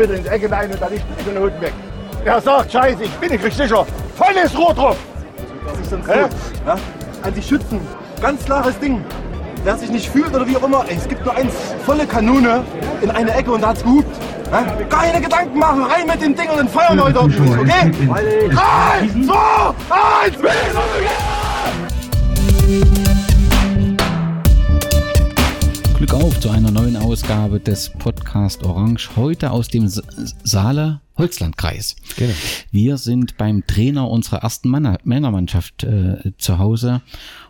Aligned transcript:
bitte 0.00 0.14
ins 0.14 0.26
Ecke 0.28 0.50
rein 0.50 0.70
und 0.70 0.80
dann 0.80 0.92
nicht 0.92 1.04
die 1.26 1.38
Not 1.38 1.60
weg. 1.60 1.72
Er 2.24 2.40
sagt, 2.40 2.72
scheiße, 2.72 3.04
ich 3.04 3.10
bin 3.12 3.30
nicht 3.30 3.54
sicher. 3.54 3.86
Volles 4.16 4.56
Rohr 4.56 4.74
drauf. 4.74 4.96
Was 5.64 5.78
ist 5.78 5.92
denn 5.92 6.02
das? 6.06 6.30
ja? 6.66 6.76
An 7.22 7.34
die 7.34 7.42
Schützen. 7.42 7.80
Ganz 8.22 8.44
klares 8.44 8.78
Ding. 8.78 9.04
Wer 9.62 9.76
sich 9.76 9.90
nicht 9.90 10.08
fühlt 10.08 10.34
oder 10.34 10.46
wie 10.46 10.56
auch 10.56 10.62
immer, 10.62 10.86
ey, 10.88 10.96
es 10.96 11.06
gibt 11.06 11.22
nur 11.24 11.36
eins. 11.36 11.52
Volle 11.84 12.06
Kanone 12.06 12.64
in 13.02 13.10
eine 13.10 13.34
Ecke 13.34 13.52
und 13.52 13.62
da 13.62 13.68
hat's 13.68 13.82
gehupt. 13.82 14.16
Ja? 14.50 14.64
Keine 14.88 15.20
Gedanken 15.20 15.58
machen, 15.58 15.82
rein 15.84 16.06
mit 16.06 16.22
dem 16.22 16.34
Ding 16.34 16.48
und 16.48 16.56
dann 16.56 16.68
feuern 16.68 16.96
wir 16.96 17.04
heute 17.04 17.20
ordentlich, 17.20 17.50
okay? 17.58 17.92
3, 18.08 18.54
2, 19.26 19.34
1, 20.24 20.36
Ausgabe 27.10 27.58
des 27.58 27.90
Podcast 27.90 28.62
Orange. 28.62 29.16
Heute 29.16 29.50
aus 29.50 29.66
dem 29.66 29.88
Saale 29.88 31.00
Holzlandkreis. 31.18 31.96
Genau. 32.16 32.32
Wir 32.70 32.98
sind 32.98 33.36
beim 33.36 33.66
Trainer 33.66 34.08
unserer 34.08 34.44
ersten 34.44 34.70
Männermannschaft 34.70 35.82
äh, 35.82 36.30
zu 36.38 36.60
Hause 36.60 37.02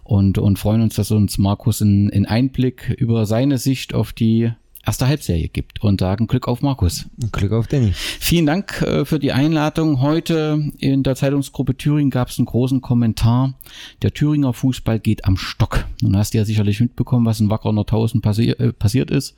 und, 0.02 0.38
und 0.38 0.58
freuen 0.58 0.80
uns, 0.80 0.94
dass 0.94 1.10
uns 1.10 1.36
Markus 1.36 1.82
einen 1.82 2.24
Einblick 2.24 2.88
über 2.96 3.26
seine 3.26 3.58
Sicht 3.58 3.92
auf 3.92 4.14
die 4.14 4.50
erste 4.90 5.06
Halbserie 5.06 5.46
gibt 5.46 5.84
und 5.84 6.00
sagen 6.00 6.26
Glück 6.26 6.48
auf 6.48 6.62
Markus. 6.62 7.08
Glück 7.30 7.52
auf 7.52 7.68
Danny. 7.68 7.92
Vielen 7.94 8.46
Dank 8.46 8.82
äh, 8.82 9.04
für 9.04 9.20
die 9.20 9.30
Einladung. 9.30 10.00
Heute 10.00 10.72
in 10.78 11.04
der 11.04 11.14
Zeitungsgruppe 11.14 11.76
Thüringen 11.76 12.10
gab 12.10 12.26
es 12.26 12.40
einen 12.40 12.46
großen 12.46 12.80
Kommentar. 12.80 13.54
Der 14.02 14.12
Thüringer 14.12 14.52
Fußball 14.52 14.98
geht 14.98 15.26
am 15.26 15.36
Stock. 15.36 15.84
Nun 16.02 16.16
hast 16.16 16.34
du 16.34 16.38
ja 16.38 16.44
sicherlich 16.44 16.80
mitbekommen, 16.80 17.24
was 17.24 17.38
in 17.38 17.50
Wacker 17.50 17.68
1000 17.68 18.20
passi 18.20 18.50
äh, 18.50 18.72
passiert 18.72 19.12
ist. 19.12 19.36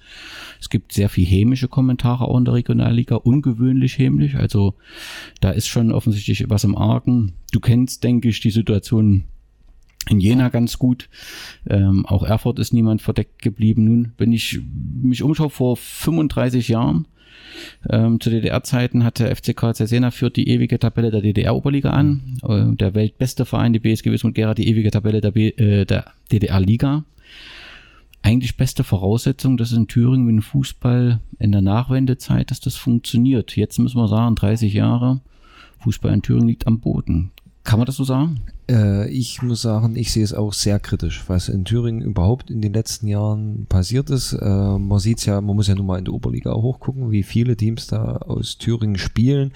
Es 0.59 0.71
gibt 0.71 0.95
sehr 0.95 1.11
viel 1.11 1.27
hämische 1.27 1.69
Kommentare 1.69 2.25
auch 2.25 2.39
in 2.39 2.47
der 2.47 2.55
Regionalliga, 2.55 3.17
ungewöhnlich 3.17 3.99
hämisch. 3.99 4.37
Also 4.37 4.73
da 5.43 5.51
ist 5.51 5.67
schon 5.67 5.93
offensichtlich 5.93 6.49
was 6.49 6.65
im 6.65 6.79
Argen. 6.79 7.35
Du 7.53 7.61
kennst, 7.61 8.05
denke 8.05 8.31
ich, 8.31 8.41
die 8.41 8.51
Situation 8.51 9.25
in 10.09 10.21
Jena 10.21 10.49
ganz 10.49 10.79
gut. 10.79 11.09
Ähm, 11.69 12.07
auch 12.07 12.23
Erfurt 12.23 12.59
ist 12.59 12.73
niemand 12.73 13.03
verdeckt 13.03 13.41
geblieben. 13.41 13.85
Nun, 13.85 14.13
wenn 14.19 14.33
ich 14.33 14.61
mich 15.03 15.23
umschaue, 15.23 15.51
vor 15.51 15.77
35 15.77 16.69
Jahren, 16.69 17.07
ähm, 17.89 18.21
zu 18.21 18.31
DDR-Zeiten 18.31 19.05
hatte 19.05 19.35
FCK 19.35 19.73
Jena 19.87 20.11
führt 20.11 20.37
die 20.37 20.49
ewige 20.49 20.79
Tabelle 20.79 21.11
der 21.11 21.21
DDR-Oberliga 21.21 21.91
an. 21.91 22.39
Äh, 22.43 22.75
der 22.77 22.95
weltbeste 22.95 23.45
Verein, 23.45 23.73
die 23.73 23.79
BSG 23.79 24.11
Wismut 24.11 24.35
Gera, 24.35 24.55
die 24.55 24.69
ewige 24.69 24.91
Tabelle 24.91 25.21
der, 25.21 25.35
äh, 25.37 25.85
der 25.85 26.07
DDR-Liga. 26.31 27.05
Eigentlich 28.23 28.57
beste 28.57 28.85
Voraussetzung, 28.85 29.57
dass 29.57 29.73
in 29.73 29.89
Thüringen 29.89 30.25
mit 30.25 30.35
dem 30.37 30.43
Fußball 30.43 31.21
in 31.39 31.53
der 31.53 31.61
Nachwendezeit, 31.61 32.53
dass 32.53 32.61
das 32.61 32.77
funktioniert. 32.77 33.57
Jetzt 33.57 33.79
müssen 33.79 33.99
wir 33.99 34.07
sagen, 34.07 34.37
30 34.37 34.73
Jahre, 34.73 35.21
Fußball 35.81 36.15
in 36.15 36.23
Thüringen 36.23 36.49
liegt 36.49 36.69
am 36.69 36.79
Boden. 36.79 37.33
Kann 37.65 37.81
man 37.81 37.87
das 37.87 37.97
so 37.97 38.05
sagen? 38.05 38.41
Äh, 38.73 39.09
ich 39.09 39.43
muss 39.43 39.63
sagen, 39.63 39.97
ich 39.97 40.11
sehe 40.13 40.25
es 40.25 40.33
auch 40.33 40.53
sehr 40.53 40.81
kritisch, 40.81 41.25
was 41.27 41.49
in 41.49 41.65
Thüringen 41.65 42.01
überhaupt 42.01 42.51
in 42.51 42.63
den 42.63 42.73
letzten 42.73 43.07
Jahren 43.07 43.67
passiert 43.69 44.09
ist. 44.11 44.33
Äh, 44.33 44.45
man 44.79 44.99
sieht 44.99 45.19
es 45.19 45.27
ja, 45.27 45.41
man 45.41 45.57
muss 45.57 45.69
ja 45.69 45.75
nun 45.75 45.87
mal 45.87 45.99
in 45.99 46.07
der 46.07 46.15
Oberliga 46.15 46.55
hochgucken, 46.55 47.11
wie 47.11 47.23
viele 47.23 47.57
Teams 47.57 47.87
da 47.87 48.17
aus 48.17 48.57
Thüringen 48.57 48.97
spielen, 48.97 49.53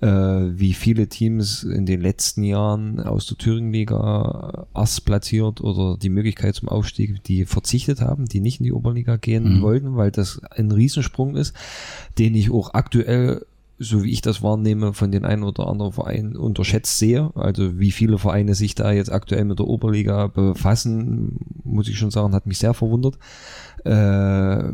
äh, 0.00 0.08
wie 0.08 0.72
viele 0.72 1.08
Teams 1.08 1.62
in 1.62 1.84
den 1.84 2.00
letzten 2.00 2.42
Jahren 2.42 3.00
aus 3.00 3.26
der 3.26 3.36
Thüringenliga 3.36 4.66
erst 4.74 5.04
platziert 5.04 5.60
oder 5.60 5.98
die 5.98 6.08
Möglichkeit 6.08 6.54
zum 6.54 6.68
Aufstieg, 6.68 7.22
die 7.24 7.44
verzichtet 7.44 8.00
haben, 8.00 8.26
die 8.26 8.40
nicht 8.40 8.60
in 8.60 8.64
die 8.64 8.72
Oberliga 8.72 9.16
gehen 9.16 9.58
mhm. 9.58 9.62
wollten, 9.62 9.96
weil 9.96 10.10
das 10.10 10.40
ein 10.50 10.70
Riesensprung 10.70 11.36
ist, 11.36 11.54
den 12.18 12.34
ich 12.34 12.50
auch 12.50 12.72
aktuell 12.72 13.44
so 13.78 14.04
wie 14.04 14.12
ich 14.12 14.20
das 14.20 14.42
wahrnehme, 14.42 14.92
von 14.92 15.10
den 15.10 15.24
einen 15.24 15.42
oder 15.42 15.66
anderen 15.66 15.92
Vereinen 15.92 16.36
unterschätzt 16.36 16.98
sehe. 16.98 17.30
Also 17.34 17.78
wie 17.78 17.90
viele 17.90 18.18
Vereine 18.18 18.54
sich 18.54 18.74
da 18.74 18.92
jetzt 18.92 19.12
aktuell 19.12 19.44
mit 19.44 19.58
der 19.58 19.66
Oberliga 19.66 20.28
befassen, 20.28 21.38
muss 21.64 21.88
ich 21.88 21.98
schon 21.98 22.10
sagen, 22.10 22.34
hat 22.34 22.46
mich 22.46 22.58
sehr 22.58 22.74
verwundert 22.74 23.18
äh, 23.84 24.72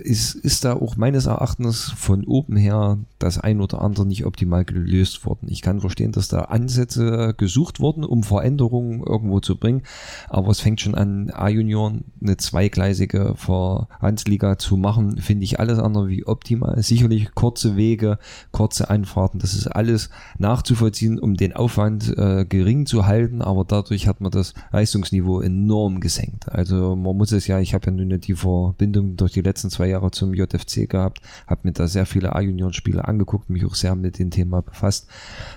ist, 0.00 0.34
ist 0.34 0.64
da 0.64 0.74
auch 0.74 0.96
meines 0.96 1.26
Erachtens 1.26 1.92
von 1.96 2.24
oben 2.24 2.56
her 2.56 2.98
das 3.18 3.38
ein 3.38 3.60
oder 3.60 3.82
andere 3.82 4.06
nicht 4.06 4.24
optimal 4.24 4.64
gelöst 4.64 5.24
worden. 5.26 5.48
Ich 5.48 5.62
kann 5.62 5.80
verstehen, 5.80 6.12
dass 6.12 6.28
da 6.28 6.42
Ansätze 6.42 7.34
gesucht 7.36 7.80
wurden, 7.80 8.04
um 8.04 8.22
Veränderungen 8.22 9.02
irgendwo 9.02 9.40
zu 9.40 9.56
bringen, 9.56 9.82
aber 10.28 10.50
es 10.50 10.60
fängt 10.60 10.80
schon 10.80 10.94
an, 10.94 11.30
A-Junioren 11.30 12.04
eine 12.22 12.36
zweigleisige 12.36 13.34
Verbandsliga 13.36 14.58
zu 14.58 14.76
machen, 14.76 15.18
finde 15.18 15.44
ich 15.44 15.60
alles 15.60 15.78
andere 15.78 16.08
wie 16.08 16.26
optimal. 16.26 16.82
Sicherlich 16.82 17.34
kurze 17.34 17.76
Wege, 17.76 18.18
kurze 18.52 18.90
Anfahrten, 18.90 19.40
das 19.40 19.54
ist 19.54 19.66
alles 19.66 20.10
nachzuvollziehen, 20.38 21.18
um 21.18 21.36
den 21.36 21.54
Aufwand 21.54 22.16
äh, 22.16 22.44
gering 22.48 22.86
zu 22.86 23.06
halten, 23.06 23.42
aber 23.42 23.64
dadurch 23.64 24.08
hat 24.08 24.20
man 24.20 24.30
das 24.30 24.54
Leistungsniveau 24.72 25.40
enorm 25.40 26.00
gesenkt. 26.00 26.50
Also 26.50 26.96
man 26.96 27.16
muss 27.16 27.32
es 27.32 27.46
ja, 27.46 27.60
ich 27.60 27.74
habe 27.74 27.86
ja 27.86 27.92
nun 27.92 28.20
die 28.20 28.34
Verbindung 28.34 29.16
durch 29.16 29.32
die 29.32 29.42
letzten 29.42 29.70
zwei 29.70 29.89
Jahre 29.90 30.10
zum 30.10 30.34
JFC 30.34 30.88
gehabt, 30.88 31.20
habe 31.46 31.60
mir 31.64 31.72
da 31.72 31.86
sehr 31.86 32.06
viele 32.06 32.34
A-Junioren-Spiele 32.34 33.06
angeguckt, 33.06 33.50
mich 33.50 33.64
auch 33.64 33.74
sehr 33.74 33.94
mit 33.94 34.18
dem 34.18 34.30
Thema 34.30 34.62
befasst. 34.62 35.08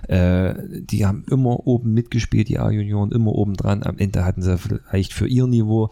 Äh, 0.07 0.55
die 0.69 1.05
haben 1.05 1.25
immer 1.29 1.65
oben 1.65 1.93
mitgespielt, 1.93 2.49
die 2.49 2.59
A-Junioren, 2.59 3.11
immer 3.11 3.33
oben 3.33 3.53
dran. 3.55 3.83
Am 3.83 3.97
Ende 3.97 4.25
hatten 4.25 4.41
sie 4.41 4.57
vielleicht 4.57 5.13
für 5.13 5.27
ihr 5.27 5.47
Niveau 5.47 5.91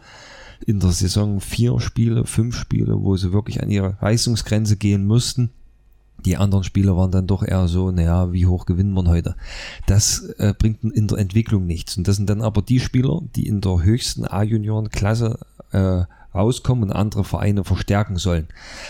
in 0.66 0.79
der 0.79 0.91
Saison 0.91 1.40
vier 1.40 1.79
Spiele, 1.79 2.26
fünf 2.26 2.55
Spiele, 2.55 3.02
wo 3.02 3.17
sie 3.17 3.34
wirklich 3.34 3.61
an 3.64 3.70
ihre 3.70 3.97
Leistungsgrenze 4.02 4.78
gehen 4.78 5.05
mussten. 5.05 5.52
Die 6.26 6.37
anderen 6.37 6.64
Spieler 6.64 6.96
waren 6.96 7.09
dann 7.09 7.26
doch 7.26 7.44
eher 7.44 7.67
so, 7.67 7.90
naja, 7.90 8.32
wie 8.32 8.46
hoch 8.46 8.66
gewinnen 8.66 8.94
wir 8.94 9.05
heute? 9.05 9.35
Das 9.87 10.22
äh, 10.37 10.53
bringt 10.58 10.84
in 10.84 11.08
der 11.08 11.17
Entwicklung 11.17 11.66
nichts. 11.66 11.97
Und 11.97 12.08
das 12.08 12.17
sind 12.17 12.29
dann 12.29 12.41
aber 12.41 12.61
die 12.61 12.79
Spieler, 12.79 13.22
die 13.35 13.47
in 13.47 13.59
der 13.61 13.82
höchsten 13.84 14.26
A-Junioren-Klasse 14.26 15.40
äh, 15.72 16.03
rauskommen 16.33 16.85
und 16.85 16.95
andere 16.95 17.23
Vereine 17.23 17.63
verstärken 17.63 18.17
sollen. 18.17 18.47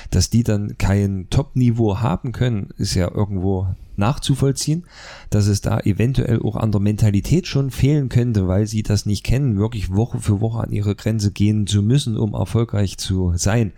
Dass 0.10 0.30
die 0.30 0.44
dann 0.44 0.78
kein 0.78 1.28
Top-Niveau 1.30 2.00
haben 2.00 2.32
können, 2.32 2.70
ist 2.78 2.96
ja 2.96 3.12
irgendwo 3.12 3.68
nachzuvollziehen, 3.98 4.86
dass 5.30 5.48
es 5.48 5.62
da 5.62 5.80
eventuell 5.80 6.42
auch 6.42 6.56
an 6.56 6.72
der 6.72 6.82
Mentalität 6.82 7.48
schon 7.48 7.72
fehlen 7.72 8.10
könnte, 8.10 8.48
weil 8.48 8.68
sie 8.68 8.84
das 8.84 9.06
nicht 9.06 9.24
kennen, 9.24 9.58
wirklich 9.58 9.94
Woche 9.94 10.20
für 10.20 10.42
Woche 10.42 10.64
an 10.64 10.72
ihre 10.72 10.96
Grenze 10.96 11.32
gehen 11.32 11.68
zu 11.68 11.82
müssen, 11.82 12.18
um 12.18 12.34
erfolgreich 12.34 12.98
zu 12.98 13.34
sein. 13.36 13.74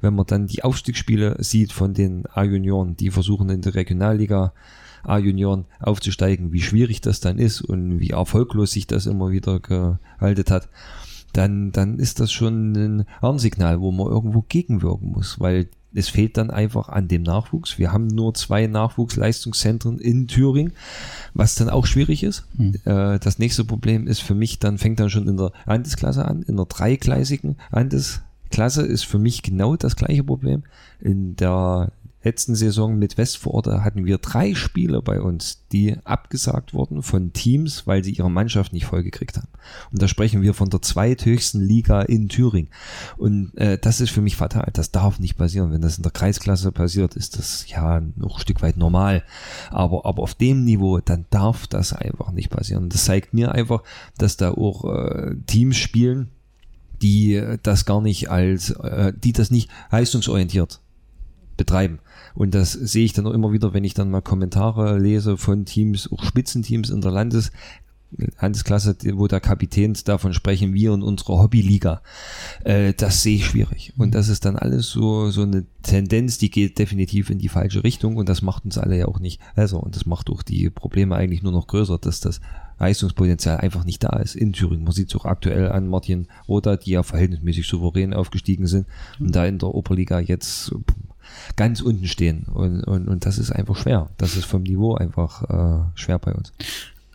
Wenn 0.00 0.14
man 0.14 0.26
dann 0.26 0.46
die 0.46 0.64
Aufstiegsspiele 0.64 1.36
sieht 1.40 1.72
von 1.72 1.94
den 1.94 2.24
A-Junioren, 2.26 2.96
die 2.96 3.10
versuchen 3.10 3.50
in 3.50 3.62
der 3.62 3.74
Regionalliga 3.74 4.52
A-Junioren 5.02 5.66
aufzusteigen, 5.80 6.52
wie 6.52 6.62
schwierig 6.62 7.00
das 7.02 7.20
dann 7.20 7.38
ist 7.38 7.60
und 7.60 8.00
wie 8.00 8.10
erfolglos 8.10 8.70
sich 8.72 8.86
das 8.86 9.06
immer 9.06 9.30
wieder 9.30 9.60
gehalten 9.60 10.50
hat 10.50 10.68
dann, 11.34 11.72
dann 11.72 11.98
ist 11.98 12.20
das 12.20 12.32
schon 12.32 12.72
ein 12.72 13.04
Warnsignal, 13.20 13.80
wo 13.80 13.92
man 13.92 14.06
irgendwo 14.06 14.42
gegenwirken 14.42 15.10
muss, 15.10 15.38
weil 15.40 15.68
es 15.94 16.08
fehlt 16.08 16.36
dann 16.36 16.50
einfach 16.50 16.88
an 16.88 17.08
dem 17.08 17.22
Nachwuchs. 17.22 17.78
Wir 17.78 17.92
haben 17.92 18.08
nur 18.08 18.34
zwei 18.34 18.66
Nachwuchsleistungszentren 18.66 19.98
in 19.98 20.26
Thüringen, 20.26 20.72
was 21.34 21.54
dann 21.54 21.68
auch 21.68 21.86
schwierig 21.86 22.22
ist. 22.24 22.46
Mhm. 22.56 22.74
das 22.84 23.38
nächste 23.38 23.64
Problem 23.64 24.06
ist 24.06 24.20
für 24.20 24.34
mich, 24.34 24.58
dann 24.58 24.78
fängt 24.78 25.00
dann 25.00 25.10
schon 25.10 25.28
in 25.28 25.36
der 25.36 25.52
Landesklasse 25.66 26.24
an, 26.24 26.42
in 26.42 26.56
der 26.56 26.66
dreigleisigen 26.66 27.56
Landesklasse 27.70 28.82
ist 28.82 29.04
für 29.04 29.18
mich 29.18 29.42
genau 29.42 29.76
das 29.76 29.96
gleiche 29.96 30.24
Problem. 30.24 30.64
In 31.00 31.36
der 31.36 31.92
letzten 32.24 32.54
Saison 32.54 32.96
mit 32.98 33.18
Westvororte 33.18 33.84
hatten 33.84 34.04
wir 34.06 34.18
drei 34.18 34.54
Spieler 34.54 35.02
bei 35.02 35.20
uns, 35.20 35.62
die 35.72 35.96
abgesagt 36.04 36.72
wurden 36.72 37.02
von 37.02 37.32
Teams, 37.32 37.86
weil 37.86 38.02
sie 38.02 38.12
ihre 38.12 38.30
Mannschaft 38.30 38.72
nicht 38.72 38.86
vollgekriegt 38.86 39.36
haben. 39.36 39.48
Und 39.92 40.02
da 40.02 40.08
sprechen 40.08 40.42
wir 40.42 40.54
von 40.54 40.70
der 40.70 40.82
zweithöchsten 40.82 41.60
Liga 41.60 42.02
in 42.02 42.28
Thüringen. 42.28 42.70
Und 43.16 43.56
äh, 43.56 43.78
das 43.78 44.00
ist 44.00 44.10
für 44.10 44.22
mich 44.22 44.36
fatal. 44.36 44.70
Das 44.72 44.90
darf 44.90 45.20
nicht 45.20 45.36
passieren. 45.36 45.72
Wenn 45.72 45.82
das 45.82 45.98
in 45.98 46.02
der 46.02 46.12
Kreisklasse 46.12 46.72
passiert, 46.72 47.14
ist 47.14 47.38
das 47.38 47.68
ja 47.68 48.00
noch 48.16 48.36
ein 48.36 48.40
Stück 48.40 48.62
weit 48.62 48.76
normal. 48.76 49.22
Aber, 49.70 50.06
aber 50.06 50.22
auf 50.22 50.34
dem 50.34 50.64
Niveau, 50.64 51.00
dann 51.00 51.26
darf 51.30 51.66
das 51.66 51.92
einfach 51.92 52.32
nicht 52.32 52.50
passieren. 52.50 52.88
Das 52.88 53.04
zeigt 53.04 53.34
mir 53.34 53.52
einfach, 53.52 53.82
dass 54.16 54.36
da 54.36 54.52
auch 54.52 54.84
äh, 54.84 55.36
Teams 55.46 55.76
spielen, 55.76 56.28
die 57.02 57.58
das 57.62 57.84
gar 57.84 58.00
nicht 58.00 58.30
als, 58.30 58.70
äh, 58.70 59.12
die 59.14 59.32
das 59.32 59.50
nicht 59.50 59.68
leistungsorientiert 59.90 60.80
betreiben. 61.56 61.98
Und 62.34 62.54
das 62.54 62.72
sehe 62.72 63.04
ich 63.04 63.12
dann 63.12 63.26
auch 63.26 63.32
immer 63.32 63.52
wieder, 63.52 63.72
wenn 63.74 63.84
ich 63.84 63.94
dann 63.94 64.10
mal 64.10 64.20
Kommentare 64.20 64.98
lese 64.98 65.36
von 65.36 65.64
Teams, 65.64 66.10
auch 66.10 66.24
Spitzenteams 66.24 66.90
in 66.90 67.00
der 67.00 67.12
Landes 67.12 67.52
Handelsklasse, 68.38 68.96
wo 69.14 69.26
der 69.26 69.40
Kapitän 69.40 69.96
davon 70.04 70.34
sprechen, 70.34 70.74
wir 70.74 70.92
in 70.92 71.02
unserer 71.02 71.38
Hobbyliga. 71.38 72.02
Äh, 72.64 72.94
das 72.94 73.22
sehe 73.22 73.36
ich 73.36 73.46
schwierig. 73.46 73.92
Und 73.96 74.14
das 74.14 74.28
ist 74.28 74.44
dann 74.44 74.56
alles 74.56 74.88
so, 74.88 75.30
so 75.30 75.42
eine 75.42 75.64
Tendenz, 75.82 76.38
die 76.38 76.50
geht 76.50 76.78
definitiv 76.78 77.30
in 77.30 77.38
die 77.38 77.48
falsche 77.48 77.84
Richtung 77.84 78.16
und 78.16 78.28
das 78.28 78.42
macht 78.42 78.64
uns 78.64 78.78
alle 78.78 78.98
ja 78.98 79.06
auch 79.06 79.18
nicht 79.18 79.40
besser. 79.54 79.82
Und 79.82 79.96
das 79.96 80.06
macht 80.06 80.30
auch 80.30 80.42
die 80.42 80.70
Probleme 80.70 81.16
eigentlich 81.16 81.42
nur 81.42 81.52
noch 81.52 81.66
größer, 81.66 81.98
dass 81.98 82.20
das 82.20 82.40
Leistungspotenzial 82.78 83.58
einfach 83.58 83.84
nicht 83.84 84.02
da 84.02 84.16
ist 84.16 84.34
in 84.34 84.52
Thüringen. 84.52 84.84
Man 84.84 84.92
sieht 84.92 85.08
es 85.08 85.16
auch 85.16 85.24
aktuell 85.24 85.70
an 85.70 85.88
Martin 85.88 86.26
Roda, 86.48 86.76
die 86.76 86.90
ja 86.90 87.02
verhältnismäßig 87.02 87.66
souverän 87.66 88.14
aufgestiegen 88.14 88.66
sind 88.66 88.86
und 89.20 89.34
da 89.34 89.46
in 89.46 89.58
der 89.58 89.74
Oberliga 89.74 90.18
jetzt 90.18 90.74
ganz 91.56 91.80
unten 91.80 92.06
stehen. 92.06 92.44
Und, 92.52 92.82
und, 92.84 93.08
und 93.08 93.26
das 93.26 93.38
ist 93.38 93.50
einfach 93.50 93.76
schwer. 93.76 94.10
Das 94.18 94.36
ist 94.36 94.44
vom 94.44 94.62
Niveau 94.62 94.94
einfach 94.94 95.42
äh, 95.42 95.84
schwer 95.94 96.18
bei 96.18 96.32
uns. 96.32 96.52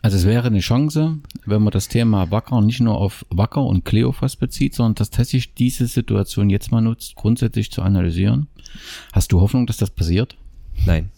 Also 0.02 0.16
es 0.16 0.24
wäre 0.24 0.46
eine 0.46 0.60
Chance, 0.60 1.18
wenn 1.44 1.62
man 1.62 1.72
das 1.72 1.88
Thema 1.88 2.30
Wacker 2.30 2.60
nicht 2.62 2.80
nur 2.80 2.96
auf 2.96 3.26
Wacker 3.28 3.62
und 3.62 3.84
Kleofas 3.84 4.36
bezieht, 4.36 4.74
sondern 4.74 4.94
dass 4.94 5.10
tatsächlich 5.10 5.54
diese 5.54 5.86
Situation 5.86 6.48
jetzt 6.48 6.72
mal 6.72 6.80
nutzt, 6.80 7.16
grundsätzlich 7.16 7.70
zu 7.70 7.82
analysieren. 7.82 8.48
Hast 9.12 9.32
du 9.32 9.40
Hoffnung, 9.40 9.66
dass 9.66 9.76
das 9.76 9.90
passiert? 9.90 10.36
Nein. 10.86 11.10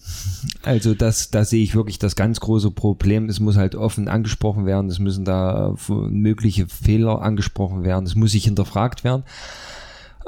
Also 0.63 0.95
das, 0.95 1.31
da 1.31 1.45
sehe 1.45 1.63
ich 1.63 1.75
wirklich 1.75 1.99
das 1.99 2.17
ganz 2.17 2.41
große 2.41 2.73
Problem. 2.73 3.29
Es 3.29 3.39
muss 3.39 3.57
halt 3.57 3.77
offen 3.77 4.09
angesprochen 4.09 4.67
werden. 4.67 4.91
Es 4.91 4.99
müssen 4.99 5.25
da 5.25 5.77
mögliche 5.89 6.67
Fehler 6.67 7.23
angesprochen 7.23 7.85
werden. 7.85 8.07
Es 8.07 8.15
muss 8.17 8.33
sich 8.33 8.45
hinterfragt 8.45 9.05
werden. 9.05 9.23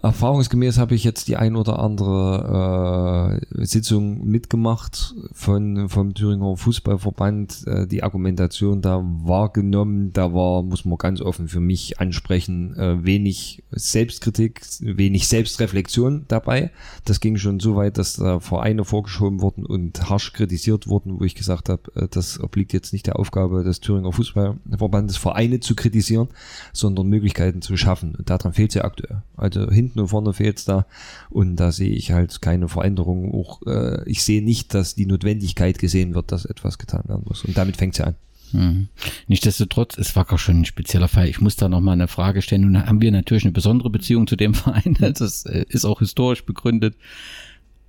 Erfahrungsgemäß 0.04 0.76
habe 0.76 0.94
ich 0.94 1.02
jetzt 1.02 1.28
die 1.28 1.36
ein 1.38 1.56
oder 1.56 1.78
andere 1.78 3.40
äh, 3.40 3.64
Sitzung 3.64 4.26
mitgemacht 4.26 5.14
von 5.32 5.88
vom 5.88 6.12
Thüringer 6.12 6.58
Fußballverband. 6.58 7.66
Äh, 7.66 7.86
die 7.86 8.02
Argumentation 8.02 8.82
da 8.82 9.02
wahrgenommen, 9.02 10.12
da 10.12 10.34
war, 10.34 10.62
muss 10.62 10.84
man 10.84 10.98
ganz 10.98 11.22
offen 11.22 11.48
für 11.48 11.60
mich 11.60 12.00
ansprechen, 12.00 12.76
äh, 12.76 13.02
wenig 13.02 13.64
Selbstkritik, 13.70 14.60
wenig 14.80 15.26
Selbstreflexion 15.26 16.26
dabei. 16.28 16.70
Das 17.06 17.20
ging 17.20 17.38
schon 17.38 17.58
so 17.58 17.74
weit, 17.74 17.96
dass 17.96 18.16
da 18.16 18.40
Vereine 18.40 18.84
vorgeschoben 18.84 19.40
wurden 19.40 19.64
und 19.64 20.10
harsch 20.10 20.34
kritisiert 20.34 20.86
wurden, 20.86 21.18
wo 21.18 21.24
ich 21.24 21.34
gesagt 21.34 21.70
habe, 21.70 21.82
äh, 21.94 22.08
das 22.10 22.38
obliegt 22.38 22.74
jetzt 22.74 22.92
nicht 22.92 23.06
der 23.06 23.18
Aufgabe 23.18 23.64
des 23.64 23.80
Thüringer 23.80 24.12
Fußballverbandes, 24.12 25.16
Vereine 25.16 25.60
zu 25.60 25.74
kritisieren, 25.74 26.28
sondern 26.74 27.06
Möglichkeiten 27.06 27.62
zu 27.62 27.78
schaffen. 27.78 28.14
Und 28.16 28.28
daran 28.28 28.52
fehlt 28.52 28.72
es 28.72 28.74
ja 28.74 28.84
aktuell. 28.84 29.22
Also 29.34 29.70
hinten 29.70 29.93
hinten 29.94 30.00
und 30.00 30.08
vorne 30.08 30.32
fehlt's 30.32 30.64
da. 30.64 30.86
Und 31.30 31.56
da 31.56 31.72
sehe 31.72 31.92
ich 31.92 32.12
halt 32.12 32.42
keine 32.42 32.68
Veränderung. 32.68 33.32
Auch 33.32 33.62
äh, 33.66 34.08
ich 34.08 34.22
sehe 34.22 34.42
nicht, 34.42 34.74
dass 34.74 34.94
die 34.94 35.06
Notwendigkeit 35.06 35.78
gesehen 35.78 36.14
wird, 36.14 36.32
dass 36.32 36.44
etwas 36.44 36.78
getan 36.78 37.04
werden 37.06 37.24
muss. 37.26 37.44
Und 37.44 37.56
damit 37.56 37.76
fängt's 37.76 37.98
ja 37.98 38.06
an. 38.06 38.16
Mhm. 38.52 38.88
Nichtsdestotrotz, 39.26 39.98
es 39.98 40.14
war 40.14 40.30
auch 40.32 40.38
schon 40.38 40.60
ein 40.60 40.64
spezieller 40.64 41.08
Fall. 41.08 41.28
Ich 41.28 41.40
muss 41.40 41.56
da 41.56 41.68
noch 41.68 41.80
mal 41.80 41.92
eine 41.92 42.08
Frage 42.08 42.42
stellen. 42.42 42.62
Nun 42.62 42.86
haben 42.86 43.00
wir 43.00 43.10
natürlich 43.10 43.44
eine 43.44 43.52
besondere 43.52 43.90
Beziehung 43.90 44.26
zu 44.26 44.36
dem 44.36 44.54
Verein. 44.54 44.96
Das 44.98 45.46
äh, 45.46 45.64
ist 45.68 45.84
auch 45.84 46.00
historisch 46.00 46.44
begründet. 46.44 46.96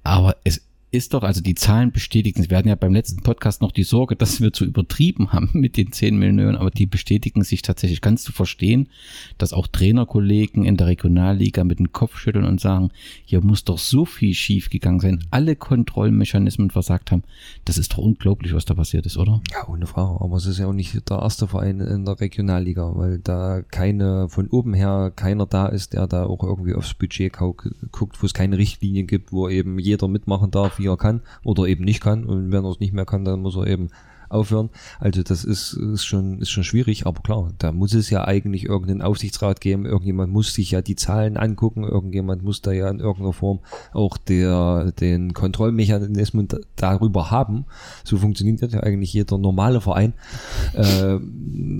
Aber 0.04 0.38
es 0.44 0.62
ist 0.96 1.14
doch, 1.14 1.24
also 1.24 1.42
die 1.42 1.56
Zahlen 1.56 1.92
bestätigen, 1.92 2.50
wir 2.50 2.58
hatten 2.58 2.70
ja 2.70 2.76
beim 2.76 2.94
letzten 2.94 3.22
Podcast 3.22 3.62
noch 3.62 3.72
die 3.72 3.84
Sorge, 3.84 4.16
dass 4.16 4.40
wir 4.40 4.54
zu 4.54 4.66
übertrieben 4.66 5.34
haben 5.34 5.50
mit 5.54 5.78
den 5.78 5.92
10 5.92 6.18
Millionen, 6.18 6.56
aber 6.56 6.72
die 6.72 6.86
bestätigen 6.86 7.44
sich 7.44 7.62
tatsächlich. 7.62 8.02
Kannst 8.02 8.28
du 8.28 8.32
verstehen, 8.32 8.88
dass 9.38 9.54
auch 9.54 9.68
Trainerkollegen 9.68 10.66
in 10.66 10.78
der 10.78 10.88
Regionalliga 10.88 11.64
mit 11.64 11.80
dem 11.80 11.92
Kopf 11.92 12.18
schütteln 12.18 12.46
und 12.46 12.62
sagen, 12.62 12.92
hier 13.26 13.42
muss 13.42 13.66
doch 13.66 13.78
so 13.78 14.06
viel 14.06 14.34
schief 14.34 14.70
gegangen 14.70 15.00
sein, 15.00 15.24
alle 15.32 15.56
Kontrollmechanismen 15.56 16.70
versagt 16.70 17.12
haben. 17.12 17.24
Das 17.66 17.78
ist 17.78 17.94
doch 17.94 17.98
unglaublich, 17.98 18.54
was 18.54 18.66
da 18.66 18.74
passiert 18.74 19.06
ist, 19.06 19.18
oder? 19.18 19.42
Ja, 19.52 19.68
ohne 19.68 19.88
Frage. 19.88 20.22
Aber 20.22 20.38
es 20.38 20.46
ist 20.46 20.60
ja 20.60 20.68
auch 20.68 20.74
nicht 20.74 21.10
der 21.10 21.20
erste 21.20 21.48
Verein 21.48 21.82
in 21.82 22.06
der 22.06 22.20
Regionalliga, 22.20 22.92
weil 22.96 23.20
da 23.20 23.62
keine, 23.62 24.30
von 24.30 24.48
oben 24.48 24.74
her 24.74 25.12
keiner 25.16 25.46
da 25.46 25.68
ist, 25.68 25.94
der 25.94 26.08
da 26.08 26.26
auch 26.26 26.44
irgendwie 26.44 26.74
aufs 26.74 26.94
Budget 26.94 27.34
guckt, 27.34 28.22
wo 28.22 28.26
es 28.26 28.34
keine 28.34 28.58
Richtlinien 28.58 29.08
gibt, 29.08 29.32
wo 29.32 29.50
eben 29.50 29.78
jeder 29.80 30.08
mitmachen 30.08 30.52
darf, 30.52 30.80
wie 30.80 30.85
er 30.86 30.98
kann 30.98 31.22
oder 31.44 31.66
eben 31.66 31.84
nicht 31.84 32.02
kann. 32.02 32.26
Und 32.26 32.52
wenn 32.52 32.64
er 32.64 32.72
es 32.72 32.80
nicht 32.80 32.94
mehr 32.94 33.06
kann, 33.06 33.26
dann 33.26 33.42
muss 33.42 33.56
er 33.56 33.68
eben 33.68 33.90
aufhören. 34.30 34.70
Also 35.00 35.24
das 35.24 35.44
ist, 35.44 35.74
ist 35.74 36.06
schon 36.06 36.40
ist 36.40 36.50
schon 36.50 36.64
schwierig, 36.64 37.06
aber 37.06 37.22
klar, 37.22 37.52
da 37.58 37.72
muss 37.72 37.94
es 37.94 38.10
ja 38.10 38.26
eigentlich 38.26 38.66
irgendeinen 38.66 39.02
Aufsichtsrat 39.02 39.62
geben. 39.62 39.86
Irgendjemand 39.86 40.32
muss 40.32 40.54
sich 40.54 40.72
ja 40.72 40.82
die 40.82 40.96
Zahlen 40.96 41.38
angucken. 41.38 41.84
Irgendjemand 41.84 42.44
muss 42.44 42.62
da 42.62 42.72
ja 42.72 42.90
in 42.90 43.00
irgendeiner 43.00 43.34
Form 43.34 43.60
auch 43.94 44.18
der 44.18 44.92
den 45.00 45.34
Kontrollmechanismus 45.34 46.46
darüber 46.76 47.32
haben. 47.32 47.66
So 48.04 48.18
funktioniert 48.18 48.62
ja 48.72 48.82
eigentlich 48.82 49.14
jeder 49.14 49.38
normale 49.38 49.82
Verein. 49.82 50.14
Äh, 50.74 51.20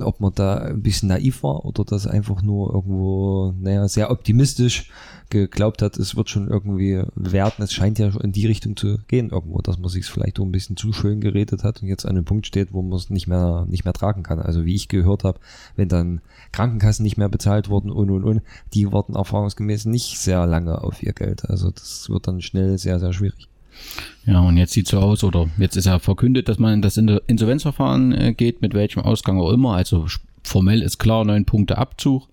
ob 0.02 0.20
man 0.20 0.32
da 0.36 0.56
ein 0.56 0.82
bisschen 0.82 1.10
naiv 1.10 1.44
war 1.44 1.66
oder 1.66 1.84
das 1.84 2.08
einfach 2.08 2.42
nur 2.42 2.74
irgendwo, 2.74 3.54
naja, 3.60 3.88
sehr 3.88 4.12
optimistisch 4.12 4.90
geglaubt 5.30 5.82
hat, 5.82 5.98
es 5.98 6.16
wird 6.16 6.30
schon 6.30 6.48
irgendwie 6.48 7.02
werden. 7.16 7.64
Es 7.64 7.74
scheint 7.74 8.00
ja 8.00 8.12
in 8.22 8.32
die 8.32 8.46
Richtung 8.46 8.76
zu 8.76 9.00
gehen 9.08 9.30
irgendwo, 9.30 9.60
dass 9.62 9.78
man 9.78 9.90
sich 9.90 10.06
vielleicht 10.06 10.40
auch 10.40 10.46
ein 10.46 10.52
bisschen 10.52 10.78
zu 10.78 10.94
schön 10.94 11.22
geredet 11.22 11.64
hat 11.64 11.82
und 11.82 11.88
jetzt 11.88 12.06
an 12.06 12.12
einem 12.12 12.26
Punkt 12.26 12.48
steht, 12.48 12.74
wo 12.74 12.82
man 12.82 12.98
es 12.98 13.10
nicht 13.10 13.28
mehr, 13.28 13.66
nicht 13.70 13.86
mehr 13.86 13.94
tragen 13.94 14.24
kann. 14.24 14.40
Also 14.40 14.66
wie 14.66 14.76
ich 14.76 14.88
gehört 14.88 15.24
habe, 15.24 15.40
wenn 15.76 15.90
dann 15.90 16.22
Krankenkassen 16.52 17.04
nicht 17.04 17.18
mehr 17.18 17.30
bezahlt 17.30 17.70
wurden 17.70 17.92
und 17.92 18.10
und 18.10 18.24
und, 18.24 18.42
die 18.74 18.92
warten 18.92 19.16
erfahrungsgemäß 19.16 19.86
nicht 19.86 20.20
sehr 20.20 20.46
lange 20.46 20.82
auf 20.82 21.02
ihr 21.04 21.14
Geld. 21.14 21.50
Also 21.50 21.72
das 21.72 22.10
wird 22.10 22.28
dann 22.28 22.42
schnell 22.42 22.78
sehr, 22.78 23.00
sehr 23.00 23.14
schwierig. 23.14 23.48
Ja, 24.26 24.40
und 24.40 24.58
jetzt 24.58 24.74
sieht 24.74 24.88
so 24.88 25.00
aus, 25.00 25.24
oder 25.24 25.48
jetzt 25.58 25.76
ist 25.76 25.86
ja 25.86 26.00
verkündet, 26.00 26.48
dass 26.50 26.60
man 26.60 26.74
in 26.74 26.82
das 26.82 26.98
Insolvenzverfahren 26.98 28.14
äh, 28.14 28.34
geht, 28.34 28.62
mit 28.62 28.74
welchem 28.74 29.02
Ausgang 29.02 29.40
auch 29.40 29.52
immer. 29.52 29.76
Also 29.76 30.08
formell 30.44 30.82
ist 30.82 30.98
klar, 30.98 31.26
neun 31.26 31.46
Punkte 31.46 31.78
Abzug. 31.78 32.28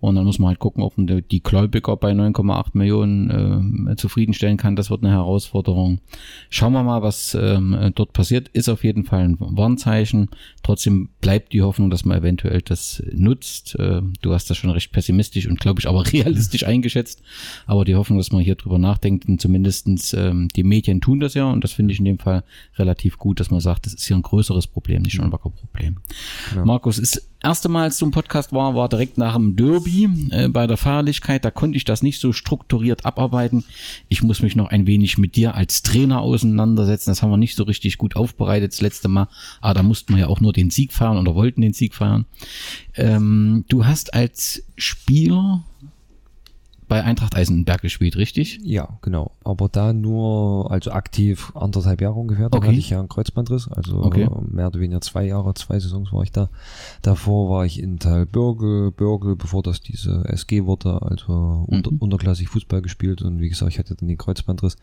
Und 0.00 0.16
dann 0.16 0.24
muss 0.24 0.38
man 0.38 0.48
halt 0.48 0.58
gucken, 0.58 0.82
ob 0.82 0.98
man 0.98 1.06
die 1.06 1.42
Gläubiger 1.42 1.96
bei 1.96 2.12
9,8 2.12 2.70
Millionen 2.74 3.88
äh, 3.88 3.96
zufriedenstellen 3.96 4.56
kann. 4.56 4.76
Das 4.76 4.90
wird 4.90 5.02
eine 5.02 5.12
Herausforderung. 5.12 6.00
Schauen 6.50 6.72
wir 6.72 6.82
mal, 6.82 7.02
was 7.02 7.34
ähm, 7.34 7.92
dort 7.94 8.12
passiert. 8.12 8.48
Ist 8.48 8.68
auf 8.68 8.84
jeden 8.84 9.04
Fall 9.04 9.24
ein 9.24 9.36
Warnzeichen. 9.38 10.28
Trotzdem 10.62 11.08
bleibt 11.20 11.52
die 11.52 11.62
Hoffnung, 11.62 11.90
dass 11.90 12.04
man 12.04 12.18
eventuell 12.18 12.62
das 12.62 13.02
nutzt. 13.12 13.78
Äh, 13.78 14.02
du 14.20 14.34
hast 14.34 14.50
das 14.50 14.56
schon 14.56 14.70
recht 14.70 14.92
pessimistisch 14.92 15.46
und 15.46 15.60
glaube 15.60 15.80
ich 15.80 15.88
aber 15.88 16.06
realistisch 16.12 16.66
eingeschätzt. 16.66 17.22
Aber 17.66 17.84
die 17.84 17.94
Hoffnung, 17.94 18.18
dass 18.18 18.32
man 18.32 18.42
hier 18.42 18.54
drüber 18.54 18.78
nachdenkt, 18.78 19.26
und 19.26 19.40
zumindestens 19.40 20.12
ähm, 20.12 20.48
die 20.54 20.62
Medien 20.62 21.00
tun 21.00 21.20
das 21.20 21.34
ja 21.34 21.50
und 21.50 21.64
das 21.64 21.72
finde 21.72 21.92
ich 21.92 21.98
in 21.98 22.04
dem 22.04 22.18
Fall 22.18 22.44
relativ 22.76 23.18
gut, 23.18 23.40
dass 23.40 23.50
man 23.50 23.60
sagt, 23.60 23.86
das 23.86 23.94
ist 23.94 24.06
hier 24.06 24.16
ein 24.16 24.22
größeres 24.22 24.66
Problem, 24.66 25.02
nicht 25.02 25.16
nur 25.18 25.26
ein 25.26 25.32
wacker 25.32 25.50
Problem. 25.50 25.96
Ja. 26.54 26.64
Markus, 26.64 26.98
ist 26.98 27.28
erste 27.46 27.68
Mal, 27.68 27.84
als 27.84 27.98
du 27.98 28.06
im 28.06 28.10
Podcast 28.10 28.52
war, 28.52 28.74
war 28.74 28.88
direkt 28.88 29.18
nach 29.18 29.34
dem 29.34 29.54
Derby 29.54 30.08
äh, 30.30 30.48
bei 30.48 30.66
der 30.66 30.76
Feierlichkeit. 30.76 31.44
Da 31.44 31.52
konnte 31.52 31.76
ich 31.76 31.84
das 31.84 32.02
nicht 32.02 32.20
so 32.20 32.32
strukturiert 32.32 33.06
abarbeiten. 33.06 33.64
Ich 34.08 34.22
muss 34.22 34.42
mich 34.42 34.56
noch 34.56 34.68
ein 34.68 34.88
wenig 34.88 35.16
mit 35.16 35.36
dir 35.36 35.54
als 35.54 35.82
Trainer 35.82 36.22
auseinandersetzen. 36.22 37.10
Das 37.10 37.22
haben 37.22 37.30
wir 37.30 37.36
nicht 37.36 37.54
so 37.54 37.62
richtig 37.62 37.98
gut 37.98 38.16
aufbereitet 38.16 38.72
das 38.72 38.80
letzte 38.80 39.08
Mal. 39.08 39.28
Aber 39.60 39.74
da 39.74 39.82
mussten 39.84 40.14
wir 40.14 40.22
ja 40.22 40.26
auch 40.26 40.40
nur 40.40 40.52
den 40.52 40.70
Sieg 40.70 40.92
feiern 40.92 41.18
oder 41.18 41.36
wollten 41.36 41.60
den 41.60 41.72
Sieg 41.72 41.94
feiern. 41.94 42.26
Ähm, 42.94 43.64
du 43.68 43.86
hast 43.86 44.12
als 44.12 44.64
Spieler 44.76 45.62
bei 46.88 47.02
Eintracht 47.02 47.34
Eisenberg 47.34 47.82
gespielt, 47.82 48.16
richtig? 48.16 48.60
Ja, 48.62 48.98
genau. 49.02 49.32
Aber 49.44 49.68
da 49.68 49.92
nur, 49.92 50.70
also 50.70 50.92
aktiv 50.92 51.52
anderthalb 51.54 52.00
Jahre 52.00 52.14
ungefähr. 52.14 52.48
Da 52.48 52.58
okay. 52.58 52.68
hatte 52.68 52.78
ich 52.78 52.90
ja 52.90 53.00
einen 53.00 53.08
Kreuzbandriss. 53.08 53.68
Also 53.68 54.02
okay. 54.02 54.28
mehr 54.48 54.68
oder 54.68 54.78
weniger 54.78 55.00
zwei 55.00 55.24
Jahre, 55.24 55.54
zwei 55.54 55.80
Saisons 55.80 56.12
war 56.12 56.22
ich 56.22 56.32
da. 56.32 56.48
Davor 57.02 57.50
war 57.50 57.66
ich 57.66 57.82
in 57.82 57.98
Talbürgel, 57.98 58.92
Bürgel, 58.92 59.36
bevor 59.36 59.62
das 59.62 59.80
diese 59.80 60.24
SG 60.28 60.64
wurde, 60.64 61.02
also 61.02 61.64
unter, 61.66 61.90
mhm. 61.90 61.98
unterklassig 61.98 62.48
Fußball 62.48 62.82
gespielt. 62.82 63.22
Und 63.22 63.40
wie 63.40 63.48
gesagt, 63.48 63.72
ich 63.72 63.78
hatte 63.78 63.94
dann 63.94 64.08
den 64.08 64.18
Kreuzbandriss. 64.18 64.76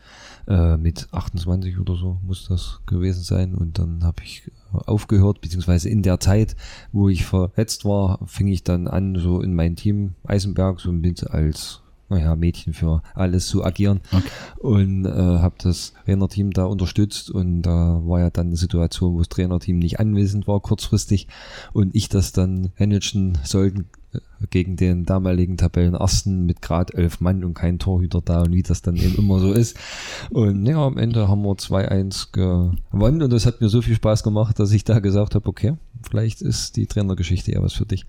Äh, 0.46 0.76
mit 0.76 1.08
28 1.12 1.78
oder 1.78 1.96
so 1.96 2.18
muss 2.22 2.46
das 2.48 2.80
gewesen 2.86 3.22
sein. 3.22 3.54
Und 3.54 3.78
dann 3.78 4.04
habe 4.04 4.22
ich 4.24 4.50
aufgehört, 4.72 5.40
beziehungsweise 5.40 5.88
in 5.88 6.02
der 6.02 6.20
Zeit, 6.20 6.56
wo 6.92 7.08
ich 7.08 7.24
verletzt 7.24 7.84
war, 7.84 8.18
fing 8.26 8.48
ich 8.48 8.62
dann 8.62 8.88
an, 8.88 9.16
so 9.16 9.40
in 9.40 9.54
mein 9.54 9.76
Team 9.76 10.14
Eisenberg 10.24 10.80
so 10.80 10.90
ein 10.90 11.00
bisschen 11.00 11.28
als 11.28 11.83
naja, 12.08 12.36
Mädchen 12.36 12.74
für 12.74 13.02
alles 13.14 13.46
zu 13.46 13.64
agieren. 13.64 14.00
Okay. 14.12 14.28
Und 14.58 15.06
äh, 15.06 15.10
habe 15.10 15.54
das 15.62 15.94
Trainerteam 16.04 16.50
da 16.50 16.64
unterstützt 16.64 17.30
und 17.30 17.62
da 17.62 18.00
war 18.04 18.20
ja 18.20 18.30
dann 18.30 18.48
eine 18.48 18.56
Situation, 18.56 19.14
wo 19.14 19.18
das 19.18 19.28
Trainerteam 19.28 19.78
nicht 19.78 20.00
anwesend 20.00 20.46
war, 20.46 20.60
kurzfristig, 20.60 21.28
und 21.72 21.94
ich 21.94 22.08
das 22.08 22.32
dann 22.32 22.72
managen 22.78 23.38
sollten 23.42 23.86
äh, 24.12 24.18
gegen 24.50 24.76
den 24.76 25.04
damaligen 25.04 25.56
Tabellenersten 25.56 26.44
mit 26.44 26.60
Grad 26.60 26.94
11 26.94 27.20
Mann 27.20 27.44
und 27.44 27.54
kein 27.54 27.78
Torhüter 27.78 28.20
da 28.22 28.42
und 28.42 28.52
wie 28.52 28.62
das 28.62 28.82
dann 28.82 28.96
eben 28.96 29.16
immer 29.16 29.38
so 29.38 29.52
ist. 29.52 29.76
Und 30.30 30.66
ja, 30.66 30.84
am 30.84 30.98
Ende 30.98 31.28
haben 31.28 31.42
wir 31.42 31.52
2-1 31.52 32.32
gewonnen 32.32 33.22
und 33.22 33.32
das 33.32 33.46
hat 33.46 33.60
mir 33.60 33.68
so 33.68 33.80
viel 33.80 33.94
Spaß 33.94 34.22
gemacht, 34.22 34.58
dass 34.58 34.72
ich 34.72 34.84
da 34.84 34.98
gesagt 34.98 35.34
habe, 35.34 35.48
okay, 35.48 35.74
vielleicht 36.02 36.42
ist 36.42 36.76
die 36.76 36.86
Trainergeschichte 36.86 37.52
ja 37.52 37.62
was 37.62 37.72
für 37.72 37.86
dich. 37.86 38.04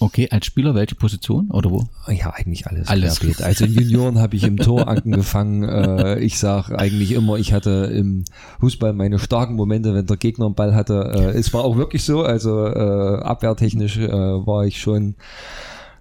Okay, 0.00 0.28
als 0.30 0.46
Spieler 0.46 0.74
welche 0.74 0.94
Position 0.94 1.50
oder 1.50 1.70
wo? 1.70 1.88
Ja, 2.06 2.30
eigentlich 2.30 2.66
alles. 2.66 2.88
Alles. 2.88 3.18
querbeet. 3.18 3.42
Also 3.42 3.64
in 3.64 3.72
Junioren 3.74 4.18
habe 4.18 4.36
ich 4.36 4.44
im 4.44 4.56
Tor 4.56 4.86
angefangen. 4.86 5.64
Äh, 5.64 6.20
ich 6.20 6.38
sage 6.38 6.78
eigentlich 6.78 7.12
immer, 7.12 7.36
ich 7.36 7.52
hatte 7.52 7.90
im 7.92 8.24
Fußball 8.60 8.92
meine 8.92 9.18
starken 9.18 9.56
Momente, 9.56 9.94
wenn 9.94 10.06
der 10.06 10.16
Gegner 10.16 10.46
einen 10.46 10.54
Ball 10.54 10.74
hatte. 10.74 11.10
Äh, 11.14 11.38
es 11.38 11.52
war 11.52 11.64
auch 11.64 11.76
wirklich 11.76 12.04
so. 12.04 12.22
Also 12.22 12.66
äh, 12.66 13.22
abwehrtechnisch 13.22 13.98
äh, 13.98 14.08
war 14.10 14.66
ich 14.66 14.80
schon 14.80 15.16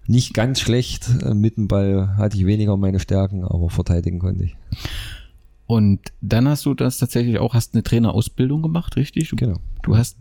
nicht 0.06 0.34
ganz 0.34 0.60
schlecht. 0.60 1.10
Mit 1.34 1.58
dem 1.58 1.68
Ball 1.68 2.16
hatte 2.18 2.38
ich 2.38 2.46
weniger 2.46 2.77
meine 2.77 3.00
Stärken, 3.00 3.44
aber 3.44 3.70
verteidigen 3.70 4.20
konnte 4.20 4.46
ich. 4.46 4.56
Und 5.66 6.00
dann 6.22 6.48
hast 6.48 6.66
du 6.66 6.74
das 6.74 6.98
tatsächlich 6.98 7.39
auch, 7.39 7.54
hast 7.54 7.74
eine 7.74 7.84
Trainerausbildung 7.84 8.62
gemacht, 8.62 8.96
richtig? 8.96 9.32
Genau. 9.36 9.58
Du 9.84 9.98
hast 9.98 10.18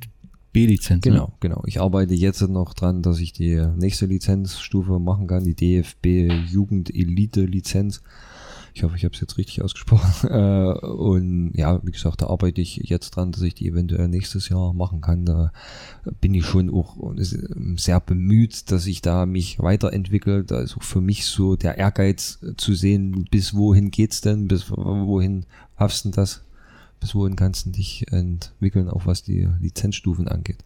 B-Lizenz. 0.56 1.04
Ne? 1.04 1.12
Genau, 1.12 1.32
genau. 1.40 1.62
Ich 1.66 1.82
arbeite 1.82 2.14
jetzt 2.14 2.40
noch 2.48 2.72
dran, 2.72 3.02
dass 3.02 3.20
ich 3.20 3.34
die 3.34 3.62
nächste 3.76 4.06
Lizenzstufe 4.06 4.98
machen 4.98 5.26
kann, 5.26 5.44
die 5.44 5.54
DFB 5.54 6.32
Jugend 6.50 6.94
Elite 6.94 7.42
Lizenz. 7.42 8.00
Ich 8.72 8.82
hoffe, 8.82 8.96
ich 8.96 9.04
habe 9.04 9.14
es 9.14 9.20
jetzt 9.20 9.36
richtig 9.36 9.62
ausgesprochen. 9.62 10.30
Äh, 10.30 10.86
und 10.86 11.52
ja, 11.54 11.80
wie 11.84 11.92
gesagt, 11.92 12.22
da 12.22 12.28
arbeite 12.28 12.60
ich 12.60 12.76
jetzt 12.76 13.10
dran, 13.10 13.32
dass 13.32 13.42
ich 13.42 13.54
die 13.54 13.68
eventuell 13.68 14.08
nächstes 14.08 14.48
Jahr 14.48 14.72
machen 14.72 15.02
kann. 15.02 15.26
Da 15.26 15.52
bin 16.20 16.34
ich 16.34 16.46
schon 16.46 16.70
auch 16.70 16.96
sehr 17.76 18.00
bemüht, 18.00 18.70
dass 18.70 18.86
ich 18.86 19.02
da 19.02 19.26
mich 19.26 19.58
weiterentwickle. 19.58 20.44
Da 20.44 20.60
ist 20.60 20.76
auch 20.76 20.82
für 20.82 21.02
mich 21.02 21.26
so 21.26 21.56
der 21.56 21.76
Ehrgeiz 21.76 22.38
zu 22.56 22.74
sehen, 22.74 23.26
bis 23.30 23.54
wohin 23.54 23.90
geht's 23.90 24.22
denn, 24.22 24.48
bis 24.48 24.70
wohin 24.70 25.44
hafst 25.76 26.06
denn 26.06 26.12
das, 26.12 26.45
wohin 27.14 27.36
kannst 27.36 27.66
du 27.66 27.70
dich 27.70 28.06
entwickeln, 28.10 28.88
auch 28.88 29.06
was 29.06 29.22
die 29.22 29.48
Lizenzstufen 29.60 30.28
angeht. 30.28 30.58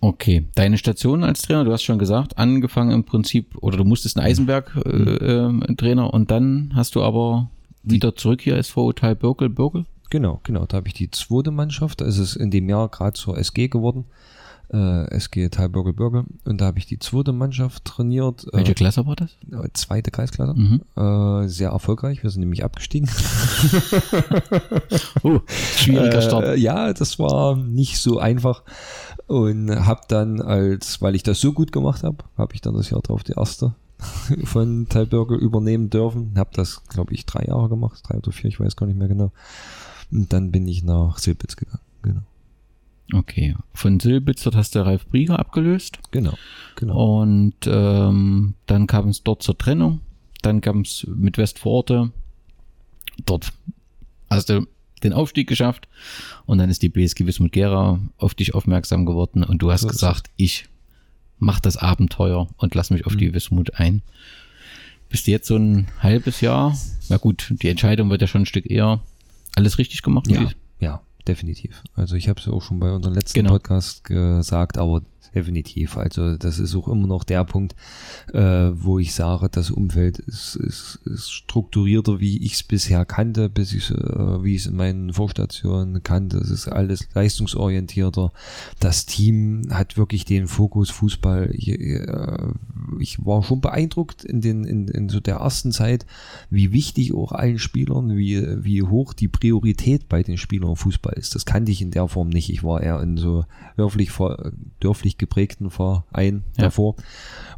Okay, 0.00 0.44
deine 0.54 0.78
Station 0.78 1.24
als 1.24 1.42
Trainer, 1.42 1.64
du 1.64 1.72
hast 1.72 1.82
schon 1.82 1.98
gesagt, 1.98 2.38
angefangen 2.38 2.90
im 2.90 3.04
Prinzip, 3.04 3.56
oder 3.60 3.78
du 3.78 3.84
musstest 3.84 4.18
einen 4.18 4.26
Eisenberg-Trainer 4.26 5.62
äh, 5.68 5.74
Trainer 5.74 6.12
und 6.12 6.30
dann 6.30 6.72
hast 6.74 6.94
du 6.94 7.02
aber 7.02 7.50
wieder 7.82 8.14
zurück 8.14 8.42
hier 8.42 8.56
SV 8.56 8.92
Teil 8.92 9.14
Birkel, 9.14 9.48
Birkel? 9.48 9.86
Genau, 10.10 10.40
genau. 10.44 10.66
Da 10.66 10.78
habe 10.78 10.88
ich 10.88 10.94
die 10.94 11.10
zweite 11.10 11.50
Mannschaft. 11.50 12.00
Da 12.00 12.04
ist 12.04 12.18
es 12.18 12.36
in 12.36 12.50
dem 12.50 12.68
Jahr 12.68 12.88
gerade 12.88 13.14
zur 13.14 13.38
SG 13.38 13.68
geworden. 13.68 14.04
Äh, 14.72 15.04
SG 15.14 15.48
Teilbürgel 15.48 15.92
Bürgel. 15.92 16.24
Und 16.44 16.60
da 16.60 16.66
habe 16.66 16.78
ich 16.78 16.86
die 16.86 16.98
zweite 16.98 17.32
Mannschaft 17.32 17.84
trainiert. 17.84 18.46
Welche 18.52 18.74
Klasse 18.74 19.06
war 19.06 19.14
das? 19.14 19.30
Äh, 19.50 19.68
zweite 19.74 20.10
Kreisklasse. 20.10 20.54
Mhm. 20.54 20.82
Äh, 20.96 21.48
sehr 21.48 21.70
erfolgreich. 21.70 22.22
Wir 22.22 22.30
sind 22.30 22.40
nämlich 22.40 22.64
abgestiegen. 22.64 23.08
Oh, 25.22 25.40
schwieriger 25.48 26.22
Start. 26.22 26.44
Äh, 26.44 26.56
ja, 26.56 26.92
das 26.92 27.18
war 27.18 27.56
nicht 27.56 27.98
so 27.98 28.18
einfach. 28.18 28.62
Und 29.26 29.70
habe 29.70 30.02
dann 30.08 30.40
als, 30.40 31.02
weil 31.02 31.14
ich 31.14 31.22
das 31.22 31.40
so 31.40 31.52
gut 31.52 31.72
gemacht 31.72 32.02
habe, 32.02 32.18
habe 32.36 32.54
ich 32.54 32.60
dann 32.60 32.74
das 32.74 32.90
Jahr 32.90 33.00
drauf 33.00 33.24
die 33.24 33.32
erste 33.32 33.74
von 34.44 34.88
Teilbürger 34.88 35.36
übernehmen 35.36 35.90
dürfen. 35.90 36.34
Habe 36.36 36.50
das, 36.52 36.84
glaube 36.84 37.14
ich, 37.14 37.26
drei 37.26 37.44
Jahre 37.44 37.68
gemacht, 37.68 38.02
drei 38.06 38.18
oder 38.18 38.32
vier, 38.32 38.48
ich 38.48 38.60
weiß 38.60 38.76
gar 38.76 38.86
nicht 38.86 38.98
mehr 38.98 39.08
genau. 39.08 39.32
Und 40.12 40.32
dann 40.32 40.52
bin 40.52 40.68
ich 40.68 40.84
nach 40.84 41.18
Silbitz 41.18 41.56
gegangen. 41.56 41.80
Genau. 42.02 42.22
Okay, 43.12 43.54
von 43.72 44.00
Silbitz 44.00 44.42
dort 44.42 44.56
hast 44.56 44.74
du 44.74 44.84
Ralf 44.84 45.06
Brieger 45.06 45.38
abgelöst. 45.38 45.98
Genau. 46.10 46.34
genau. 46.74 47.20
Und 47.22 47.54
ähm, 47.66 48.54
dann 48.66 48.86
kam 48.86 49.08
es 49.08 49.22
dort 49.22 49.42
zur 49.42 49.56
Trennung. 49.56 50.00
Dann 50.42 50.60
kam 50.60 50.80
es 50.80 51.06
mit 51.08 51.38
Westforte. 51.38 52.10
Dort 53.24 53.52
hast 54.28 54.48
du 54.48 54.66
den 55.02 55.12
Aufstieg 55.12 55.48
geschafft. 55.48 55.88
Und 56.46 56.58
dann 56.58 56.68
ist 56.68 56.82
die 56.82 56.88
BSG 56.88 57.26
Wismut 57.26 57.52
Gera 57.52 58.00
auf 58.18 58.34
dich 58.34 58.54
aufmerksam 58.54 59.06
geworden. 59.06 59.44
Und 59.44 59.62
du 59.62 59.70
hast 59.70 59.84
ist 59.84 59.92
gesagt, 59.92 60.30
ich 60.36 60.66
mach 61.38 61.60
das 61.60 61.76
Abenteuer 61.76 62.48
und 62.56 62.74
lass 62.74 62.90
mich 62.90 63.06
auf 63.06 63.14
Mhm. 63.14 63.18
die 63.18 63.34
Wismut 63.34 63.74
ein. 63.74 64.02
Bist 65.08 65.26
du 65.26 65.30
jetzt 65.30 65.46
so 65.46 65.56
ein 65.56 65.86
halbes 66.00 66.40
Jahr? 66.40 66.76
Na 67.08 67.18
gut, 67.18 67.52
die 67.62 67.68
Entscheidung 67.68 68.10
wird 68.10 68.20
ja 68.22 68.26
schon 68.26 68.42
ein 68.42 68.46
Stück 68.46 68.68
eher 68.68 69.00
alles 69.54 69.78
richtig 69.78 70.02
gemacht. 70.02 70.26
Ja, 70.28 70.50
ja, 70.80 71.00
definitiv. 71.28 71.82
Also 71.94 72.16
ich 72.16 72.28
habe 72.28 72.40
es 72.40 72.46
ja 72.46 72.52
auch 72.52 72.62
schon 72.62 72.78
bei 72.80 72.92
unserem 72.92 73.14
letzten 73.14 73.34
Genau. 73.40 73.50
Podcast 73.52 74.04
gesagt, 74.04 74.78
aber 74.78 75.02
definitiv. 75.34 75.96
Also 75.98 76.36
das 76.36 76.58
ist 76.58 76.74
auch 76.74 76.88
immer 76.88 77.06
noch 77.06 77.22
der 77.22 77.44
Punkt, 77.44 77.74
äh, 78.32 78.70
wo 78.72 78.98
ich 78.98 79.14
sage, 79.14 79.48
das 79.50 79.70
Umfeld 79.70 80.18
ist, 80.18 80.56
ist, 80.56 81.00
ist 81.04 81.30
strukturierter, 81.30 82.20
wie 82.20 82.42
ich 82.42 82.54
es 82.54 82.62
bisher 82.62 83.04
kannte, 83.04 83.50
bis 83.50 83.72
ich 83.74 83.90
äh, 83.90 84.42
wie 84.42 84.54
ich 84.54 84.62
es 84.62 84.66
in 84.66 84.76
meinen 84.76 85.12
Vorstationen 85.12 86.02
kannte. 86.02 86.38
Es 86.38 86.50
ist 86.50 86.68
alles 86.68 87.08
leistungsorientierter. 87.14 88.32
Das 88.80 89.04
Team 89.04 89.68
hat 89.70 89.96
wirklich 89.98 90.24
den 90.24 90.48
Fokus 90.48 90.90
Fußball. 90.90 91.50
Ich, 91.52 91.68
äh, 91.68 92.06
ich 93.00 93.24
war 93.24 93.42
schon 93.42 93.60
beeindruckt 93.60 94.24
in 94.24 94.40
den 94.40 94.64
in, 94.64 94.88
in 94.88 95.08
so 95.08 95.20
der 95.20 95.36
ersten 95.36 95.72
Zeit, 95.72 96.06
wie 96.50 96.72
wichtig 96.72 97.14
auch 97.14 97.32
allen 97.32 97.58
Spielern, 97.58 98.16
wie 98.16 98.64
wie 98.64 98.82
hoch 98.82 99.12
die 99.12 99.28
Priorität 99.28 100.08
bei 100.08 100.22
den 100.22 100.38
Spielern 100.38 100.70
im 100.70 100.76
Fußball 100.76 101.14
ist. 101.14 101.34
Das 101.34 101.44
kannte 101.46 101.72
ich 101.72 101.82
in 101.82 101.90
der 101.90 102.08
Form 102.08 102.28
nicht. 102.28 102.50
Ich 102.50 102.62
war 102.64 102.82
eher 102.82 103.00
in 103.02 103.16
so 103.16 103.44
dörflich 103.76 104.10
dörflich 104.80 105.18
geprägten 105.18 105.70
Verein 105.70 106.44
Ja. 106.56 106.64
davor, 106.64 106.96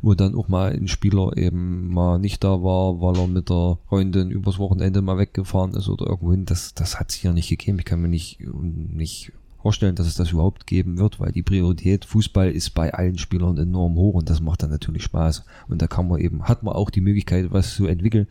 wo 0.02 0.14
dann 0.14 0.34
auch 0.34 0.48
mal 0.48 0.72
ein 0.72 0.88
Spieler 0.88 1.36
eben 1.36 1.88
mal 1.92 2.18
nicht 2.18 2.44
da 2.44 2.62
war, 2.62 3.00
weil 3.00 3.16
er 3.18 3.26
mit 3.28 3.50
der 3.50 3.78
Freundin 3.88 4.30
übers 4.30 4.58
Wochenende 4.58 5.02
mal 5.02 5.18
weggefahren 5.18 5.74
ist 5.74 5.88
oder 5.88 6.06
irgendwohin. 6.06 6.44
Das 6.44 6.74
das 6.74 6.98
hat 6.98 7.10
es 7.10 7.16
hier 7.16 7.32
nicht 7.32 7.48
gegeben. 7.48 7.78
Ich 7.78 7.84
kann 7.84 8.00
mir 8.00 8.08
nicht 8.08 8.38
nicht 8.40 9.32
vorstellen, 9.60 9.96
dass 9.96 10.06
es 10.06 10.14
das 10.14 10.30
überhaupt 10.30 10.66
geben 10.66 10.98
wird, 10.98 11.18
weil 11.20 11.32
die 11.32 11.42
Priorität 11.42 12.04
Fußball 12.04 12.50
ist 12.50 12.70
bei 12.70 12.94
allen 12.94 13.18
Spielern 13.18 13.58
enorm 13.58 13.96
hoch 13.96 14.14
und 14.14 14.30
das 14.30 14.40
macht 14.40 14.62
dann 14.62 14.70
natürlich 14.70 15.02
Spaß. 15.02 15.44
Und 15.68 15.82
da 15.82 15.86
kann 15.86 16.08
man 16.08 16.20
eben, 16.20 16.44
hat 16.44 16.62
man 16.62 16.74
auch 16.74 16.90
die 16.90 17.00
Möglichkeit, 17.00 17.50
was 17.50 17.74
zu 17.74 17.86
entwickeln, 17.86 18.28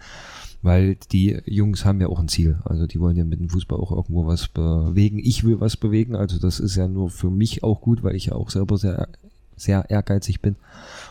weil 0.61 0.95
die 1.11 1.39
Jungs 1.45 1.85
haben 1.85 1.99
ja 2.01 2.07
auch 2.07 2.19
ein 2.19 2.29
Ziel. 2.29 2.59
Also 2.63 2.87
die 2.87 2.99
wollen 2.99 3.17
ja 3.17 3.25
mit 3.25 3.39
dem 3.39 3.49
Fußball 3.49 3.79
auch 3.79 3.91
irgendwo 3.91 4.25
was 4.25 4.47
bewegen. 4.47 5.19
Ich 5.19 5.43
will 5.43 5.59
was 5.59 5.75
bewegen, 5.75 6.15
also 6.15 6.39
das 6.39 6.59
ist 6.59 6.75
ja 6.75 6.87
nur 6.87 7.09
für 7.09 7.29
mich 7.29 7.63
auch 7.63 7.81
gut, 7.81 8.03
weil 8.03 8.15
ich 8.15 8.27
ja 8.27 8.33
auch 8.33 8.49
selber 8.49 8.77
sehr, 8.77 9.09
sehr 9.57 9.89
ehrgeizig 9.89 10.41
bin. 10.41 10.55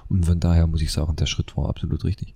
Und 0.09 0.25
von 0.25 0.41
daher 0.41 0.67
muss 0.67 0.83
ich 0.83 0.93
sagen, 0.93 1.17
der 1.17 1.27
Schritt 1.27 1.57
war 1.57 1.69
absolut 1.69 2.05
richtig. 2.05 2.35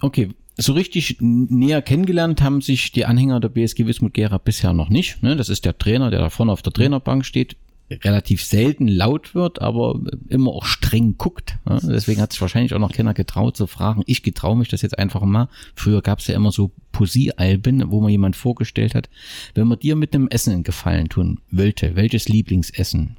Okay, 0.00 0.34
so 0.56 0.72
richtig 0.72 1.16
näher 1.20 1.82
kennengelernt 1.82 2.42
haben 2.42 2.60
sich 2.60 2.92
die 2.92 3.06
Anhänger 3.06 3.40
der 3.40 3.48
BSG 3.48 3.86
Wismut 3.86 4.14
Gera 4.14 4.38
bisher 4.38 4.72
noch 4.72 4.88
nicht. 4.88 5.22
Ne? 5.22 5.36
Das 5.36 5.48
ist 5.48 5.64
der 5.64 5.78
Trainer, 5.78 6.10
der 6.10 6.20
da 6.20 6.30
vorne 6.30 6.52
auf 6.52 6.62
der 6.62 6.72
Trainerbank 6.72 7.24
steht, 7.24 7.56
relativ 7.90 8.44
selten 8.44 8.88
laut 8.88 9.34
wird, 9.34 9.60
aber 9.60 10.00
immer 10.28 10.52
auch 10.52 10.64
streng 10.64 11.16
guckt. 11.18 11.58
Ne? 11.64 11.78
Deswegen 11.82 12.20
hat 12.20 12.32
sich 12.32 12.40
wahrscheinlich 12.40 12.74
auch 12.74 12.78
noch 12.78 12.92
keiner 12.92 13.14
getraut 13.14 13.56
zu 13.56 13.66
fragen. 13.66 14.02
Ich 14.06 14.22
getraue 14.22 14.56
mich 14.56 14.68
das 14.68 14.82
jetzt 14.82 14.98
einfach 14.98 15.22
mal. 15.22 15.48
Früher 15.74 16.02
gab 16.02 16.20
es 16.20 16.26
ja 16.26 16.34
immer 16.34 16.52
so 16.52 16.70
Poesiealben, 16.92 17.90
wo 17.90 18.00
man 18.00 18.10
jemand 18.10 18.36
vorgestellt 18.36 18.94
hat. 18.94 19.08
Wenn 19.54 19.68
man 19.68 19.78
dir 19.78 19.96
mit 19.96 20.14
einem 20.14 20.28
Essen 20.28 20.52
einen 20.52 20.64
Gefallen 20.64 21.08
tun 21.08 21.40
wollte, 21.50 21.96
welches 21.96 22.28
Lieblingsessen? 22.28 23.16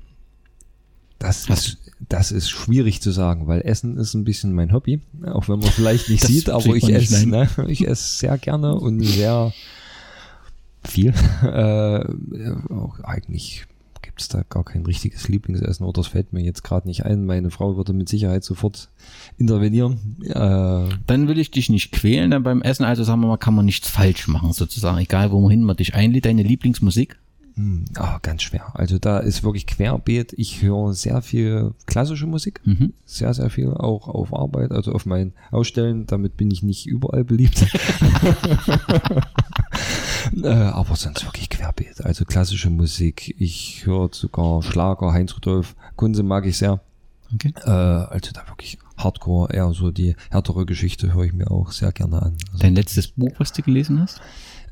Das 1.19 1.47
ist, 1.47 1.77
das 2.09 2.31
ist 2.31 2.49
schwierig 2.49 3.01
zu 3.01 3.11
sagen, 3.11 3.47
weil 3.47 3.61
Essen 3.61 3.97
ist 3.97 4.13
ein 4.13 4.23
bisschen 4.23 4.53
mein 4.53 4.73
Hobby, 4.73 5.01
auch 5.25 5.47
wenn 5.49 5.59
man 5.59 5.69
vielleicht 5.69 6.09
nicht 6.09 6.23
Das 6.23 6.29
sieht, 6.29 6.49
aber 6.49 6.75
ich 6.75 6.89
esse, 6.89 7.27
ne? 7.27 7.47
ich 7.67 7.87
esse 7.87 8.17
sehr 8.17 8.37
gerne 8.37 8.75
und 8.75 9.01
sehr 9.01 9.53
viel. 10.83 11.13
Äh, 11.43 12.05
auch 12.73 12.99
eigentlich 13.03 13.65
gibt's 14.01 14.27
da 14.27 14.43
gar 14.47 14.63
kein 14.63 14.85
richtiges 14.85 15.27
Lieblingsessen 15.27 15.85
oder 15.85 16.01
es 16.01 16.07
fällt 16.07 16.33
mir 16.33 16.41
jetzt 16.43 16.63
gerade 16.63 16.87
nicht 16.87 17.05
ein. 17.05 17.25
Meine 17.25 17.49
Frau 17.49 17.77
würde 17.77 17.93
mit 17.93 18.09
Sicherheit 18.09 18.43
sofort 18.43 18.89
intervenieren. 19.37 20.17
Äh, 20.23 20.95
Dann 21.07 21.27
will 21.27 21.39
ich 21.39 21.51
dich 21.51 21.69
nicht 21.69 21.91
quälen 21.91 22.29
dann 22.29 22.43
beim 22.43 22.61
Essen. 22.61 22.83
Also 22.83 23.03
sagen 23.03 23.21
wir 23.21 23.27
mal, 23.27 23.37
kann 23.37 23.55
man 23.55 23.65
nichts 23.65 23.89
falsch 23.89 24.27
machen 24.27 24.53
sozusagen. 24.53 24.99
Egal 24.99 25.31
wohin 25.31 25.63
man 25.63 25.77
dich 25.77 25.95
einlädt. 25.95 26.25
Deine 26.25 26.43
Lieblingsmusik? 26.43 27.17
Ah, 27.95 28.19
ganz 28.21 28.41
schwer. 28.41 28.71
Also 28.73 28.97
da 28.97 29.19
ist 29.19 29.43
wirklich 29.43 29.67
querbeet. 29.67 30.33
Ich 30.33 30.61
höre 30.61 30.93
sehr 30.93 31.21
viel 31.21 31.73
klassische 31.85 32.25
Musik. 32.25 32.61
Mhm. 32.65 32.93
Sehr, 33.05 33.33
sehr 33.33 33.49
viel. 33.49 33.71
Auch 33.71 34.07
auf 34.07 34.33
Arbeit, 34.33 34.71
also 34.71 34.91
auf 34.93 35.05
meinen 35.05 35.33
Ausstellen. 35.51 36.07
Damit 36.07 36.35
bin 36.35 36.49
ich 36.49 36.63
nicht 36.63 36.87
überall 36.87 37.23
beliebt. 37.23 37.61
äh, 40.43 40.47
aber 40.47 40.95
sonst 40.95 41.25
wirklich 41.25 41.49
querbeet. 41.49 42.03
Also 42.03 42.25
klassische 42.25 42.69
Musik. 42.71 43.35
Ich 43.37 43.85
höre 43.85 44.09
sogar 44.11 44.63
Schlager. 44.63 45.13
Heinz 45.13 45.35
Rudolf 45.35 45.75
Kunze 45.95 46.23
mag 46.23 46.45
ich 46.45 46.57
sehr. 46.57 46.81
Okay. 47.33 47.53
Äh, 47.65 47.69
also 47.69 48.31
da 48.33 48.47
wirklich 48.47 48.79
Hardcore, 48.97 49.53
eher 49.53 49.71
so 49.73 49.91
die 49.91 50.15
härtere 50.29 50.65
Geschichte 50.65 51.13
höre 51.13 51.25
ich 51.25 51.33
mir 51.33 51.49
auch 51.51 51.71
sehr 51.71 51.91
gerne 51.91 52.21
an. 52.21 52.37
Also, 52.51 52.59
Dein 52.59 52.75
letztes 52.75 53.07
Buch, 53.07 53.33
was 53.37 53.51
du 53.53 53.61
gelesen 53.61 54.01
hast? 54.01 54.21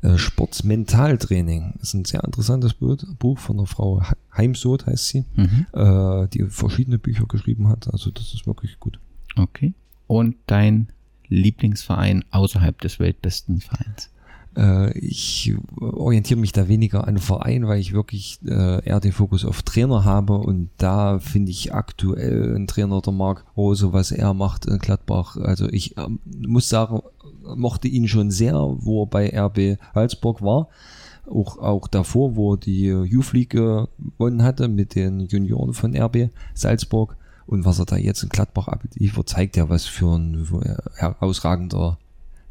Äh, 0.02 0.18
Sportsmentaltraining. 0.18 1.74
ist 1.80 1.94
ein 1.94 2.04
sehr 2.04 2.22
interessantes 2.24 2.74
Bu- 2.74 2.96
Buch 3.18 3.38
von 3.38 3.58
einer 3.58 3.66
Frau 3.66 4.00
He- 4.02 4.14
Heimsoth 4.36 4.86
heißt 4.86 5.08
sie, 5.08 5.24
Mhm. 5.36 5.66
äh, 5.72 6.28
die 6.28 6.44
verschiedene 6.48 6.98
Bücher 6.98 7.26
geschrieben 7.26 7.68
hat. 7.68 7.92
Also 7.92 8.10
das 8.10 8.34
ist 8.34 8.46
wirklich 8.46 8.78
gut. 8.80 8.98
Okay. 9.36 9.74
Und 10.06 10.36
dein 10.46 10.88
Lieblingsverein 11.28 12.24
außerhalb 12.30 12.80
des 12.80 12.98
weltbesten 12.98 13.60
Vereins? 13.60 14.10
Äh, 14.54 14.98
ich 14.98 15.54
orientiere 15.80 16.38
mich 16.38 16.52
da 16.52 16.68
weniger 16.68 17.06
an 17.08 17.16
Verein, 17.16 17.66
weil 17.66 17.80
ich 17.80 17.94
wirklich 17.94 18.38
eher 18.44 19.00
den 19.00 19.12
Fokus 19.12 19.46
auf 19.46 19.62
Trainer 19.62 20.04
habe 20.04 20.34
und 20.34 20.68
da 20.76 21.18
finde 21.20 21.50
ich 21.50 21.72
aktuell 21.72 22.54
ein 22.54 22.66
Trainer 22.66 23.00
der 23.00 23.14
Marc 23.14 23.44
Rose, 23.56 23.94
was 23.94 24.10
er 24.12 24.34
macht 24.34 24.66
in 24.66 24.78
Gladbach. 24.78 25.36
Also 25.38 25.68
ich 25.70 25.96
ähm, 25.96 26.18
muss 26.46 26.68
sagen, 26.68 27.00
mochte 27.56 27.88
ihn 27.88 28.08
schon 28.08 28.30
sehr, 28.30 28.54
wo 28.54 29.04
er 29.04 29.06
bei 29.06 29.38
RB 29.38 29.78
Salzburg 29.94 30.42
war. 30.42 30.68
Auch, 31.30 31.58
auch 31.58 31.86
davor, 31.86 32.36
wo 32.36 32.54
er 32.54 32.56
die 32.58 32.86
Youth 32.86 33.32
League 33.32 33.50
gewonnen 33.50 34.42
hatte 34.42 34.68
mit 34.68 34.94
den 34.94 35.20
Junioren 35.20 35.72
von 35.72 35.96
RB 35.96 36.30
Salzburg. 36.54 37.16
Und 37.46 37.64
was 37.64 37.78
er 37.78 37.86
da 37.86 37.96
jetzt 37.96 38.22
in 38.22 38.28
Gladbach 38.28 38.68
abliefert, 38.68 39.28
zeigt 39.28 39.56
ja, 39.56 39.68
was 39.68 39.86
für 39.86 40.16
ein 40.16 40.46
herausragender 40.94 41.98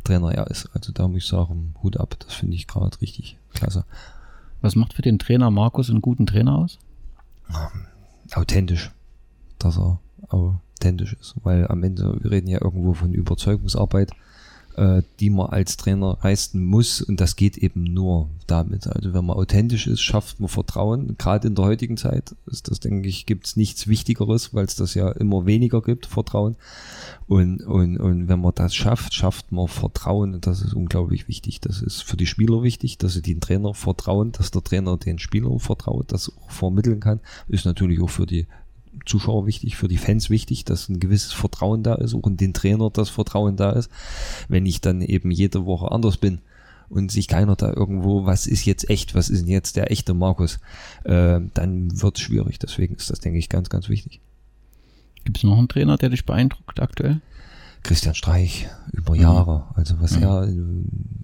Trainer 0.03 0.33
er 0.33 0.47
ist. 0.47 0.69
Also 0.73 0.91
da 0.91 1.07
muss 1.07 1.23
ich 1.23 1.27
sagen, 1.27 1.75
Hut 1.81 1.97
ab, 1.97 2.15
das 2.19 2.33
finde 2.33 2.55
ich 2.55 2.67
gerade 2.67 2.99
richtig 3.01 3.37
klasse. 3.53 3.85
Was 4.61 4.75
macht 4.75 4.93
für 4.93 5.01
den 5.01 5.19
Trainer 5.19 5.49
Markus 5.51 5.89
einen 5.89 6.01
guten 6.01 6.25
Trainer 6.25 6.57
aus? 6.57 6.79
Ähm, 7.49 7.87
authentisch, 8.33 8.91
dass 9.59 9.77
er 9.77 9.99
authentisch 10.29 11.13
ist, 11.13 11.35
weil 11.43 11.67
am 11.67 11.83
Ende, 11.83 12.17
wir 12.21 12.31
reden 12.31 12.47
ja 12.47 12.61
irgendwo 12.61 12.93
von 12.93 13.13
Überzeugungsarbeit 13.13 14.11
äh, 14.75 15.01
die 15.19 15.29
man 15.29 15.47
als 15.47 15.77
Trainer 15.77 16.17
leisten 16.23 16.65
muss. 16.65 17.01
Und 17.01 17.19
das 17.19 17.35
geht 17.35 17.57
eben 17.57 17.83
nur 17.83 18.29
damit. 18.47 18.87
Also 18.87 19.13
wenn 19.13 19.25
man 19.25 19.37
authentisch 19.37 19.87
ist, 19.87 20.01
schafft 20.01 20.39
man 20.39 20.49
Vertrauen. 20.49 21.15
Gerade 21.17 21.47
in 21.47 21.55
der 21.55 21.65
heutigen 21.65 21.97
Zeit 21.97 22.35
ist 22.45 22.69
das, 22.69 22.79
denke 22.79 23.07
ich, 23.07 23.25
gibt 23.25 23.47
es 23.47 23.55
nichts 23.55 23.87
Wichtigeres, 23.87 24.53
weil 24.53 24.65
es 24.65 24.75
das 24.75 24.93
ja 24.93 25.09
immer 25.11 25.45
weniger 25.45 25.81
gibt, 25.81 26.05
Vertrauen. 26.05 26.55
Und, 27.27 27.61
und, 27.61 27.97
und 27.97 28.27
wenn 28.27 28.41
man 28.41 28.53
das 28.55 28.75
schafft, 28.75 29.13
schafft 29.13 29.51
man 29.51 29.67
Vertrauen. 29.67 30.33
Und 30.33 30.47
das 30.47 30.61
ist 30.61 30.73
unglaublich 30.73 31.27
wichtig. 31.27 31.61
Das 31.61 31.81
ist 31.81 32.01
für 32.03 32.17
die 32.17 32.27
Spieler 32.27 32.63
wichtig, 32.63 32.97
dass 32.97 33.13
sie 33.13 33.21
den 33.21 33.41
Trainer 33.41 33.73
vertrauen, 33.73 34.31
dass 34.33 34.51
der 34.51 34.63
Trainer 34.63 34.97
den 34.97 35.19
Spieler 35.19 35.57
vertraut, 35.59 36.11
das 36.11 36.31
auch 36.35 36.51
vermitteln 36.51 36.99
kann. 36.99 37.19
Ist 37.47 37.65
natürlich 37.65 38.01
auch 38.01 38.09
für 38.09 38.25
die 38.25 38.47
Zuschauer 39.05 39.45
wichtig, 39.47 39.75
für 39.75 39.87
die 39.87 39.97
Fans 39.97 40.29
wichtig, 40.29 40.65
dass 40.65 40.89
ein 40.89 40.99
gewisses 40.99 41.33
Vertrauen 41.33 41.83
da 41.83 41.95
ist, 41.95 42.13
auch 42.13 42.27
in 42.27 42.37
den 42.37 42.53
Trainer 42.53 42.89
das 42.89 43.09
Vertrauen 43.09 43.55
da 43.55 43.71
ist. 43.71 43.89
Wenn 44.47 44.65
ich 44.65 44.81
dann 44.81 45.01
eben 45.01 45.31
jede 45.31 45.65
Woche 45.65 45.91
anders 45.91 46.17
bin 46.17 46.39
und 46.89 47.11
sich 47.11 47.27
keiner 47.27 47.55
da 47.55 47.73
irgendwo, 47.73 48.25
was 48.25 48.47
ist 48.47 48.65
jetzt 48.65 48.89
echt, 48.89 49.15
was 49.15 49.29
ist 49.29 49.41
denn 49.41 49.49
jetzt 49.49 49.75
der 49.75 49.91
echte 49.91 50.13
Markus, 50.13 50.59
äh, 51.03 51.39
dann 51.53 52.01
wird 52.01 52.17
es 52.17 52.23
schwierig. 52.23 52.59
Deswegen 52.59 52.95
ist 52.95 53.09
das, 53.09 53.19
denke 53.19 53.39
ich, 53.39 53.49
ganz, 53.49 53.69
ganz 53.69 53.89
wichtig. 53.89 54.19
Gibt 55.23 55.37
es 55.37 55.43
noch 55.43 55.57
einen 55.57 55.69
Trainer, 55.69 55.97
der 55.97 56.09
dich 56.09 56.25
beeindruckt 56.25 56.79
aktuell? 56.79 57.21
Christian 57.83 58.15
Streich 58.15 58.67
über 58.91 59.15
Jahre. 59.15 59.65
Also 59.75 59.99
was 60.01 60.17
mhm. 60.17 60.23
er 60.23 60.47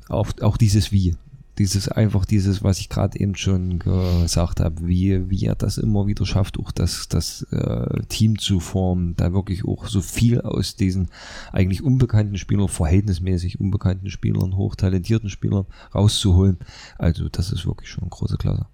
auch, 0.10 0.28
auch 0.42 0.58
dieses 0.58 0.92
Wie 0.92 1.16
dieses 1.58 1.90
einfach 1.90 2.26
dieses, 2.26 2.64
was 2.64 2.80
ich 2.80 2.90
gerade 2.90 3.20
eben 3.20 3.36
schon 3.36 3.80
gesagt 3.80 4.60
habe, 4.60 4.88
wie, 4.88 5.30
wie 5.30 5.46
er 5.46 5.56
das 5.56 5.78
immer 5.78 6.08
wieder 6.08 6.26
schafft, 6.26 6.60
auch 6.60 6.72
das, 6.72 7.08
das 7.10 7.44
äh, 7.52 8.04
Team 8.10 8.38
zu 8.38 8.60
formen, 8.60 9.16
da 9.16 9.34
wirklich 9.34 9.66
auch 9.66 9.88
so 9.88 10.02
viel 10.02 10.42
aus 10.42 10.76
diesen 10.76 11.10
eigentlich 11.52 11.84
unbekannten 11.84 12.38
Spielern, 12.38 12.68
verhältnismäßig 12.68 13.60
unbekannten 13.60 14.10
Spielern, 14.10 14.56
hochtalentierten 14.56 15.30
Spielern 15.30 15.66
rauszuholen. 15.94 16.58
Also 16.98 17.30
das 17.30 17.52
ist 17.52 17.66
wirklich 17.66 17.90
schon 17.90 18.04
eine 18.04 18.12
große 18.12 18.38
Klasse. 18.38 18.68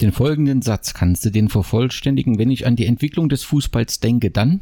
Den 0.00 0.12
folgenden 0.12 0.62
Satz 0.62 0.94
kannst 0.94 1.24
du 1.24 1.30
den 1.30 1.48
vervollständigen, 1.48 2.38
wenn 2.38 2.50
ich 2.50 2.66
an 2.66 2.76
die 2.76 2.86
Entwicklung 2.86 3.28
des 3.28 3.42
Fußballs 3.42 4.00
denke, 4.00 4.30
dann? 4.30 4.60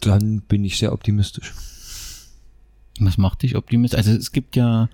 Dann 0.00 0.40
bin 0.40 0.64
ich 0.64 0.78
sehr 0.78 0.92
optimistisch. 0.92 1.52
Was 3.00 3.18
macht 3.18 3.42
dich 3.42 3.56
optimistisch? 3.56 3.98
Also 3.98 4.12
es 4.12 4.32
gibt 4.32 4.56
ja 4.56 4.88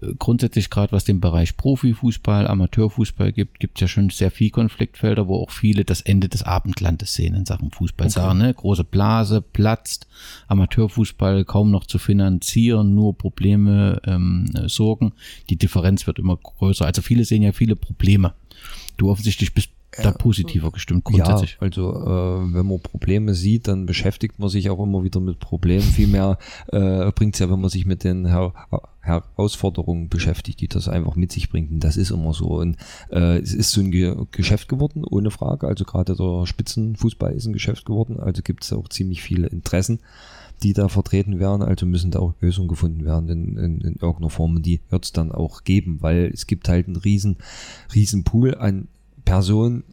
äh, 0.00 0.14
grundsätzlich 0.18 0.70
gerade, 0.70 0.92
was 0.92 1.04
den 1.04 1.20
Bereich 1.20 1.56
Profifußball, 1.56 2.46
Amateurfußball 2.46 3.32
gibt, 3.32 3.60
gibt 3.60 3.78
es 3.78 3.82
ja 3.82 3.88
schon 3.88 4.10
sehr 4.10 4.30
viel 4.30 4.50
Konfliktfelder, 4.50 5.28
wo 5.28 5.36
auch 5.36 5.50
viele 5.50 5.84
das 5.84 6.00
Ende 6.00 6.28
des 6.28 6.42
Abendlandes 6.42 7.14
sehen 7.14 7.34
in 7.34 7.46
Sachen 7.46 7.70
Fußball. 7.70 8.06
Okay. 8.06 8.14
Sagen, 8.14 8.38
ne? 8.38 8.52
Große 8.52 8.84
Blase, 8.84 9.40
platzt, 9.40 10.06
Amateurfußball 10.48 11.44
kaum 11.44 11.70
noch 11.70 11.86
zu 11.86 11.98
finanzieren, 11.98 12.94
nur 12.94 13.16
Probleme, 13.16 14.00
ähm, 14.04 14.50
Sorgen. 14.66 15.12
Die 15.50 15.56
Differenz 15.56 16.06
wird 16.06 16.18
immer 16.18 16.36
größer. 16.36 16.86
Also 16.86 17.02
viele 17.02 17.24
sehen 17.24 17.42
ja 17.42 17.52
viele 17.52 17.76
Probleme. 17.76 18.34
Du 18.96 19.10
offensichtlich 19.10 19.54
bist 19.54 19.70
da 19.96 20.12
positiver 20.12 20.70
gestimmt 20.70 21.04
grundsätzlich. 21.04 21.52
Ja, 21.52 21.58
also 21.60 21.90
äh, 21.90 22.54
wenn 22.54 22.66
man 22.66 22.80
Probleme 22.80 23.34
sieht, 23.34 23.68
dann 23.68 23.86
beschäftigt 23.86 24.38
man 24.38 24.48
sich 24.48 24.68
auch 24.70 24.82
immer 24.82 25.02
wieder 25.02 25.20
mit 25.20 25.40
Problemen. 25.40 25.82
Vielmehr 25.82 26.38
äh, 26.68 27.10
bringt 27.12 27.34
es 27.34 27.40
ja, 27.40 27.50
wenn 27.50 27.60
man 27.60 27.70
sich 27.70 27.86
mit 27.86 28.04
den 28.04 28.26
Her 28.26 28.52
Herausforderungen 29.00 30.10
beschäftigt, 30.10 30.60
die 30.60 30.68
das 30.68 30.86
einfach 30.86 31.16
mit 31.16 31.32
sich 31.32 31.48
bringt. 31.48 31.70
Und 31.70 31.80
das 31.80 31.96
ist 31.96 32.10
immer 32.10 32.34
so. 32.34 32.58
Und 32.58 32.76
äh, 33.10 33.38
es 33.38 33.54
ist 33.54 33.70
so 33.70 33.80
ein 33.80 33.90
Ge 33.90 34.14
Geschäft 34.32 34.68
geworden, 34.68 35.04
ohne 35.04 35.30
Frage. 35.30 35.66
Also 35.66 35.84
gerade 35.84 36.14
der 36.14 36.46
Spitzenfußball 36.46 37.32
ist 37.32 37.46
ein 37.46 37.54
Geschäft 37.54 37.86
geworden. 37.86 38.20
Also 38.20 38.42
gibt 38.42 38.64
es 38.64 38.72
auch 38.72 38.88
ziemlich 38.88 39.22
viele 39.22 39.46
Interessen 39.48 40.00
die 40.62 40.72
da 40.72 40.88
vertreten 40.88 41.38
werden, 41.38 41.62
also 41.62 41.86
müssen 41.86 42.10
da 42.10 42.18
auch 42.18 42.34
Lösungen 42.40 42.68
gefunden 42.68 43.04
werden 43.04 43.28
in, 43.28 43.56
in, 43.56 43.80
in 43.80 43.92
irgendeiner 43.94 44.30
Form 44.30 44.56
und 44.56 44.66
die 44.66 44.80
wird 44.90 45.04
es 45.04 45.12
dann 45.12 45.30
auch 45.30 45.62
geben, 45.62 45.98
weil 46.00 46.30
es 46.34 46.46
gibt 46.46 46.68
halt 46.68 46.86
einen 46.86 46.96
riesen, 46.96 47.36
riesen 47.94 48.24
Pool 48.24 48.56
an 48.56 48.88
Personen, 49.28 49.84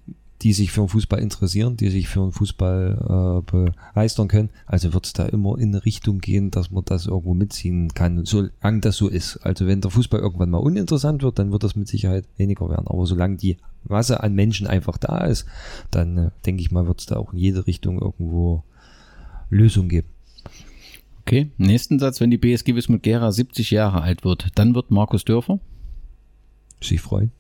die 0.41 0.53
sich 0.53 0.71
für 0.71 0.81
den 0.81 0.87
Fußball 0.89 1.19
interessieren, 1.19 1.75
die 1.75 1.89
sich 1.89 2.07
für 2.07 2.21
den 2.21 2.31
Fußball 2.31 3.41
äh, 3.45 3.51
begeistern 3.51 4.29
können. 4.29 4.49
Also 4.65 4.93
wird 4.93 5.05
es 5.05 5.13
da 5.13 5.25
immer 5.25 5.57
in 5.57 5.69
eine 5.69 5.83
Richtung 5.85 6.19
gehen, 6.19 6.51
dass 6.51 6.71
man 6.71 6.85
das 6.85 7.07
irgendwo 7.07 7.33
mitziehen 7.33 7.93
kann, 7.93 8.23
solange 8.25 8.79
das 8.79 8.95
so 8.95 9.09
ist. 9.09 9.37
Also 9.37 9.67
wenn 9.67 9.81
der 9.81 9.91
Fußball 9.91 10.21
irgendwann 10.21 10.51
mal 10.51 10.59
uninteressant 10.59 11.21
wird, 11.21 11.37
dann 11.37 11.51
wird 11.51 11.63
das 11.63 11.75
mit 11.75 11.89
Sicherheit 11.89 12.25
weniger 12.37 12.69
werden. 12.69 12.87
Aber 12.87 13.05
solange 13.05 13.35
die 13.35 13.57
Masse 13.83 14.23
an 14.23 14.33
Menschen 14.33 14.67
einfach 14.67 14.97
da 14.97 15.25
ist, 15.25 15.45
dann 15.91 16.17
äh, 16.17 16.29
denke 16.45 16.61
ich 16.61 16.71
mal, 16.71 16.87
wird 16.87 17.01
es 17.01 17.05
da 17.05 17.17
auch 17.17 17.33
in 17.33 17.39
jede 17.39 17.67
Richtung 17.67 17.99
irgendwo 17.99 18.63
Lösungen 19.49 19.89
geben. 19.89 20.07
Okay, 21.21 21.51
nächsten 21.57 21.99
Satz, 21.99 22.21
wenn 22.21 22.31
die 22.31 22.37
BSG 22.37 22.75
Wismut 22.75 23.03
Gera 23.03 23.31
70 23.31 23.71
Jahre 23.71 24.01
alt 24.01 24.23
wird, 24.23 24.47
dann 24.55 24.75
wird 24.75 24.91
Markus 24.91 25.25
Dörfer 25.25 25.59
sich 26.87 27.01
freuen. 27.01 27.31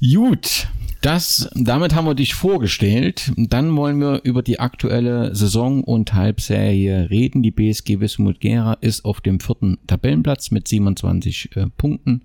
Gut. 0.00 0.68
Das, 1.02 1.50
damit 1.56 1.96
haben 1.96 2.06
wir 2.06 2.14
dich 2.14 2.34
vorgestellt. 2.34 3.32
Dann 3.36 3.76
wollen 3.76 3.98
wir 3.98 4.20
über 4.22 4.40
die 4.40 4.60
aktuelle 4.60 5.34
Saison 5.34 5.82
und 5.82 6.14
Halbserie 6.14 7.10
reden. 7.10 7.42
Die 7.42 7.50
BSG 7.50 7.98
Wismut 7.98 8.38
Gera 8.38 8.74
ist 8.74 9.04
auf 9.04 9.20
dem 9.20 9.40
vierten 9.40 9.78
Tabellenplatz 9.88 10.52
mit 10.52 10.68
27 10.68 11.56
äh, 11.56 11.66
Punkten. 11.76 12.22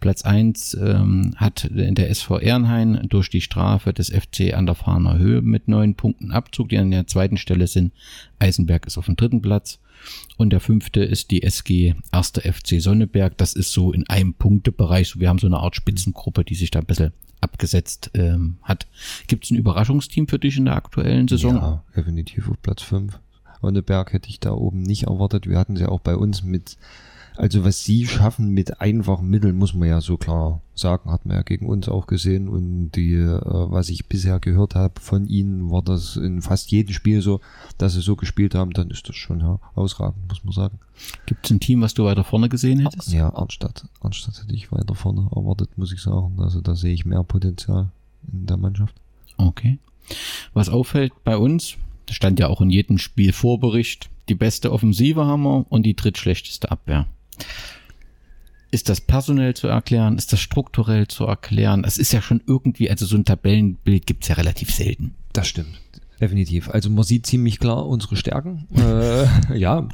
Platz 0.00 0.26
eins 0.26 0.74
ähm, 0.74 1.32
hat 1.36 1.66
der 1.70 2.10
SV 2.10 2.40
Ehrenhain 2.40 3.06
durch 3.08 3.30
die 3.30 3.40
Strafe 3.40 3.94
des 3.94 4.10
FC 4.10 4.52
an 4.52 4.66
der 4.66 4.74
Fahner 4.74 5.16
Höhe 5.16 5.40
mit 5.40 5.68
neun 5.68 5.94
Punkten 5.94 6.32
Abzug. 6.32 6.68
Die 6.68 6.76
an 6.76 6.90
der 6.90 7.06
zweiten 7.06 7.38
Stelle 7.38 7.66
sind. 7.66 7.94
Eisenberg 8.38 8.86
ist 8.86 8.98
auf 8.98 9.06
dem 9.06 9.16
dritten 9.16 9.40
Platz. 9.40 9.80
Und 10.36 10.50
der 10.50 10.60
fünfte 10.60 11.02
ist 11.02 11.30
die 11.30 11.42
SG 11.42 11.94
1. 12.10 12.32
FC 12.42 12.80
Sonneberg. 12.80 13.36
Das 13.38 13.52
ist 13.52 13.72
so 13.72 13.92
in 13.92 14.08
einem 14.08 14.34
Punktebereich. 14.34 15.18
Wir 15.18 15.28
haben 15.28 15.38
so 15.38 15.46
eine 15.46 15.58
Art 15.58 15.76
Spitzengruppe, 15.76 16.44
die 16.44 16.54
sich 16.54 16.70
da 16.70 16.80
ein 16.80 16.86
bisschen 16.86 17.12
abgesetzt 17.40 18.10
ähm, 18.14 18.56
hat. 18.62 18.86
Gibt 19.26 19.44
es 19.44 19.50
ein 19.50 19.56
Überraschungsteam 19.56 20.28
für 20.28 20.38
dich 20.38 20.56
in 20.56 20.66
der 20.66 20.76
aktuellen 20.76 21.28
Saison? 21.28 21.56
Ja, 21.56 21.84
definitiv 21.96 22.48
auf 22.48 22.60
Platz 22.62 22.82
5. 22.82 23.18
Sonneberg 23.60 24.12
hätte 24.12 24.28
ich 24.28 24.40
da 24.40 24.52
oben 24.52 24.82
nicht 24.82 25.04
erwartet. 25.04 25.48
Wir 25.48 25.58
hatten 25.58 25.76
sie 25.76 25.86
auch 25.86 26.00
bei 26.00 26.16
uns 26.16 26.42
mit 26.42 26.76
also 27.36 27.64
was 27.64 27.84
sie 27.84 28.06
schaffen 28.06 28.48
mit 28.50 28.80
einfachen 28.80 29.28
Mitteln, 29.28 29.56
muss 29.56 29.74
man 29.74 29.88
ja 29.88 30.00
so 30.00 30.16
klar 30.16 30.60
sagen, 30.74 31.10
hat 31.10 31.26
man 31.26 31.36
ja 31.36 31.42
gegen 31.42 31.66
uns 31.66 31.88
auch 31.88 32.06
gesehen. 32.06 32.48
Und 32.48 32.92
die, 32.92 33.14
äh, 33.14 33.40
was 33.42 33.88
ich 33.88 34.06
bisher 34.06 34.40
gehört 34.40 34.74
habe 34.74 35.00
von 35.00 35.26
ihnen, 35.26 35.70
war 35.70 35.82
das 35.82 36.16
in 36.16 36.42
fast 36.42 36.70
jedem 36.70 36.92
Spiel 36.92 37.22
so, 37.22 37.40
dass 37.78 37.94
sie 37.94 38.00
so 38.00 38.16
gespielt 38.16 38.54
haben, 38.54 38.72
dann 38.72 38.90
ist 38.90 39.08
das 39.08 39.16
schon 39.16 39.40
ja, 39.40 39.58
ausragend, 39.74 40.28
muss 40.28 40.44
man 40.44 40.52
sagen. 40.52 40.78
Gibt 41.26 41.46
es 41.46 41.50
ein 41.50 41.60
Team, 41.60 41.80
was 41.80 41.94
du 41.94 42.04
weiter 42.04 42.24
vorne 42.24 42.48
gesehen 42.48 42.80
hättest? 42.80 43.12
Ja, 43.12 43.32
Arnstadt. 43.34 43.86
Arnstadt 44.00 44.42
hätte 44.42 44.54
ich 44.54 44.70
weiter 44.72 44.94
vorne 44.94 45.28
erwartet, 45.34 45.76
muss 45.76 45.92
ich 45.92 46.00
sagen. 46.00 46.34
Also 46.38 46.60
da 46.60 46.74
sehe 46.74 46.94
ich 46.94 47.04
mehr 47.04 47.24
Potenzial 47.24 47.90
in 48.30 48.46
der 48.46 48.56
Mannschaft. 48.56 48.94
Okay. 49.36 49.78
Was 50.52 50.68
auffällt 50.68 51.12
bei 51.24 51.36
uns, 51.36 51.76
stand 52.10 52.38
ja 52.38 52.48
auch 52.48 52.60
in 52.60 52.70
jedem 52.70 52.98
Spiel 52.98 53.32
Vorbericht, 53.32 54.10
die 54.28 54.34
beste 54.34 54.72
Offensive 54.72 55.24
haben 55.24 55.42
wir 55.42 55.66
und 55.68 55.84
die 55.84 55.96
drittschlechteste 55.96 56.70
Abwehr. 56.70 57.06
Ist 58.70 58.88
das 58.88 59.00
personell 59.02 59.54
zu 59.54 59.68
erklären? 59.68 60.16
Ist 60.16 60.32
das 60.32 60.40
strukturell 60.40 61.06
zu 61.06 61.24
erklären? 61.24 61.84
Es 61.84 61.98
ist 61.98 62.12
ja 62.12 62.22
schon 62.22 62.42
irgendwie, 62.46 62.88
also 62.88 63.04
so 63.04 63.16
ein 63.16 63.24
Tabellenbild 63.24 64.06
gibt's 64.06 64.28
ja 64.28 64.34
relativ 64.34 64.72
selten. 64.74 65.14
Das 65.32 65.46
stimmt. 65.46 65.78
Definitiv. 66.22 66.70
Also 66.70 66.88
man 66.88 67.02
sieht 67.02 67.26
ziemlich 67.26 67.58
klar 67.58 67.84
unsere 67.84 68.14
Stärken. 68.14 68.68
äh, 68.76 69.58
ja, 69.58 69.88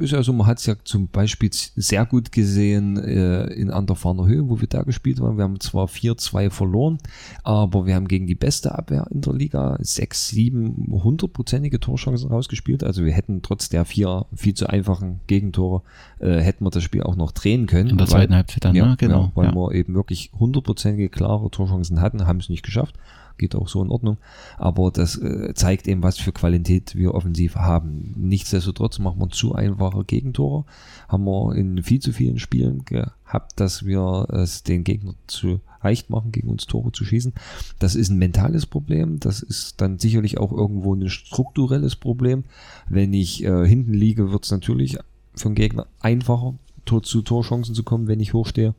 ist 0.00 0.10
ja 0.10 0.24
so, 0.24 0.32
man 0.32 0.48
hat 0.48 0.58
es 0.58 0.66
ja 0.66 0.74
zum 0.82 1.06
Beispiel 1.06 1.50
sehr 1.52 2.04
gut 2.04 2.32
gesehen 2.32 2.96
äh, 2.96 3.44
in 3.52 3.70
Anderfarner 3.70 4.26
Höhe, 4.26 4.48
wo 4.48 4.60
wir 4.60 4.66
da 4.66 4.82
gespielt 4.82 5.20
haben. 5.20 5.36
Wir 5.36 5.44
haben 5.44 5.60
zwar 5.60 5.86
4-2 5.86 6.50
verloren, 6.50 6.98
aber 7.44 7.86
wir 7.86 7.94
haben 7.94 8.08
gegen 8.08 8.26
die 8.26 8.34
beste 8.34 8.76
Abwehr 8.76 9.06
in 9.12 9.20
der 9.20 9.32
Liga 9.34 9.78
6, 9.80 10.30
7 10.30 10.88
hundertprozentige 10.90 11.78
Torchancen 11.78 12.28
rausgespielt. 12.28 12.82
Also 12.82 13.04
wir 13.04 13.12
hätten 13.12 13.42
trotz 13.42 13.68
der 13.68 13.84
vier 13.84 14.26
viel 14.34 14.54
zu 14.54 14.68
einfachen 14.68 15.20
Gegentore, 15.28 15.82
äh, 16.18 16.40
hätten 16.40 16.64
wir 16.64 16.70
das 16.70 16.82
Spiel 16.82 17.04
auch 17.04 17.14
noch 17.14 17.30
drehen 17.30 17.68
können. 17.68 17.90
In 17.90 17.98
der 17.98 18.08
zweiten 18.08 18.34
Halbzeit 18.34 18.64
dann, 18.64 18.74
ja, 18.74 18.84
ne? 18.84 18.96
Genau. 18.98 19.26
Ja, 19.26 19.32
weil 19.36 19.46
ja. 19.46 19.54
wir 19.54 19.72
eben 19.76 19.94
wirklich 19.94 20.32
hundertprozentige 20.36 21.08
klare 21.08 21.48
Torchancen 21.52 22.00
hatten, 22.00 22.26
haben 22.26 22.40
es 22.40 22.48
nicht 22.48 22.64
geschafft 22.64 22.96
geht 23.38 23.54
auch 23.54 23.68
so 23.68 23.82
in 23.82 23.90
Ordnung. 23.90 24.18
Aber 24.56 24.90
das 24.90 25.16
äh, 25.16 25.54
zeigt 25.54 25.88
eben, 25.88 26.02
was 26.02 26.18
für 26.18 26.32
Qualität 26.32 26.94
wir 26.94 27.14
offensiv 27.14 27.56
haben. 27.56 28.14
Nichtsdestotrotz 28.16 28.98
machen 28.98 29.20
wir 29.20 29.30
zu 29.30 29.54
einfache 29.54 30.04
Gegentore. 30.04 30.64
Haben 31.08 31.24
wir 31.24 31.54
in 31.54 31.82
viel 31.82 32.00
zu 32.00 32.12
vielen 32.12 32.38
Spielen 32.38 32.84
gehabt, 32.84 33.58
dass 33.60 33.84
wir 33.84 34.26
es 34.30 34.62
den 34.62 34.84
Gegner 34.84 35.14
zu 35.26 35.60
leicht 35.82 36.10
machen, 36.10 36.32
gegen 36.32 36.48
uns 36.48 36.66
Tore 36.66 36.92
zu 36.92 37.04
schießen. 37.04 37.32
Das 37.78 37.94
ist 37.94 38.10
ein 38.10 38.18
mentales 38.18 38.66
Problem. 38.66 39.20
Das 39.20 39.42
ist 39.42 39.80
dann 39.80 39.98
sicherlich 39.98 40.38
auch 40.38 40.52
irgendwo 40.52 40.94
ein 40.94 41.08
strukturelles 41.08 41.96
Problem. 41.96 42.44
Wenn 42.88 43.12
ich 43.12 43.44
äh, 43.44 43.66
hinten 43.66 43.94
liege, 43.94 44.32
wird 44.32 44.44
es 44.44 44.50
natürlich 44.50 44.98
für 45.34 45.48
den 45.48 45.54
Gegner 45.54 45.86
einfacher, 46.00 46.54
Tor 46.84 47.02
zu 47.02 47.22
Torchancen 47.22 47.74
zu 47.74 47.82
kommen, 47.82 48.08
wenn 48.08 48.20
ich 48.20 48.34
hochstehe. 48.34 48.74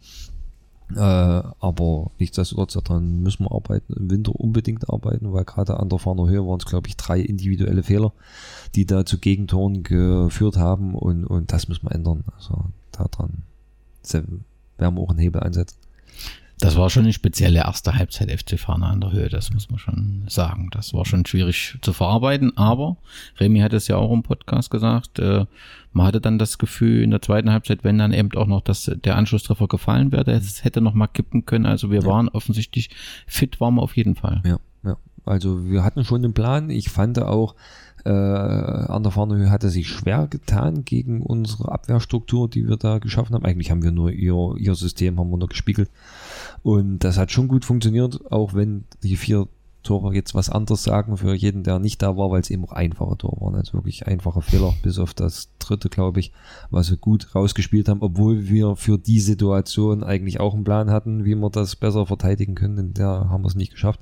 Äh, 0.96 1.00
aber 1.00 2.12
nichtsdestotrotz, 2.18 2.74
daran 2.74 3.22
müssen 3.22 3.46
wir 3.46 3.52
arbeiten, 3.52 3.94
im 3.94 4.10
Winter 4.10 4.34
unbedingt 4.36 4.90
arbeiten, 4.90 5.32
weil 5.34 5.46
gerade 5.46 5.80
an 5.80 5.90
der 5.90 6.00
Fahner 6.00 6.28
Höhe 6.28 6.46
waren 6.46 6.60
es, 6.60 6.66
glaube 6.66 6.88
ich, 6.88 6.98
drei 6.98 7.20
individuelle 7.20 7.84
Fehler, 7.84 8.12
die 8.76 8.86
da 8.86 9.06
zu 9.06 9.20
Gegentoren 9.20 9.84
geführt 9.84 10.58
haben 10.58 10.96
und, 10.96 11.26
und 11.26 11.54
das 11.54 11.68
müssen 11.68 11.88
wir 11.88 11.94
ändern. 11.94 12.24
Also 12.36 12.66
daran 12.92 13.44
werden 14.12 14.44
wir 14.78 15.02
auch 15.02 15.10
einen 15.10 15.20
Hebel 15.20 15.42
einsetzen. 15.42 15.78
Das 16.60 16.76
war 16.76 16.90
schon 16.90 17.04
eine 17.04 17.14
spezielle 17.14 17.60
erste 17.60 17.96
Halbzeit 17.96 18.30
FC 18.30 18.60
Fahne 18.60 18.86
an 18.86 19.00
der 19.00 19.14
Höhe, 19.14 19.30
das 19.30 19.54
muss 19.54 19.70
man 19.70 19.80
schon 19.80 20.24
sagen. 20.28 20.70
Das 20.72 20.94
war 20.94 21.06
schon 21.06 21.26
schwierig 21.26 21.78
zu 21.82 21.94
verarbeiten, 21.94 22.58
aber 22.58 22.98
Remy 23.40 23.60
hat 23.62 23.72
es 23.72 23.88
ja 23.88 23.96
auch 23.96 24.12
im 24.12 24.24
Podcast 24.24 24.70
gesagt, 24.70 25.20
äh, 25.20 25.46
man 25.94 26.06
hatte 26.06 26.20
dann 26.20 26.38
das 26.38 26.58
Gefühl 26.58 27.02
in 27.02 27.12
der 27.12 27.22
zweiten 27.22 27.50
Halbzeit, 27.52 27.84
wenn 27.84 27.98
dann 27.98 28.14
eben 28.14 28.32
auch 28.36 28.46
noch 28.46 28.62
das, 28.62 28.92
der 29.04 29.16
Anschlusstreffer 29.16 29.68
gefallen 29.68 30.12
wäre, 30.12 30.32
es 30.32 30.64
hätte 30.64 30.82
noch 30.82 30.94
mal 30.94 31.08
kippen 31.08 31.46
können. 31.46 31.66
Also 31.66 31.92
wir 31.92 32.02
ja. 32.02 32.08
waren 32.08 32.28
offensichtlich 32.28 32.90
fit, 33.26 33.62
waren 33.62 33.76
wir 33.76 33.82
auf 33.82 33.96
jeden 33.96 34.16
Fall. 34.16 34.42
Ja, 34.46 34.60
ja. 34.84 34.98
Also 35.26 35.66
wir 35.70 35.84
hatten 35.84 36.04
schon 36.04 36.22
den 36.22 36.34
Plan. 36.34 36.70
Ich 36.70 36.90
fand 36.90 37.20
auch, 37.20 37.56
äh, 38.06 38.10
an 38.10 39.04
der 39.04 39.12
Fahrnehöhe 39.12 39.50
hatte 39.50 39.70
sich 39.70 39.88
schwer 39.88 40.28
getan 40.28 40.86
gegen 40.86 41.22
unsere 41.22 41.72
Abwehrstruktur, 41.72 42.50
die 42.50 42.68
wir 42.68 42.78
da 42.78 43.00
geschaffen 43.00 43.36
haben. 43.36 43.46
Eigentlich 43.46 43.72
haben 43.72 43.84
wir 43.84 43.92
nur 43.92 44.12
ihr, 44.12 44.56
ihr 44.58 44.76
System 44.76 45.20
haben 45.20 45.30
wir 45.30 45.38
nur 45.38 45.50
gespiegelt. 45.50 45.90
Und 46.64 47.00
das 47.00 47.18
hat 47.18 47.32
schon 47.32 47.48
gut 47.48 47.66
funktioniert, 47.66 48.32
auch 48.32 48.54
wenn 48.54 48.86
die 49.04 49.16
vier 49.16 49.48
Tore 49.82 50.14
jetzt 50.14 50.36
was 50.36 50.50
anderes 50.50 50.84
sagen 50.84 51.16
für 51.18 51.34
jeden, 51.34 51.64
der 51.64 51.80
nicht 51.80 52.02
da 52.02 52.18
war, 52.18 52.32
weil 52.32 52.42
es 52.42 52.50
eben 52.50 52.66
auch 52.66 52.74
einfache 52.74 53.18
Tore 53.18 53.40
waren. 53.40 53.56
Also 53.56 53.74
wirklich 53.74 54.08
einfache 54.08 54.42
Fehler, 54.42 54.74
bis 54.84 55.00
auf 55.00 55.14
das 55.14 55.50
dritte, 55.58 55.90
glaube 55.90 56.20
ich, 56.20 56.34
was 56.70 56.90
wir 56.90 56.98
gut 56.98 57.34
rausgespielt 57.34 57.88
haben, 57.88 58.02
obwohl 58.02 58.50
wir 58.50 58.76
für 58.76 58.98
die 58.98 59.22
Situation 59.22 60.04
eigentlich 60.04 60.40
auch 60.40 60.54
einen 60.54 60.66
Plan 60.66 60.92
hatten, 60.92 61.24
wie 61.24 61.36
wir 61.36 61.50
das 61.50 61.76
besser 61.78 62.06
verteidigen 62.06 62.56
können. 62.56 62.78
In 62.78 62.94
der 62.94 63.30
haben 63.30 63.44
wir 63.44 63.48
es 63.48 63.56
nicht 63.56 63.72
geschafft. 63.72 64.02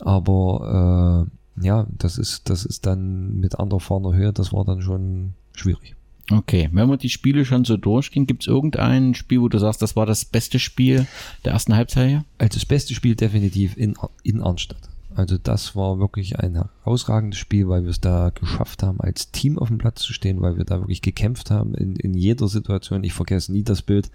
Aber 0.00 1.28
äh, 1.58 1.64
ja, 1.66 1.86
das 1.98 2.16
ist, 2.16 2.48
das 2.48 2.64
ist 2.64 2.86
dann 2.86 3.38
mit 3.38 3.58
anderfahrender 3.58 4.14
Höhe, 4.14 4.32
das 4.32 4.52
war 4.52 4.64
dann 4.64 4.80
schon 4.80 5.34
schwierig. 5.52 5.94
Okay, 6.30 6.68
wenn 6.72 6.88
wir 6.88 6.96
die 6.96 7.08
Spiele 7.08 7.44
schon 7.44 7.64
so 7.64 7.76
durchgehen, 7.76 8.26
gibt 8.26 8.42
es 8.42 8.46
irgendein 8.46 9.14
Spiel, 9.14 9.40
wo 9.40 9.48
du 9.48 9.58
sagst, 9.58 9.82
das 9.82 9.96
war 9.96 10.06
das 10.06 10.24
beste 10.24 10.58
Spiel 10.58 11.06
der 11.44 11.52
ersten 11.52 11.74
Halbzeit? 11.74 12.22
Also 12.38 12.54
das 12.54 12.66
beste 12.66 12.94
Spiel 12.94 13.16
definitiv 13.16 13.76
in, 13.76 13.96
in 14.22 14.40
Arnstadt. 14.40 14.90
Also 15.14 15.38
das 15.38 15.74
war 15.74 15.98
wirklich 15.98 16.38
ein 16.38 16.54
herausragendes 16.54 17.38
Spiel, 17.38 17.68
weil 17.68 17.82
wir 17.82 17.90
es 17.90 18.00
da 18.00 18.30
geschafft 18.30 18.84
haben, 18.84 19.00
als 19.00 19.32
Team 19.32 19.58
auf 19.58 19.68
dem 19.68 19.78
Platz 19.78 20.02
zu 20.02 20.12
stehen, 20.12 20.40
weil 20.40 20.56
wir 20.56 20.64
da 20.64 20.78
wirklich 20.78 21.02
gekämpft 21.02 21.50
haben 21.50 21.74
in, 21.74 21.96
in 21.96 22.14
jeder 22.14 22.46
Situation. 22.46 23.02
Ich 23.02 23.12
vergesse 23.12 23.52
nie 23.52 23.64
das 23.64 23.82
Bild, 23.82 24.10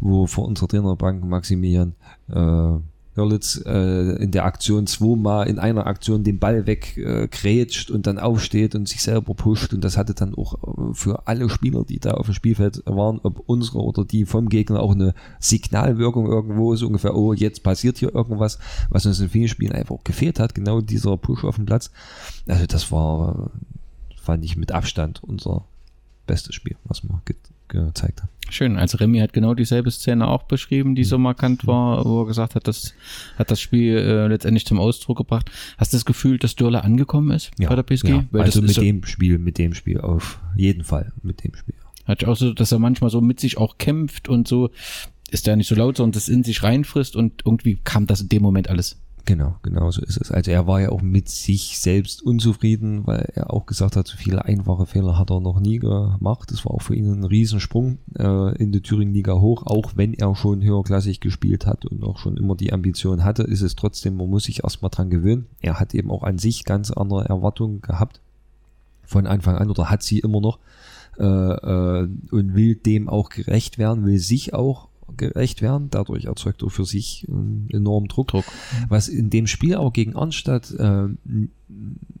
wo 0.00 0.26
vor 0.26 0.46
unserer 0.46 0.68
Trainerbank 0.68 1.22
Maximilian 1.24 1.94
äh, 2.28 2.78
Görlitz 3.14 3.60
äh, 3.66 4.22
in 4.22 4.30
der 4.30 4.44
Aktion 4.44 4.86
zweimal 4.86 5.48
in 5.48 5.58
einer 5.58 5.86
Aktion 5.86 6.22
den 6.22 6.38
Ball 6.38 6.66
wegkrätscht 6.66 7.90
äh, 7.90 7.92
und 7.92 8.06
dann 8.06 8.18
aufsteht 8.18 8.74
und 8.74 8.88
sich 8.88 9.02
selber 9.02 9.34
pusht 9.34 9.72
und 9.72 9.82
das 9.82 9.96
hatte 9.96 10.14
dann 10.14 10.34
auch 10.34 10.54
äh, 10.54 10.94
für 10.94 11.26
alle 11.26 11.48
Spieler, 11.50 11.84
die 11.84 11.98
da 11.98 12.12
auf 12.12 12.26
dem 12.26 12.34
Spielfeld 12.34 12.82
waren, 12.86 13.20
ob 13.22 13.42
unsere 13.46 13.78
oder 13.78 14.04
die 14.04 14.26
vom 14.26 14.48
Gegner 14.48 14.80
auch 14.80 14.92
eine 14.92 15.14
Signalwirkung 15.40 16.26
irgendwo, 16.26 16.74
so 16.76 16.86
ungefähr, 16.86 17.16
oh, 17.16 17.32
jetzt 17.32 17.62
passiert 17.62 17.98
hier 17.98 18.14
irgendwas, 18.14 18.58
was 18.90 19.06
uns 19.06 19.20
in 19.20 19.28
vielen 19.28 19.48
Spielen 19.48 19.72
einfach 19.72 20.04
gefehlt 20.04 20.38
hat, 20.38 20.54
genau 20.54 20.80
dieser 20.80 21.16
Push 21.16 21.44
auf 21.44 21.56
dem 21.56 21.66
Platz. 21.66 21.90
Also 22.46 22.66
das 22.66 22.92
war, 22.92 23.50
fand 24.20 24.44
ich 24.44 24.56
mit 24.56 24.72
Abstand 24.72 25.22
unser 25.24 25.64
bestes 26.26 26.54
Spiel, 26.54 26.76
was 26.84 27.02
man 27.02 27.20
gezeigt 27.70 28.22
hat. 28.22 28.28
Schön. 28.50 28.76
Also 28.76 28.98
Remy 28.98 29.20
hat 29.20 29.32
genau 29.32 29.54
dieselbe 29.54 29.90
Szene 29.90 30.26
auch 30.26 30.42
beschrieben, 30.42 30.94
die 30.94 31.04
so 31.04 31.18
mhm. 31.18 31.24
markant 31.24 31.66
war, 31.66 32.04
wo 32.04 32.22
er 32.22 32.26
gesagt 32.26 32.56
hat, 32.56 32.66
das 32.66 32.94
hat 33.36 33.50
das 33.50 33.60
Spiel 33.60 33.96
äh, 33.96 34.26
letztendlich 34.26 34.66
zum 34.66 34.80
Ausdruck 34.80 35.18
gebracht. 35.18 35.50
Hast 35.78 35.92
du 35.92 35.96
das 35.96 36.04
Gefühl, 36.04 36.38
dass 36.38 36.56
Dürle 36.56 36.82
angekommen 36.82 37.30
ist 37.30 37.52
ja, 37.58 37.68
bei 37.68 37.76
der 37.76 37.84
PSG? 37.84 38.08
Ja. 38.08 38.24
Weil 38.32 38.42
also 38.42 38.60
mit 38.60 38.76
dem 38.76 39.04
Spiel, 39.04 39.38
mit 39.38 39.58
dem 39.58 39.74
Spiel 39.74 40.00
auf 40.00 40.40
jeden 40.56 40.84
Fall, 40.84 41.12
mit 41.22 41.44
dem 41.44 41.54
Spiel. 41.54 41.76
Hat 42.06 42.24
auch 42.24 42.36
so, 42.36 42.52
dass 42.52 42.72
er 42.72 42.80
manchmal 42.80 43.10
so 43.10 43.20
mit 43.20 43.38
sich 43.38 43.56
auch 43.56 43.78
kämpft 43.78 44.28
und 44.28 44.48
so 44.48 44.70
ist 45.30 45.46
er 45.46 45.54
nicht 45.54 45.68
so 45.68 45.76
laut, 45.76 45.96
sondern 45.96 46.12
das 46.12 46.28
in 46.28 46.42
sich 46.42 46.64
reinfrisst 46.64 47.14
und 47.14 47.42
irgendwie 47.46 47.78
kam 47.84 48.06
das 48.06 48.20
in 48.20 48.28
dem 48.28 48.42
Moment 48.42 48.68
alles. 48.68 49.00
Genau, 49.26 49.56
genau 49.62 49.90
so 49.90 50.02
ist 50.02 50.20
es. 50.20 50.30
Also 50.30 50.50
er 50.50 50.66
war 50.66 50.80
ja 50.80 50.90
auch 50.90 51.02
mit 51.02 51.28
sich 51.28 51.78
selbst 51.78 52.22
unzufrieden, 52.22 53.06
weil 53.06 53.30
er 53.34 53.52
auch 53.52 53.66
gesagt 53.66 53.96
hat, 53.96 54.06
so 54.06 54.16
viele 54.16 54.44
einfache 54.44 54.86
Fehler 54.86 55.18
hat 55.18 55.30
er 55.30 55.40
noch 55.40 55.60
nie 55.60 55.78
gemacht. 55.78 56.50
Das 56.50 56.64
war 56.64 56.72
auch 56.72 56.82
für 56.82 56.94
ihn 56.94 57.10
ein 57.10 57.24
Riesensprung 57.24 57.98
äh, 58.18 58.56
in 58.56 58.72
die 58.72 58.80
Thüringen-Liga 58.80 59.34
hoch, 59.34 59.64
auch 59.66 59.92
wenn 59.96 60.14
er 60.14 60.34
schon 60.34 60.62
höherklassig 60.62 61.20
gespielt 61.20 61.66
hat 61.66 61.86
und 61.86 62.02
auch 62.02 62.18
schon 62.18 62.36
immer 62.36 62.56
die 62.56 62.72
Ambition 62.72 63.24
hatte, 63.24 63.42
ist 63.42 63.62
es 63.62 63.76
trotzdem, 63.76 64.16
man 64.16 64.30
muss 64.30 64.44
sich 64.44 64.64
erstmal 64.64 64.90
dran 64.90 65.10
gewöhnen. 65.10 65.46
Er 65.60 65.78
hat 65.78 65.94
eben 65.94 66.10
auch 66.10 66.22
an 66.22 66.38
sich 66.38 66.64
ganz 66.64 66.90
andere 66.90 67.26
Erwartungen 67.26 67.80
gehabt 67.80 68.20
von 69.04 69.26
Anfang 69.26 69.56
an 69.56 69.70
oder 69.70 69.90
hat 69.90 70.02
sie 70.02 70.20
immer 70.20 70.40
noch 70.40 70.58
äh, 71.18 71.24
äh, 71.24 72.08
und 72.30 72.54
will 72.54 72.76
dem 72.76 73.08
auch 73.08 73.28
gerecht 73.28 73.78
werden, 73.78 74.06
will 74.06 74.18
sich 74.18 74.54
auch 74.54 74.89
gerecht 75.16 75.62
werden. 75.62 75.88
Dadurch 75.90 76.24
erzeugt 76.24 76.62
er 76.62 76.70
für 76.70 76.84
sich 76.84 77.26
einen 77.28 77.68
enormen 77.70 78.08
Druck. 78.08 78.28
Druck. 78.28 78.44
Was 78.88 79.08
in 79.08 79.30
dem 79.30 79.46
Spiel 79.46 79.76
auch 79.76 79.92
gegen 79.92 80.16
Arnstadt 80.16 80.70
äh, 80.72 81.08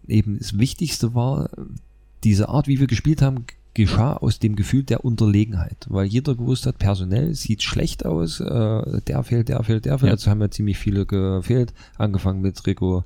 eben 0.08 0.38
das 0.38 0.58
Wichtigste 0.58 1.14
war, 1.14 1.50
diese 2.24 2.48
Art, 2.48 2.68
wie 2.68 2.80
wir 2.80 2.86
gespielt 2.86 3.22
haben, 3.22 3.44
geschah 3.74 4.14
aus 4.14 4.38
dem 4.38 4.56
Gefühl 4.56 4.82
der 4.82 5.04
Unterlegenheit, 5.04 5.86
weil 5.88 6.06
jeder 6.06 6.34
gewusst 6.34 6.66
hat, 6.66 6.78
personell 6.78 7.34
sieht 7.34 7.62
schlecht 7.62 8.04
aus, 8.04 8.40
äh, 8.40 9.00
der 9.06 9.22
fehlt, 9.22 9.48
der 9.48 9.62
fehlt, 9.62 9.84
der 9.84 9.98
fehlt. 9.98 10.08
Ja. 10.08 10.14
Jetzt 10.14 10.26
haben 10.26 10.40
ja 10.40 10.50
ziemlich 10.50 10.78
viele 10.78 11.06
gefehlt, 11.06 11.72
angefangen 11.96 12.40
mit 12.40 12.66
Rico 12.66 13.04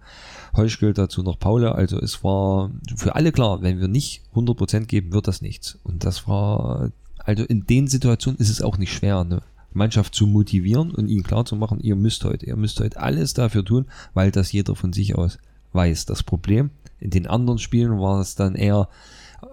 Heuschkel, 0.56 0.94
dazu 0.94 1.22
noch 1.22 1.38
Paula. 1.38 1.72
Also 1.72 1.98
es 2.00 2.24
war 2.24 2.70
für 2.96 3.14
alle 3.14 3.32
klar, 3.32 3.62
wenn 3.62 3.80
wir 3.80 3.88
nicht 3.88 4.22
100% 4.34 4.86
geben, 4.86 5.12
wird 5.12 5.28
das 5.28 5.42
nichts. 5.42 5.78
Und 5.84 6.04
das 6.04 6.26
war, 6.26 6.90
also 7.18 7.44
in 7.44 7.66
den 7.66 7.86
Situationen 7.86 8.40
ist 8.40 8.50
es 8.50 8.62
auch 8.62 8.78
nicht 8.78 8.92
schwer. 8.92 9.24
Ne? 9.24 9.42
Mannschaft 9.74 10.14
zu 10.14 10.26
motivieren 10.26 10.90
und 10.92 11.08
ihnen 11.08 11.22
klar 11.22 11.44
zu 11.44 11.56
machen, 11.56 11.80
ihr 11.80 11.96
müsst 11.96 12.24
heute, 12.24 12.46
ihr 12.46 12.56
müsst 12.56 12.80
heute 12.80 13.00
alles 13.00 13.34
dafür 13.34 13.64
tun, 13.64 13.86
weil 14.14 14.30
das 14.30 14.52
jeder 14.52 14.74
von 14.74 14.92
sich 14.92 15.14
aus 15.16 15.38
weiß. 15.72 16.06
Das 16.06 16.22
Problem 16.22 16.70
in 17.00 17.10
den 17.10 17.26
anderen 17.26 17.58
Spielen 17.58 17.98
war 17.98 18.20
es 18.20 18.34
dann 18.34 18.54
eher, 18.54 18.88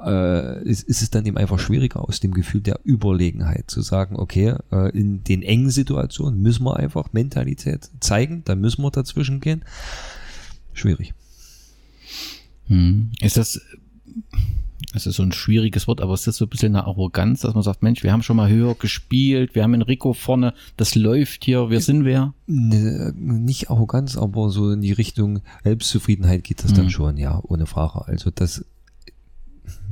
äh, 0.05 0.63
ist, 0.63 0.84
ist 0.84 1.01
es 1.01 1.10
dann 1.10 1.25
eben 1.25 1.38
einfach 1.38 1.60
schwieriger 1.60 2.07
aus 2.07 2.19
dem 2.19 2.34
Gefühl 2.34 2.62
der 2.62 2.79
Überlegenheit 2.86 3.69
zu 3.69 3.81
sagen, 3.81 4.15
okay, 4.15 4.55
äh, 4.71 4.97
in 4.97 5.23
den 5.23 5.41
engen 5.41 5.69
Situationen 5.69 6.41
müssen 6.41 6.63
wir 6.63 6.77
einfach 6.77 7.12
Mentalität 7.12 7.89
zeigen, 7.99 8.43
da 8.45 8.55
müssen 8.55 8.84
wir 8.84 8.91
dazwischen 8.91 9.41
gehen. 9.41 9.65
Schwierig. 10.73 11.13
Hm. 12.67 13.12
Ist 13.19 13.36
das 13.36 13.60
das 14.93 15.06
ist 15.06 15.15
so 15.15 15.23
ein 15.23 15.32
schwieriges 15.32 15.88
Wort, 15.88 16.01
aber 16.01 16.13
es 16.13 16.27
ist 16.27 16.38
so 16.38 16.45
ein 16.45 16.49
bisschen 16.49 16.75
eine 16.75 16.86
Arroganz, 16.86 17.41
dass 17.41 17.54
man 17.54 17.63
sagt, 17.63 17.84
Mensch, 17.84 18.04
wir 18.04 18.12
haben 18.12 18.23
schon 18.23 18.38
mal 18.38 18.49
höher 18.49 18.75
gespielt, 18.75 19.56
wir 19.56 19.63
haben 19.63 19.73
Enrico 19.73 20.13
vorne, 20.13 20.54
das 20.77 20.95
läuft 20.95 21.45
hier, 21.45 21.69
wir 21.69 21.82
sind 21.82 22.06
wer? 22.06 22.34
Ne, 22.47 23.13
nicht 23.15 23.69
Arroganz, 23.69 24.17
aber 24.17 24.49
so 24.49 24.71
in 24.71 24.82
die 24.82 24.91
Richtung 24.91 25.41
Selbstzufriedenheit 25.63 26.43
geht 26.43 26.63
das 26.63 26.71
mhm. 26.71 26.75
dann 26.75 26.89
schon, 26.89 27.17
ja, 27.17 27.41
ohne 27.43 27.65
Frage. 27.65 28.06
Also 28.08 28.32
das, 28.32 28.65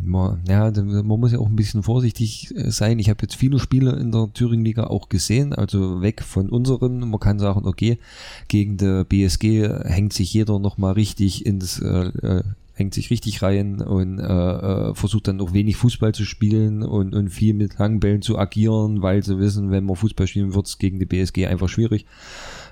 man, 0.04 0.42
ja, 0.48 0.72
man 0.72 1.20
muss 1.20 1.32
ja 1.32 1.40
auch 1.40 1.48
ein 1.48 1.56
bisschen 1.56 1.84
vorsichtig 1.84 2.54
äh, 2.56 2.72
sein. 2.72 3.00
Ich 3.00 3.10
habe 3.10 3.22
jetzt 3.22 3.36
viele 3.36 3.60
Spiele 3.60 3.92
in 3.94 4.12
der 4.12 4.30
Thüringen-Liga 4.34 4.86
auch 4.86 5.10
gesehen, 5.10 5.54
also 5.54 6.02
weg 6.02 6.24
von 6.24 6.50
unseren. 6.50 7.00
Man 7.00 7.20
kann 7.20 7.40
sagen, 7.40 7.66
okay, 7.66 8.00
gegen 8.48 8.78
der 8.78 9.04
BSG 9.04 9.68
hängt 9.86 10.14
sich 10.14 10.34
jeder 10.34 10.60
nochmal 10.60 10.94
richtig 10.94 11.46
ins, 11.46 11.80
äh, 11.80 12.08
äh, 12.08 12.44
hängt 12.80 12.94
sich 12.94 13.12
richtig 13.12 13.44
rein 13.44 13.82
und 13.82 14.20
äh, 14.20 14.24
äh, 14.24 14.96
versucht 14.96 15.28
dann 15.28 15.42
auch 15.42 15.54
wenig 15.54 15.76
Fußball 15.76 16.14
zu 16.14 16.26
spielen 16.26 16.82
und, 16.82 17.14
und 17.14 17.30
viel 17.30 17.54
mit 17.54 17.78
langen 17.78 18.00
Bällen 18.00 18.22
zu 18.22 18.40
agieren, 18.40 19.02
weil 19.02 19.22
sie 19.22 19.38
wissen, 19.38 19.70
wenn 19.70 19.84
man 19.84 19.98
Fußball 19.98 20.26
spielen 20.26 20.56
wird, 20.56 20.66
es 20.66 20.78
gegen 20.78 20.98
die 20.98 21.06
BSG 21.06 21.46
einfach 21.46 21.68
schwierig. 21.68 22.06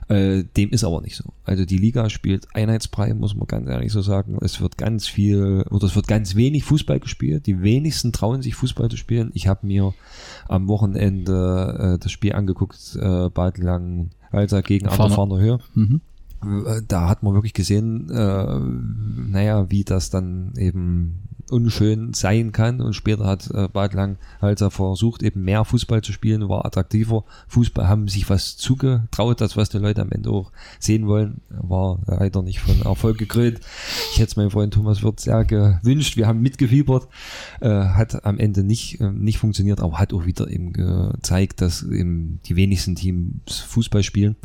Äh, 0.07 0.45
dem 0.55 0.69
ist 0.69 0.85
aber 0.85 1.01
nicht 1.01 1.17
so. 1.17 1.33
Also 1.43 1.65
die 1.65 1.77
Liga 1.77 2.09
spielt 2.09 2.47
einheitsbrei, 2.55 3.13
muss 3.13 3.35
man 3.35 3.47
ganz 3.47 3.67
ehrlich 3.67 3.91
so 3.91 4.01
sagen. 4.01 4.37
Es 4.39 4.61
wird 4.61 4.77
ganz 4.77 5.05
viel 5.05 5.65
oder 5.69 5.85
es 5.85 5.95
wird 5.97 6.07
ganz 6.07 6.35
wenig 6.35 6.63
Fußball 6.63 7.01
gespielt. 7.01 7.45
Die 7.45 7.61
wenigsten 7.61 8.13
trauen 8.13 8.41
sich 8.41 8.55
Fußball 8.55 8.89
zu 8.89 8.95
spielen. 8.95 9.31
Ich 9.33 9.47
habe 9.47 9.67
mir 9.67 9.93
am 10.47 10.69
Wochenende 10.69 11.95
äh, 11.95 11.99
das 12.01 12.13
Spiel 12.13 12.31
angeguckt, 12.31 12.95
äh, 12.95 13.29
Bad 13.29 13.57
Lang, 13.57 14.11
Alter 14.31 14.61
gegen 14.61 14.87
Anderfarner 14.87 15.39
Höhe. 15.39 15.59
Mhm 15.73 16.01
da 16.87 17.09
hat 17.09 17.23
man 17.23 17.33
wirklich 17.33 17.53
gesehen, 17.53 18.09
äh, 18.09 18.59
naja, 19.29 19.69
wie 19.69 19.83
das 19.83 20.09
dann 20.09 20.53
eben 20.57 21.27
unschön 21.49 22.13
sein 22.13 22.51
kann. 22.51 22.81
Und 22.81 22.93
später 22.93 23.25
hat 23.25 23.49
äh, 23.51 23.67
Bad 23.67 23.93
Lang 23.93 24.17
halt 24.41 24.59
versucht, 24.59 25.23
eben 25.23 25.43
mehr 25.43 25.65
Fußball 25.65 26.01
zu 26.01 26.11
spielen, 26.11 26.49
war 26.49 26.65
attraktiver. 26.65 27.23
Fußball 27.47 27.87
haben 27.87 28.07
sich 28.07 28.29
was 28.29 28.57
zugetraut, 28.57 29.41
das 29.41 29.57
was 29.57 29.69
die 29.69 29.77
Leute 29.77 30.01
am 30.01 30.11
Ende 30.11 30.29
auch 30.29 30.51
sehen 30.79 31.07
wollen, 31.07 31.41
war 31.49 31.99
leider 32.05 32.41
nicht 32.41 32.59
von 32.59 32.81
Erfolg 32.81 33.17
gekrönt. 33.17 33.59
Ich 34.11 34.19
hätte 34.19 34.29
es 34.29 34.35
meinem 34.35 34.51
Freund 34.51 34.73
Thomas 34.73 35.03
Wirth 35.03 35.21
sehr 35.21 35.45
gewünscht. 35.45 36.17
Wir 36.17 36.27
haben 36.27 36.41
mitgefiebert, 36.41 37.07
äh, 37.61 37.69
hat 37.69 38.25
am 38.25 38.37
Ende 38.37 38.63
nicht, 38.63 38.99
äh, 38.99 39.11
nicht 39.11 39.37
funktioniert, 39.37 39.79
aber 39.79 39.99
hat 39.99 40.13
auch 40.13 40.25
wieder 40.25 40.49
eben 40.49 40.73
gezeigt, 40.73 41.61
dass 41.61 41.83
eben 41.83 42.39
die 42.45 42.55
wenigsten 42.55 42.95
Teams 42.95 43.59
Fußball 43.59 44.03
spielen 44.03 44.35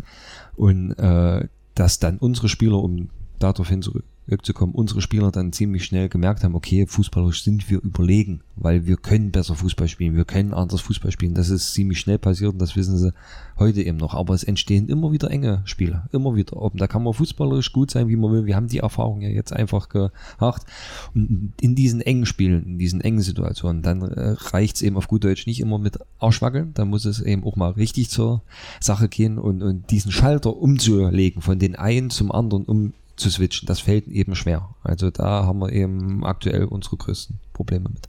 und 0.54 0.92
äh, 0.92 1.48
dass 1.74 1.98
dann 1.98 2.18
unsere 2.18 2.48
Spieler, 2.48 2.78
um 2.78 3.08
darauf 3.38 3.68
hin 3.68 3.82
zurückzukommen, 4.26 4.74
unsere 4.74 5.00
Spieler 5.00 5.30
dann 5.30 5.52
ziemlich 5.52 5.84
schnell 5.84 6.08
gemerkt 6.08 6.44
haben, 6.44 6.54
okay, 6.54 6.86
fußballerisch 6.86 7.42
sind 7.42 7.68
wir 7.70 7.82
überlegen, 7.82 8.40
weil 8.56 8.86
wir 8.86 8.96
können 8.96 9.32
besser 9.32 9.54
Fußball 9.54 9.88
spielen, 9.88 10.16
wir 10.16 10.24
können 10.24 10.54
anders 10.54 10.80
Fußball 10.80 11.10
spielen. 11.10 11.34
Das 11.34 11.50
ist 11.50 11.74
ziemlich 11.74 11.98
schnell 11.98 12.18
passiert 12.18 12.52
und 12.52 12.58
das 12.60 12.76
wissen 12.76 12.96
sie 12.96 13.12
heute 13.58 13.82
eben 13.82 13.98
noch. 13.98 14.14
Aber 14.14 14.34
es 14.34 14.44
entstehen 14.44 14.88
immer 14.88 15.12
wieder 15.12 15.30
enge 15.30 15.62
Spiele, 15.64 16.04
immer 16.12 16.34
wieder. 16.34 16.56
Oben. 16.56 16.78
Da 16.78 16.86
kann 16.86 17.02
man 17.02 17.14
fußballerisch 17.14 17.72
gut 17.72 17.90
sein, 17.90 18.08
wie 18.08 18.16
man 18.16 18.32
will. 18.32 18.46
Wir 18.46 18.56
haben 18.56 18.68
die 18.68 18.78
Erfahrung 18.78 19.20
ja 19.20 19.28
jetzt 19.28 19.52
einfach 19.52 19.88
gemacht. 19.88 20.62
Und 21.14 21.52
in 21.60 21.74
diesen 21.74 22.00
engen 22.00 22.26
Spielen, 22.26 22.64
in 22.64 22.78
diesen 22.78 23.00
engen 23.00 23.22
Situationen, 23.22 23.82
dann 23.82 24.02
äh, 24.02 24.36
reicht 24.38 24.76
es 24.76 24.82
eben 24.82 24.96
auf 24.96 25.08
gut 25.08 25.24
Deutsch 25.24 25.46
nicht 25.46 25.60
immer 25.60 25.78
mit 25.78 25.98
Arschwackeln. 26.18 26.72
Da 26.74 26.84
muss 26.84 27.04
es 27.04 27.20
eben 27.20 27.44
auch 27.44 27.56
mal 27.56 27.72
richtig 27.72 28.10
zur 28.10 28.42
Sache 28.80 29.08
gehen 29.08 29.38
und, 29.38 29.62
und 29.62 29.90
diesen 29.90 30.12
Schalter 30.12 30.56
umzulegen 30.56 31.42
von 31.42 31.58
den 31.58 31.74
einen 31.76 32.10
zum 32.10 32.30
anderen, 32.30 32.64
um 32.64 32.92
zu 33.22 33.30
switchen. 33.30 33.66
Das 33.66 33.80
fällt 33.80 34.06
eben 34.08 34.34
schwer. 34.34 34.74
Also 34.82 35.10
da 35.10 35.44
haben 35.44 35.60
wir 35.60 35.72
eben 35.72 36.24
aktuell 36.24 36.64
unsere 36.64 36.96
größten 36.96 37.38
Probleme 37.52 37.88
mit. 37.88 38.08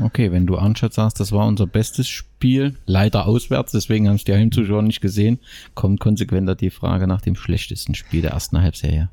Okay, 0.00 0.32
wenn 0.32 0.46
du 0.46 0.58
Arnstadt 0.58 0.94
sagst, 0.94 1.20
das 1.20 1.32
war 1.32 1.46
unser 1.46 1.66
bestes 1.66 2.08
Spiel, 2.08 2.76
leider 2.86 3.26
auswärts, 3.26 3.72
deswegen 3.72 4.08
haben 4.08 4.16
es 4.16 4.24
die 4.24 4.34
Heimzuschauer 4.34 4.82
nicht 4.82 5.00
gesehen, 5.00 5.38
kommt 5.74 6.00
konsequenter 6.00 6.54
die 6.54 6.70
Frage 6.70 7.06
nach 7.06 7.20
dem 7.20 7.36
schlechtesten 7.36 7.94
Spiel 7.94 8.22
der 8.22 8.32
ersten 8.32 8.60
Halbserie 8.60 9.08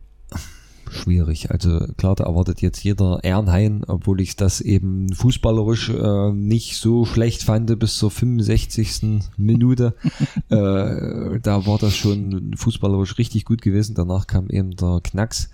schwierig. 0.89 1.51
Also 1.51 1.79
klar, 1.97 2.15
da 2.15 2.25
erwartet 2.25 2.61
jetzt 2.61 2.83
jeder 2.83 3.19
Ehrenhain, 3.23 3.83
obwohl 3.85 4.21
ich 4.21 4.35
das 4.35 4.61
eben 4.61 5.13
fußballerisch 5.13 5.89
äh, 5.89 6.31
nicht 6.31 6.77
so 6.77 7.05
schlecht 7.05 7.43
fand 7.43 7.77
bis 7.79 7.97
zur 7.97 8.11
65. 8.11 9.21
Minute. 9.37 9.95
äh, 10.49 11.39
da 11.41 11.65
war 11.65 11.77
das 11.77 11.95
schon 11.95 12.53
fußballerisch 12.55 13.17
richtig 13.17 13.45
gut 13.45 13.61
gewesen. 13.61 13.95
Danach 13.95 14.27
kam 14.27 14.49
eben 14.49 14.75
der 14.75 15.01
Knacks. 15.03 15.49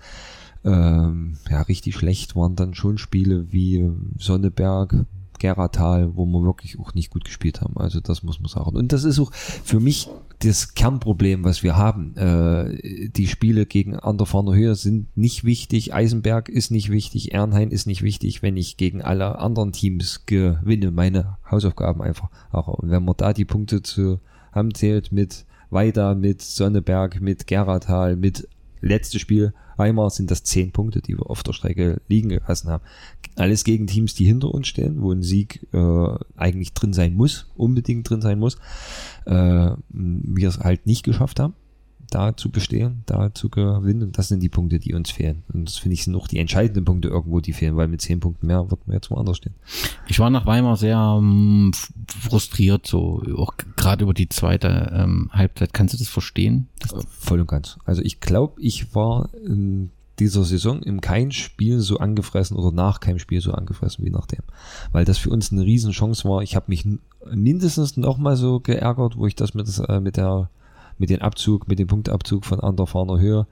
Ähm, 0.64 1.36
ja, 1.48 1.62
richtig 1.62 1.94
schlecht 1.94 2.34
waren 2.34 2.56
dann 2.56 2.74
schon 2.74 2.98
Spiele 2.98 3.52
wie 3.52 3.88
Sonneberg, 4.18 5.06
Geratal, 5.38 6.16
wo 6.16 6.26
wir 6.26 6.42
wirklich 6.42 6.78
auch 6.78 6.94
nicht 6.94 7.10
gut 7.10 7.24
gespielt 7.24 7.60
haben. 7.60 7.76
Also 7.76 8.00
das 8.00 8.22
muss 8.22 8.40
man 8.40 8.48
sagen. 8.48 8.76
Und 8.76 8.92
das 8.92 9.04
ist 9.04 9.18
auch 9.18 9.32
für 9.32 9.80
mich 9.80 10.08
das 10.40 10.74
Kernproblem, 10.74 11.44
was 11.44 11.62
wir 11.62 11.76
haben. 11.76 12.16
Äh, 12.16 13.08
die 13.08 13.26
Spiele 13.26 13.66
gegen 13.66 13.96
Anderfarner 13.96 14.54
Höhe 14.54 14.74
sind 14.74 15.16
nicht 15.16 15.44
wichtig. 15.44 15.94
Eisenberg 15.94 16.48
ist 16.48 16.70
nicht 16.70 16.90
wichtig. 16.90 17.32
Ernhain 17.32 17.70
ist 17.70 17.86
nicht 17.86 18.02
wichtig, 18.02 18.42
wenn 18.42 18.56
ich 18.56 18.76
gegen 18.76 19.02
alle 19.02 19.38
anderen 19.38 19.72
Teams 19.72 20.26
gewinne. 20.26 20.90
Meine 20.90 21.38
Hausaufgaben 21.50 22.02
einfach. 22.02 22.28
Und 22.52 22.90
wenn 22.90 23.04
man 23.04 23.16
da 23.16 23.32
die 23.32 23.44
Punkte 23.44 23.82
zu 23.82 24.20
haben 24.52 24.74
zählt 24.74 25.12
mit 25.12 25.46
Weida, 25.70 26.14
mit 26.14 26.42
Sonneberg, 26.42 27.20
mit 27.20 27.46
Geratal, 27.46 28.16
mit 28.16 28.48
letztes 28.86 29.20
Spiel 29.20 29.52
Weimar 29.76 30.08
sind 30.10 30.30
das 30.30 30.42
zehn 30.42 30.72
Punkte, 30.72 31.02
die 31.02 31.18
wir 31.18 31.28
auf 31.28 31.42
der 31.42 31.52
Strecke 31.52 32.00
liegen 32.08 32.30
gelassen 32.30 32.70
haben. 32.70 32.82
Alles 33.36 33.62
gegen 33.62 33.86
Teams, 33.86 34.14
die 34.14 34.24
hinter 34.24 34.52
uns 34.52 34.68
stehen, 34.68 35.02
wo 35.02 35.12
ein 35.12 35.22
Sieg 35.22 35.66
äh, 35.72 36.14
eigentlich 36.36 36.72
drin 36.72 36.94
sein 36.94 37.14
muss, 37.14 37.52
unbedingt 37.56 38.08
drin 38.08 38.22
sein 38.22 38.38
muss. 38.38 38.56
Äh, 39.26 39.72
wir 39.90 40.48
es 40.48 40.60
halt 40.60 40.86
nicht 40.86 41.04
geschafft 41.04 41.40
haben 41.40 41.54
da 42.10 42.36
zu 42.36 42.50
bestehen, 42.50 43.02
da 43.06 43.34
zu 43.34 43.48
gewinnen. 43.48 44.02
Und 44.02 44.18
das 44.18 44.28
sind 44.28 44.42
die 44.42 44.48
Punkte, 44.48 44.78
die 44.78 44.94
uns 44.94 45.10
fehlen. 45.10 45.42
Und 45.52 45.68
das 45.68 45.78
finde 45.78 45.94
ich 45.94 46.04
sind 46.04 46.14
auch 46.14 46.28
die 46.28 46.38
entscheidenden 46.38 46.84
Punkte 46.84 47.08
irgendwo, 47.08 47.40
die 47.40 47.52
fehlen, 47.52 47.76
weil 47.76 47.88
mit 47.88 48.00
zehn 48.00 48.20
Punkten 48.20 48.46
mehr 48.46 48.70
wird 48.70 48.86
man 48.86 48.94
jetzt 48.94 49.10
woanders 49.10 49.38
stehen. 49.38 49.54
Ich 50.06 50.18
war 50.18 50.30
nach 50.30 50.46
Weimar 50.46 50.76
sehr 50.76 51.16
ähm, 51.18 51.72
frustriert, 52.20 52.86
so 52.86 53.22
auch 53.36 53.54
gerade 53.76 54.04
über 54.04 54.14
die 54.14 54.28
zweite 54.28 54.92
ähm, 54.94 55.30
Halbzeit. 55.32 55.72
Kannst 55.72 55.94
du 55.94 55.98
das 55.98 56.08
verstehen? 56.08 56.68
Äh, 56.82 57.00
Voll 57.08 57.40
und 57.40 57.48
ganz. 57.48 57.78
Also 57.84 58.02
ich 58.02 58.20
glaube, 58.20 58.60
ich 58.60 58.94
war 58.94 59.30
in 59.44 59.90
dieser 60.18 60.44
Saison 60.44 60.82
im 60.82 61.00
kein 61.00 61.30
Spiel 61.30 61.80
so 61.80 61.98
angefressen 61.98 62.56
oder 62.56 62.72
nach 62.72 63.00
keinem 63.00 63.18
Spiel 63.18 63.40
so 63.40 63.52
angefressen 63.52 64.04
wie 64.04 64.10
nach 64.10 64.26
dem. 64.26 64.42
Weil 64.92 65.04
das 65.04 65.18
für 65.18 65.30
uns 65.30 65.52
eine 65.52 65.62
Riesenchance 65.62 66.26
war. 66.28 66.42
Ich 66.42 66.56
habe 66.56 66.66
mich 66.68 66.86
mindestens 67.30 67.96
noch 67.96 68.18
mal 68.18 68.36
so 68.36 68.60
geärgert, 68.60 69.16
wo 69.16 69.26
ich 69.26 69.34
das 69.34 69.54
mit, 69.54 69.66
äh, 69.88 70.00
mit 70.00 70.16
der 70.16 70.48
mit 70.98 71.10
dem 71.10 71.20
Abzug, 71.20 71.68
mit 71.68 71.78
dem 71.78 71.88
Punktabzug 71.88 72.44
von 72.44 72.60
Anderfahner 72.60 73.18
Höhe 73.18 73.46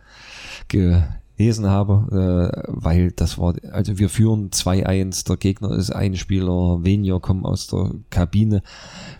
gelesen 0.68 1.66
habe, 1.66 2.52
äh, 2.56 2.62
weil 2.68 3.12
das 3.12 3.38
war, 3.38 3.54
also 3.72 3.98
wir 3.98 4.08
führen 4.08 4.50
2-1, 4.50 5.26
der 5.26 5.36
Gegner 5.36 5.72
ist 5.72 5.90
ein 5.90 6.16
Spieler 6.16 6.84
weniger, 6.84 7.20
kommen 7.20 7.44
aus 7.44 7.66
der 7.66 7.90
Kabine. 8.10 8.62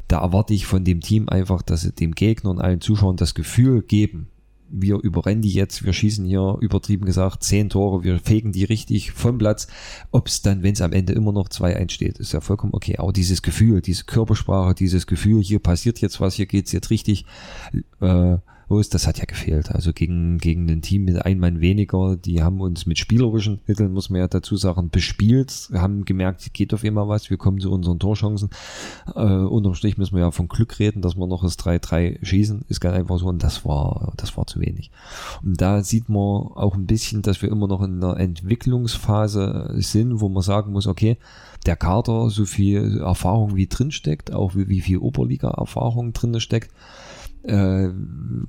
Da 0.09 0.21
erwarte 0.21 0.55
ich 0.55 0.67
von 0.67 0.85
dem 0.85 1.01
Team 1.01 1.29
einfach, 1.29 1.63
dass 1.63 1.83
sie 1.83 1.93
dem 1.93 2.13
Gegner 2.13 2.51
und 2.51 2.61
allen 2.61 2.81
Zuschauern 2.81 3.17
das 3.17 3.35
Gefühl 3.35 3.83
geben, 3.83 4.29
wir 4.77 4.99
überrennen 5.03 5.43
die 5.43 5.53
jetzt, 5.53 5.85
wir 5.85 5.93
schießen 5.93 6.25
hier 6.25 6.57
übertrieben 6.61 7.05
gesagt 7.05 7.43
zehn 7.43 7.69
Tore, 7.69 8.03
wir 8.03 8.19
fegen 8.19 8.53
die 8.53 8.65
richtig 8.65 9.13
vom 9.13 9.39
Platz. 9.39 9.69
Ob 10.11 10.29
es 10.29 10.43
dann, 10.43 10.63
wenn 10.63 10.73
es 10.73 10.81
am 10.81 10.93
Ende 10.93 11.13
immer 11.13 11.33
noch 11.33 11.49
2-1 11.49 11.91
steht, 11.91 12.19
ist 12.19 12.33
ja 12.33 12.41
vollkommen 12.41 12.75
okay. 12.75 12.97
Aber 12.99 13.13
dieses 13.13 13.43
Gefühl, 13.43 13.81
diese 13.81 14.05
Körpersprache, 14.05 14.75
dieses 14.75 15.07
Gefühl, 15.07 15.43
hier 15.43 15.61
passiert 15.61 16.01
jetzt 16.01 16.21
was, 16.21 16.35
hier 16.35 16.47
geht's 16.47 16.73
jetzt 16.73 16.91
richtig 16.91 17.25
äh, 18.01 18.37
los, 18.69 18.89
das 18.89 19.07
hat 19.07 19.19
ja 19.19 19.25
gefehlt. 19.25 19.71
Also 19.71 19.93
gegen, 19.93 20.39
gegen 20.39 20.69
ein 20.69 20.83
Team 20.83 21.05
mit 21.05 21.25
einem 21.25 21.41
Mann 21.41 21.61
weniger, 21.61 22.17
die 22.17 22.43
haben 22.43 22.61
uns 22.61 22.87
mit 22.87 22.99
spielerischen 22.99 23.61
Mitteln, 23.67 23.93
muss 23.93 24.11
man 24.11 24.21
ja 24.21 24.29
dazu 24.29 24.57
sagen, 24.57 24.91
bespielt, 24.91 25.71
haben 25.73 26.05
gemerkt, 26.05 26.53
geht 26.55 26.75
auf 26.75 26.85
immer 26.85 27.09
was, 27.09 27.31
wir 27.31 27.37
kommen 27.37 27.61
zu 27.61 27.71
unseren 27.71 27.99
Torchancen. 27.99 28.51
Äh, 29.15 29.21
unterm 29.21 29.75
Strich 29.75 29.99
müssen 29.99 30.15
wir 30.15 30.23
ja 30.23 30.31
von 30.31 30.49
Glück 30.49 30.79
reden, 30.79 31.03
dass 31.03 31.17
wir 31.17 31.27
noch 31.27 31.43
das 31.43 31.59
3-3 31.59 32.25
schießen, 32.25 32.65
ist 32.69 32.81
ganz 32.81 32.97
einfach 32.97 33.19
so 33.19 33.27
und 33.27 33.43
das 33.43 33.65
war, 33.65 34.13
das 34.17 34.37
war 34.37 34.47
zu 34.47 34.61
wenig. 34.61 34.91
Und 35.43 35.61
da 35.61 35.83
sieht 35.83 36.09
man 36.09 36.19
auch 36.55 36.75
ein 36.75 36.87
bisschen, 36.87 37.23
dass 37.23 37.43
wir 37.43 37.51
immer 37.51 37.69
noch 37.69 37.83
in 37.83 38.03
einer 38.03 38.19
Entwicklungsphase 38.19 39.75
sind, 39.77 40.21
wo 40.21 40.29
man 40.29 40.43
sagen 40.43 40.73
muss, 40.73 40.87
okay, 40.87 41.17
der 41.67 41.77
Kader 41.77 42.31
so 42.31 42.45
viel 42.45 43.01
Erfahrung 43.01 43.57
wie 43.57 43.67
drin 43.67 43.91
steckt, 43.91 44.33
auch 44.33 44.55
wie, 44.55 44.69
wie 44.69 44.81
viel 44.81 44.99
Oberliga-Erfahrung 44.99 46.13
drin 46.13 46.39
steckt, 46.41 46.71
äh, 47.45 47.91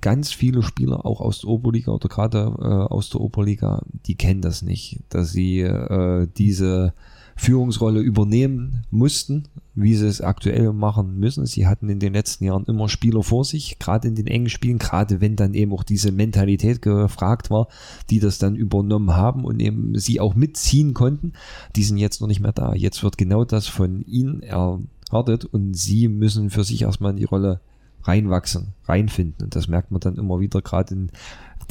ganz 0.02 0.32
viele 0.32 0.64
Spieler 0.64 1.06
auch 1.06 1.22
aus 1.22 1.42
der 1.42 1.50
Oberliga 1.50 1.92
oder 1.92 2.08
gerade 2.08 2.40
äh, 2.40 2.94
aus 2.94 3.10
der 3.10 3.22
Oberliga, 3.22 3.84
die 4.06 4.16
kennen 4.16 4.42
das 4.42 4.62
nicht, 4.62 5.02
dass 5.10 5.32
sie 5.32 5.60
äh, 5.62 6.28
diese 6.38 6.94
Führungsrolle 7.38 8.00
übernehmen 8.00 8.86
mussten, 8.92 9.50
wie 9.74 9.96
sie 9.96 10.08
es 10.08 10.22
aktuell 10.22 10.72
machen 10.72 11.20
müssen. 11.20 11.46
Sie 11.46 11.68
hatten 11.68 11.90
in 11.90 12.00
den 12.00 12.14
letzten 12.14 12.46
Jahren 12.46 12.64
immer 12.66 12.88
Spieler 12.88 13.24
vor 13.24 13.44
sich, 13.44 13.78
gerade 13.78 14.08
in 14.08 14.16
den 14.16 14.28
engen 14.28 14.48
Spielen, 14.48 14.80
gerade 14.80 15.20
wenn 15.20 15.36
dann 15.36 15.54
eben 15.54 15.74
auch 15.74 15.84
diese 15.84 16.14
Mentalität 16.14 16.82
gefragt 16.82 17.50
war, 17.50 17.68
die 18.10 18.20
das 18.20 18.38
dann 18.38 18.56
übernommen 18.56 19.18
haben 19.18 19.44
und 19.44 19.60
eben 19.60 20.00
sie 20.00 20.22
auch 20.22 20.36
mitziehen 20.36 20.94
konnten. 20.94 21.34
Die 21.76 21.84
sind 21.84 21.98
jetzt 21.98 22.22
noch 22.22 22.30
nicht 22.30 22.40
mehr 22.40 22.54
da. 22.54 22.74
Jetzt 22.74 23.04
wird 23.04 23.18
genau 23.18 23.44
das 23.44 23.68
von 23.68 24.06
ihnen 24.06 24.42
erwartet 24.42 25.44
und 25.44 25.74
sie 25.74 26.08
müssen 26.08 26.50
für 26.50 26.64
sich 26.64 26.84
erstmal 26.84 27.12
in 27.12 27.18
die 27.18 27.26
Rolle 27.26 27.60
reinwachsen, 28.08 28.74
reinfinden. 28.86 29.46
Und 29.46 29.56
das 29.56 29.68
merkt 29.68 29.92
man 29.92 30.00
dann 30.00 30.18
immer 30.18 30.40
wieder, 30.40 30.62
gerade 30.62 30.94
in 30.94 31.12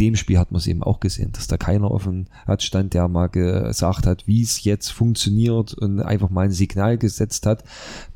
dem 0.01 0.17
Spiel 0.17 0.39
hat 0.39 0.53
man 0.53 0.59
es 0.59 0.67
eben 0.67 0.83
auch 0.83 1.01
gesehen, 1.01 1.33
dass 1.33 1.47
da 1.47 1.57
keiner 1.57 1.89
dem 2.05 2.27
Rad 2.47 2.63
stand, 2.63 2.95
der 2.95 3.09
mal 3.09 3.29
gesagt 3.29 4.07
hat, 4.07 4.27
wie 4.27 4.43
es 4.43 4.65
jetzt 4.65 4.91
funktioniert 4.91 5.75
und 5.75 6.01
einfach 6.01 6.31
mal 6.31 6.47
ein 6.47 6.51
Signal 6.51 6.99
gesetzt 6.99 7.47
hat. 7.47 7.65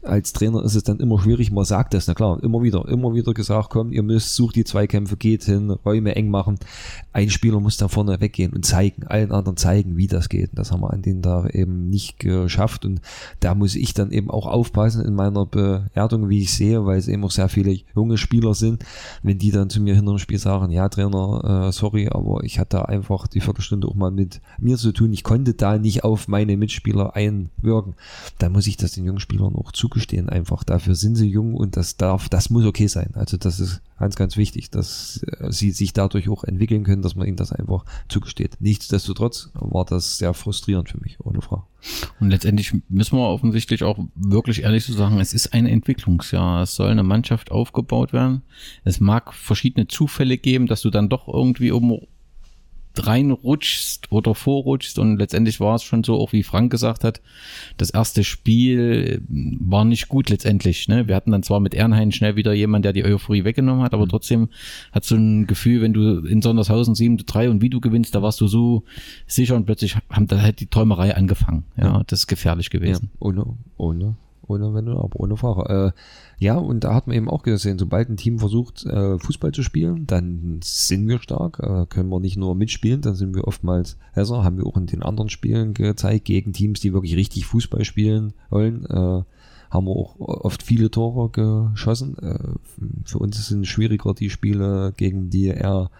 Als 0.03 0.33
Trainer 0.33 0.63
ist 0.65 0.75
es 0.75 0.85
dann 0.85 1.01
immer 1.01 1.21
schwierig, 1.21 1.51
man 1.51 1.65
sagt 1.65 1.95
das, 1.95 2.07
na 2.07 2.15
klar, 2.15 2.43
immer 2.43 2.63
wieder, 2.63 2.89
immer 2.89 3.15
wieder 3.15 3.35
gesagt, 3.35 3.71
komm, 3.71 3.93
ihr 3.93 4.03
müsst, 4.03 4.35
sucht 4.35 4.57
die 4.57 4.65
Zweikämpfe, 4.65 5.17
geht 5.17 5.45
hin, 5.45 5.71
Räume 5.71 6.17
eng 6.17 6.31
machen. 6.31 6.59
Ein 7.13 7.31
Spieler 7.31 7.61
muss 7.61 7.77
da 7.77 7.89
vorne 7.89 8.21
weggehen 8.21 8.53
und 8.53 8.65
zeigen, 8.65 9.05
allen 9.07 9.33
anderen 9.33 9.57
zeigen, 9.57 9.97
wie 9.97 10.07
das 10.07 10.29
geht. 10.29 10.51
Das 10.55 10.73
haben 10.73 10.81
wir 10.81 10.93
an 10.93 11.03
den 11.03 11.23
da 11.23 11.47
eben 11.49 11.89
nicht 11.89 12.19
geschafft 12.19 12.85
und 12.85 13.01
da 13.41 13.55
muss 13.55 13.75
ich 13.75 13.95
dann 13.95 14.11
eben 14.11 14.31
auch 14.31 14.47
aufpassen 14.47 15.05
in 15.05 15.15
meiner 15.15 15.47
Bewertung, 15.47 16.29
wie 16.29 16.43
ich 16.43 16.53
sehe, 16.53 16.85
weil 16.87 16.99
es 16.99 17.09
eben 17.09 17.25
auch 17.25 17.31
sehr 17.31 17.49
viele 17.49 17.79
junge 17.95 18.19
Spieler 18.19 18.55
sind, 18.55 18.85
wenn 19.23 19.39
die 19.39 19.51
dann 19.51 19.71
zu 19.71 19.81
mir 19.81 19.95
hinter 19.95 20.13
dem 20.13 20.19
Spiel 20.19 20.39
sagen, 20.39 20.71
ja 20.71 20.89
Trainer, 20.89 21.67
äh, 21.67 21.68
sorry, 21.73 22.09
aber 22.09 22.45
ich 22.45 22.59
hatte 22.59 22.89
einfach 22.89 23.27
die 23.27 23.41
Viertelstunde 23.41 23.89
auch 23.89 23.95
mal 23.95 24.11
mit 24.11 24.41
mir 24.59 24.77
zu 24.77 24.93
tun, 24.93 25.13
ich 25.13 25.25
konnte 25.25 25.55
da 25.55 25.79
nicht 25.79 26.05
auf 26.05 26.29
meine 26.29 26.57
Mitspieler 26.57 27.17
einwirken, 27.17 27.95
dann 28.39 28.53
muss 28.53 28.67
ich 28.67 28.77
das 28.77 28.93
den 28.93 29.05
jungen 29.05 29.21
Spielern 29.21 29.55
auch 29.55 29.73
zugestehen 29.73 30.29
einfach. 30.29 30.65
Dafür 30.65 30.95
sind 30.95 31.17
sie 31.17 31.29
jung 31.29 31.55
und 31.55 31.77
das 31.77 31.97
darf, 31.97 32.29
das 32.29 32.51
muss 32.51 32.65
okay 32.65 32.87
sein. 32.87 33.11
Also 33.15 33.37
das 33.37 33.61
ist 33.61 33.81
ganz, 33.99 34.17
ganz 34.17 34.37
wichtig, 34.37 34.71
dass 34.71 35.23
äh, 35.23 35.51
sie 35.51 35.71
sich 35.71 35.93
dadurch 35.93 36.29
auch 36.29 36.45
entwickeln 36.45 36.85
können, 36.85 37.03
dass 37.03 37.17
man 37.17 37.27
ihnen 37.27 37.37
das 37.37 37.53
einfach 37.53 37.85
zugesteht. 38.09 38.57
Nichtsdestotrotz 38.61 39.51
war 39.55 39.85
das 39.85 40.19
sehr 40.19 40.35
frustrierend 40.35 40.89
für 40.89 41.01
mich, 41.01 41.19
ohne 41.21 41.43
Frage. 41.43 41.65
Und 42.19 42.31
letztendlich 42.31 42.75
müssen 42.89 43.17
wir 43.17 43.29
offensichtlich 43.29 43.85
auch 43.85 43.99
wirklich 44.17 44.63
ehrlich 44.63 44.85
zu 44.85 44.93
so 44.93 44.99
sagen, 44.99 45.21
es 45.21 45.33
ist 45.33 45.53
ein 45.53 45.67
Entwicklungsjahr. 45.67 46.63
Es 46.63 46.75
soll 46.75 46.91
eine 46.91 47.05
Mannschaft 47.05 47.53
aufgebaut 47.53 48.13
werden. 48.13 48.43
Es 48.85 48.99
mag 48.99 49.33
verschiedene 49.33 49.87
Zufälle 49.87 50.39
geben, 50.39 50.67
dass 50.67 50.83
du 50.83 50.91
dann 50.91 51.09
doch 51.09 51.29
irgendwie 51.29 51.58
um 51.61 52.01
reinrutschst 52.99 54.11
oder 54.11 54.35
vorrutschst 54.35 54.99
und 54.99 55.19
letztendlich 55.19 55.61
war 55.61 55.77
es 55.77 55.83
schon 55.83 56.05
so, 56.05 56.19
auch 56.19 56.33
wie 56.33 56.43
Frank 56.43 56.71
gesagt 56.71 57.05
hat, 57.05 57.21
das 57.77 57.91
erste 57.91 58.25
Spiel 58.25 59.21
äh, 59.21 59.21
war 59.29 59.85
nicht 59.85 60.09
gut 60.09 60.31
letztendlich. 60.31 60.89
Ne? 60.89 61.09
Wir 61.09 61.15
hatten 61.15 61.31
dann 61.31 61.43
zwar 61.43 61.61
mit 61.61 61.75
Ernheim 61.75 62.13
schnell 62.13 62.37
wieder 62.37 62.53
jemand, 62.53 62.85
der 62.85 62.93
die 62.93 63.05
Euphorie 63.05 63.45
weggenommen 63.45 63.83
hat, 63.83 63.95
aber 63.95 64.05
mhm. 64.05 64.11
trotzdem 64.11 64.49
hat 64.93 65.05
so 65.05 65.17
ein 65.17 65.47
Gefühl, 65.47 65.83
wenn 65.83 65.93
du 65.93 66.25
in 66.25 66.43
Sondershausen 66.43 66.95
7 66.95 67.19
zu 67.19 67.25
3 67.25 67.51
und 67.51 67.63
wie 67.63 67.71
du 67.71 67.81
gewinnst, 67.81 68.15
da 68.15 68.23
warst 68.23 68.41
du 68.41 68.49
so 68.49 68.85
sicher 69.27 69.57
und 69.57 69.67
plötzlich 69.67 69.97
haben 70.11 70.27
da 70.27 70.41
halt 70.41 70.61
die 70.61 70.67
Träumerei 70.67 71.15
angefangen. 71.15 71.65
Ja, 71.77 71.85
ja. 71.85 72.03
das 72.07 72.21
ist 72.21 72.27
gefährlich 72.27 72.71
gewesen. 72.71 73.11
Ja, 73.13 73.17
ohne, 73.21 73.45
ohne 73.77 74.17
ohne 74.49 74.75
Wenn 74.75 74.89
aber 74.89 75.21
ohne 75.21 75.37
Fahrer. 75.37 75.89
Äh, 75.89 75.93
ja, 76.39 76.57
und 76.57 76.85
da 76.85 76.95
hat 76.95 77.07
man 77.07 77.17
eben 77.17 77.29
auch 77.29 77.43
gesehen, 77.43 77.79
sobald 77.79 78.09
ein 78.09 78.17
Team 78.17 78.39
versucht, 78.39 78.85
äh, 78.87 79.19
Fußball 79.19 79.53
zu 79.53 79.63
spielen, 79.63 80.07
dann 80.07 80.61
sind 80.63 81.09
wir 81.09 81.21
stark, 81.21 81.61
äh, 81.61 81.87
können 81.87 82.11
wir 82.11 82.21
nicht 82.21 82.37
nur 82.37 82.55
mitspielen, 82.55 83.01
dann 83.01 83.15
sind 83.15 83.35
wir 83.35 83.47
oftmals 83.47 83.97
besser, 84.15 84.45
haben 84.45 84.57
wir 84.57 84.67
auch 84.67 84.77
in 84.77 84.87
den 84.87 85.03
anderen 85.03 85.29
Spielen 85.29 85.75
gezeigt, 85.75 86.25
gegen 86.25 86.53
Teams, 86.53 86.81
die 86.81 86.93
wirklich 86.93 87.17
richtig 87.17 87.47
Fußball 87.47 87.85
spielen 87.85 88.33
wollen. 88.51 88.85
Äh, 88.87 89.23
haben 89.71 89.87
wir 89.87 89.97
auch 89.97 90.19
oft 90.19 90.63
viele 90.63 90.91
Tore 90.91 91.31
geschossen. 91.31 92.17
Äh, 92.19 92.39
für 93.05 93.19
uns 93.19 93.47
sind 93.47 93.67
schwieriger 93.67 94.15
die 94.15 94.31
Spiele 94.31 94.93
gegen 94.97 95.31
die 95.31 95.47
eher 95.49 95.91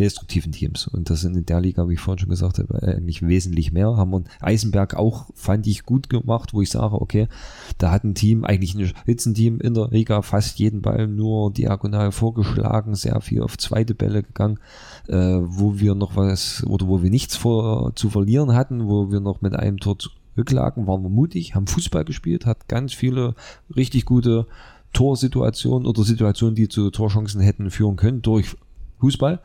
destruktiven 0.00 0.50
Teams. 0.50 0.88
Und 0.88 1.10
das 1.10 1.20
sind 1.20 1.36
in 1.36 1.44
der 1.44 1.60
Liga, 1.60 1.88
wie 1.88 1.94
ich 1.94 2.00
vorhin 2.00 2.18
schon 2.18 2.30
gesagt 2.30 2.58
habe, 2.58 2.82
eigentlich 2.82 3.20
wesentlich 3.20 3.70
mehr. 3.70 3.96
Haben 3.96 4.10
wir 4.12 4.24
Eisenberg 4.40 4.94
auch, 4.94 5.26
fand 5.34 5.66
ich, 5.66 5.84
gut 5.84 6.08
gemacht, 6.08 6.54
wo 6.54 6.62
ich 6.62 6.70
sage, 6.70 7.00
okay, 7.00 7.28
da 7.76 7.90
hat 7.90 8.04
ein 8.04 8.14
Team, 8.14 8.44
eigentlich 8.44 8.74
ein 8.74 8.86
Spitzenteam 8.86 9.60
in 9.60 9.74
der 9.74 9.88
Liga, 9.88 10.22
fast 10.22 10.58
jeden 10.58 10.80
Ball 10.80 11.06
nur 11.06 11.52
diagonal 11.52 12.12
vorgeschlagen, 12.12 12.94
sehr 12.94 13.20
viel 13.20 13.42
auf 13.42 13.58
zweite 13.58 13.94
Bälle 13.94 14.22
gegangen, 14.22 14.58
äh, 15.06 15.16
wo 15.16 15.78
wir 15.78 15.94
noch 15.94 16.16
was, 16.16 16.64
oder 16.66 16.88
wo 16.88 17.02
wir 17.02 17.10
nichts 17.10 17.36
vor, 17.36 17.94
zu 17.94 18.08
verlieren 18.08 18.54
hatten, 18.54 18.88
wo 18.88 19.12
wir 19.12 19.20
noch 19.20 19.42
mit 19.42 19.54
einem 19.54 19.78
Tor 19.78 19.98
zurücklagen, 19.98 20.86
waren 20.86 21.02
wir 21.02 21.10
mutig, 21.10 21.54
haben 21.54 21.66
Fußball 21.66 22.06
gespielt, 22.06 22.46
hat 22.46 22.68
ganz 22.68 22.94
viele 22.94 23.34
richtig 23.76 24.06
gute 24.06 24.46
Torsituationen 24.94 25.86
oder 25.86 26.04
Situationen, 26.04 26.54
die 26.54 26.68
zu 26.68 26.90
Torchancen 26.90 27.42
hätten 27.42 27.70
führen 27.70 27.96
können 27.96 28.22
durch 28.22 28.56
Fußball. 29.00 29.40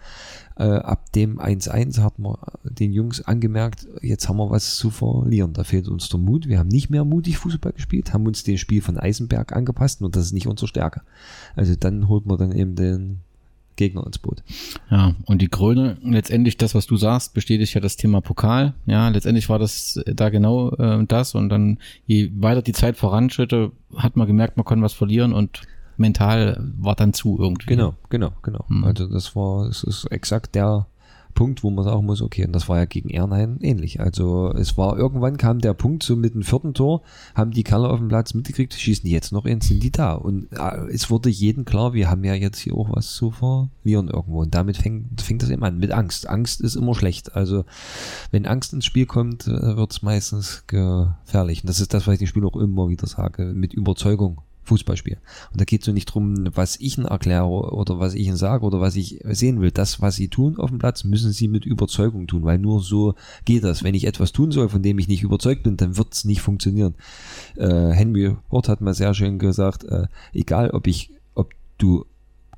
Äh, 0.57 0.63
ab 0.63 1.11
dem 1.11 1.39
1-1 1.39 2.01
hat 2.01 2.17
man 2.17 2.37
den 2.63 2.93
Jungs 2.93 3.21
angemerkt, 3.21 3.87
jetzt 4.01 4.29
haben 4.29 4.37
wir 4.37 4.49
was 4.49 4.75
zu 4.75 4.89
verlieren. 4.89 5.53
Da 5.53 5.63
fehlt 5.63 5.87
uns 5.87 6.07
der 6.07 6.19
Mut. 6.19 6.47
Wir 6.47 6.59
haben 6.59 6.69
nicht 6.69 6.89
mehr 6.89 7.03
mutig 7.03 7.37
Fußball 7.37 7.73
gespielt, 7.73 8.13
haben 8.13 8.25
uns 8.25 8.43
dem 8.43 8.57
Spiel 8.57 8.81
von 8.81 8.97
Eisenberg 8.97 9.53
angepasst 9.53 10.01
und 10.01 10.15
das 10.15 10.25
ist 10.25 10.33
nicht 10.33 10.47
unsere 10.47 10.67
Stärke. 10.67 11.01
Also 11.55 11.75
dann 11.75 12.07
holt 12.07 12.25
man 12.25 12.37
dann 12.37 12.51
eben 12.53 12.75
den 12.75 13.19
Gegner 13.75 14.05
ins 14.05 14.17
Boot. 14.17 14.43
Ja, 14.89 15.15
und 15.25 15.41
die 15.41 15.47
Krone, 15.47 15.97
letztendlich 16.01 16.57
das, 16.57 16.75
was 16.75 16.85
du 16.85 16.95
sagst, 16.97 17.33
bestätigt 17.33 17.73
ja 17.73 17.81
das 17.81 17.97
Thema 17.97 18.21
Pokal. 18.21 18.73
Ja, 18.85 19.09
letztendlich 19.09 19.49
war 19.49 19.59
das 19.59 20.01
da 20.05 20.29
genau 20.29 20.71
äh, 20.71 21.05
das 21.05 21.35
und 21.35 21.49
dann, 21.49 21.79
je 22.05 22.31
weiter 22.37 22.61
die 22.61 22.71
Zeit 22.71 22.95
voranschritte, 22.97 23.71
hat 23.95 24.15
man 24.15 24.27
gemerkt, 24.27 24.57
man 24.57 24.65
kann 24.65 24.81
was 24.81 24.93
verlieren 24.93 25.33
und 25.33 25.61
mental 25.97 26.71
war 26.77 26.95
dann 26.95 27.13
zu 27.13 27.37
irgendwie. 27.39 27.67
Genau, 27.67 27.95
genau, 28.09 28.31
genau. 28.41 28.65
Mhm. 28.67 28.83
Also 28.83 29.07
das 29.07 29.35
war, 29.35 29.67
es 29.67 29.83
ist 29.83 30.05
exakt 30.11 30.55
der 30.55 30.87
Punkt, 31.35 31.63
wo 31.63 31.69
man 31.69 31.83
sagen 31.83 32.05
muss, 32.05 32.21
okay, 32.21 32.45
und 32.45 32.53
das 32.53 32.67
war 32.69 32.77
ja 32.77 32.85
gegen 32.85 33.09
Ernheim 33.09 33.57
ähnlich. 33.61 33.99
Also 33.99 34.51
es 34.53 34.77
war 34.77 34.97
irgendwann 34.97 35.37
kam 35.37 35.59
der 35.59 35.73
Punkt 35.73 36.01
so 36.01 36.15
mit 36.15 36.33
dem 36.33 36.43
vierten 36.43 36.73
Tor, 36.73 37.01
haben 37.35 37.51
die 37.51 37.63
Kerle 37.63 37.89
auf 37.89 37.99
dem 37.99 38.07
Platz 38.07 38.33
mitgekriegt, 38.33 38.73
schießen 38.73 39.07
jetzt 39.07 39.31
noch 39.31 39.45
in, 39.45 39.61
sind 39.61 39.83
die 39.83 39.91
da. 39.91 40.13
Und 40.13 40.47
äh, 40.53 40.87
es 40.91 41.11
wurde 41.11 41.29
jedem 41.29 41.65
klar, 41.65 41.93
wir 41.93 42.09
haben 42.09 42.23
ja 42.23 42.33
jetzt 42.33 42.59
hier 42.59 42.73
auch 42.73 42.89
was 42.89 43.13
zu 43.13 43.31
verlieren 43.31 44.07
irgendwo. 44.07 44.41
Und 44.41 44.55
damit 44.55 44.77
fängt, 44.77 45.21
fängt 45.21 45.43
das 45.43 45.49
immer 45.49 45.67
an, 45.67 45.77
mit 45.77 45.91
Angst. 45.91 46.27
Angst 46.27 46.61
ist 46.61 46.75
immer 46.75 46.95
schlecht. 46.95 47.35
Also 47.35 47.65
wenn 48.31 48.47
Angst 48.47 48.73
ins 48.73 48.85
Spiel 48.85 49.05
kommt, 49.05 49.45
äh, 49.47 49.75
wird 49.75 49.91
es 49.91 50.01
meistens 50.01 50.63
gefährlich. 50.67 51.63
Und 51.63 51.67
das 51.67 51.81
ist 51.81 51.93
das, 51.93 52.07
was 52.07 52.13
ich 52.13 52.19
den 52.19 52.27
Spiel 52.27 52.45
auch 52.45 52.55
immer 52.55 52.87
wieder 52.87 53.07
sage, 53.07 53.53
mit 53.53 53.73
Überzeugung 53.73 54.41
Fußballspiel. 54.65 55.17
Und 55.51 55.61
da 55.61 55.65
geht 55.65 55.81
es 55.81 55.85
so 55.85 55.91
nicht 55.91 56.05
drum, 56.05 56.49
was 56.55 56.77
ich 56.79 56.97
ihnen 56.97 57.07
erkläre 57.07 57.45
oder 57.47 57.99
was 57.99 58.13
ich 58.13 58.27
ihnen 58.27 58.35
sage 58.35 58.65
oder 58.65 58.81
was 58.81 58.95
ich 58.95 59.19
sehen 59.29 59.61
will. 59.61 59.71
Das, 59.71 60.01
was 60.01 60.15
sie 60.15 60.27
tun 60.27 60.57
auf 60.57 60.69
dem 60.69 60.79
Platz, 60.79 61.03
müssen 61.03 61.31
sie 61.31 61.47
mit 61.47 61.65
Überzeugung 61.65 62.27
tun, 62.27 62.43
weil 62.43 62.57
nur 62.57 62.81
so 62.81 63.13
geht 63.45 63.63
das. 63.63 63.83
Wenn 63.83 63.95
ich 63.95 64.05
etwas 64.05 64.31
tun 64.31 64.51
soll, 64.51 64.69
von 64.69 64.81
dem 64.81 64.99
ich 64.99 65.07
nicht 65.07 65.23
überzeugt 65.23 65.63
bin, 65.63 65.77
dann 65.77 65.97
wird 65.97 66.13
es 66.13 66.25
nicht 66.25 66.41
funktionieren. 66.41 66.95
Äh, 67.55 67.91
Henry 67.91 68.35
Hort 68.51 68.67
hat 68.67 68.81
mal 68.81 68.93
sehr 68.93 69.13
schön 69.13 69.39
gesagt, 69.39 69.83
äh, 69.85 70.07
egal 70.33 70.71
ob 70.71 70.87
ich, 70.87 71.11
ob 71.35 71.53
du 71.77 72.05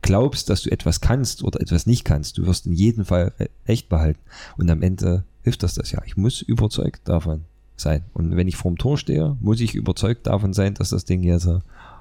glaubst, 0.01 0.49
dass 0.49 0.63
du 0.63 0.71
etwas 0.71 1.01
kannst 1.01 1.43
oder 1.43 1.59
etwas 1.59 1.85
nicht 1.85 2.05
kannst, 2.05 2.37
du 2.37 2.45
wirst 2.45 2.65
in 2.65 2.73
jedem 2.73 3.05
Fall 3.05 3.33
recht 3.67 3.89
behalten. 3.89 4.21
Und 4.57 4.69
am 4.69 4.81
Ende 4.81 5.25
hilft 5.43 5.63
das 5.63 5.75
das 5.75 5.91
ja. 5.91 6.01
Ich 6.05 6.17
muss 6.17 6.41
überzeugt 6.41 7.01
davon 7.05 7.45
sein. 7.79 8.03
Und 8.13 8.35
wenn 8.35 8.47
ich 8.47 8.55
vorm 8.55 8.77
Tor 8.77 8.97
stehe, 8.97 9.37
muss 9.39 9.61
ich 9.61 9.75
überzeugt 9.75 10.27
davon 10.27 10.53
sein, 10.53 10.73
dass 10.73 10.89
das 10.89 11.05
Ding 11.05 11.23
jetzt 11.23 11.49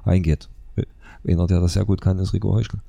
eingeht. 0.05 0.49
Einer, 1.27 1.47
der 1.47 1.61
das 1.61 1.73
sehr 1.73 1.85
gut 1.85 2.01
kann, 2.01 2.19
ist 2.19 2.33
Rico 2.35 2.53
Heuschkel. 2.53 2.81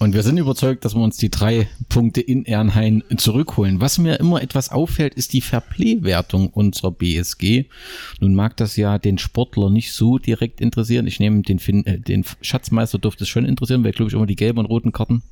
Und 0.00 0.14
wir 0.14 0.22
sind 0.22 0.38
überzeugt, 0.38 0.84
dass 0.84 0.94
wir 0.94 1.02
uns 1.02 1.16
die 1.16 1.28
drei 1.28 1.68
Punkte 1.88 2.20
in 2.20 2.46
Ernhain 2.46 3.02
zurückholen. 3.16 3.80
Was 3.80 3.98
mir 3.98 4.20
immer 4.20 4.40
etwas 4.40 4.70
auffällt, 4.70 5.14
ist 5.14 5.32
die 5.32 5.40
Fairplay-Wertung 5.40 6.50
unserer 6.50 6.92
BSG. 6.92 7.64
Nun 8.20 8.34
mag 8.36 8.56
das 8.56 8.76
ja 8.76 8.98
den 8.98 9.18
Sportler 9.18 9.70
nicht 9.70 9.92
so 9.92 10.18
direkt 10.18 10.60
interessieren. 10.60 11.08
Ich 11.08 11.18
nehme 11.18 11.42
den, 11.42 11.58
fin 11.58 11.84
äh, 11.84 11.98
den 11.98 12.24
Schatzmeister 12.40 12.98
dürfte 12.98 13.24
es 13.24 13.28
schon 13.28 13.44
interessieren, 13.44 13.82
weil 13.82 13.90
glaube 13.90 14.08
ich 14.08 14.14
immer 14.14 14.26
die 14.26 14.36
gelben 14.36 14.60
und 14.60 14.66
roten 14.66 14.92
Karten 14.92 15.22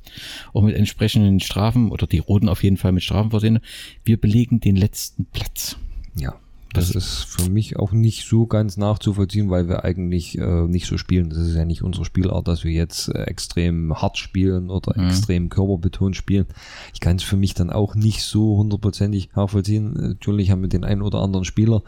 auch 0.53 0.63
mit 0.63 0.75
entsprechenden 0.75 1.39
Strafen 1.39 1.89
oder 1.89 2.05
die 2.05 2.19
roten 2.19 2.49
auf 2.49 2.61
jeden 2.61 2.77
Fall 2.77 2.91
mit 2.91 3.03
Strafen 3.03 3.29
versehen. 3.29 3.59
Wir 4.03 4.19
belegen 4.19 4.59
den 4.59 4.75
letzten 4.75 5.27
Platz. 5.27 5.77
Ja. 6.17 6.35
Das 6.73 6.91
ist 6.91 7.23
für 7.23 7.49
mich 7.49 7.77
auch 7.77 7.91
nicht 7.91 8.27
so 8.27 8.45
ganz 8.45 8.77
nachzuvollziehen, 8.77 9.49
weil 9.49 9.67
wir 9.67 9.83
eigentlich 9.83 10.37
äh, 10.37 10.67
nicht 10.67 10.85
so 10.85 10.97
spielen. 10.97 11.29
Das 11.29 11.39
ist 11.39 11.55
ja 11.55 11.65
nicht 11.65 11.81
unsere 11.81 12.05
Spielart, 12.05 12.47
dass 12.47 12.63
wir 12.63 12.71
jetzt 12.71 13.07
äh, 13.09 13.23
extrem 13.23 13.99
hart 13.99 14.17
spielen 14.17 14.69
oder 14.69 14.93
mhm. 14.95 15.07
extrem 15.07 15.49
körperbetont 15.49 16.15
spielen. 16.15 16.45
Ich 16.93 16.99
kann 16.99 17.15
es 17.15 17.23
für 17.23 17.37
mich 17.37 17.53
dann 17.53 17.69
auch 17.69 17.95
nicht 17.95 18.23
so 18.23 18.57
hundertprozentig 18.57 19.29
nachvollziehen. 19.35 19.93
Natürlich 19.93 20.51
haben 20.51 20.61
wir 20.61 20.69
den 20.69 20.83
einen 20.83 21.01
oder 21.01 21.19
anderen 21.19 21.45
Spieler, 21.45 21.83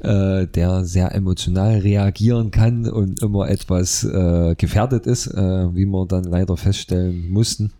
äh, 0.00 0.46
der 0.46 0.84
sehr 0.84 1.14
emotional 1.14 1.78
reagieren 1.78 2.50
kann 2.50 2.86
und 2.86 3.22
immer 3.22 3.48
etwas 3.48 4.04
äh, 4.04 4.56
gefährdet 4.56 5.06
ist, 5.06 5.28
äh, 5.28 5.74
wie 5.74 5.86
wir 5.86 6.06
dann 6.06 6.24
leider 6.24 6.56
feststellen 6.56 7.30
mussten. 7.30 7.72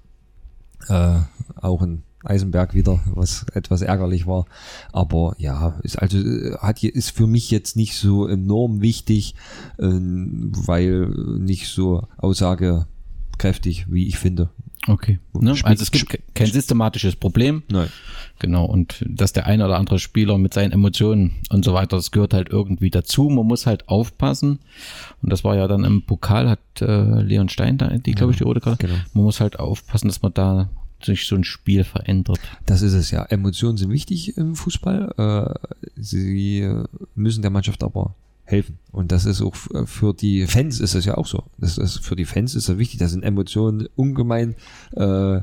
Äh, 0.89 1.19
auch 1.61 1.83
ein 1.83 2.05
Eisenberg 2.29 2.75
wieder, 2.75 3.01
was 3.15 3.47
etwas 3.55 3.83
ärgerlich 3.83 4.27
war. 4.27 4.47
Aber 4.93 5.35
ja, 5.39 5.79
ist 5.83 5.97
also 5.97 6.19
hat 6.59 6.83
ist 6.83 7.11
für 7.11 7.27
mich 7.27 7.51
jetzt 7.51 7.77
nicht 7.77 7.97
so 7.97 8.27
enorm 8.27 8.81
wichtig, 8.81 9.35
äh, 9.79 9.85
weil 9.87 11.09
nicht 11.39 11.69
so 11.69 12.07
aussagekräftig, 12.19 13.87
wie 13.91 14.07
ich 14.07 14.19
finde. 14.19 14.51
Okay. 14.87 15.19
Ne? 15.33 15.55
Also 15.65 15.83
es 15.83 15.91
gibt 15.91 16.19
kein 16.35 16.47
systematisches 16.47 17.17
Problem. 17.17 17.63
Nein. 17.71 17.89
Genau. 18.39 18.65
Und 18.65 19.05
dass 19.07 19.33
der 19.33 19.47
eine 19.47 19.65
oder 19.65 19.77
andere 19.77 19.99
Spieler 19.99 20.39
mit 20.39 20.55
seinen 20.55 20.73
Emotionen 20.73 21.33
und 21.51 21.65
so 21.65 21.75
weiter, 21.75 21.97
das 21.97 22.11
gehört 22.11 22.33
halt 22.33 22.49
irgendwie 22.51 22.91
dazu. 22.91 23.29
Man 23.29 23.47
muss 23.47 23.67
halt 23.67 23.89
aufpassen. 23.89 24.61
Und 25.23 25.31
das 25.33 25.45
war 25.45 25.57
ja 25.57 25.67
dann 25.67 25.85
im 25.85 26.03
Pokal, 26.03 26.49
hat 26.49 26.61
äh, 26.81 27.21
Leon 27.21 27.49
Stein 27.49 27.79
da, 27.79 27.89
die, 27.89 28.13
glaube 28.13 28.33
ich, 28.33 28.39
die 28.39 28.45
rote 28.45 28.61
Karte. 28.61 28.87
Genau. 28.87 28.99
Man 29.15 29.25
muss 29.25 29.41
halt 29.41 29.59
aufpassen, 29.59 30.09
dass 30.09 30.23
man 30.23 30.33
da 30.33 30.71
sich 31.03 31.27
so 31.27 31.37
ein 31.37 31.45
Spiel 31.45 31.85
verändert. 31.85 32.41
Das 32.67 32.83
ist 32.83 32.95
es 32.95 33.11
ja. 33.11 33.25
Emotionen 33.25 33.77
sind 33.77 33.91
wichtig 33.91 34.37
im 34.37 34.57
Fußball. 34.57 35.15
Äh, 35.17 35.69
sie 35.97 36.69
müssen 37.15 37.43
der 37.43 37.51
Mannschaft 37.51 37.83
aber 37.83 38.15
helfen. 38.45 38.79
Und 38.93 39.13
das 39.13 39.25
ist 39.25 39.43
auch 39.43 39.55
für 39.55 40.15
die 40.15 40.47
Fans 40.47 40.81
ist 40.81 40.95
es 40.95 41.05
ja 41.05 41.17
auch 41.17 41.27
so. 41.27 41.45
Das 41.59 41.79
ist 41.79 41.99
für 41.99 42.17
die 42.17 42.25
Fans 42.25 42.55
ist 42.55 42.69
es 42.69 42.79
wichtig. 42.79 42.99
Da 42.99 43.09
sind 43.09 43.23
Emotionen 43.23 43.89
ungemein 43.95 44.57
äh, 44.97 45.41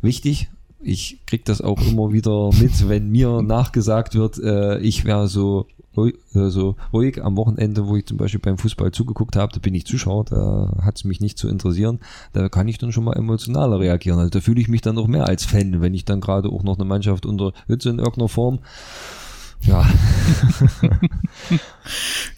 wichtig. 0.00 0.48
Ich 0.80 1.18
krieg 1.26 1.44
das 1.44 1.60
auch 1.60 1.80
immer 1.80 2.12
wieder 2.12 2.50
mit, 2.60 2.88
wenn 2.88 3.10
mir 3.10 3.42
nachgesagt 3.42 4.14
wird, 4.14 4.38
äh, 4.38 4.78
ich 4.78 5.04
wäre 5.04 5.26
so 5.26 5.66
äh, 6.06 6.50
so 6.50 6.76
ruhig 6.92 7.22
am 7.22 7.36
Wochenende, 7.36 7.86
wo 7.86 7.96
ich 7.96 8.06
zum 8.06 8.16
Beispiel 8.16 8.40
beim 8.40 8.58
Fußball 8.58 8.92
zugeguckt 8.92 9.36
habe, 9.36 9.52
da 9.52 9.58
bin 9.58 9.74
ich 9.74 9.86
Zuschauer, 9.86 10.24
da 10.24 10.72
hat 10.82 10.96
es 10.96 11.04
mich 11.04 11.20
nicht 11.20 11.38
zu 11.38 11.48
interessieren, 11.48 12.00
da 12.32 12.48
kann 12.48 12.68
ich 12.68 12.78
dann 12.78 12.92
schon 12.92 13.04
mal 13.04 13.16
emotionaler 13.16 13.80
reagieren. 13.80 14.18
Also 14.18 14.30
da 14.30 14.40
fühle 14.40 14.60
ich 14.60 14.68
mich 14.68 14.80
dann 14.80 14.94
noch 14.94 15.08
mehr 15.08 15.26
als 15.26 15.44
Fan, 15.44 15.80
wenn 15.80 15.94
ich 15.94 16.04
dann 16.04 16.20
gerade 16.20 16.50
auch 16.50 16.62
noch 16.62 16.76
eine 16.76 16.84
Mannschaft 16.84 17.26
unterstütze 17.26 17.90
in 17.90 17.98
irgendeiner 17.98 18.28
Form. 18.28 18.60
Ja. 19.62 19.84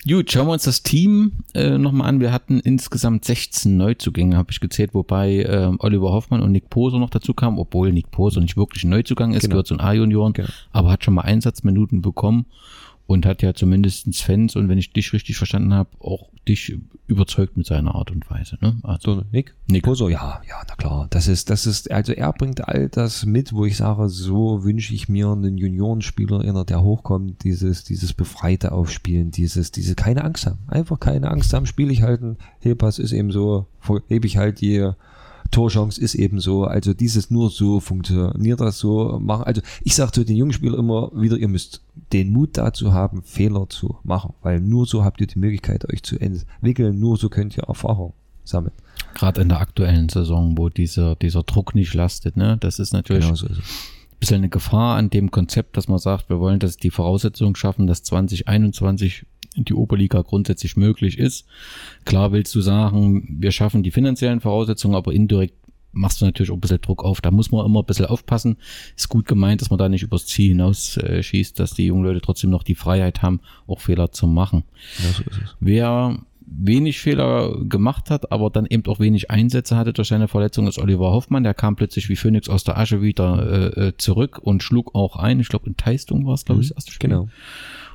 Gut, 0.08 0.32
schauen 0.32 0.46
wir 0.46 0.52
uns 0.52 0.64
das 0.64 0.82
Team 0.82 1.32
äh, 1.54 1.78
nochmal 1.78 2.08
an. 2.08 2.20
Wir 2.20 2.32
hatten 2.32 2.60
insgesamt 2.60 3.24
16 3.24 3.76
Neuzugänge, 3.76 4.36
habe 4.36 4.50
ich 4.50 4.60
gezählt, 4.60 4.94
wobei 4.94 5.38
äh, 5.38 5.72
Oliver 5.78 6.12
Hoffmann 6.12 6.42
und 6.42 6.52
Nick 6.52 6.70
Poser 6.70 6.98
noch 6.98 7.10
dazu 7.10 7.34
kamen, 7.34 7.58
obwohl 7.58 7.92
Nick 7.92 8.10
Poser 8.10 8.40
nicht 8.40 8.56
wirklich 8.56 8.84
ein 8.84 8.90
Neuzugang 8.90 9.32
ist, 9.32 9.42
genau. 9.42 9.52
gehört 9.52 9.66
zu 9.66 9.74
den 9.74 9.80
A-Junioren, 9.80 10.32
genau. 10.32 10.48
aber 10.72 10.90
hat 10.90 11.04
schon 11.04 11.14
mal 11.14 11.22
Einsatzminuten 11.22 12.02
bekommen 12.02 12.46
und 13.10 13.26
hat 13.26 13.42
ja 13.42 13.54
zumindest 13.54 14.22
Fans 14.22 14.54
und 14.54 14.68
wenn 14.68 14.78
ich 14.78 14.92
dich 14.92 15.12
richtig 15.12 15.36
verstanden 15.36 15.74
habe, 15.74 15.90
auch 15.98 16.30
dich 16.46 16.78
überzeugt 17.08 17.56
mit 17.56 17.66
seiner 17.66 17.96
Art 17.96 18.12
und 18.12 18.30
Weise. 18.30 18.56
Ne? 18.60 18.78
Also, 18.84 19.16
so, 19.16 19.24
Nick? 19.32 19.56
Nick. 19.68 19.82
Poso, 19.82 20.08
ja, 20.08 20.40
ja, 20.48 20.62
na 20.68 20.76
klar. 20.76 21.08
Das 21.10 21.26
ist, 21.26 21.50
das 21.50 21.66
ist, 21.66 21.90
also 21.90 22.12
er 22.12 22.32
bringt 22.32 22.68
all 22.68 22.88
das 22.88 23.26
mit, 23.26 23.52
wo 23.52 23.64
ich 23.64 23.76
sage, 23.76 24.08
so 24.08 24.62
wünsche 24.62 24.94
ich 24.94 25.08
mir 25.08 25.26
einen 25.26 25.58
Juniorenspieler 25.58 26.44
inner, 26.44 26.64
der 26.64 26.84
hochkommt, 26.84 27.42
dieses, 27.42 27.82
dieses 27.82 28.12
befreite 28.12 28.70
Aufspielen, 28.70 29.32
dieses, 29.32 29.72
diese 29.72 29.96
keine 29.96 30.22
Angst 30.22 30.46
haben. 30.46 30.60
Einfach 30.68 31.00
keine 31.00 31.32
Angst 31.32 31.52
haben, 31.52 31.66
spiele 31.66 31.92
ich 31.92 32.02
halt 32.02 32.22
ein 32.22 32.38
Hehlpass 32.60 33.00
ist 33.00 33.10
eben 33.10 33.32
so, 33.32 33.66
hebe 34.06 34.28
ich 34.28 34.36
halt 34.36 34.60
die 34.60 34.88
Torchance 35.50 36.00
ist 36.00 36.14
eben 36.14 36.40
so. 36.40 36.64
Also 36.64 36.94
dieses 36.94 37.30
nur 37.30 37.50
so 37.50 37.80
funktioniert 37.80 38.60
das 38.60 38.78
so 38.78 39.18
machen. 39.20 39.44
Also 39.44 39.62
ich 39.82 39.94
sage 39.94 40.12
zu 40.12 40.24
den 40.24 40.36
jungen 40.36 40.52
Spielern 40.52 40.78
immer 40.78 41.10
wieder, 41.14 41.36
ihr 41.36 41.48
müsst 41.48 41.82
den 42.12 42.32
Mut 42.32 42.56
dazu 42.56 42.92
haben, 42.92 43.22
Fehler 43.22 43.68
zu 43.68 43.96
machen, 44.02 44.34
weil 44.42 44.60
nur 44.60 44.86
so 44.86 45.04
habt 45.04 45.20
ihr 45.20 45.26
die 45.26 45.38
Möglichkeit, 45.38 45.88
euch 45.92 46.02
zu 46.02 46.18
entwickeln, 46.18 46.98
nur 46.98 47.16
so 47.16 47.28
könnt 47.28 47.56
ihr 47.56 47.64
Erfahrung 47.64 48.14
sammeln. 48.44 48.74
Gerade 49.14 49.40
in 49.40 49.48
der 49.48 49.60
aktuellen 49.60 50.08
Saison, 50.08 50.56
wo 50.56 50.68
dieser, 50.68 51.16
dieser 51.16 51.42
Druck 51.42 51.74
nicht 51.74 51.94
lastet, 51.94 52.36
ne? 52.36 52.56
Das 52.58 52.78
ist 52.78 52.92
natürlich 52.92 53.24
genau 53.24 53.34
so 53.34 53.46
ist 53.46 53.58
ein 53.58 54.18
bisschen 54.20 54.36
eine 54.36 54.48
Gefahr 54.50 54.96
an 54.96 55.08
dem 55.08 55.30
Konzept, 55.30 55.76
dass 55.76 55.88
man 55.88 55.98
sagt, 55.98 56.28
wir 56.28 56.40
wollen, 56.40 56.58
dass 56.58 56.76
die 56.76 56.90
Voraussetzungen 56.90 57.56
schaffen, 57.56 57.86
dass 57.86 58.02
2021 58.02 59.24
die 59.64 59.74
Oberliga 59.74 60.22
grundsätzlich 60.22 60.76
möglich 60.76 61.18
ist. 61.18 61.46
Klar 62.04 62.32
willst 62.32 62.54
du 62.54 62.60
sagen, 62.60 63.36
wir 63.40 63.52
schaffen 63.52 63.82
die 63.82 63.90
finanziellen 63.90 64.40
Voraussetzungen, 64.40 64.94
aber 64.94 65.12
indirekt 65.12 65.54
machst 65.92 66.20
du 66.20 66.24
natürlich 66.24 66.50
auch 66.50 66.56
ein 66.56 66.60
bisschen 66.60 66.80
Druck 66.80 67.04
auf. 67.04 67.20
Da 67.20 67.30
muss 67.30 67.50
man 67.50 67.66
immer 67.66 67.80
ein 67.80 67.86
bisschen 67.86 68.06
aufpassen. 68.06 68.56
Ist 68.96 69.08
gut 69.08 69.26
gemeint, 69.26 69.60
dass 69.60 69.70
man 69.70 69.78
da 69.78 69.88
nicht 69.88 70.02
übers 70.02 70.26
Ziel 70.26 70.50
hinaus 70.50 70.96
äh, 70.96 71.22
schießt, 71.22 71.58
dass 71.58 71.72
die 71.72 71.86
jungen 71.86 72.04
Leute 72.04 72.20
trotzdem 72.20 72.50
noch 72.50 72.62
die 72.62 72.74
Freiheit 72.74 73.22
haben, 73.22 73.40
auch 73.66 73.80
Fehler 73.80 74.12
zu 74.12 74.26
machen. 74.26 74.64
Ja, 75.02 75.12
so. 75.12 75.24
Wer 75.58 76.18
wenig 76.50 77.00
Fehler 77.00 77.64
gemacht 77.64 78.10
hat, 78.10 78.32
aber 78.32 78.50
dann 78.50 78.66
eben 78.66 78.84
auch 78.86 78.98
wenig 78.98 79.30
Einsätze 79.30 79.76
hatte 79.76 79.92
durch 79.92 80.08
seine 80.08 80.26
Verletzung, 80.26 80.66
ist 80.66 80.78
Oliver 80.78 81.12
Hoffmann. 81.12 81.44
Der 81.44 81.54
kam 81.54 81.76
plötzlich 81.76 82.08
wie 82.08 82.16
Phoenix 82.16 82.48
aus 82.48 82.64
der 82.64 82.76
Asche 82.76 83.02
wieder 83.02 83.76
äh, 83.76 83.88
äh 83.88 83.96
zurück 83.96 84.40
und 84.42 84.62
schlug 84.62 84.94
auch 84.94 85.16
ein. 85.16 85.38
Ich 85.38 85.48
glaube, 85.48 85.66
in 85.66 85.76
Teistung 85.76 86.26
war 86.26 86.34
es, 86.34 86.44
glaube 86.44 86.60
ich, 86.60 86.68
das 86.68 86.76
erste 86.76 86.92
Spiel. 86.92 87.10
Genau. 87.10 87.28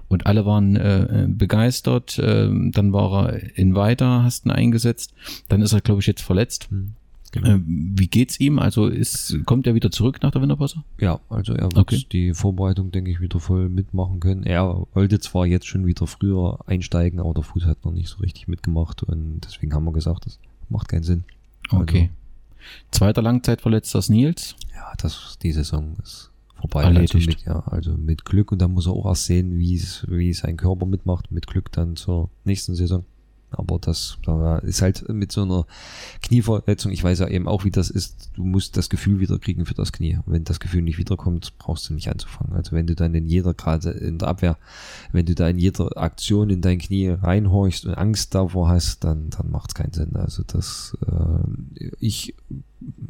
Und 0.07 0.27
alle 0.27 0.45
waren 0.45 0.75
äh, 0.75 1.27
begeistert. 1.27 2.19
Äh, 2.19 2.49
dann 2.71 2.93
war 2.93 3.29
er 3.29 3.57
in 3.57 3.75
weiter, 3.75 4.23
hast 4.23 4.45
ihn 4.45 4.51
eingesetzt. 4.51 5.13
Dann 5.49 5.61
ist 5.61 5.73
er, 5.73 5.81
glaube 5.81 6.01
ich, 6.01 6.07
jetzt 6.07 6.21
verletzt. 6.21 6.71
Mhm. 6.71 6.93
Genau. 7.31 7.49
Äh, 7.49 7.61
wie 7.65 8.07
geht's 8.07 8.39
ihm? 8.39 8.59
Also 8.59 8.87
ist, 8.87 9.37
kommt 9.45 9.67
er 9.67 9.75
wieder 9.75 9.91
zurück 9.91 10.19
nach 10.21 10.31
der 10.31 10.41
Winterpause? 10.41 10.83
Ja, 10.99 11.19
also 11.29 11.53
er 11.53 11.65
wird 11.65 11.77
okay. 11.77 12.05
die 12.11 12.33
Vorbereitung, 12.33 12.91
denke 12.91 13.11
ich, 13.11 13.19
wieder 13.19 13.39
voll 13.39 13.67
mitmachen 13.67 14.21
können. 14.21 14.43
Er 14.43 14.87
wollte 14.93 15.19
zwar 15.19 15.45
jetzt 15.45 15.67
schon 15.67 15.85
wieder 15.85 16.07
früher 16.07 16.59
einsteigen, 16.65 17.19
aber 17.19 17.33
der 17.33 17.43
Fuß 17.43 17.65
hat 17.65 17.83
noch 17.83 17.91
nicht 17.91 18.07
so 18.07 18.19
richtig 18.19 18.47
mitgemacht 18.47 19.03
und 19.03 19.41
deswegen 19.43 19.73
haben 19.73 19.83
wir 19.83 19.91
gesagt, 19.91 20.25
das 20.25 20.39
macht 20.69 20.87
keinen 20.87 21.03
Sinn. 21.03 21.25
Okay. 21.71 21.99
Also, 21.99 22.13
Zweiter 22.91 23.21
Langzeitverletzter 23.21 23.99
ist 23.99 24.09
Nils. 24.09 24.55
Ja, 24.73 24.93
das 24.97 25.37
die 25.41 25.51
Saison 25.51 25.97
ist 26.01 26.31
vorbei. 26.67 26.85
Also 26.85 27.17
mit, 27.17 27.45
ja, 27.45 27.59
also 27.67 27.93
mit 27.97 28.25
Glück 28.25 28.51
und 28.51 28.61
dann 28.61 28.71
muss 28.71 28.87
er 28.87 28.93
auch 28.93 29.05
erst 29.05 29.25
sehen, 29.25 29.57
wie 29.57 29.75
es, 29.75 30.05
wie 30.09 30.33
sein 30.33 30.57
Körper 30.57 30.85
mitmacht. 30.85 31.31
Mit 31.31 31.47
Glück 31.47 31.71
dann 31.71 31.95
zur 31.95 32.29
nächsten 32.43 32.75
Saison. 32.75 33.05
Aber 33.51 33.79
das 33.79 34.17
da 34.25 34.57
ist 34.59 34.81
halt 34.81 35.07
mit 35.09 35.31
so 35.31 35.43
einer 35.43 35.65
Knieverletzung, 36.21 36.91
ich 36.91 37.03
weiß 37.03 37.19
ja 37.19 37.27
eben 37.27 37.47
auch, 37.47 37.63
wie 37.63 37.71
das 37.71 37.89
ist, 37.89 38.31
du 38.35 38.43
musst 38.43 38.75
das 38.77 38.89
Gefühl 38.89 39.19
wieder 39.19 39.39
kriegen 39.39 39.65
für 39.65 39.73
das 39.73 39.91
Knie. 39.91 40.19
Wenn 40.25 40.43
das 40.43 40.59
Gefühl 40.59 40.81
nicht 40.81 40.97
wiederkommt, 40.97 41.53
brauchst 41.57 41.89
du 41.89 41.93
nicht 41.93 42.09
anzufangen. 42.09 42.55
Also 42.55 42.73
wenn 42.73 42.87
du 42.87 42.95
dann 42.95 43.13
in 43.13 43.27
jeder, 43.27 43.53
gerade 43.53 43.91
in 43.91 44.17
der 44.17 44.27
Abwehr, 44.27 44.57
wenn 45.11 45.25
du 45.25 45.35
da 45.35 45.47
in 45.47 45.57
jeder 45.57 45.97
Aktion 45.97 46.49
in 46.49 46.61
dein 46.61 46.79
Knie 46.79 47.09
reinhorchst 47.09 47.85
und 47.85 47.93
Angst 47.93 48.35
davor 48.35 48.69
hast, 48.69 49.03
dann, 49.03 49.29
dann 49.29 49.51
macht 49.51 49.71
es 49.71 49.75
keinen 49.75 49.93
Sinn. 49.93 50.15
Also 50.15 50.43
das, 50.45 50.97
äh, 51.07 51.83
ich 51.99 52.35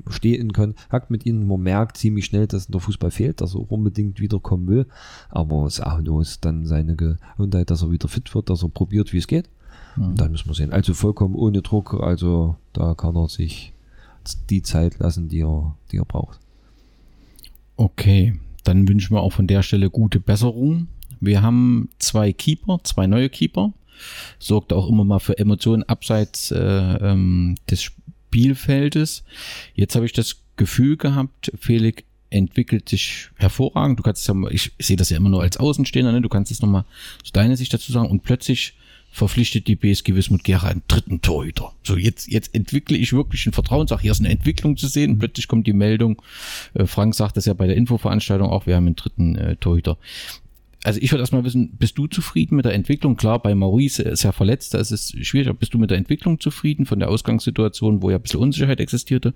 stehe 0.09 0.37
in 0.37 0.53
Kontakt 0.53 1.09
mit 1.09 1.25
ihnen, 1.25 1.47
man 1.47 1.61
merkt 1.61 1.97
ziemlich 1.97 2.25
schnell, 2.25 2.47
dass 2.47 2.67
der 2.67 2.79
Fußball 2.79 3.11
fehlt, 3.11 3.41
dass 3.41 3.55
er 3.55 3.61
auch 3.61 3.71
unbedingt 3.71 4.19
wiederkommen 4.19 4.67
will. 4.67 4.85
Aber 5.29 5.65
es 5.65 5.79
ist 5.79 6.45
dann 6.45 6.65
seine 6.65 6.95
Gesundheit, 6.95 7.69
dass 7.69 7.81
er 7.81 7.91
wieder 7.91 8.07
fit 8.07 8.33
wird, 8.33 8.49
dass 8.49 8.63
er 8.63 8.69
probiert, 8.69 9.13
wie 9.13 9.17
es 9.17 9.27
geht. 9.27 9.49
Mhm. 9.95 10.15
Dann 10.15 10.31
müssen 10.31 10.49
wir 10.49 10.53
sehen. 10.53 10.73
Also 10.73 10.93
vollkommen 10.93 11.35
ohne 11.35 11.61
Druck. 11.61 11.93
Also 12.01 12.55
da 12.73 12.93
kann 12.93 13.15
er 13.15 13.29
sich 13.29 13.73
die 14.49 14.61
Zeit 14.61 14.99
lassen, 14.99 15.29
die 15.29 15.41
er, 15.41 15.75
die 15.91 15.97
er 15.97 16.05
braucht. 16.05 16.39
Okay, 17.77 18.39
dann 18.63 18.87
wünschen 18.87 19.15
wir 19.15 19.21
auch 19.21 19.33
von 19.33 19.47
der 19.47 19.63
Stelle 19.63 19.89
gute 19.89 20.19
Besserung. 20.19 20.87
Wir 21.19 21.41
haben 21.41 21.89
zwei 21.99 22.33
Keeper, 22.33 22.79
zwei 22.83 23.07
neue 23.07 23.29
Keeper. 23.29 23.73
Sorgt 24.39 24.73
auch 24.73 24.89
immer 24.89 25.03
mal 25.03 25.19
für 25.19 25.37
Emotionen 25.37 25.83
abseits 25.83 26.51
äh, 26.51 26.57
ähm, 26.57 27.55
des 27.69 27.83
Spielfeldes. 27.83 29.23
Jetzt 29.73 29.95
habe 29.95 30.05
ich 30.05 30.13
das 30.13 30.37
Gefühl 30.57 30.97
gehabt, 30.97 31.51
Felix 31.57 32.03
entwickelt 32.29 32.89
sich 32.89 33.29
hervorragend. 33.35 33.99
Du 33.99 34.03
kannst 34.03 34.21
es 34.21 34.27
ja, 34.27 34.35
ich 34.49 34.71
sehe 34.79 34.97
das 34.97 35.09
ja 35.09 35.17
immer 35.17 35.29
nur 35.29 35.41
als 35.41 35.57
Außenstehender, 35.57 36.11
ne? 36.11 36.21
du 36.21 36.29
kannst 36.29 36.51
es 36.51 36.61
nochmal 36.61 36.85
so 37.23 37.31
deine 37.31 37.55
Sicht 37.55 37.73
dazu 37.73 37.91
sagen 37.91 38.09
und 38.09 38.23
plötzlich 38.23 38.73
verpflichtet 39.15 39.67
die 39.69 39.77
BSG 39.77 40.13
Wismut 40.13 40.43
Gera 40.43 40.67
einen 40.67 40.83
dritten 40.89 41.21
Torhüter. 41.21 41.71
So, 41.83 41.95
jetzt, 41.95 42.27
jetzt 42.27 42.53
entwickle 42.53 42.97
ich 42.97 43.13
wirklich 43.13 43.45
ein 43.45 43.53
Vertrauen, 43.53 43.87
sag, 43.87 44.01
hier 44.01 44.11
ist 44.11 44.19
eine 44.19 44.29
Entwicklung 44.29 44.75
zu 44.75 44.87
sehen. 44.87 45.11
Und 45.11 45.19
plötzlich 45.19 45.47
kommt 45.47 45.67
die 45.67 45.73
Meldung, 45.73 46.21
äh, 46.73 46.85
Frank 46.85 47.15
sagt 47.15 47.37
das 47.37 47.45
ja 47.45 47.53
bei 47.53 47.65
der 47.65 47.77
Infoveranstaltung 47.77 48.49
auch, 48.49 48.67
wir 48.67 48.75
haben 48.75 48.87
einen 48.87 48.97
dritten 48.97 49.35
äh, 49.35 49.55
Torhüter 49.55 49.97
also 50.85 50.99
ich 51.01 51.11
würde 51.11 51.23
erstmal 51.23 51.43
wissen, 51.43 51.75
bist 51.79 51.97
du 51.97 52.05
zufrieden 52.05 52.57
mit 52.57 52.65
der 52.65 52.75
Entwicklung? 52.75 53.15
Klar, 53.15 53.41
bei 53.41 53.55
Maurice 53.55 54.03
ist 54.03 54.21
ja 54.21 54.31
verletzt, 54.31 54.75
da 54.75 54.77
ist 54.77 54.91
es 54.91 55.15
schwierig, 55.25 55.49
aber 55.49 55.57
bist 55.57 55.73
du 55.73 55.79
mit 55.79 55.89
der 55.89 55.97
Entwicklung 55.97 56.39
zufrieden 56.39 56.85
von 56.85 56.99
der 56.99 57.09
Ausgangssituation, 57.09 58.03
wo 58.03 58.11
ja 58.11 58.17
ein 58.17 58.21
bisschen 58.21 58.39
Unsicherheit 58.39 58.79
existierte? 58.79 59.33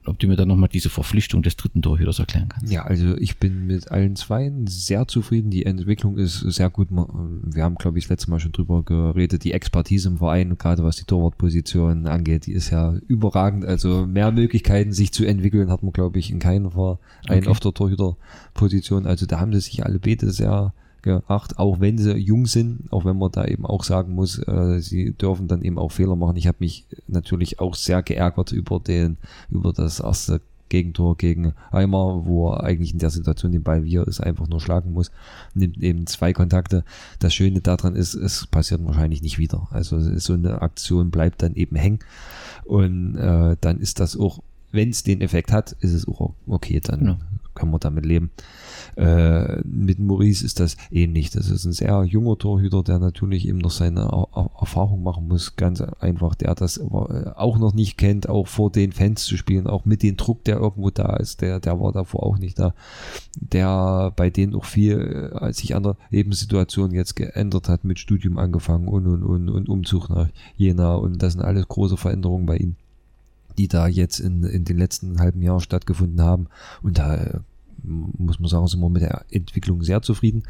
Und 0.00 0.08
ob 0.08 0.18
du 0.18 0.28
mir 0.28 0.36
dann 0.36 0.48
nochmal 0.48 0.68
diese 0.68 0.90
Verpflichtung 0.90 1.40
des 1.42 1.56
dritten 1.56 1.80
Torhüters 1.80 2.18
erklären 2.18 2.50
kannst? 2.50 2.70
Ja, 2.70 2.82
also 2.82 3.16
ich 3.16 3.38
bin 3.38 3.66
mit 3.66 3.90
allen 3.90 4.14
Zweien 4.14 4.66
sehr 4.66 5.08
zufrieden. 5.08 5.50
Die 5.50 5.64
Entwicklung 5.64 6.18
ist 6.18 6.40
sehr 6.40 6.68
gut. 6.68 6.88
Wir 6.90 7.64
haben, 7.64 7.76
glaube 7.76 7.98
ich, 7.98 8.04
das 8.04 8.10
letzte 8.10 8.30
Mal 8.30 8.40
schon 8.40 8.52
drüber 8.52 8.82
geredet. 8.82 9.44
Die 9.44 9.52
Expertise 9.52 10.06
im 10.06 10.18
Verein, 10.18 10.58
gerade 10.58 10.84
was 10.84 10.96
die 10.96 11.04
Torwartposition 11.04 12.08
angeht, 12.08 12.44
die 12.44 12.52
ist 12.52 12.68
ja 12.68 12.94
überragend. 13.08 13.64
Also 13.64 14.04
mehr 14.06 14.32
Möglichkeiten, 14.32 14.92
sich 14.92 15.12
zu 15.12 15.24
entwickeln, 15.24 15.70
hat 15.70 15.82
man, 15.82 15.94
glaube 15.94 16.18
ich, 16.18 16.30
in 16.30 16.40
keinem 16.40 16.70
Verein 16.70 16.98
okay. 17.26 17.46
auf 17.46 17.58
der 17.58 17.72
Torhüterposition. 17.72 19.06
Also 19.06 19.24
da 19.24 19.40
haben 19.40 19.54
sie 19.54 19.60
sich 19.60 19.82
alle 19.86 19.98
Bete 19.98 20.30
sehr 20.30 20.74
geacht, 21.02 21.58
auch 21.58 21.80
wenn 21.80 21.98
sie 21.98 22.16
jung 22.16 22.46
sind, 22.46 22.92
auch 22.92 23.04
wenn 23.04 23.18
man 23.18 23.32
da 23.32 23.44
eben 23.44 23.66
auch 23.66 23.84
sagen 23.84 24.14
muss, 24.14 24.38
äh, 24.46 24.80
sie 24.80 25.12
dürfen 25.12 25.48
dann 25.48 25.62
eben 25.62 25.78
auch 25.78 25.92
Fehler 25.92 26.16
machen. 26.16 26.36
Ich 26.36 26.46
habe 26.46 26.58
mich 26.60 26.86
natürlich 27.06 27.60
auch 27.60 27.74
sehr 27.74 28.02
geärgert 28.02 28.52
über 28.52 28.80
den, 28.80 29.16
über 29.50 29.72
das 29.72 30.00
erste 30.00 30.40
Gegentor 30.68 31.16
gegen 31.16 31.52
Eimer, 31.72 32.24
wo 32.24 32.52
er 32.52 32.62
eigentlich 32.62 32.92
in 32.92 33.00
der 33.00 33.10
Situation 33.10 33.52
den 33.52 33.62
Ball 33.62 33.84
wie 33.84 33.96
er 33.96 34.06
ist 34.06 34.20
einfach 34.20 34.48
nur 34.48 34.60
schlagen 34.60 34.92
muss, 34.92 35.10
nimmt 35.52 35.82
eben 35.82 36.06
zwei 36.06 36.32
Kontakte. 36.32 36.84
Das 37.18 37.34
Schöne 37.34 37.60
daran 37.60 37.96
ist, 37.96 38.14
es 38.14 38.46
passiert 38.46 38.84
wahrscheinlich 38.84 39.20
nicht 39.20 39.38
wieder. 39.38 39.68
Also 39.70 40.00
so 40.18 40.32
eine 40.32 40.62
Aktion 40.62 41.10
bleibt 41.10 41.42
dann 41.42 41.54
eben 41.56 41.76
hängen 41.76 41.98
und 42.64 43.16
äh, 43.16 43.56
dann 43.60 43.80
ist 43.80 44.00
das 44.00 44.16
auch, 44.16 44.42
wenn 44.70 44.90
es 44.90 45.02
den 45.02 45.20
Effekt 45.20 45.52
hat, 45.52 45.72
ist 45.80 45.92
es 45.92 46.06
auch 46.06 46.34
okay, 46.46 46.80
dann 46.80 47.04
ja 47.04 47.18
können 47.54 47.72
wir 47.72 47.78
damit 47.78 48.06
leben. 48.06 48.30
Äh, 48.96 49.60
mit 49.64 49.98
Maurice 49.98 50.44
ist 50.44 50.60
das 50.60 50.76
ähnlich. 50.90 51.30
Das 51.30 51.48
ist 51.50 51.64
ein 51.64 51.72
sehr 51.72 52.02
junger 52.04 52.38
Torhüter, 52.38 52.82
der 52.82 52.98
natürlich 52.98 53.46
eben 53.46 53.58
noch 53.58 53.70
seine 53.70 54.26
Erfahrung 54.58 55.02
machen 55.02 55.28
muss. 55.28 55.56
Ganz 55.56 55.80
einfach, 55.80 56.34
der 56.34 56.54
das 56.54 56.80
auch 56.80 57.58
noch 57.58 57.74
nicht 57.74 57.96
kennt, 57.96 58.28
auch 58.28 58.46
vor 58.46 58.70
den 58.70 58.92
Fans 58.92 59.24
zu 59.24 59.36
spielen, 59.36 59.66
auch 59.66 59.84
mit 59.84 60.02
dem 60.02 60.16
Druck, 60.16 60.44
der 60.44 60.58
irgendwo 60.58 60.90
da 60.90 61.16
ist. 61.16 61.40
Der, 61.40 61.60
der 61.60 61.80
war 61.80 61.92
davor 61.92 62.24
auch 62.24 62.38
nicht 62.38 62.58
da. 62.58 62.74
Der 63.40 64.12
bei 64.16 64.30
denen 64.30 64.54
auch 64.54 64.64
viel 64.64 65.32
äh, 65.40 65.52
sich 65.52 65.74
an 65.74 65.82
der 65.82 65.96
Lebenssituation 66.10 66.92
jetzt 66.92 67.16
geändert 67.16 67.68
hat, 67.68 67.84
mit 67.84 67.98
Studium 67.98 68.38
angefangen 68.38 68.88
und, 68.88 69.06
und, 69.06 69.22
und, 69.22 69.48
und 69.48 69.68
Umzug 69.68 70.08
nach 70.08 70.28
Jena. 70.56 70.94
Und 70.94 71.22
das 71.22 71.34
sind 71.34 71.42
alles 71.42 71.68
große 71.68 71.96
Veränderungen 71.96 72.46
bei 72.46 72.56
ihm 72.56 72.76
die 73.60 73.68
da 73.68 73.86
jetzt 73.86 74.20
in, 74.20 74.42
in 74.44 74.64
den 74.64 74.78
letzten 74.78 75.20
halben 75.20 75.42
Jahren 75.42 75.60
stattgefunden 75.60 76.22
haben. 76.22 76.46
Und 76.82 76.98
da 76.98 77.42
muss 77.82 78.40
man 78.40 78.48
sagen, 78.48 78.66
sind 78.66 78.80
wir 78.80 78.88
mit 78.88 79.02
der 79.02 79.24
Entwicklung 79.30 79.82
sehr 79.82 80.00
zufrieden. 80.00 80.44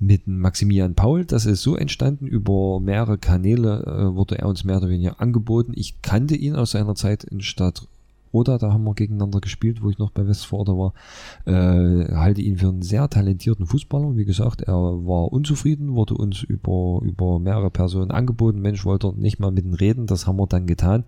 Mit 0.00 0.26
Maximilian 0.26 0.94
Paul, 0.94 1.24
das 1.24 1.46
ist 1.46 1.62
so 1.62 1.76
entstanden, 1.76 2.26
über 2.26 2.80
mehrere 2.80 3.16
Kanäle 3.16 3.82
äh, 3.84 4.14
wurde 4.14 4.38
er 4.38 4.48
uns 4.48 4.64
mehr 4.64 4.78
oder 4.78 4.88
weniger 4.88 5.20
angeboten. 5.20 5.72
Ich 5.74 6.02
kannte 6.02 6.34
ihn 6.34 6.56
aus 6.56 6.72
seiner 6.72 6.96
Zeit 6.96 7.24
in 7.24 7.40
Stadt 7.40 7.86
Roda, 8.32 8.58
da 8.58 8.72
haben 8.72 8.84
wir 8.84 8.94
gegeneinander 8.94 9.40
gespielt, 9.40 9.82
wo 9.82 9.88
ich 9.88 9.98
noch 9.98 10.10
bei 10.10 10.26
Westforde 10.26 10.72
war, 10.72 10.92
äh, 11.46 12.12
halte 12.14 12.42
ihn 12.42 12.58
für 12.58 12.68
einen 12.68 12.82
sehr 12.82 13.08
talentierten 13.08 13.66
Fußballer. 13.66 14.16
Wie 14.16 14.26
gesagt, 14.26 14.60
er 14.60 14.74
war 14.74 15.32
unzufrieden, 15.32 15.94
wurde 15.94 16.14
uns 16.14 16.42
über, 16.42 17.00
über 17.02 17.38
mehrere 17.38 17.70
Personen 17.70 18.10
angeboten. 18.10 18.60
Mensch, 18.60 18.84
wollte 18.84 19.14
nicht 19.16 19.40
mal 19.40 19.52
mit 19.52 19.64
ihm 19.64 19.72
reden, 19.72 20.06
das 20.06 20.26
haben 20.26 20.36
wir 20.36 20.46
dann 20.46 20.66
getan. 20.66 21.04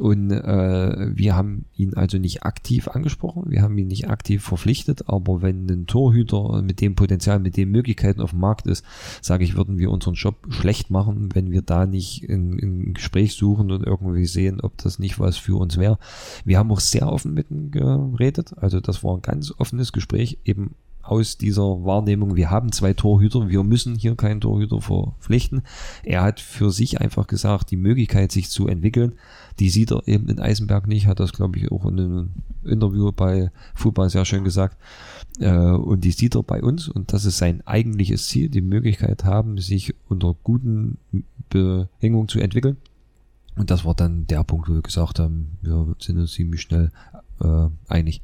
Und 0.00 0.30
äh, 0.30 1.14
wir 1.14 1.36
haben 1.36 1.66
ihn 1.76 1.92
also 1.92 2.16
nicht 2.16 2.42
aktiv 2.42 2.88
angesprochen, 2.88 3.50
wir 3.50 3.60
haben 3.60 3.76
ihn 3.76 3.88
nicht 3.88 4.08
aktiv 4.08 4.42
verpflichtet, 4.42 5.10
aber 5.10 5.42
wenn 5.42 5.68
ein 5.68 5.86
Torhüter 5.86 6.62
mit 6.62 6.80
dem 6.80 6.94
Potenzial, 6.94 7.38
mit 7.38 7.58
den 7.58 7.70
Möglichkeiten 7.70 8.22
auf 8.22 8.30
dem 8.30 8.40
Markt 8.40 8.66
ist, 8.66 8.82
sage 9.20 9.44
ich, 9.44 9.56
würden 9.56 9.78
wir 9.78 9.90
unseren 9.90 10.14
Job 10.14 10.46
schlecht 10.48 10.90
machen, 10.90 11.28
wenn 11.34 11.50
wir 11.50 11.60
da 11.60 11.84
nicht 11.84 12.26
ein 12.30 12.94
Gespräch 12.94 13.34
suchen 13.34 13.70
und 13.70 13.86
irgendwie 13.86 14.24
sehen, 14.24 14.62
ob 14.62 14.78
das 14.78 14.98
nicht 14.98 15.20
was 15.20 15.36
für 15.36 15.60
uns 15.60 15.76
wäre. 15.76 15.98
Wir 16.46 16.58
haben 16.58 16.72
auch 16.72 16.80
sehr 16.80 17.12
offen 17.12 17.34
mit 17.34 17.50
ihm 17.50 17.70
geredet, 17.70 18.54
also 18.56 18.80
das 18.80 19.04
war 19.04 19.16
ein 19.16 19.22
ganz 19.22 19.52
offenes 19.58 19.92
Gespräch, 19.92 20.38
eben 20.46 20.76
aus 21.02 21.36
dieser 21.36 21.84
Wahrnehmung, 21.84 22.36
wir 22.36 22.50
haben 22.50 22.72
zwei 22.72 22.92
Torhüter, 22.92 23.48
wir 23.48 23.64
müssen 23.64 23.96
hier 23.96 24.14
keinen 24.16 24.40
Torhüter 24.40 24.80
verpflichten. 24.80 25.62
Er 26.04 26.22
hat 26.22 26.40
für 26.40 26.70
sich 26.70 27.00
einfach 27.00 27.26
gesagt, 27.26 27.70
die 27.70 27.76
Möglichkeit, 27.76 28.30
sich 28.32 28.48
zu 28.50 28.68
entwickeln, 28.68 29.14
die 29.60 29.68
sieht 29.68 29.92
er 29.92 30.06
eben 30.08 30.28
in 30.28 30.40
Eisenberg 30.40 30.86
nicht, 30.86 31.06
hat 31.06 31.20
das, 31.20 31.32
glaube 31.32 31.58
ich, 31.58 31.70
auch 31.70 31.84
in 31.84 32.00
einem 32.00 32.30
Interview 32.64 33.12
bei 33.12 33.50
Fußball 33.74 34.08
sehr 34.08 34.24
schön 34.24 34.42
gesagt. 34.42 34.76
Äh, 35.38 35.52
und 35.52 36.02
die 36.02 36.12
sieht 36.12 36.34
er 36.34 36.42
bei 36.42 36.62
uns 36.62 36.88
und 36.88 37.12
das 37.12 37.26
ist 37.26 37.38
sein 37.38 37.64
eigentliches 37.66 38.26
Ziel, 38.26 38.48
die 38.48 38.62
Möglichkeit 38.62 39.24
haben, 39.24 39.58
sich 39.58 39.94
unter 40.08 40.34
guten 40.42 40.96
Bedingungen 41.50 42.28
zu 42.28 42.40
entwickeln. 42.40 42.78
Und 43.56 43.70
das 43.70 43.84
war 43.84 43.94
dann 43.94 44.26
der 44.26 44.44
Punkt, 44.44 44.68
wo 44.68 44.74
wir 44.74 44.82
gesagt 44.82 45.18
haben, 45.18 45.58
wir 45.60 45.94
sind 45.98 46.18
uns 46.18 46.32
ziemlich 46.32 46.62
schnell 46.62 46.90
äh, 47.42 47.68
einig. 47.88 48.22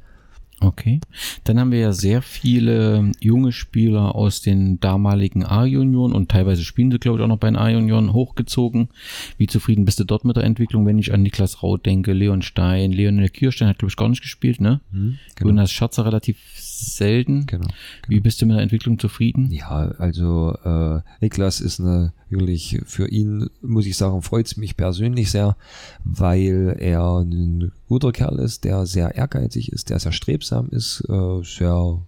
Okay. 0.59 0.99
Dann 1.43 1.59
haben 1.59 1.71
wir 1.71 1.79
ja 1.79 1.93
sehr 1.93 2.23
viele 2.23 3.11
junge 3.19 3.51
Spieler 3.51 4.15
aus 4.15 4.41
den 4.41 4.79
damaligen 4.79 5.45
A-Junioren 5.45 6.13
und 6.13 6.29
teilweise 6.29 6.63
spielen 6.63 6.91
sie, 6.91 6.97
glaube 6.97 7.19
ich, 7.19 7.23
auch 7.23 7.27
noch 7.27 7.37
bei 7.37 7.47
den 7.47 7.57
A-Junioren 7.57 8.11
hochgezogen. 8.11 8.89
Wie 9.37 9.45
zufrieden 9.45 9.85
bist 9.85 9.99
du 9.99 10.03
dort 10.03 10.25
mit 10.25 10.35
der 10.35 10.45
Entwicklung, 10.45 10.85
wenn 10.87 10.97
ich 10.97 11.13
an 11.13 11.21
Niklas 11.21 11.61
Raut 11.61 11.85
denke, 11.85 12.13
Leon 12.13 12.41
Stein, 12.41 12.91
Leonel 12.91 13.29
Kirstein 13.29 13.67
hat, 13.67 13.77
glaube 13.77 13.91
ich, 13.91 13.97
gar 13.97 14.09
nicht 14.09 14.23
gespielt, 14.23 14.59
ne? 14.59 14.81
Mhm, 14.91 15.19
genau. 15.35 15.49
Jonas 15.49 15.71
Schatzer 15.71 16.05
relativ 16.05 16.37
selten. 16.77 17.45
Genau, 17.45 17.65
genau. 17.65 17.75
Wie 18.07 18.19
bist 18.19 18.41
du 18.41 18.45
mit 18.45 18.55
der 18.55 18.63
Entwicklung 18.63 18.99
zufrieden? 18.99 19.51
Ja, 19.51 19.91
also 19.97 20.55
äh, 20.63 21.01
Niklas 21.21 21.61
ist 21.61 21.79
natürlich 21.79 22.81
für 22.85 23.07
ihn, 23.07 23.49
muss 23.61 23.85
ich 23.85 23.97
sagen, 23.97 24.21
freut 24.21 24.47
es 24.47 24.57
mich 24.57 24.77
persönlich 24.77 25.31
sehr, 25.31 25.55
weil 26.03 26.75
er 26.79 27.19
ein 27.19 27.71
guter 27.87 28.11
Kerl 28.11 28.39
ist, 28.39 28.63
der 28.63 28.85
sehr 28.85 29.15
ehrgeizig 29.15 29.71
ist, 29.71 29.89
der 29.89 29.99
sehr 29.99 30.11
strebsam 30.11 30.69
ist, 30.69 31.03
äh, 31.09 31.43
sehr 31.43 32.01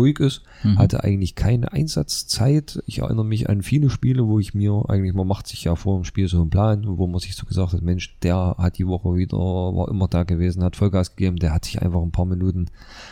ruhig 0.00 0.18
ist, 0.18 0.42
mhm. 0.62 0.78
hatte 0.78 1.04
eigentlich 1.04 1.34
keine 1.34 1.72
Einsatzzeit. 1.72 2.82
Ich 2.86 3.00
erinnere 3.00 3.24
mich 3.24 3.48
an 3.48 3.62
viele 3.62 3.90
Spiele, 3.90 4.26
wo 4.26 4.38
ich 4.38 4.54
mir 4.54 4.84
eigentlich, 4.88 5.14
man 5.14 5.26
macht 5.26 5.46
sich 5.46 5.64
ja 5.64 5.76
vor 5.76 5.96
dem 5.96 6.04
Spiel 6.04 6.28
so 6.28 6.40
einen 6.40 6.50
Plan, 6.50 6.84
wo 6.86 7.06
man 7.06 7.20
sich 7.20 7.36
so 7.36 7.46
gesagt 7.46 7.72
hat, 7.72 7.82
Mensch, 7.82 8.16
der 8.22 8.56
hat 8.58 8.78
die 8.78 8.86
Woche 8.86 9.14
wieder, 9.14 9.38
war 9.38 9.88
immer 9.88 10.08
da 10.08 10.22
gewesen, 10.22 10.64
hat 10.64 10.76
Vollgas 10.76 11.16
gegeben, 11.16 11.36
der 11.36 11.52
hat 11.52 11.64
sich 11.64 11.80
einfach 11.82 12.02
ein 12.02 12.12
paar 12.12 12.26
Minuten 12.26 12.66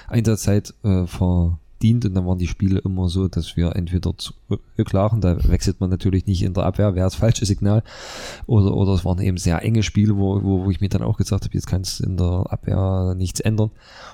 Einsatzzeit 0.08 0.74
äh, 0.82 1.06
ver 1.06 1.58
dient 1.82 2.04
und 2.04 2.14
dann 2.14 2.26
waren 2.26 2.38
die 2.38 2.46
Spiele 2.46 2.78
immer 2.80 3.08
so, 3.08 3.28
dass 3.28 3.56
wir 3.56 3.76
entweder 3.76 4.12
zurücklagen, 4.16 5.20
da 5.20 5.36
wechselt 5.48 5.80
man 5.80 5.90
natürlich 5.90 6.26
nicht 6.26 6.42
in 6.42 6.54
der 6.54 6.64
Abwehr, 6.64 6.94
wäre 6.94 7.06
das 7.06 7.14
falsche 7.14 7.46
Signal, 7.46 7.82
oder, 8.46 8.74
oder 8.74 8.92
es 8.92 9.04
waren 9.04 9.20
eben 9.20 9.36
sehr 9.36 9.62
enge 9.62 9.82
Spiele, 9.82 10.16
wo, 10.16 10.42
wo, 10.42 10.64
wo 10.64 10.70
ich 10.70 10.80
mir 10.80 10.88
dann 10.88 11.02
auch 11.02 11.16
gesagt 11.16 11.44
habe, 11.44 11.54
jetzt 11.54 11.66
kannst 11.66 12.00
in 12.00 12.16
der 12.16 12.46
Abwehr 12.48 13.14
nichts 13.16 13.40
ändern. 13.40 13.70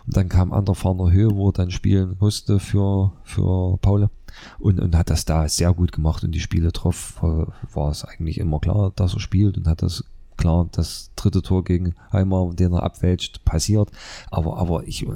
Und 0.07 0.17
dann 0.17 0.29
kam 0.29 0.53
an 0.53 0.65
der 0.65 0.75
Höhe, 1.13 1.31
wo 1.35 1.49
er 1.49 1.53
dann 1.53 1.71
spielen 1.71 2.17
musste 2.19 2.59
für, 2.59 3.13
für 3.25 3.79
Paule 3.79 4.11
und, 4.59 4.81
und 4.81 4.97
hat 4.97 5.11
das 5.11 5.25
da 5.25 5.49
sehr 5.49 5.73
gut 5.73 5.93
gemacht 5.93 6.25
und 6.25 6.33
die 6.33 6.41
Spiele 6.41 6.73
drauf 6.73 7.23
war 7.23 7.91
es 7.91 8.05
eigentlich 8.05 8.39
immer 8.39 8.61
klar, 8.61 8.93
dass 8.97 9.15
er 9.15 9.21
spielt 9.21 9.57
und 9.57 9.67
hat 9.67 9.83
das 9.83 10.05
Klar, 10.37 10.69
das 10.73 11.11
dritte 11.17 11.43
Tor 11.43 11.65
gegen 11.65 11.95
Heimer, 12.13 12.53
den 12.55 12.73
er 12.73 12.83
abwälzt, 12.83 13.45
passiert. 13.45 13.91
Aber, 14.31 14.59
aber 14.59 14.87
ich 14.87 15.07
äh, 15.07 15.09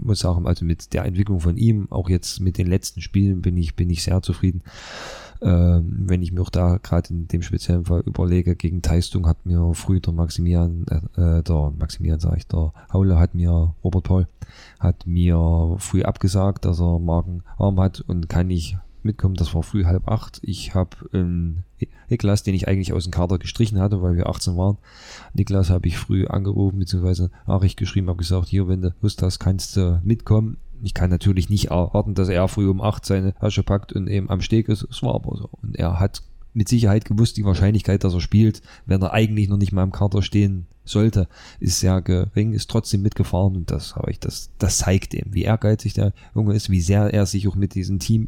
muss 0.00 0.20
sagen, 0.20 0.46
also 0.46 0.64
mit 0.64 0.92
der 0.92 1.04
Entwicklung 1.04 1.40
von 1.40 1.56
ihm, 1.56 1.90
auch 1.90 2.08
jetzt 2.08 2.40
mit 2.40 2.58
den 2.58 2.66
letzten 2.66 3.00
Spielen, 3.00 3.42
bin 3.42 3.56
ich, 3.56 3.74
bin 3.74 3.90
ich 3.90 4.02
sehr 4.02 4.22
zufrieden. 4.22 4.62
Ähm, 5.40 6.04
wenn 6.06 6.20
ich 6.20 6.32
mir 6.32 6.42
auch 6.42 6.50
da 6.50 6.78
gerade 6.82 7.10
in 7.10 7.28
dem 7.28 7.42
speziellen 7.42 7.84
Fall 7.84 8.00
überlege, 8.00 8.56
gegen 8.56 8.82
Teistung 8.82 9.26
hat 9.26 9.46
mir 9.46 9.72
früh 9.74 10.00
der 10.00 10.12
Maximilian, 10.12 10.84
äh, 11.16 11.42
der 11.42 11.72
Maximilian 11.78 12.18
sage 12.18 12.38
ich, 12.38 12.46
der 12.48 12.72
Haule 12.92 13.18
hat 13.18 13.34
mir, 13.34 13.74
Robert 13.84 14.04
Paul, 14.04 14.26
hat 14.80 15.06
mir 15.06 15.76
früh 15.78 16.02
abgesagt, 16.02 16.64
dass 16.64 16.80
er 16.80 16.98
Magenarm 16.98 17.78
hat 17.78 18.00
und 18.00 18.28
kann 18.28 18.48
nicht 18.48 18.78
mitkommen. 19.08 19.34
Das 19.34 19.54
war 19.54 19.62
früh 19.62 19.84
halb 19.84 20.08
acht. 20.08 20.38
Ich 20.42 20.74
habe 20.74 20.96
einen 21.12 21.64
Niklas, 22.08 22.42
den 22.44 22.54
ich 22.54 22.68
eigentlich 22.68 22.92
aus 22.92 23.04
dem 23.04 23.10
Kader 23.10 23.38
gestrichen 23.38 23.80
hatte, 23.80 24.02
weil 24.02 24.16
wir 24.16 24.28
18 24.28 24.56
waren. 24.56 24.78
Niklas 25.34 25.70
habe 25.70 25.88
ich 25.88 25.98
früh 25.98 26.26
angerufen, 26.26 26.78
beziehungsweise 26.78 27.30
Nachricht 27.46 27.76
geschrieben, 27.76 28.08
habe 28.08 28.18
gesagt, 28.18 28.48
hier, 28.48 28.68
wenn 28.68 28.82
du 28.82 28.94
Lust 29.00 29.22
hast, 29.22 29.38
kannst 29.38 29.76
du 29.76 30.00
mitkommen. 30.04 30.58
Ich 30.82 30.94
kann 30.94 31.10
natürlich 31.10 31.50
nicht 31.50 31.66
erwarten, 31.70 32.14
dass 32.14 32.28
er 32.28 32.46
früh 32.46 32.68
um 32.68 32.80
acht 32.80 33.04
seine 33.04 33.34
Tasche 33.34 33.64
packt 33.64 33.92
und 33.92 34.06
eben 34.06 34.30
am 34.30 34.40
Steg 34.40 34.68
ist. 34.68 34.86
Es 34.88 35.02
war 35.02 35.14
aber 35.16 35.36
so. 35.36 35.50
Und 35.60 35.76
er 35.76 35.98
hat 35.98 36.22
mit 36.54 36.68
Sicherheit 36.68 37.04
gewusst, 37.04 37.36
die 37.36 37.44
Wahrscheinlichkeit, 37.44 38.04
dass 38.04 38.14
er 38.14 38.20
spielt, 38.20 38.62
wenn 38.86 39.02
er 39.02 39.12
eigentlich 39.12 39.48
noch 39.48 39.56
nicht 39.56 39.72
mal 39.72 39.82
im 39.82 39.92
Kader 39.92 40.22
stehen 40.22 40.66
sollte, 40.84 41.28
ist 41.60 41.80
sehr 41.80 42.00
gering, 42.02 42.52
ist 42.52 42.70
trotzdem 42.70 43.02
mitgefahren 43.02 43.56
und 43.56 43.70
das 43.70 43.96
habe 43.96 44.10
ich, 44.10 44.18
das, 44.18 44.50
das 44.58 44.78
zeigt 44.78 45.14
ihm, 45.14 45.26
wie 45.30 45.42
ehrgeizig 45.42 45.94
der 45.94 46.12
Junge 46.34 46.54
ist, 46.54 46.70
wie 46.70 46.80
sehr 46.80 47.12
er 47.12 47.26
sich 47.26 47.46
auch 47.46 47.54
mit 47.54 47.74
diesem 47.74 47.98
Team 47.98 48.26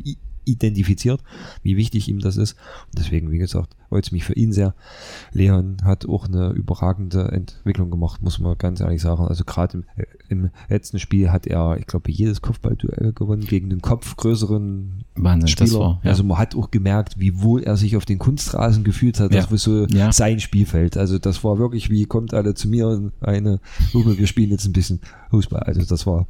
identifiziert, 0.51 1.23
wie 1.63 1.77
wichtig 1.77 2.09
ihm 2.09 2.21
das 2.21 2.37
ist. 2.37 2.57
Und 2.87 2.99
deswegen, 2.99 3.31
wie 3.31 3.39
gesagt, 3.39 3.77
freut 3.89 4.07
es 4.07 4.13
mich 4.13 4.25
für 4.25 4.35
ihn 4.35 4.53
sehr. 4.53 4.75
Leon 5.33 5.79
hat 5.83 6.09
auch 6.09 6.27
eine 6.27 6.51
überragende 6.51 7.33
Entwicklung 7.33 7.91
gemacht, 7.91 8.23
muss 8.23 8.39
man 8.39 8.57
ganz 8.57 8.81
ehrlich 8.81 9.03
sagen. 9.03 9.27
Also 9.27 9.45
gerade 9.45 9.79
im, 9.79 9.85
äh, 9.97 10.07
im 10.29 10.51
letzten 10.69 10.99
Spiel 10.99 11.31
hat 11.33 11.47
er, 11.47 11.77
ich 11.79 11.87
glaube, 11.87 12.11
jedes 12.11 12.41
Kopfballduell 12.41 13.13
gewonnen 13.13 13.45
gegen 13.45 13.69
den 13.69 13.83
kopfgrößeren 13.83 15.05
Wahnsinn, 15.17 15.49
Spieler. 15.49 15.79
War, 15.79 16.01
ja. 16.05 16.11
Also 16.11 16.23
man 16.25 16.39
hat 16.39 16.55
auch 16.55 16.71
gemerkt, 16.71 17.19
wie 17.19 17.43
wohl 17.43 17.63
er 17.63 17.77
sich 17.77 17.97
auf 17.97 18.05
den 18.05 18.19
Kunstrasen 18.19 18.85
gefühlt 18.85 19.19
hat. 19.19 19.35
Das 19.35 19.47
ja. 19.47 19.51
war 19.51 19.59
so 19.59 19.87
ja. 19.87 20.13
sein 20.13 20.41
Spielfeld. 20.41 20.97
Also 20.97 21.19
das 21.19 21.43
war 21.43 21.59
wirklich 21.59 21.91
wie, 21.91 22.05
kommt 22.05 22.33
alle 22.33 22.55
zu 22.55 22.69
mir 22.69 23.11
eine, 23.21 23.61
wir 23.93 24.27
spielen 24.27 24.51
jetzt 24.51 24.67
ein 24.67 24.73
bisschen 24.73 25.01
Fußball. 25.31 25.65
Also 25.65 25.85
das 25.85 26.07
war 26.07 26.27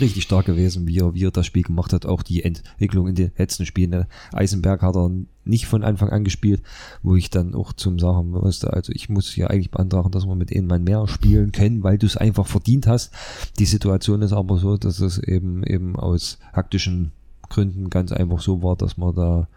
richtig 0.00 0.22
stark 0.22 0.46
gewesen, 0.46 0.86
wie 0.86 0.98
er, 0.98 1.14
wie 1.14 1.24
er 1.24 1.30
das 1.30 1.46
Spiel 1.46 1.62
gemacht 1.62 1.92
hat. 1.92 2.06
Auch 2.06 2.22
die 2.22 2.42
Entwicklung 2.44 3.08
in 3.08 3.14
den 3.14 3.32
letzten 3.36 3.66
Spielen. 3.66 3.90
Ne? 3.90 4.06
Eisenberg 4.32 4.82
hat 4.82 4.96
er 4.96 5.10
nicht 5.44 5.66
von 5.66 5.82
Anfang 5.82 6.10
an 6.10 6.24
gespielt, 6.24 6.62
wo 7.02 7.16
ich 7.16 7.30
dann 7.30 7.54
auch 7.54 7.72
zum 7.72 7.98
sagen 7.98 8.30
musste, 8.30 8.72
also 8.72 8.92
ich 8.94 9.08
muss 9.08 9.34
ja 9.34 9.46
eigentlich 9.46 9.70
beantragen, 9.70 10.10
dass 10.10 10.26
wir 10.26 10.34
mit 10.34 10.50
ihnen 10.50 10.66
mal 10.66 10.78
mehr 10.78 11.08
spielen 11.08 11.52
können, 11.52 11.82
weil 11.82 11.98
du 11.98 12.06
es 12.06 12.16
einfach 12.16 12.46
verdient 12.46 12.86
hast. 12.86 13.12
Die 13.58 13.64
Situation 13.64 14.22
ist 14.22 14.32
aber 14.32 14.58
so, 14.58 14.76
dass 14.76 15.00
es 15.00 15.18
eben 15.18 15.64
eben 15.64 15.96
aus 15.96 16.38
taktischen 16.52 17.12
Gründen 17.48 17.88
ganz 17.88 18.12
einfach 18.12 18.40
so 18.40 18.62
war, 18.62 18.76
dass 18.76 18.98
wir 18.98 19.12
da 19.14 19.48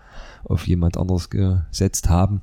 auf 0.46 0.66
jemand 0.66 0.98
anderes 0.98 1.30
gesetzt 1.30 2.10
haben. 2.10 2.42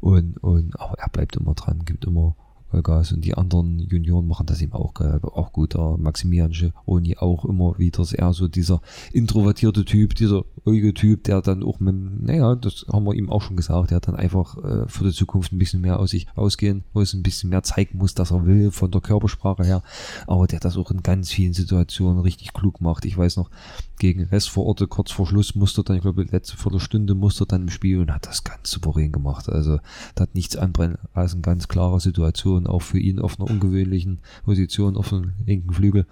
Und, 0.00 0.36
und 0.38 0.78
aber 0.78 0.98
er 0.98 1.08
bleibt 1.08 1.36
immer 1.36 1.54
dran, 1.54 1.84
gibt 1.84 2.04
immer 2.04 2.34
Vollgas 2.70 3.12
und 3.12 3.24
die 3.24 3.34
anderen 3.34 3.78
Junioren 3.80 4.26
machen 4.26 4.46
das 4.46 4.62
eben 4.62 4.72
auch, 4.72 4.94
äh, 5.00 5.18
auch 5.22 5.52
gut. 5.52 5.74
Der 5.74 5.96
Maximilian 5.98 6.52
Gironi 6.52 7.16
auch 7.16 7.44
immer 7.44 7.78
wieder, 7.78 8.04
eher 8.12 8.32
so 8.32 8.48
dieser 8.48 8.80
introvertierte 9.12 9.84
Typ, 9.84 10.14
dieser 10.14 10.44
ruhige 10.64 10.94
Typ, 10.94 11.24
der 11.24 11.42
dann 11.42 11.62
auch 11.62 11.80
mit, 11.80 11.94
naja, 11.94 12.54
das 12.54 12.86
haben 12.92 13.04
wir 13.04 13.14
ihm 13.14 13.30
auch 13.30 13.42
schon 13.42 13.56
gesagt, 13.56 13.90
der 13.90 14.00
dann 14.00 14.16
einfach 14.16 14.56
äh, 14.58 14.88
für 14.88 15.04
die 15.04 15.12
Zukunft 15.12 15.52
ein 15.52 15.58
bisschen 15.58 15.80
mehr 15.80 15.98
aus 15.98 16.10
sich 16.10 16.26
ausgehen 16.34 16.84
muss, 16.92 17.14
ein 17.14 17.22
bisschen 17.22 17.50
mehr 17.50 17.62
zeigen 17.62 17.98
muss, 17.98 18.14
dass 18.14 18.30
er 18.30 18.46
will, 18.46 18.70
von 18.70 18.90
der 18.90 19.00
Körpersprache 19.00 19.64
her, 19.64 19.82
aber 20.26 20.46
der 20.46 20.60
das 20.60 20.76
auch 20.76 20.90
in 20.90 21.02
ganz 21.02 21.30
vielen 21.30 21.52
Situationen 21.52 22.20
richtig 22.20 22.52
klug 22.52 22.80
macht. 22.80 23.04
Ich 23.04 23.16
weiß 23.16 23.36
noch, 23.36 23.50
gegen 23.98 24.24
Rest 24.24 24.50
vor 24.50 24.66
Ort, 24.66 24.88
kurz 24.88 25.12
vor 25.12 25.26
Schluss 25.26 25.54
musste 25.54 25.84
dann, 25.84 25.96
ich 25.96 26.02
glaube, 26.02 26.22
letzte 26.24 26.56
Viertelstunde 26.56 27.14
musste 27.14 27.46
dann 27.46 27.62
im 27.62 27.70
Spiel 27.70 27.98
und 28.00 28.12
hat 28.12 28.26
das 28.26 28.44
ganz 28.44 28.70
souverän 28.70 29.12
gemacht. 29.12 29.48
Also, 29.48 29.78
da 30.14 30.22
hat 30.22 30.34
nichts 30.34 30.56
anbrennen 30.56 30.98
als 31.12 31.34
eine 31.34 31.42
ganz 31.42 31.68
klare 31.68 32.00
Situation, 32.00 32.59
auch 32.66 32.82
für 32.82 32.98
ihn 32.98 33.18
auf 33.18 33.38
einer 33.38 33.50
ungewöhnlichen 33.50 34.18
Position 34.44 34.96
auf 34.96 35.10
dem 35.10 35.32
linken 35.46 35.72
Flügel. 35.72 36.06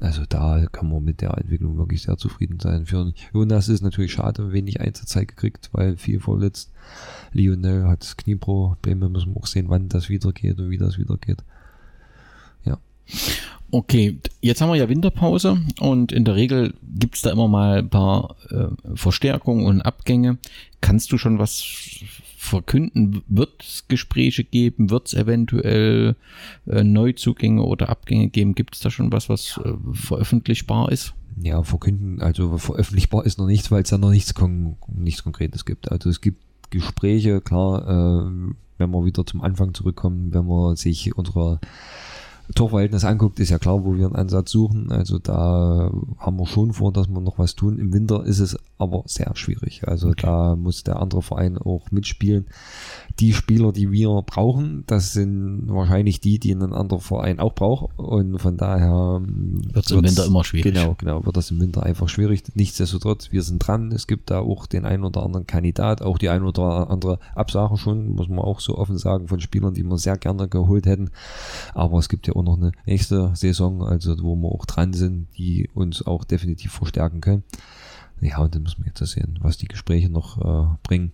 Also, 0.00 0.22
da 0.28 0.66
kann 0.70 0.90
man 0.90 1.04
mit 1.04 1.20
der 1.20 1.36
Entwicklung 1.36 1.78
wirklich 1.78 2.02
sehr 2.02 2.16
zufrieden 2.16 2.58
sein. 2.60 2.86
Für 2.86 3.12
Jonas 3.32 3.68
ist 3.68 3.82
natürlich 3.82 4.12
schade, 4.12 4.52
wenig 4.52 4.80
Einsatzzeit 4.80 5.28
gekriegt, 5.28 5.70
weil 5.72 5.96
viel 5.96 6.20
verletzt. 6.20 6.72
Lionel 7.32 7.86
hat 7.86 8.16
Knieprobleme, 8.18 9.08
müssen 9.08 9.34
wir 9.34 9.40
auch 9.40 9.46
sehen, 9.46 9.66
wann 9.68 9.88
das 9.88 10.08
wieder 10.08 10.32
geht 10.32 10.58
und 10.58 10.70
wie 10.70 10.78
das 10.78 10.98
wieder 10.98 11.16
geht. 11.16 11.38
Ja. 12.64 12.78
Okay, 13.70 14.18
jetzt 14.40 14.60
haben 14.60 14.68
wir 14.68 14.76
ja 14.76 14.88
Winterpause 14.88 15.58
und 15.80 16.12
in 16.12 16.24
der 16.24 16.34
Regel 16.34 16.74
gibt's 16.98 17.22
da 17.22 17.30
immer 17.30 17.48
mal 17.48 17.78
ein 17.78 17.88
paar 17.88 18.36
äh, 18.50 18.66
Verstärkungen 18.96 19.64
und 19.64 19.80
Abgänge. 19.80 20.36
Kannst 20.82 21.10
du 21.10 21.18
schon 21.18 21.38
was 21.38 21.64
verkünden? 22.42 23.22
Wird 23.28 23.62
es 23.62 23.86
Gespräche 23.86 24.42
geben? 24.42 24.90
Wird 24.90 25.06
es 25.06 25.14
eventuell 25.14 26.16
äh, 26.66 26.82
Neuzugänge 26.82 27.62
oder 27.62 27.88
Abgänge 27.88 28.28
geben? 28.28 28.54
Gibt 28.54 28.74
es 28.74 28.80
da 28.80 28.90
schon 28.90 29.12
was, 29.12 29.28
was 29.28 29.60
äh, 29.64 29.72
veröffentlichbar 29.92 30.90
ist? 30.90 31.14
Ja, 31.40 31.62
verkünden, 31.62 32.20
also 32.20 32.58
veröffentlichbar 32.58 33.24
ist 33.24 33.38
noch 33.38 33.46
nichts, 33.46 33.70
weil 33.70 33.84
es 33.84 33.90
ja 33.90 33.98
noch 33.98 34.10
nichts, 34.10 34.34
kon 34.34 34.76
nichts 34.88 35.22
Konkretes 35.22 35.64
gibt. 35.64 35.90
Also 35.90 36.10
es 36.10 36.20
gibt 36.20 36.42
Gespräche, 36.70 37.40
klar, 37.40 37.86
äh, 37.88 38.52
wenn 38.78 38.90
wir 38.90 39.04
wieder 39.04 39.24
zum 39.24 39.40
Anfang 39.40 39.72
zurückkommen, 39.72 40.34
wenn 40.34 40.46
man 40.46 40.74
sich 40.74 41.16
unsere 41.16 41.60
Torverhältnis 42.54 43.04
anguckt, 43.04 43.40
ist 43.40 43.50
ja 43.50 43.58
klar, 43.58 43.84
wo 43.84 43.96
wir 43.96 44.06
einen 44.06 44.16
Ansatz 44.16 44.50
suchen. 44.50 44.92
Also 44.92 45.18
da 45.18 45.90
haben 46.18 46.38
wir 46.38 46.46
schon 46.46 46.72
vor, 46.72 46.92
dass 46.92 47.08
wir 47.08 47.20
noch 47.20 47.38
was 47.38 47.54
tun. 47.54 47.78
Im 47.78 47.92
Winter 47.92 48.24
ist 48.24 48.40
es 48.40 48.58
aber 48.78 49.04
sehr 49.06 49.30
schwierig. 49.34 49.86
Also 49.86 50.08
okay. 50.08 50.22
da 50.22 50.56
muss 50.56 50.82
der 50.82 51.00
andere 51.00 51.22
Verein 51.22 51.56
auch 51.56 51.90
mitspielen. 51.90 52.46
Die 53.20 53.32
Spieler, 53.32 53.72
die 53.72 53.92
wir 53.92 54.22
brauchen, 54.26 54.84
das 54.86 55.12
sind 55.12 55.64
wahrscheinlich 55.68 56.20
die, 56.20 56.38
die 56.38 56.52
ein 56.52 56.72
anderer 56.72 57.00
Verein 57.00 57.38
auch 57.38 57.54
braucht. 57.54 57.98
Und 57.98 58.38
von 58.38 58.56
daher 58.56 59.20
wird 59.22 59.84
es 59.84 59.90
im 59.90 60.02
Winter 60.02 60.26
immer 60.26 60.44
schwierig. 60.44 60.74
Genau, 60.74 60.94
genau, 60.98 61.24
wird 61.24 61.36
das 61.36 61.50
im 61.50 61.60
Winter 61.60 61.82
einfach 61.84 62.08
schwierig. 62.08 62.42
Nichtsdestotrotz, 62.54 63.30
wir 63.30 63.42
sind 63.42 63.66
dran. 63.66 63.92
Es 63.92 64.06
gibt 64.06 64.30
da 64.30 64.40
auch 64.40 64.66
den 64.66 64.84
einen 64.84 65.04
oder 65.04 65.22
anderen 65.22 65.46
Kandidat, 65.46 66.02
auch 66.02 66.18
die 66.18 66.28
ein 66.28 66.42
oder 66.42 66.90
andere 66.90 67.18
Absage 67.34 67.76
schon, 67.76 68.14
muss 68.14 68.28
man 68.28 68.40
auch 68.40 68.60
so 68.60 68.76
offen 68.76 68.98
sagen, 68.98 69.28
von 69.28 69.40
Spielern, 69.40 69.74
die 69.74 69.84
wir 69.84 69.98
sehr 69.98 70.16
gerne 70.16 70.48
geholt 70.48 70.86
hätten. 70.86 71.10
Aber 71.74 71.98
es 71.98 72.08
gibt 72.08 72.26
ja 72.26 72.31
auch 72.34 72.42
noch 72.42 72.56
eine 72.56 72.72
nächste 72.86 73.34
Saison, 73.34 73.82
also 73.82 74.16
wo 74.22 74.36
wir 74.36 74.48
auch 74.48 74.66
dran 74.66 74.92
sind, 74.92 75.28
die 75.36 75.68
uns 75.74 76.04
auch 76.06 76.24
definitiv 76.24 76.72
verstärken 76.72 77.20
können. 77.20 77.44
Ja, 78.22 78.38
und 78.38 78.54
dann 78.54 78.62
müssen 78.62 78.84
wir 78.84 78.92
jetzt 78.94 79.04
sehen, 79.12 79.40
was 79.42 79.58
die 79.58 79.66
Gespräche 79.66 80.08
noch 80.08 80.38
äh, 80.38 80.76
bringen. 80.84 81.10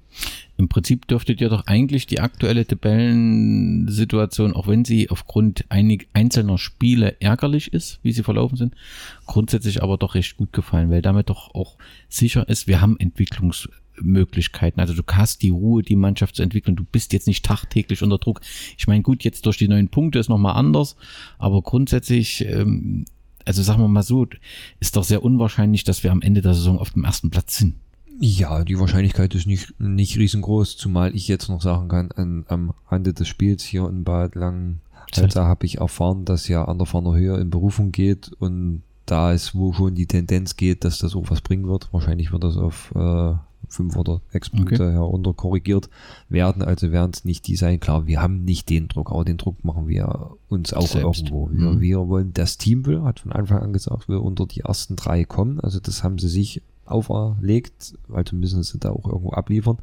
Im 0.58 0.68
Prinzip 0.68 1.08
dürftet 1.08 1.40
ihr 1.40 1.48
doch 1.48 1.66
eigentlich 1.66 2.06
die 2.06 2.20
aktuelle 2.20 2.66
Tabellensituation, 2.66 4.52
auch 4.52 4.68
wenn 4.68 4.84
sie 4.84 5.08
aufgrund 5.08 5.64
einig 5.70 6.08
einzelner 6.12 6.58
Spiele 6.58 7.16
ärgerlich 7.20 7.72
ist, 7.72 7.98
wie 8.02 8.12
sie 8.12 8.22
verlaufen 8.22 8.58
sind, 8.58 8.74
grundsätzlich 9.26 9.82
aber 9.82 9.96
doch 9.96 10.16
recht 10.16 10.36
gut 10.36 10.52
gefallen, 10.52 10.90
weil 10.90 11.00
damit 11.00 11.30
doch 11.30 11.54
auch 11.54 11.78
sicher 12.10 12.46
ist, 12.46 12.66
wir 12.66 12.82
haben 12.82 12.98
Entwicklungsmöglichkeiten. 13.99 14.80
Also 14.80 14.94
du 14.94 15.03
hast 15.12 15.42
die 15.42 15.51
Ruhe, 15.51 15.82
die 15.82 15.96
Mannschaft 15.96 16.36
zu 16.36 16.42
entwickeln. 16.42 16.76
Du 16.76 16.84
bist 16.84 17.12
jetzt 17.12 17.26
nicht 17.26 17.44
tagtäglich 17.44 18.03
unter 18.03 18.18
Druck. 18.18 18.40
Ich 18.76 18.86
meine, 18.86 19.03
gut, 19.03 19.24
jetzt 19.24 19.46
durch 19.46 19.59
die 19.59 19.68
neuen 19.68 19.88
Punkte 19.88 20.18
ist 20.18 20.28
nochmal 20.28 20.57
anders, 20.57 20.96
aber 21.38 21.62
grundsätzlich 21.62 22.44
ähm, 22.46 23.05
also 23.44 23.62
sagen 23.62 23.80
wir 23.80 23.88
mal 23.88 24.03
so, 24.03 24.26
ist 24.78 24.96
doch 24.96 25.05
sehr 25.05 25.22
unwahrscheinlich, 25.22 25.82
dass 25.82 26.05
wir 26.05 26.12
am 26.12 26.20
Ende 26.20 26.42
der 26.42 26.53
Saison 26.53 26.78
auf 26.78 26.90
dem 26.90 27.05
ersten 27.05 27.30
Platz 27.30 27.57
sind. 27.57 27.76
Ja, 28.20 28.62
die 28.62 28.78
Wahrscheinlichkeit 28.78 29.34
ist 29.34 29.46
nicht, 29.46 29.80
nicht 29.80 30.18
riesengroß, 30.18 30.76
zumal 30.76 31.14
ich 31.14 31.28
jetzt 31.28 31.49
noch 31.49 31.62
sagen 31.62 31.88
kann, 31.88 32.12
an, 32.12 32.44
am 32.49 32.74
Rande 32.90 33.14
des 33.14 33.26
Spiels 33.26 33.62
hier 33.62 33.88
in 33.88 34.05
Bad 34.05 34.34
Langen, 34.34 34.80
da 35.14 35.46
habe 35.46 35.64
ich 35.64 35.78
erfahren, 35.78 36.26
dass 36.26 36.49
ja 36.49 36.66
an 36.66 36.76
der 36.76 36.86
Ferner 36.86 37.14
Höhe 37.14 37.38
in 37.38 37.49
Berufung 37.49 37.90
geht 37.90 38.30
und 38.38 38.82
da 39.07 39.32
ist, 39.32 39.55
wo 39.55 39.72
schon 39.72 39.94
die 39.94 40.07
Tendenz 40.07 40.57
geht, 40.57 40.84
dass 40.84 40.99
das 40.99 41.16
auch 41.16 41.30
was 41.30 41.40
bringen 41.40 41.66
wird. 41.66 41.88
Wahrscheinlich 41.92 42.32
wird 42.32 42.44
das 42.44 42.57
auf 42.57 42.92
äh, 42.94 43.34
fünf 43.68 43.96
oder 43.96 44.20
sechs 44.30 44.50
Punkte 44.50 44.84
okay. 44.84 44.92
herunter 44.92 45.32
korrigiert 45.32 45.88
werden. 46.28 46.62
Also 46.62 46.92
werden 46.92 47.12
es 47.14 47.24
nicht 47.24 47.46
die 47.46 47.56
sein. 47.56 47.80
Klar, 47.80 48.06
wir 48.06 48.20
haben 48.20 48.44
nicht 48.44 48.68
den 48.70 48.88
Druck, 48.88 49.10
aber 49.10 49.24
den 49.24 49.36
Druck 49.36 49.64
machen 49.64 49.88
wir 49.88 50.30
uns 50.48 50.72
auch 50.72 50.86
Selbst. 50.86 51.22
irgendwo. 51.22 51.50
Wir, 51.50 51.70
mhm. 51.70 51.80
wir 51.80 52.08
wollen, 52.08 52.32
das 52.32 52.58
Team 52.58 52.86
will, 52.86 53.02
hat 53.02 53.20
von 53.20 53.32
Anfang 53.32 53.60
an 53.60 53.72
gesagt, 53.72 54.08
will 54.08 54.18
unter 54.18 54.46
die 54.46 54.60
ersten 54.60 54.96
drei 54.96 55.24
kommen. 55.24 55.60
Also 55.60 55.80
das 55.80 56.02
haben 56.02 56.18
sie 56.18 56.28
sich 56.28 56.62
auferlegt, 56.86 57.98
also 58.12 58.34
müssen 58.34 58.62
sie 58.62 58.78
da 58.78 58.90
auch 58.90 59.06
irgendwo 59.06 59.30
abliefern. 59.30 59.78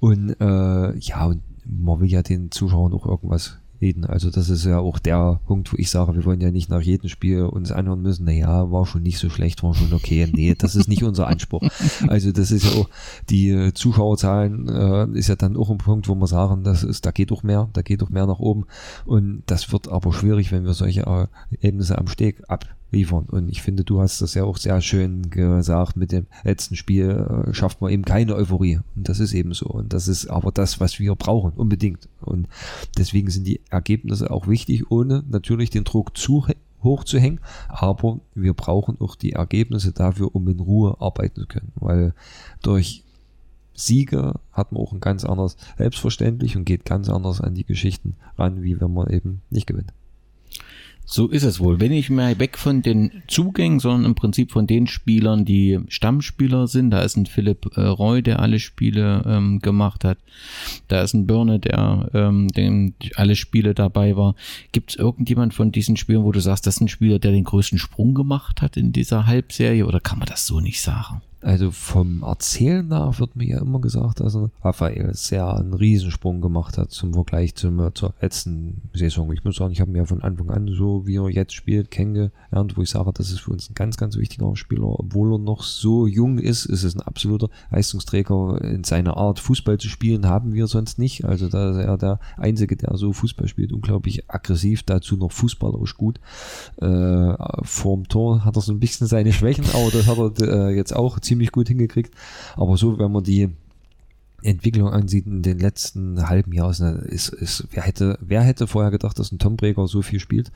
Und 0.00 0.36
äh, 0.40 0.96
ja, 0.98 1.26
und 1.26 1.42
man 1.64 2.00
will 2.00 2.08
ja 2.08 2.22
den 2.22 2.50
Zuschauern 2.50 2.92
auch 2.94 3.06
irgendwas 3.06 3.58
reden. 3.80 4.04
Also 4.04 4.30
das 4.30 4.50
ist 4.50 4.64
ja 4.64 4.78
auch 4.78 4.98
der 4.98 5.40
Punkt, 5.46 5.72
wo 5.72 5.76
ich 5.78 5.90
sage, 5.90 6.14
wir 6.14 6.24
wollen 6.24 6.40
ja 6.40 6.50
nicht 6.50 6.70
nach 6.70 6.80
jedem 6.80 7.08
Spiel 7.08 7.42
uns 7.42 7.72
anhören 7.72 8.02
müssen, 8.02 8.24
naja, 8.24 8.70
war 8.70 8.86
schon 8.86 9.02
nicht 9.02 9.18
so 9.18 9.30
schlecht, 9.30 9.62
war 9.62 9.74
schon 9.74 9.92
okay. 9.92 10.28
Nee, 10.32 10.54
das 10.56 10.76
ist 10.76 10.88
nicht 10.88 11.02
unser 11.02 11.26
Anspruch. 11.26 11.62
Also 12.06 12.32
das 12.32 12.50
ist 12.50 12.64
ja 12.64 12.80
auch, 12.80 12.88
die 13.28 13.72
Zuschauerzahlen 13.74 14.68
äh, 14.68 15.18
ist 15.18 15.28
ja 15.28 15.36
dann 15.36 15.56
auch 15.56 15.70
ein 15.70 15.78
Punkt, 15.78 16.08
wo 16.08 16.14
wir 16.14 16.26
sagen, 16.26 16.64
das 16.64 16.82
ist, 16.82 17.06
da 17.06 17.10
geht 17.10 17.30
doch 17.30 17.42
mehr, 17.42 17.68
da 17.72 17.82
geht 17.82 18.02
doch 18.02 18.10
mehr 18.10 18.26
nach 18.26 18.38
oben. 18.38 18.66
Und 19.04 19.42
das 19.46 19.72
wird 19.72 19.88
aber 19.88 20.12
schwierig, 20.12 20.52
wenn 20.52 20.64
wir 20.64 20.74
solche 20.74 21.28
Ergebnisse 21.50 21.98
am 21.98 22.08
Steg 22.08 22.42
ab 22.48 22.66
liefern. 22.90 23.26
Und 23.26 23.48
ich 23.48 23.62
finde, 23.62 23.84
du 23.84 24.00
hast 24.00 24.20
das 24.20 24.34
ja 24.34 24.44
auch 24.44 24.56
sehr 24.56 24.80
schön 24.80 25.30
gesagt, 25.30 25.96
mit 25.96 26.12
dem 26.12 26.26
letzten 26.44 26.76
Spiel 26.76 27.10
äh, 27.10 27.54
schafft 27.54 27.80
man 27.80 27.90
eben 27.90 28.04
keine 28.04 28.34
Euphorie. 28.34 28.80
Und 28.96 29.08
das 29.08 29.20
ist 29.20 29.32
eben 29.32 29.54
so. 29.54 29.66
Und 29.66 29.92
das 29.92 30.08
ist 30.08 30.26
aber 30.26 30.52
das, 30.52 30.80
was 30.80 30.98
wir 30.98 31.14
brauchen, 31.14 31.52
unbedingt. 31.52 32.08
Und 32.20 32.48
deswegen 32.98 33.30
sind 33.30 33.46
die 33.46 33.60
Ergebnisse 33.70 34.30
auch 34.30 34.48
wichtig, 34.48 34.90
ohne 34.90 35.24
natürlich 35.28 35.70
den 35.70 35.84
Druck 35.84 36.16
zu 36.16 36.46
hoch 36.82 37.04
zu 37.04 37.18
hängen. 37.18 37.40
Aber 37.68 38.20
wir 38.34 38.54
brauchen 38.54 39.00
auch 39.00 39.14
die 39.14 39.32
Ergebnisse 39.32 39.92
dafür, 39.92 40.34
um 40.34 40.48
in 40.48 40.60
Ruhe 40.60 40.96
arbeiten 41.00 41.40
zu 41.40 41.46
können. 41.46 41.72
Weil 41.76 42.14
durch 42.62 43.04
Siege 43.74 44.34
hat 44.52 44.72
man 44.72 44.82
auch 44.82 44.92
ein 44.92 45.00
ganz 45.00 45.24
anderes 45.24 45.56
Selbstverständlich 45.78 46.56
und 46.56 46.64
geht 46.64 46.84
ganz 46.84 47.08
anders 47.08 47.40
an 47.40 47.54
die 47.54 47.64
Geschichten 47.64 48.16
ran, 48.36 48.62
wie 48.62 48.80
wenn 48.80 48.92
man 48.92 49.08
eben 49.08 49.42
nicht 49.50 49.66
gewinnt. 49.66 49.92
So 51.12 51.26
ist 51.26 51.42
es 51.42 51.58
wohl. 51.58 51.80
Wenn 51.80 51.90
ich 51.90 52.08
mal 52.08 52.38
weg 52.38 52.56
von 52.56 52.82
den 52.82 53.22
Zugängen, 53.26 53.80
sondern 53.80 54.04
im 54.04 54.14
Prinzip 54.14 54.52
von 54.52 54.68
den 54.68 54.86
Spielern, 54.86 55.44
die 55.44 55.80
Stammspieler 55.88 56.68
sind, 56.68 56.90
da 56.90 57.02
ist 57.02 57.16
ein 57.16 57.26
Philipp 57.26 57.76
äh, 57.76 57.80
Roy, 57.80 58.22
der 58.22 58.38
alle 58.38 58.60
Spiele 58.60 59.24
ähm, 59.26 59.58
gemacht 59.58 60.04
hat. 60.04 60.18
Da 60.86 61.02
ist 61.02 61.14
ein 61.14 61.26
Birne, 61.26 61.58
der 61.58 62.10
ähm, 62.14 62.46
dem 62.46 62.94
alle 63.16 63.34
Spiele 63.34 63.74
dabei 63.74 64.16
war. 64.16 64.36
Gibt 64.70 64.90
es 64.90 64.96
irgendjemand 64.96 65.52
von 65.52 65.72
diesen 65.72 65.96
Spielern, 65.96 66.22
wo 66.22 66.30
du 66.30 66.40
sagst, 66.40 66.68
das 66.68 66.76
ist 66.76 66.80
ein 66.80 66.88
Spieler, 66.88 67.18
der 67.18 67.32
den 67.32 67.42
größten 67.42 67.80
Sprung 67.80 68.14
gemacht 68.14 68.62
hat 68.62 68.76
in 68.76 68.92
dieser 68.92 69.26
Halbserie? 69.26 69.86
Oder 69.86 69.98
kann 69.98 70.20
man 70.20 70.28
das 70.28 70.46
so 70.46 70.60
nicht 70.60 70.80
sagen? 70.80 71.22
Also 71.42 71.70
vom 71.70 72.22
Erzählen 72.22 72.86
nach 72.86 73.18
wird 73.18 73.34
mir 73.34 73.46
ja 73.46 73.60
immer 73.60 73.80
gesagt, 73.80 74.20
dass 74.20 74.36
Raphael 74.62 75.14
sehr 75.14 75.54
einen 75.54 75.72
Riesensprung 75.72 76.42
gemacht 76.42 76.76
hat 76.76 76.90
zum 76.90 77.14
Vergleich 77.14 77.54
zum, 77.54 77.90
zur 77.94 78.12
letzten 78.20 78.82
Saison. 78.92 79.32
Ich 79.32 79.42
muss 79.42 79.56
sagen, 79.56 79.72
ich 79.72 79.80
habe 79.80 79.90
ihn 79.90 79.96
ja 79.96 80.04
von 80.04 80.22
Anfang 80.22 80.50
an 80.50 80.68
so, 80.68 81.06
wie 81.06 81.16
er 81.16 81.30
jetzt 81.30 81.54
spielt, 81.54 81.90
kennengelernt, 81.90 82.76
wo 82.76 82.82
ich 82.82 82.90
sage, 82.90 83.10
das 83.14 83.30
ist 83.30 83.40
für 83.40 83.52
uns 83.52 83.70
ein 83.70 83.74
ganz, 83.74 83.96
ganz 83.96 84.18
wichtiger 84.18 84.54
Spieler. 84.54 85.00
Obwohl 85.00 85.34
er 85.34 85.38
noch 85.38 85.62
so 85.62 86.06
jung 86.06 86.38
ist, 86.38 86.66
ist 86.66 86.84
es 86.84 86.94
ein 86.94 87.00
absoluter 87.00 87.48
Leistungsträger 87.70 88.60
in 88.62 88.84
seiner 88.84 89.16
Art, 89.16 89.40
Fußball 89.40 89.78
zu 89.78 89.88
spielen, 89.88 90.26
haben 90.26 90.52
wir 90.52 90.66
sonst 90.66 90.98
nicht. 90.98 91.24
Also 91.24 91.48
da 91.48 91.70
ist 91.70 91.78
er 91.78 91.96
der 91.96 92.20
Einzige, 92.36 92.76
der 92.76 92.94
so 92.98 93.14
Fußball 93.14 93.48
spielt, 93.48 93.72
unglaublich 93.72 94.30
aggressiv, 94.30 94.82
dazu 94.82 95.16
noch 95.16 95.32
fußballerisch 95.32 95.96
gut. 95.96 96.20
Äh, 96.76 97.34
vorm 97.62 98.08
Tor 98.08 98.44
hat 98.44 98.56
er 98.56 98.62
so 98.62 98.72
ein 98.72 98.80
bisschen 98.80 99.06
seine 99.06 99.32
Schwächen, 99.32 99.64
aber 99.72 99.90
das 99.90 100.06
hat 100.06 100.18
er 100.18 100.68
äh, 100.68 100.76
jetzt 100.76 100.94
auch 100.94 101.18
ziemlich 101.18 101.29
gut 101.52 101.68
hingekriegt. 101.68 102.14
Aber 102.56 102.76
so, 102.76 102.98
wenn 102.98 103.12
man 103.12 103.24
die 103.24 103.48
Entwicklung 104.42 104.88
ansieht 104.88 105.26
in 105.26 105.42
den 105.42 105.58
letzten 105.58 106.28
halben 106.28 106.52
Jahren, 106.52 107.00
ist, 107.00 107.28
ist, 107.28 107.68
wer 107.72 107.82
hätte, 107.82 108.18
wer 108.20 108.42
hätte 108.42 108.66
vorher 108.66 108.90
gedacht, 108.90 109.18
dass 109.18 109.32
ein 109.32 109.38
Tom 109.38 109.56
Breger 109.56 109.86
so 109.86 110.02
viel 110.02 110.20
spielt, 110.20 110.50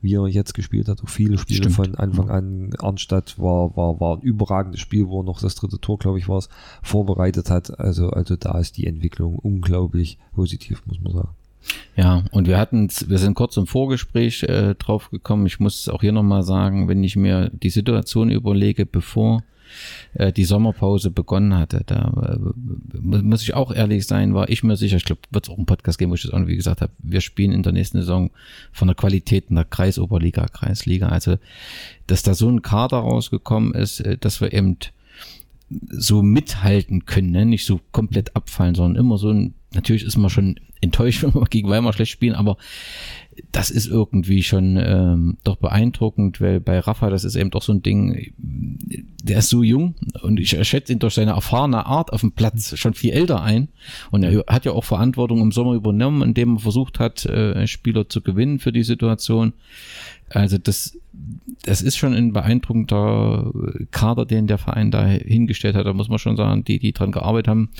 wie 0.00 0.14
er 0.14 0.26
jetzt 0.26 0.54
gespielt 0.54 0.88
hat, 0.88 1.02
auch 1.02 1.08
viele 1.08 1.38
Spiele 1.38 1.70
Stimmt. 1.70 1.74
von 1.74 1.94
Anfang 1.96 2.30
an. 2.30 2.70
Arnstadt 2.78 3.38
war, 3.38 3.76
war, 3.76 4.00
war 4.00 4.16
ein 4.16 4.22
überragendes 4.22 4.80
Spiel, 4.80 5.08
wo 5.08 5.20
er 5.20 5.24
noch 5.24 5.40
das 5.40 5.54
dritte 5.54 5.80
Tor, 5.80 5.98
glaube 5.98 6.18
ich, 6.18 6.28
war 6.28 6.38
es, 6.38 6.48
vorbereitet 6.82 7.50
hat. 7.50 7.78
Also, 7.78 8.10
also 8.10 8.36
da 8.36 8.58
ist 8.58 8.76
die 8.76 8.86
Entwicklung 8.86 9.36
unglaublich 9.36 10.18
positiv, 10.34 10.82
muss 10.86 11.00
man 11.00 11.12
sagen. 11.12 11.30
Ja, 11.96 12.24
und 12.30 12.46
wir 12.46 12.58
hatten, 12.58 12.88
wir 13.06 13.18
sind 13.18 13.34
kurz 13.34 13.56
im 13.56 13.66
Vorgespräch 13.66 14.44
äh, 14.44 14.74
drauf 14.74 15.10
gekommen. 15.10 15.46
Ich 15.46 15.58
muss 15.58 15.88
auch 15.88 16.00
hier 16.00 16.12
nochmal 16.12 16.42
sagen, 16.42 16.88
wenn 16.88 17.02
ich 17.02 17.16
mir 17.16 17.50
die 17.50 17.70
Situation 17.70 18.30
überlege, 18.30 18.86
bevor 18.86 19.42
äh, 20.14 20.32
die 20.32 20.44
Sommerpause 20.44 21.10
begonnen 21.10 21.54
hatte. 21.54 21.82
Da 21.86 22.38
äh, 22.38 22.98
muss 23.00 23.42
ich 23.42 23.54
auch 23.54 23.72
ehrlich 23.72 24.06
sein, 24.06 24.34
war 24.34 24.48
ich 24.48 24.62
mir 24.62 24.76
sicher, 24.76 24.96
ich 24.96 25.04
glaube, 25.04 25.22
wird 25.30 25.46
es 25.46 25.50
auch 25.50 25.56
einen 25.56 25.66
Podcast 25.66 25.98
geben, 25.98 26.10
wo 26.10 26.14
ich 26.14 26.22
das 26.22 26.32
auch 26.32 26.46
wie 26.46 26.56
gesagt 26.56 26.80
habe, 26.80 26.92
wir 26.98 27.20
spielen 27.20 27.52
in 27.52 27.62
der 27.62 27.72
nächsten 27.72 27.98
Saison 27.98 28.30
von 28.72 28.88
der 28.88 28.94
Qualität 28.94 29.46
in 29.48 29.56
der 29.56 29.64
Kreisoberliga, 29.64 30.46
Kreisliga. 30.48 31.08
Also, 31.08 31.38
dass 32.06 32.22
da 32.22 32.34
so 32.34 32.48
ein 32.48 32.62
Kader 32.62 32.98
rausgekommen 32.98 33.74
ist, 33.74 34.00
äh, 34.00 34.18
dass 34.18 34.40
wir 34.40 34.52
eben 34.52 34.78
so 35.68 36.22
mithalten 36.22 37.06
können, 37.06 37.30
ne? 37.32 37.44
nicht 37.44 37.66
so 37.66 37.80
komplett 37.90 38.36
abfallen, 38.36 38.74
sondern 38.74 39.04
immer 39.04 39.18
so 39.18 39.30
ein, 39.30 39.54
natürlich 39.76 40.04
ist 40.04 40.16
man 40.16 40.30
schon 40.30 40.58
enttäuscht, 40.80 41.22
wenn 41.22 41.34
wir 41.34 41.44
gegen 41.46 41.68
Weimar 41.68 41.92
schlecht 41.92 42.12
spielen, 42.12 42.34
aber 42.34 42.56
das 43.52 43.70
ist 43.70 43.86
irgendwie 43.86 44.42
schon 44.42 44.76
ähm, 44.78 45.36
doch 45.44 45.56
beeindruckend, 45.56 46.40
weil 46.40 46.58
bei 46.58 46.78
Rafa, 46.78 47.10
das 47.10 47.24
ist 47.24 47.36
eben 47.36 47.50
doch 47.50 47.62
so 47.62 47.72
ein 47.72 47.82
Ding, 47.82 48.32
der 48.38 49.38
ist 49.38 49.50
so 49.50 49.62
jung 49.62 49.94
und 50.22 50.40
ich 50.40 50.56
schätze 50.66 50.92
ihn 50.92 50.98
durch 50.98 51.14
seine 51.14 51.32
erfahrene 51.32 51.84
Art 51.86 52.12
auf 52.12 52.22
dem 52.22 52.32
Platz 52.32 52.76
schon 52.78 52.94
viel 52.94 53.12
älter 53.12 53.42
ein 53.42 53.68
und 54.10 54.22
er 54.22 54.44
hat 54.48 54.64
ja 54.64 54.72
auch 54.72 54.84
Verantwortung 54.84 55.40
im 55.40 55.52
Sommer 55.52 55.74
übernommen, 55.74 56.22
indem 56.22 56.56
er 56.56 56.60
versucht 56.60 56.98
hat, 56.98 57.26
äh, 57.26 57.66
Spieler 57.66 58.08
zu 58.08 58.22
gewinnen 58.22 58.58
für 58.58 58.72
die 58.72 58.84
Situation. 58.84 59.52
Also 60.28 60.58
das, 60.58 60.98
das 61.62 61.82
ist 61.82 61.96
schon 61.96 62.12
ein 62.12 62.32
beeindruckender 62.32 63.52
Kader, 63.92 64.26
den 64.26 64.46
der 64.46 64.58
Verein 64.58 64.90
da 64.90 65.06
hingestellt 65.06 65.76
hat. 65.76 65.86
Da 65.86 65.92
muss 65.92 66.08
man 66.08 66.18
schon 66.18 66.36
sagen, 66.36 66.64
die, 66.64 66.78
die 66.78 66.92
dran 66.92 67.12
gearbeitet 67.12 67.48
haben, 67.48 67.70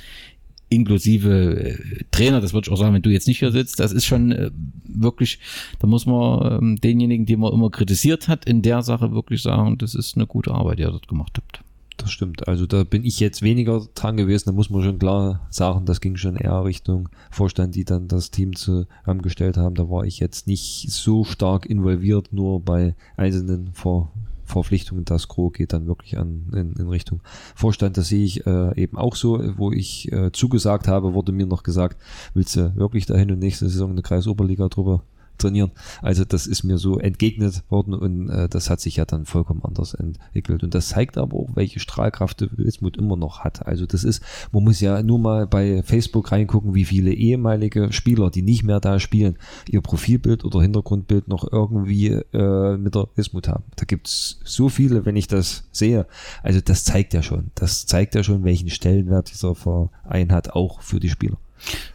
inklusive 0.68 1.60
äh, 1.60 2.04
Trainer, 2.10 2.40
das 2.40 2.52
würde 2.52 2.66
ich 2.68 2.72
auch 2.72 2.78
sagen, 2.78 2.94
wenn 2.94 3.02
du 3.02 3.10
jetzt 3.10 3.28
nicht 3.28 3.38
hier 3.38 3.52
sitzt, 3.52 3.80
das 3.80 3.92
ist 3.92 4.04
schon 4.04 4.32
äh, 4.32 4.50
wirklich, 4.84 5.38
da 5.78 5.86
muss 5.86 6.06
man 6.06 6.58
ähm, 6.60 6.76
denjenigen, 6.76 7.26
die 7.26 7.36
man 7.36 7.52
immer 7.52 7.70
kritisiert 7.70 8.28
hat, 8.28 8.44
in 8.46 8.62
der 8.62 8.82
Sache 8.82 9.12
wirklich 9.12 9.42
sagen, 9.42 9.78
das 9.78 9.94
ist 9.94 10.16
eine 10.16 10.26
gute 10.26 10.52
Arbeit, 10.52 10.78
die 10.78 10.82
ihr 10.82 10.90
dort 10.90 11.08
gemacht 11.08 11.32
habt. 11.36 11.60
Das 11.96 12.10
stimmt. 12.10 12.46
Also 12.46 12.66
da 12.66 12.84
bin 12.84 13.04
ich 13.04 13.20
jetzt 13.20 13.40
weniger 13.40 13.86
dran 13.94 14.18
gewesen. 14.18 14.44
Da 14.46 14.52
muss 14.52 14.68
man 14.68 14.82
schon 14.82 14.98
klar 14.98 15.46
sagen, 15.48 15.86
das 15.86 16.02
ging 16.02 16.16
schon 16.16 16.36
eher 16.36 16.62
Richtung 16.64 17.08
Vorstand, 17.30 17.74
die 17.74 17.84
dann 17.84 18.06
das 18.06 18.30
Team 18.30 18.54
zusammengestellt 18.54 19.56
haben. 19.56 19.74
Da 19.74 19.88
war 19.88 20.04
ich 20.04 20.20
jetzt 20.20 20.46
nicht 20.46 20.90
so 20.90 21.24
stark 21.24 21.64
involviert, 21.64 22.32
nur 22.32 22.60
bei 22.60 22.94
einzelnen 23.16 23.72
Vor 23.72 24.12
Verpflichtungen. 24.46 25.04
Das 25.04 25.28
Gros 25.28 25.52
geht 25.52 25.72
dann 25.72 25.86
wirklich 25.86 26.18
an, 26.18 26.46
in, 26.52 26.72
in 26.74 26.88
Richtung 26.88 27.20
Vorstand. 27.54 27.96
Das 27.96 28.08
sehe 28.08 28.24
ich 28.24 28.46
äh, 28.46 28.80
eben 28.80 28.96
auch 28.96 29.16
so, 29.16 29.40
wo 29.56 29.72
ich 29.72 30.10
äh, 30.12 30.32
zugesagt 30.32 30.88
habe, 30.88 31.14
wurde 31.14 31.32
mir 31.32 31.46
noch 31.46 31.62
gesagt, 31.62 32.00
willst 32.34 32.56
du 32.56 32.74
wirklich 32.76 33.06
dahin 33.06 33.30
und 33.30 33.38
nächste 33.38 33.68
Saison 33.68 33.90
eine 33.90 34.02
Kreisoberliga 34.02 34.68
drüber 34.68 35.02
trainieren. 35.38 35.70
Also 36.02 36.24
das 36.24 36.46
ist 36.46 36.64
mir 36.64 36.78
so 36.78 36.98
entgegnet 36.98 37.62
worden 37.68 37.94
und 37.94 38.28
äh, 38.28 38.48
das 38.48 38.70
hat 38.70 38.80
sich 38.80 38.96
ja 38.96 39.04
dann 39.04 39.26
vollkommen 39.26 39.62
anders 39.64 39.94
entwickelt. 39.94 40.62
Und 40.62 40.74
das 40.74 40.88
zeigt 40.88 41.18
aber 41.18 41.36
auch, 41.36 41.50
welche 41.54 41.80
Strahlkraft 41.80 42.46
Wismut 42.56 42.96
immer 42.96 43.16
noch 43.16 43.40
hat. 43.40 43.66
Also 43.66 43.86
das 43.86 44.04
ist, 44.04 44.22
man 44.52 44.64
muss 44.64 44.80
ja 44.80 45.02
nur 45.02 45.18
mal 45.18 45.46
bei 45.46 45.82
Facebook 45.82 46.32
reingucken, 46.32 46.74
wie 46.74 46.84
viele 46.84 47.12
ehemalige 47.12 47.92
Spieler, 47.92 48.30
die 48.30 48.42
nicht 48.42 48.64
mehr 48.64 48.80
da 48.80 48.98
spielen, 49.00 49.36
ihr 49.68 49.80
Profilbild 49.80 50.44
oder 50.44 50.62
Hintergrundbild 50.62 51.28
noch 51.28 51.50
irgendwie 51.50 52.08
äh, 52.08 52.76
mit 52.76 52.94
der 52.94 53.08
Wismut 53.14 53.48
haben. 53.48 53.64
Da 53.76 53.84
gibt's 53.84 54.40
so 54.44 54.68
viele, 54.68 55.04
wenn 55.06 55.16
ich 55.16 55.28
das 55.28 55.64
sehe. 55.72 56.06
Also 56.42 56.60
das 56.60 56.84
zeigt 56.84 57.14
ja 57.14 57.22
schon. 57.22 57.50
Das 57.54 57.86
zeigt 57.86 58.14
ja 58.14 58.22
schon, 58.22 58.44
welchen 58.44 58.70
Stellenwert 58.70 59.30
dieser 59.30 59.54
Verein 59.54 60.32
hat, 60.32 60.50
auch 60.50 60.80
für 60.80 61.00
die 61.00 61.10
Spieler. 61.10 61.36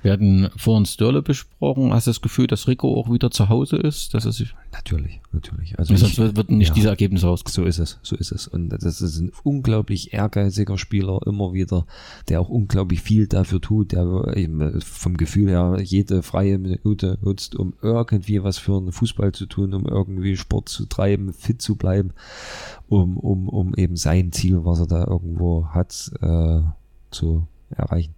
Wir 0.01 0.11
hatten 0.11 0.49
vorhin 0.55 0.85
Störle 0.85 1.21
besprochen. 1.21 1.93
Hast 1.93 2.07
du 2.07 2.11
das 2.11 2.21
Gefühl, 2.21 2.47
dass 2.47 2.67
Rico 2.67 2.99
auch 2.99 3.11
wieder 3.11 3.31
zu 3.31 3.49
Hause 3.49 3.77
ist? 3.77 4.13
Er 4.13 4.21
sich 4.21 4.53
natürlich, 4.71 5.21
natürlich. 5.31 5.77
Also 5.77 5.95
sonst 5.95 6.17
ich, 6.17 6.35
wird 6.35 6.49
nicht 6.49 6.69
ja, 6.69 6.73
diese 6.73 6.89
Ergebnisse 6.89 7.27
rauskommen. 7.27 7.53
So 7.53 7.65
ist 7.65 7.79
es, 7.79 7.99
so 8.01 8.15
ist 8.15 8.31
es. 8.31 8.47
Und 8.47 8.69
das 8.69 9.01
ist 9.01 9.19
ein 9.19 9.31
unglaublich 9.43 10.13
ehrgeiziger 10.13 10.77
Spieler 10.77 11.19
immer 11.25 11.53
wieder, 11.53 11.85
der 12.29 12.41
auch 12.41 12.49
unglaublich 12.49 13.01
viel 13.01 13.27
dafür 13.27 13.61
tut, 13.61 13.91
der 13.91 14.35
eben 14.35 14.81
vom 14.81 15.17
Gefühl 15.17 15.49
her 15.49 15.77
jede 15.81 16.23
freie 16.23 16.57
Minute 16.57 17.17
nutzt, 17.21 17.55
um 17.55 17.73
irgendwie 17.81 18.43
was 18.43 18.57
für 18.57 18.77
einen 18.77 18.91
Fußball 18.91 19.31
zu 19.31 19.45
tun, 19.45 19.73
um 19.73 19.85
irgendwie 19.85 20.37
Sport 20.37 20.69
zu 20.69 20.85
treiben, 20.85 21.33
fit 21.33 21.61
zu 21.61 21.75
bleiben, 21.75 22.13
um, 22.87 23.17
um, 23.17 23.49
um 23.49 23.75
eben 23.75 23.95
sein 23.95 24.31
Ziel, 24.31 24.65
was 24.65 24.79
er 24.79 24.87
da 24.87 25.05
irgendwo 25.05 25.67
hat, 25.67 26.11
äh, 26.21 26.61
zu 27.11 27.47
erreichen. 27.69 28.15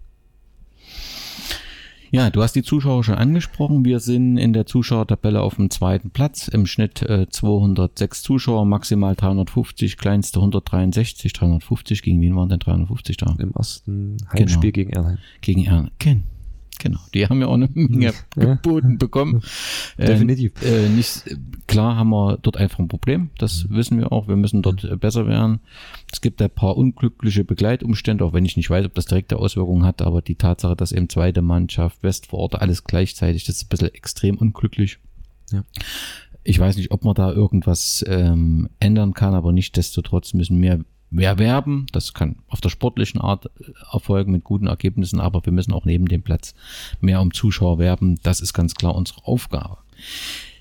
Ja, 2.13 2.29
du 2.29 2.43
hast 2.43 2.53
die 2.53 2.61
Zuschauer 2.61 3.03
schon 3.03 3.15
angesprochen. 3.15 3.85
Wir 3.85 3.99
sind 3.99 4.37
in 4.37 4.53
der 4.53 4.67
Zuschauertabelle 4.67 5.41
auf 5.41 5.55
dem 5.55 5.71
zweiten 5.71 6.11
Platz. 6.11 6.47
Im 6.47 6.67
Schnitt 6.67 7.01
äh, 7.01 7.27
206 7.27 8.21
Zuschauer, 8.21 8.65
maximal 8.65 9.15
350, 9.15 9.97
kleinste 9.97 10.37
163, 10.37 11.33
350. 11.33 12.03
Gegen 12.03 12.21
wen 12.21 12.35
waren 12.35 12.49
denn 12.49 12.59
350 12.59 13.17
da? 13.17 13.35
Im 13.39 13.51
ersten 13.53 14.17
Heimspiel 14.31 14.71
genau. 14.71 14.85
gegen 14.85 14.89
Ernheim. 14.91 15.17
Gegen 15.41 15.65
Ernheim. 15.65 15.89
Genau, 16.79 16.99
die 17.13 17.27
haben 17.27 17.39
ja 17.39 17.47
auch 17.47 17.53
eine 17.53 17.69
Menge 17.73 18.13
geboten 18.35 18.97
bekommen. 18.97 19.41
Definitiv. 19.97 20.53
Äh, 20.61 20.89
nicht, 20.89 21.23
klar 21.67 21.95
haben 21.95 22.09
wir 22.09 22.37
dort 22.41 22.57
einfach 22.57 22.79
ein 22.79 22.87
Problem, 22.87 23.29
das 23.37 23.65
mhm. 23.65 23.75
wissen 23.75 23.99
wir 23.99 24.11
auch. 24.11 24.27
Wir 24.27 24.35
müssen 24.35 24.61
dort 24.61 24.83
äh, 24.83 24.97
besser 24.97 25.27
werden. 25.27 25.59
Es 26.11 26.21
gibt 26.21 26.41
ein 26.41 26.49
paar 26.49 26.75
unglückliche 26.75 27.43
Begleitumstände, 27.43 28.25
auch 28.25 28.33
wenn 28.33 28.45
ich 28.45 28.57
nicht 28.57 28.69
weiß, 28.69 28.85
ob 28.85 28.95
das 28.95 29.05
direkte 29.05 29.37
Auswirkungen 29.37 29.85
hat, 29.85 30.01
aber 30.01 30.21
die 30.21 30.35
Tatsache, 30.35 30.75
dass 30.75 30.91
eben 30.91 31.09
zweite 31.09 31.41
Mannschaft, 31.41 32.01
Westvororte, 32.03 32.59
alles 32.59 32.83
gleichzeitig, 32.83 33.45
das 33.45 33.57
ist 33.57 33.65
ein 33.65 33.69
bisschen 33.69 33.93
extrem 33.93 34.37
unglücklich. 34.37 34.99
Ja. 35.51 35.63
Ich 36.43 36.59
weiß 36.59 36.75
nicht, 36.75 36.91
ob 36.91 37.05
man 37.05 37.15
da 37.15 37.31
irgendwas 37.31 38.03
ähm, 38.07 38.69
ändern 38.79 39.13
kann, 39.13 39.33
aber 39.33 39.53
nicht 39.53 39.77
desto 39.77 40.01
trotz 40.01 40.33
müssen 40.33 40.57
mehr 40.57 40.79
mehr 41.13 41.39
werben. 41.39 41.85
Das 41.91 42.13
kann 42.13 42.37
auf 42.47 42.59
der 42.61 42.69
sportlichen 42.69 43.21
Art 43.21 43.45
äh, 43.45 43.71
erfolgen 43.91 44.31
mit 44.31 44.43
guten 44.43 44.67
Ergebnissen, 44.67 45.19
aber 45.19 45.45
wir 45.45 45.53
müssen 45.53 45.73
auch 45.73 45.85
neben 45.85 46.07
dem 46.07 46.23
Platz 46.23 46.53
mehr 46.99 47.21
um 47.21 47.33
Zuschauer 47.33 47.77
werben. 47.79 48.19
Das 48.23 48.41
ist 48.41 48.53
ganz 48.53 48.75
klar 48.75 48.95
unsere 48.95 49.25
Aufgabe. 49.25 49.77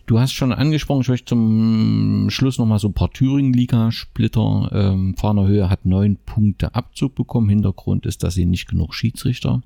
Du 0.07 0.19
hast 0.19 0.33
schon 0.33 0.53
angesprochen, 0.53 1.03
ich 1.03 1.09
möchte 1.09 1.27
zum 1.27 2.27
Schluss 2.29 2.59
nochmal 2.59 2.81
so 2.81 2.89
ein 2.89 2.93
paar 2.93 3.13
Thüringen-Liga-Splitter. 3.13 4.71
Ähm, 4.73 5.15
Fahner 5.17 5.47
Höhe 5.47 5.71
hat 5.71 5.87
neun 5.87 6.17
Punkte 6.17 6.75
Abzug 6.75 7.15
bekommen. 7.15 7.49
Hintergrund 7.49 8.05
ist, 8.05 8.25
dass 8.25 8.35
sie 8.35 8.45
nicht 8.45 8.69
genug 8.69 8.95
Schiedsrichter 8.95 9.63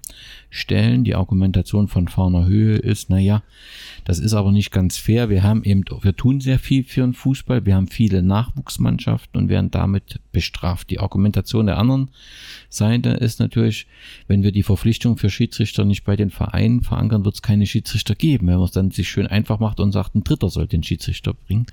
stellen. 0.50 1.04
Die 1.04 1.14
Argumentation 1.14 1.88
von 1.88 2.08
Fahner 2.08 2.46
Höhe 2.46 2.76
ist, 2.76 3.08
naja, 3.08 3.42
das 4.04 4.18
ist 4.18 4.34
aber 4.34 4.52
nicht 4.52 4.72
ganz 4.72 4.98
fair. 4.98 5.30
Wir 5.30 5.42
haben 5.42 5.64
eben, 5.64 5.84
wir 6.02 6.14
tun 6.14 6.40
sehr 6.40 6.58
viel 6.58 6.84
für 6.84 7.00
den 7.00 7.14
Fußball. 7.14 7.64
Wir 7.64 7.74
haben 7.74 7.88
viele 7.88 8.22
Nachwuchsmannschaften 8.22 9.40
und 9.40 9.48
werden 9.48 9.70
damit 9.70 10.20
bestraft. 10.32 10.90
Die 10.90 11.00
Argumentation 11.00 11.66
der 11.66 11.78
anderen 11.78 12.10
Seite 12.68 13.10
ist 13.10 13.40
natürlich, 13.40 13.86
wenn 14.28 14.42
wir 14.42 14.52
die 14.52 14.62
Verpflichtung 14.62 15.16
für 15.16 15.30
Schiedsrichter 15.30 15.86
nicht 15.86 16.04
bei 16.04 16.14
den 16.14 16.30
Vereinen 16.30 16.82
verankern, 16.82 17.24
wird 17.24 17.36
es 17.36 17.42
keine 17.42 17.66
Schiedsrichter 17.66 18.14
geben. 18.14 18.48
Wenn 18.48 18.56
man 18.56 18.64
es 18.64 18.72
dann 18.72 18.90
sich 18.90 19.08
schön 19.08 19.26
einfach 19.26 19.60
macht 19.60 19.80
und 19.80 19.92
sagt, 19.92 20.14
ein 20.14 20.25
Dritter 20.26 20.50
soll 20.50 20.66
den 20.66 20.82
Schiedsrichter 20.82 21.34
bringen. 21.34 21.66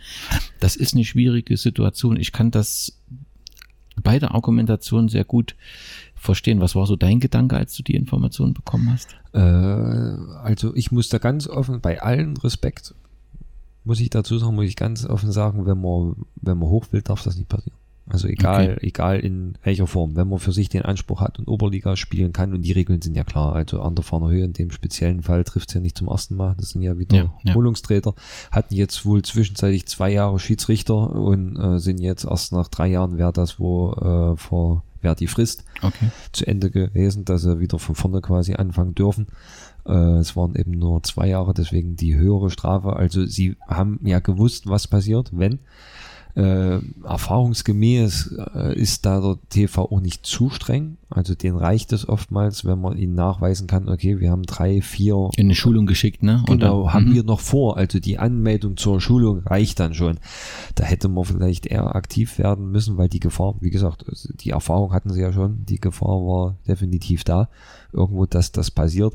Das 0.59 0.75
ist 0.75 0.93
eine 0.93 1.05
schwierige 1.05 1.57
Situation. 1.57 2.17
Ich 2.17 2.31
kann 2.31 2.51
das 2.51 2.97
beide 4.01 4.31
Argumentationen 4.31 5.09
sehr 5.09 5.23
gut 5.23 5.55
verstehen. 6.15 6.61
Was 6.61 6.75
war 6.75 6.87
so 6.87 6.95
dein 6.95 7.19
Gedanke, 7.19 7.57
als 7.57 7.75
du 7.75 7.83
die 7.83 7.95
Informationen 7.95 8.53
bekommen 8.53 8.91
hast? 8.91 9.15
Äh, 9.33 9.39
also 9.39 10.75
ich 10.75 10.91
muss 10.91 11.09
da 11.09 11.17
ganz 11.17 11.47
offen, 11.47 11.81
bei 11.81 12.01
allen 12.01 12.37
Respekt, 12.37 12.95
muss 13.83 13.99
ich 13.99 14.09
dazu 14.09 14.37
sagen, 14.37 14.55
muss 14.55 14.65
ich 14.65 14.75
ganz 14.75 15.05
offen 15.05 15.31
sagen, 15.31 15.65
wenn 15.65 15.81
man, 15.81 16.15
wenn 16.35 16.57
man 16.57 16.69
hoch 16.69 16.87
will, 16.91 17.01
darf 17.01 17.23
das 17.23 17.35
nicht 17.35 17.49
passieren. 17.49 17.77
Also 18.09 18.27
egal, 18.27 18.73
okay. 18.73 18.87
egal 18.87 19.19
in 19.19 19.53
welcher 19.63 19.87
Form. 19.87 20.15
Wenn 20.15 20.27
man 20.27 20.39
für 20.39 20.51
sich 20.51 20.67
den 20.67 20.81
Anspruch 20.81 21.21
hat 21.21 21.39
und 21.39 21.47
Oberliga 21.47 21.95
spielen 21.95 22.33
kann 22.33 22.53
und 22.53 22.63
die 22.63 22.73
Regeln 22.73 23.01
sind 23.01 23.15
ja 23.15 23.23
klar. 23.23 23.55
Also 23.55 23.81
an 23.81 23.95
der 23.95 24.03
Fahner 24.03 24.29
Höhe 24.29 24.43
in 24.43 24.53
dem 24.53 24.71
speziellen 24.71 25.23
Fall 25.23 25.45
trifft 25.45 25.69
es 25.69 25.75
ja 25.75 25.81
nicht 25.81 25.97
zum 25.97 26.09
ersten 26.09 26.35
Mal. 26.35 26.55
Das 26.57 26.71
sind 26.71 26.81
ja 26.81 26.97
wieder 26.97 27.15
ja, 27.15 27.33
ja. 27.43 27.53
Hatten 28.51 28.75
jetzt 28.75 29.05
wohl 29.05 29.21
zwischenzeitlich 29.21 29.85
zwei 29.87 30.11
Jahre 30.11 30.37
Schiedsrichter 30.37 31.11
und 31.15 31.57
äh, 31.57 31.79
sind 31.79 31.99
jetzt 31.99 32.25
erst 32.25 32.51
nach 32.51 32.67
drei 32.67 32.87
Jahren, 32.87 33.17
wer 33.17 33.31
das 33.31 33.57
wo 33.57 33.93
äh, 33.93 34.37
vor 34.37 34.83
wer 35.03 35.15
die 35.15 35.27
Frist 35.27 35.65
okay. 35.81 36.09
zu 36.31 36.47
Ende 36.47 36.71
gewesen, 36.71 37.25
dass 37.25 37.43
sie 37.43 37.59
wieder 37.59 37.77
von 37.77 37.93
vorne 37.93 38.21
quasi 38.21 38.53
anfangen 38.55 38.95
dürfen. 38.95 39.27
Äh, 39.85 40.17
es 40.17 40.35
waren 40.35 40.55
eben 40.55 40.71
nur 40.71 41.03
zwei 41.03 41.27
Jahre, 41.27 41.53
deswegen 41.53 41.95
die 41.95 42.15
höhere 42.15 42.49
Strafe. 42.49 42.95
Also 42.95 43.25
sie 43.25 43.57
haben 43.67 43.99
ja 44.03 44.19
gewusst, 44.19 44.67
was 44.67 44.87
passiert, 44.87 45.31
wenn. 45.33 45.59
Äh, 46.35 46.79
erfahrungsgemäß 47.03 48.35
äh, 48.55 48.75
ist 48.75 49.05
da 49.05 49.21
der 49.21 49.37
TV 49.49 49.83
auch 49.83 49.99
nicht 49.99 50.25
zu 50.25 50.49
streng. 50.49 50.97
Also 51.11 51.35
den 51.35 51.55
reicht 51.55 51.93
es 51.93 52.09
oftmals, 52.09 52.65
wenn 52.65 52.81
man 52.81 52.97
ihnen 52.97 53.13
nachweisen 53.13 53.67
kann, 53.67 53.87
okay, 53.87 54.19
wir 54.19 54.31
haben 54.31 54.41
drei, 54.41 54.81
vier. 54.81 55.29
In 55.35 55.45
eine 55.45 55.53
Schulung 55.55 55.85
geschickt, 55.85 56.23
ne? 56.23 56.43
Genau, 56.47 56.91
haben 56.91 57.09
mhm. 57.09 57.13
wir 57.13 57.23
noch 57.23 57.39
vor. 57.39 57.77
Also 57.77 57.99
die 57.99 58.17
Anmeldung 58.17 58.77
zur 58.77 58.99
Schulung 58.99 59.43
reicht 59.45 59.79
dann 59.79 59.93
schon. 59.93 60.17
Da 60.73 60.85
hätte 60.85 61.07
man 61.07 61.23
vielleicht 61.23 61.67
eher 61.67 61.95
aktiv 61.95 62.39
werden 62.39 62.71
müssen, 62.71 62.97
weil 62.97 63.09
die 63.09 63.19
Gefahr, 63.19 63.53
wie 63.59 63.69
gesagt, 63.69 64.03
also 64.09 64.33
die 64.33 64.49
Erfahrung 64.49 64.91
hatten 64.91 65.13
sie 65.13 65.21
ja 65.21 65.31
schon, 65.31 65.63
die 65.65 65.79
Gefahr 65.79 66.19
war 66.25 66.55
definitiv 66.67 67.23
da, 67.23 67.49
irgendwo, 67.91 68.25
dass 68.25 68.51
das 68.51 68.71
passiert. 68.71 69.13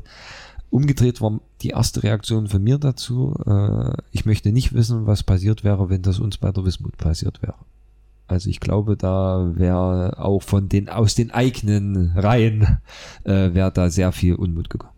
Umgedreht 0.69 1.19
war 1.21 1.39
die 1.61 1.69
erste 1.69 2.03
Reaktion 2.03 2.47
von 2.47 2.63
mir 2.63 2.77
dazu, 2.77 3.33
äh, 3.45 3.93
ich 4.11 4.25
möchte 4.25 4.51
nicht 4.51 4.73
wissen, 4.73 5.07
was 5.07 5.23
passiert 5.23 5.63
wäre, 5.63 5.89
wenn 5.89 6.03
das 6.03 6.19
uns 6.19 6.37
bei 6.37 6.51
der 6.51 6.63
Wismut 6.63 6.97
passiert 6.97 7.41
wäre. 7.41 7.55
Also 8.27 8.49
ich 8.49 8.59
glaube, 8.59 8.95
da 8.95 9.51
wäre 9.55 10.19
auch 10.19 10.43
von 10.43 10.69
den 10.69 10.87
aus 10.87 11.15
den 11.15 11.31
eigenen 11.31 12.11
Reihen 12.15 12.79
äh, 13.23 13.53
wäre 13.53 13.71
da 13.71 13.89
sehr 13.89 14.11
viel 14.11 14.35
Unmut 14.35 14.69
gekommen. 14.69 14.93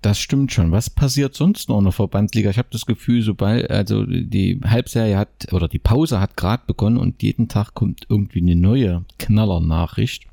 Das 0.00 0.18
stimmt 0.18 0.52
schon. 0.52 0.72
Was 0.72 0.88
passiert 0.88 1.34
sonst 1.34 1.68
noch 1.68 1.78
in 1.78 1.84
der 1.84 1.92
Verbandsliga? 1.92 2.48
Ich 2.48 2.58
habe 2.58 2.68
das 2.70 2.86
Gefühl, 2.86 3.22
sobald, 3.22 3.70
also 3.70 4.06
die 4.06 4.60
Halbserie 4.64 5.18
hat 5.18 5.52
oder 5.52 5.68
die 5.68 5.78
Pause 5.78 6.20
hat 6.20 6.36
gerade 6.36 6.62
begonnen 6.66 6.96
und 6.96 7.22
jeden 7.22 7.48
Tag 7.48 7.74
kommt 7.74 8.06
irgendwie 8.08 8.40
eine 8.40 8.56
neue 8.56 9.04
Knaller-Nachricht. 9.18 10.26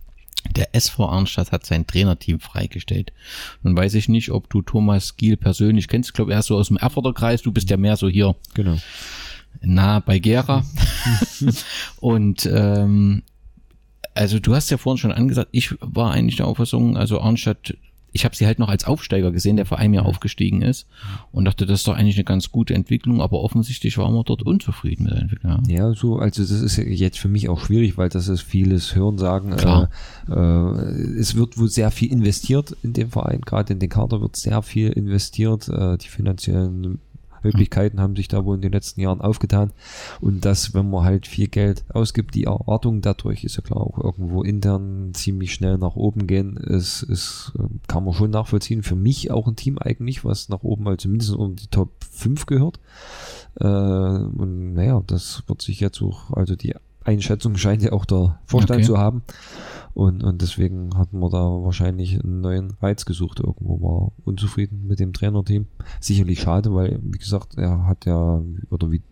Der 0.55 0.75
SV 0.75 1.07
Arnstadt 1.07 1.51
hat 1.51 1.65
sein 1.65 1.87
Trainerteam 1.87 2.39
freigestellt. 2.39 3.13
Nun 3.63 3.75
weiß 3.77 3.93
ich 3.95 4.09
nicht, 4.09 4.29
ob 4.31 4.49
du 4.49 4.61
Thomas 4.61 5.15
Giel 5.15 5.37
persönlich 5.37 5.87
kennst. 5.87 6.09
Ich 6.09 6.13
glaube, 6.13 6.33
er 6.33 6.39
ist 6.39 6.47
so 6.47 6.57
aus 6.57 6.67
dem 6.67 6.77
Erfurter 6.77 7.13
Kreis. 7.13 7.41
Du 7.41 7.51
bist 7.51 7.69
ja 7.69 7.77
mehr 7.77 7.95
so 7.97 8.07
hier 8.09 8.35
Genau. 8.53 8.77
nah 9.61 9.99
bei 9.99 10.19
Gera. 10.19 10.65
und 11.99 12.45
ähm, 12.51 13.23
also 14.13 14.39
du 14.39 14.53
hast 14.55 14.69
ja 14.69 14.77
vorhin 14.77 14.97
schon 14.99 15.11
angesagt, 15.11 15.49
ich 15.51 15.75
war 15.79 16.11
eigentlich 16.11 16.35
der 16.35 16.47
Auffassung, 16.47 16.97
also 16.97 17.19
Arnstadt, 17.21 17.75
ich 18.13 18.25
habe 18.25 18.35
sie 18.35 18.45
halt 18.45 18.59
noch 18.59 18.69
als 18.69 18.85
Aufsteiger 18.85 19.31
gesehen, 19.31 19.57
der 19.57 19.65
vor 19.65 19.79
einem 19.79 19.95
Jahr 19.95 20.05
aufgestiegen 20.05 20.61
ist 20.61 20.87
und 21.31 21.45
dachte, 21.45 21.65
das 21.65 21.79
ist 21.79 21.87
doch 21.87 21.95
eigentlich 21.95 22.15
eine 22.15 22.23
ganz 22.23 22.51
gute 22.51 22.75
Entwicklung, 22.75 23.21
aber 23.21 23.41
offensichtlich 23.41 23.97
war 23.97 24.09
man 24.09 24.23
dort 24.23 24.43
unzufrieden 24.43 25.05
mit 25.05 25.13
der 25.13 25.21
Entwicklung. 25.21 25.63
Ja. 25.67 25.93
So, 25.93 26.17
also 26.17 26.43
das 26.43 26.51
ist 26.51 26.77
jetzt 26.77 27.17
für 27.19 27.27
mich 27.27 27.49
auch 27.49 27.59
schwierig, 27.59 27.97
weil 27.97 28.09
das 28.09 28.27
ist 28.27 28.41
vieles 28.41 28.95
Hören 28.95 29.17
sagen. 29.17 29.53
Äh, 29.53 29.87
äh, 30.31 31.19
es 31.19 31.35
wird 31.35 31.57
wohl 31.57 31.69
sehr 31.69 31.89
viel 31.89 32.11
investiert 32.11 32.77
in 32.83 32.93
dem 32.93 33.09
Verein, 33.09 33.41
gerade 33.41 33.73
in 33.73 33.79
den 33.79 33.89
Kader 33.89 34.21
wird 34.21 34.35
sehr 34.35 34.61
viel 34.61 34.89
investiert. 34.89 35.67
Äh, 35.67 35.97
die 35.97 36.07
finanziellen 36.07 36.99
Möglichkeiten 37.43 37.99
haben 37.99 38.15
sich 38.15 38.27
da 38.27 38.45
wohl 38.45 38.55
in 38.55 38.61
den 38.61 38.71
letzten 38.71 39.01
Jahren 39.01 39.21
aufgetan. 39.21 39.71
Und 40.21 40.45
das, 40.45 40.73
wenn 40.73 40.89
man 40.89 41.03
halt 41.03 41.27
viel 41.27 41.47
Geld 41.47 41.83
ausgibt, 41.89 42.35
die 42.35 42.45
Erwartung 42.45 43.01
dadurch 43.01 43.43
ist 43.43 43.55
ja 43.57 43.61
klar 43.61 43.81
auch 43.81 43.97
irgendwo 43.97 44.43
intern 44.43 45.11
ziemlich 45.13 45.53
schnell 45.53 45.77
nach 45.77 45.95
oben 45.95 46.27
gehen, 46.27 46.57
ist, 46.57 47.03
ist, 47.03 47.53
äh, 47.59 47.63
kann 47.87 48.03
man 48.05 48.13
schon 48.13 48.31
nachvollziehen. 48.31 48.83
Für 48.83 48.95
mich 48.95 49.31
auch 49.31 49.47
ein 49.47 49.55
Team 49.55 49.77
eigentlich, 49.77 50.23
was 50.25 50.49
nach 50.49 50.63
oben 50.63 50.83
mal 50.83 50.97
zumindest 50.97 51.31
unter 51.31 51.61
die 51.61 51.67
Top 51.69 51.91
5 52.11 52.45
gehört. 52.45 52.79
Äh, 53.59 53.65
und 53.67 54.73
naja, 54.73 55.01
das 55.05 55.43
wird 55.47 55.61
sich 55.61 55.79
jetzt 55.79 56.01
auch, 56.01 56.31
also 56.31 56.55
die 56.55 56.75
Einschätzung 57.05 57.57
scheint 57.57 57.81
ja 57.83 57.91
auch 57.91 58.05
der 58.05 58.39
Vorstand 58.45 58.79
Okay. 58.79 58.87
zu 58.87 58.97
haben. 58.97 59.23
Und, 59.93 60.23
und 60.23 60.41
deswegen 60.41 60.97
hatten 60.97 61.19
wir 61.19 61.29
da 61.29 61.37
wahrscheinlich 61.37 62.19
einen 62.23 62.41
neuen 62.41 62.71
Reiz 62.81 63.05
gesucht 63.05 63.39
irgendwo. 63.39 63.81
War 63.81 64.11
unzufrieden 64.25 64.87
mit 64.87 64.99
dem 64.99 65.13
Trainerteam. 65.13 65.67
Sicherlich 65.99 66.41
schade, 66.41 66.73
weil, 66.73 66.99
wie 67.03 67.19
gesagt, 67.19 67.57
er 67.57 67.85
hat 67.85 68.05
ja, 68.05 68.41
oder 68.71 68.91
wie, 68.91 69.03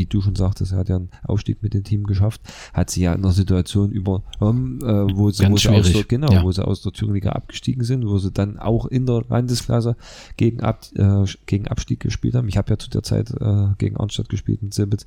wie 0.00 0.06
du 0.06 0.22
schon 0.22 0.34
sagtest, 0.34 0.72
er 0.72 0.78
hat 0.78 0.88
ja 0.88 0.96
einen 0.96 1.10
Aufstieg 1.24 1.62
mit 1.62 1.74
dem 1.74 1.84
Team 1.84 2.04
geschafft, 2.04 2.40
hat 2.72 2.88
sie 2.88 3.02
ja 3.02 3.12
in 3.12 3.22
einer 3.22 3.32
Situation 3.32 3.92
übernommen, 3.92 4.80
äh, 4.80 5.14
wo 5.14 5.30
sie, 5.30 5.42
Ganz 5.42 5.52
wo 5.52 5.56
sie 5.58 5.68
aus 5.68 5.92
der, 5.92 6.04
genau, 6.04 6.32
ja. 6.32 6.42
wo 6.42 6.50
sie 6.50 6.66
aus 6.66 6.80
der 6.80 6.92
Thüringer 6.92 7.36
abgestiegen 7.36 7.84
sind, 7.84 8.06
wo 8.06 8.16
sie 8.16 8.30
dann 8.30 8.58
auch 8.58 8.86
in 8.86 9.04
der 9.04 9.22
Landesklasse 9.28 9.96
gegen, 10.38 10.62
Ab, 10.62 10.86
äh, 10.94 11.24
gegen 11.44 11.68
Abstieg 11.68 12.00
gespielt 12.00 12.34
haben. 12.34 12.48
Ich 12.48 12.56
habe 12.56 12.70
ja 12.70 12.78
zu 12.78 12.88
der 12.88 13.02
Zeit 13.02 13.30
äh, 13.30 13.74
gegen 13.76 13.98
Arnstadt 13.98 14.30
gespielt 14.30 14.62
mit 14.62 14.72
Sibbet, 14.72 15.06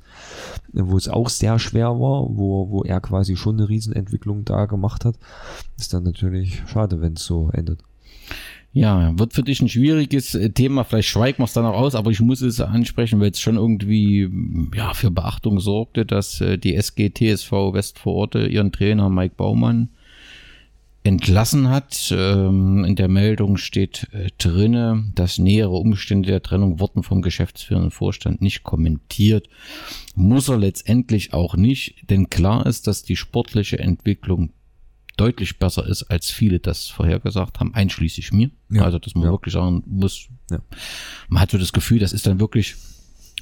wo 0.72 0.96
es 0.96 1.08
auch 1.08 1.28
sehr 1.28 1.58
schwer 1.58 1.88
war, 1.88 2.28
wo, 2.28 2.70
wo 2.70 2.84
er 2.84 3.00
quasi 3.00 3.34
schon 3.34 3.56
eine 3.56 3.68
Riesenentwicklung 3.68 4.44
da 4.44 4.66
gemacht 4.66 5.04
hat. 5.04 5.16
Ist 5.76 5.92
dann 5.92 6.04
natürlich 6.04 6.62
schade, 6.68 7.00
wenn 7.00 7.14
es 7.14 7.24
so 7.24 7.50
endet. 7.50 7.80
Ja, 8.74 9.16
wird 9.16 9.34
für 9.34 9.44
dich 9.44 9.62
ein 9.62 9.68
schwieriges 9.68 10.34
äh, 10.34 10.50
Thema. 10.50 10.82
Vielleicht 10.82 11.08
schweigt 11.08 11.38
man 11.38 11.46
es 11.46 11.52
dann 11.52 11.64
auch 11.64 11.76
aus, 11.76 11.94
aber 11.94 12.10
ich 12.10 12.20
muss 12.20 12.40
es 12.40 12.60
ansprechen, 12.60 13.20
weil 13.20 13.30
es 13.30 13.40
schon 13.40 13.54
irgendwie 13.56 14.28
ja 14.74 14.94
für 14.94 15.12
Beachtung 15.12 15.60
sorgte, 15.60 16.04
dass 16.04 16.40
äh, 16.40 16.58
die 16.58 16.74
SG 16.74 17.10
TSV 17.10 17.52
Westvororte 17.52 18.46
ihren 18.46 18.72
Trainer 18.72 19.08
Mike 19.10 19.36
Baumann 19.36 19.90
entlassen 21.04 21.68
hat. 21.68 22.12
Ähm, 22.16 22.84
in 22.84 22.96
der 22.96 23.06
Meldung 23.06 23.58
steht 23.58 24.08
äh, 24.10 24.30
drinne, 24.38 25.04
dass 25.14 25.38
nähere 25.38 25.76
Umstände 25.76 26.30
der 26.30 26.42
Trennung 26.42 26.80
wurden 26.80 27.04
vom 27.04 27.22
geschäftsführenden 27.22 27.92
Vorstand 27.92 28.42
nicht 28.42 28.64
kommentiert. 28.64 29.48
Muss 30.16 30.48
er 30.48 30.58
letztendlich 30.58 31.32
auch 31.32 31.54
nicht, 31.54 32.10
denn 32.10 32.28
klar 32.28 32.66
ist, 32.66 32.88
dass 32.88 33.04
die 33.04 33.14
sportliche 33.14 33.78
Entwicklung 33.78 34.50
deutlich 35.16 35.58
besser 35.58 35.86
ist, 35.86 36.04
als 36.04 36.30
viele 36.30 36.58
das 36.60 36.88
vorhergesagt 36.88 37.60
haben, 37.60 37.74
einschließlich 37.74 38.32
mir. 38.32 38.50
Ja. 38.70 38.84
Also, 38.84 38.98
dass 38.98 39.14
man 39.14 39.24
Ja. 39.24 39.30
wirklich 39.30 39.54
sagen 39.54 39.82
muss, 39.86 40.26
Ja. 40.50 40.58
man 41.28 41.40
hat 41.42 41.50
so 41.50 41.58
das 41.58 41.72
Gefühl, 41.72 41.98
das 41.98 42.12
ist 42.12 42.26
dann 42.26 42.40
wirklich 42.40 42.74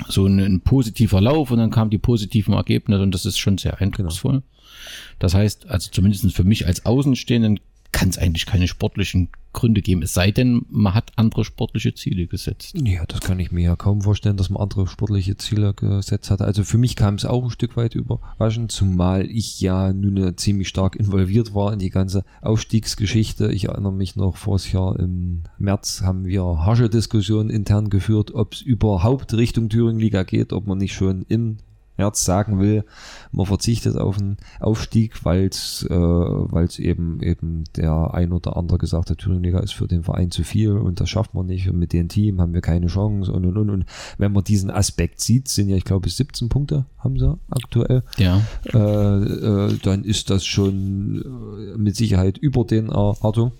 so 0.08 0.26
ein, 0.26 0.38
ein 0.40 0.60
positiver 0.60 1.20
Lauf 1.20 1.50
und 1.50 1.58
dann 1.58 1.70
kamen 1.70 1.90
die 1.90 1.98
positiven 1.98 2.54
Ergebnisse 2.54 3.02
und 3.02 3.12
das 3.12 3.26
ist 3.26 3.38
schon 3.38 3.58
sehr 3.58 3.80
eindrucksvoll. 3.80 4.42
Das 5.18 5.34
heißt, 5.34 5.66
also 5.68 5.90
zumindest 5.90 6.32
für 6.34 6.44
mich 6.44 6.66
als 6.66 6.84
Außenstehenden 6.86 7.60
kann 7.92 8.08
es 8.08 8.18
eigentlich 8.18 8.46
keine 8.46 8.66
sportlichen 8.66 9.28
Gründe 9.52 9.82
geben, 9.82 10.02
es 10.02 10.14
sei 10.14 10.30
denn, 10.30 10.64
man 10.70 10.94
hat 10.94 11.12
andere 11.16 11.44
sportliche 11.44 11.94
Ziele 11.94 12.26
gesetzt. 12.26 12.74
Ja, 12.82 13.04
das 13.06 13.20
kann 13.20 13.38
ich 13.38 13.52
mir 13.52 13.62
ja 13.62 13.76
kaum 13.76 14.00
vorstellen, 14.00 14.38
dass 14.38 14.48
man 14.48 14.62
andere 14.62 14.86
sportliche 14.86 15.36
Ziele 15.36 15.74
gesetzt 15.74 16.30
hat. 16.30 16.40
Also 16.40 16.64
für 16.64 16.78
mich 16.78 16.96
kam 16.96 17.16
es 17.16 17.26
auch 17.26 17.44
ein 17.44 17.50
Stück 17.50 17.76
weit 17.76 17.94
überraschend, 17.94 18.72
zumal 18.72 19.26
ich 19.26 19.60
ja 19.60 19.92
nun 19.92 20.36
ziemlich 20.38 20.68
stark 20.68 20.96
involviert 20.96 21.54
war 21.54 21.72
in 21.72 21.78
die 21.78 21.90
ganze 21.90 22.24
Aufstiegsgeschichte. 22.40 23.52
Ich 23.52 23.66
erinnere 23.66 23.92
mich 23.92 24.16
noch, 24.16 24.36
vors 24.36 24.72
Jahr 24.72 24.98
im 24.98 25.42
März 25.58 26.00
haben 26.02 26.24
wir 26.24 26.42
harsche 26.42 26.88
Diskussionen 26.88 27.50
intern 27.50 27.90
geführt, 27.90 28.32
ob 28.34 28.54
es 28.54 28.62
überhaupt 28.62 29.34
Richtung 29.34 29.68
Thüringen-Liga 29.68 30.22
geht, 30.22 30.54
ob 30.54 30.66
man 30.66 30.78
nicht 30.78 30.94
schon 30.94 31.26
im 31.28 31.58
März 32.02 32.24
sagen 32.24 32.58
will, 32.58 32.84
man 33.30 33.46
verzichtet 33.46 33.96
auf 33.96 34.18
einen 34.18 34.36
Aufstieg, 34.60 35.24
weil 35.24 35.46
es 35.46 35.86
äh, 35.88 35.94
weil's 35.94 36.78
eben 36.78 37.22
eben 37.22 37.64
der 37.76 38.12
ein 38.12 38.32
oder 38.32 38.56
andere 38.56 38.78
gesagt 38.78 39.10
hat, 39.10 39.18
Thüringen-Liga 39.18 39.60
ist 39.60 39.72
für 39.74 39.86
den 39.86 40.02
Verein 40.02 40.30
zu 40.30 40.42
viel 40.42 40.72
und 40.72 41.00
das 41.00 41.08
schafft 41.08 41.34
man 41.34 41.46
nicht 41.46 41.68
und 41.68 41.78
mit 41.78 41.92
dem 41.92 42.08
Team 42.08 42.40
haben 42.40 42.54
wir 42.54 42.60
keine 42.60 42.88
Chance 42.88 43.32
und 43.32 43.46
und 43.46 43.56
und 43.56 43.70
und. 43.70 43.84
Wenn 44.18 44.32
man 44.32 44.42
diesen 44.44 44.70
Aspekt 44.70 45.20
sieht, 45.20 45.48
sind 45.48 45.68
ja 45.68 45.76
ich 45.76 45.84
glaube 45.84 46.08
17 46.08 46.48
Punkte 46.48 46.86
haben 46.98 47.18
sie 47.18 47.38
aktuell, 47.50 48.02
Ja, 48.18 48.40
äh, 48.72 48.78
äh, 48.78 49.78
dann 49.82 50.04
ist 50.04 50.30
das 50.30 50.44
schon 50.44 51.22
äh, 51.22 51.78
mit 51.78 51.96
Sicherheit 51.96 52.38
über 52.38 52.64
den 52.64 52.88
Erwartungen 52.88 53.52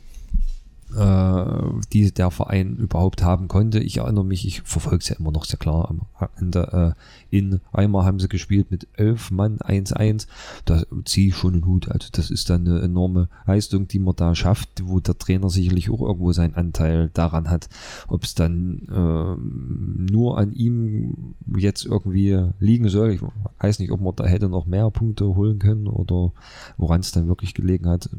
die 0.95 2.13
der 2.13 2.31
Verein 2.31 2.77
überhaupt 2.77 3.23
haben 3.23 3.49
konnte. 3.49 3.81
Ich 3.81 3.99
erinnere 3.99 4.25
mich, 4.25 4.47
ich 4.47 4.63
verfolge 4.63 4.99
es 4.99 5.09
ja 5.09 5.17
immer 5.17 5.33
noch 5.33 5.45
sehr 5.45 5.59
klar. 5.59 5.89
Am 5.89 6.29
Ende 6.37 6.95
äh, 7.31 7.37
in 7.37 7.61
Weimar 7.73 8.05
haben 8.05 8.21
sie 8.21 8.29
gespielt 8.29 8.71
mit 8.71 8.87
elf 8.95 9.31
Mann 9.31 9.59
1-1. 9.59 10.27
Da 10.65 10.83
ziehe 11.05 11.29
ich 11.29 11.37
schon 11.37 11.55
einen 11.55 11.67
Hut. 11.67 11.89
Also 11.89 12.09
das 12.13 12.31
ist 12.31 12.51
dann 12.51 12.67
eine 12.67 12.81
enorme 12.81 13.29
Leistung, 13.47 13.89
die 13.89 13.99
man 13.99 14.17
da 14.17 14.35
schafft, 14.35 14.83
wo 14.85 15.01
der 15.01 15.17
Trainer 15.17 15.49
sicherlich 15.49 15.91
auch 15.91 16.03
irgendwo 16.03 16.33
seinen 16.33 16.55
Anteil 16.55 17.11
daran 17.15 17.49
hat. 17.49 17.69
Ob 18.09 18.25
es 18.25 18.35
dann 18.35 18.87
ähm, 18.93 20.07
nur 20.11 20.37
an 20.39 20.53
ihm 20.53 21.35
jetzt 21.57 21.87
irgendwie 21.87 22.51
liegen 22.59 22.89
soll. 22.89 23.13
Ich 23.13 23.23
weiß 23.61 23.79
nicht, 23.79 23.93
ob 23.93 24.01
man 24.01 24.15
da 24.17 24.27
hätte 24.27 24.49
noch 24.49 24.67
mehr 24.67 24.91
Punkte 24.91 25.35
holen 25.35 25.59
können 25.59 25.87
oder 25.87 26.33
woran 26.77 27.01
es 27.01 27.13
dann 27.13 27.29
wirklich 27.29 27.55
gelegen 27.55 27.89
hat 27.89 28.11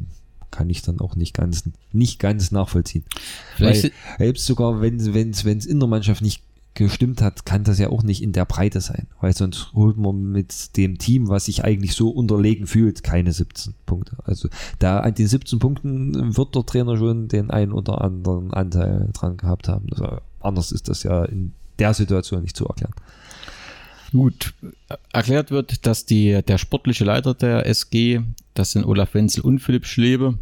kann 0.54 0.70
ich 0.70 0.82
dann 0.84 1.00
auch 1.02 1.16
nicht 1.18 1.34
ganz, 1.34 1.64
nicht 1.92 2.20
ganz 2.20 2.52
nachvollziehen. 2.52 3.04
Vielleicht- 3.56 3.84
Weil 3.84 3.92
selbst 4.20 4.46
sogar, 4.46 4.80
wenn 4.82 4.96
es 4.96 5.14
wenn's, 5.14 5.44
wenn's 5.44 5.66
in 5.66 5.80
der 5.80 5.90
Mannschaft 5.90 6.22
nicht 6.22 6.42
gestimmt 6.76 7.22
hat, 7.22 7.46
kann 7.46 7.64
das 7.64 7.78
ja 7.78 7.90
auch 7.90 8.02
nicht 8.02 8.24
in 8.24 8.32
der 8.32 8.46
Breite 8.46 8.82
sein. 8.82 9.06
Weil 9.22 9.34
sonst 9.36 9.74
holt 9.74 9.96
man 9.98 10.32
mit 10.32 10.76
dem 10.76 10.98
Team, 10.98 11.28
was 11.28 11.46
sich 11.46 11.64
eigentlich 11.64 11.94
so 11.94 12.10
unterlegen 12.10 12.66
fühlt, 12.66 13.04
keine 13.04 13.32
17 13.32 13.76
Punkte. 13.86 14.18
Also 14.24 14.50
da 14.80 15.00
an 15.02 15.14
den 15.14 15.28
17 15.28 15.60
Punkten 15.60 16.36
wird 16.36 16.56
der 16.56 16.66
Trainer 16.66 16.98
schon 16.98 17.28
den 17.28 17.52
einen 17.52 17.74
oder 17.74 18.02
anderen 18.02 18.52
Anteil 18.54 19.10
dran 19.14 19.38
gehabt 19.38 19.68
haben. 19.68 19.86
Also 19.92 20.18
anders 20.40 20.72
ist 20.72 20.90
das 20.90 21.04
ja 21.04 21.26
in 21.26 21.54
der 21.78 21.94
Situation 21.94 22.42
nicht 22.42 22.58
zu 22.58 22.66
erklären. 22.66 22.94
Gut, 24.14 24.54
erklärt 25.12 25.50
wird, 25.50 25.88
dass 25.88 26.06
die, 26.06 26.40
der 26.48 26.60
sportliche 26.60 27.04
Leiter 27.04 27.34
der 27.34 27.66
SG, 27.66 28.22
das 28.54 28.72
sind 28.72 28.86
Olaf 28.86 29.16
Wenzel 29.16 29.42
und 29.42 29.58
Philipp 29.58 29.88
Schlebe, 29.88 30.38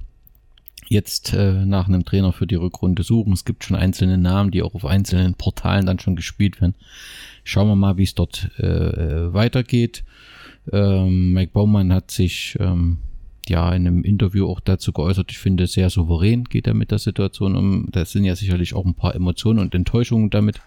jetzt 0.89 1.34
äh, 1.34 1.65
nach 1.65 1.88
einem 1.88 2.03
Trainer 2.03 2.34
für 2.34 2.45
die 2.45 2.55
Rückrunde 2.55 3.03
suchen. 3.03 3.32
Es 3.32 3.45
gibt 3.45 3.63
schon 3.63 3.78
einzelne 3.78 4.17
Namen, 4.17 4.51
die 4.51 4.61
auch 4.61 4.76
auf 4.76 4.86
einzelnen 4.86 5.36
Portalen 5.36 5.86
dann 5.86 5.99
schon 5.99 6.17
gespielt 6.17 6.59
werden. 6.59 6.76
Schauen 7.45 7.69
wir 7.69 7.78
mal, 7.78 7.95
wie 7.95 8.03
es 8.03 8.13
dort 8.13 8.51
äh, 8.59 8.65
äh, 8.65 9.34
weitergeht. 9.34 10.03
Ähm, 10.69 11.32
Mike 11.32 11.53
Baumann 11.53 11.93
hat 11.93 12.11
sich 12.11 12.57
ähm, 12.59 12.97
ja 13.51 13.71
in 13.73 13.87
einem 13.87 14.03
Interview 14.03 14.47
auch 14.47 14.59
dazu 14.59 14.91
geäußert. 14.91 15.31
Ich 15.31 15.37
finde, 15.37 15.67
sehr 15.67 15.89
souverän 15.89 16.45
geht 16.45 16.67
er 16.67 16.73
mit 16.73 16.91
der 16.91 16.99
Situation 16.99 17.55
um. 17.55 17.87
Da 17.91 18.05
sind 18.05 18.23
ja 18.23 18.35
sicherlich 18.35 18.73
auch 18.73 18.85
ein 18.85 18.95
paar 18.95 19.13
Emotionen 19.13 19.59
und 19.59 19.75
Enttäuschungen 19.75 20.29
damit. 20.29 20.61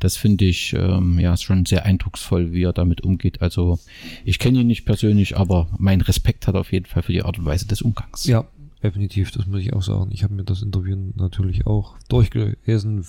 Das 0.00 0.16
finde 0.16 0.44
ich 0.44 0.74
ähm, 0.74 1.18
ja 1.18 1.36
schon 1.36 1.64
sehr 1.64 1.84
eindrucksvoll, 1.84 2.52
wie 2.52 2.64
er 2.64 2.72
damit 2.72 3.02
umgeht. 3.02 3.40
Also 3.40 3.78
ich 4.24 4.38
kenne 4.38 4.60
ihn 4.60 4.66
nicht 4.66 4.84
persönlich, 4.84 5.36
aber 5.36 5.68
mein 5.78 6.00
Respekt 6.00 6.46
hat 6.46 6.54
auf 6.54 6.72
jeden 6.72 6.86
Fall 6.86 7.02
für 7.02 7.12
die 7.12 7.22
Art 7.22 7.38
und 7.38 7.46
Weise 7.46 7.66
des 7.66 7.82
Umgangs. 7.82 8.26
Ja, 8.26 8.46
definitiv, 8.82 9.30
das 9.30 9.46
muss 9.46 9.60
ich 9.60 9.72
auch 9.72 9.82
sagen. 9.82 10.10
Ich 10.12 10.22
habe 10.22 10.34
mir 10.34 10.44
das 10.44 10.62
Interview 10.62 10.96
natürlich 11.16 11.66
auch 11.66 11.96
durchgelesen. 12.08 13.04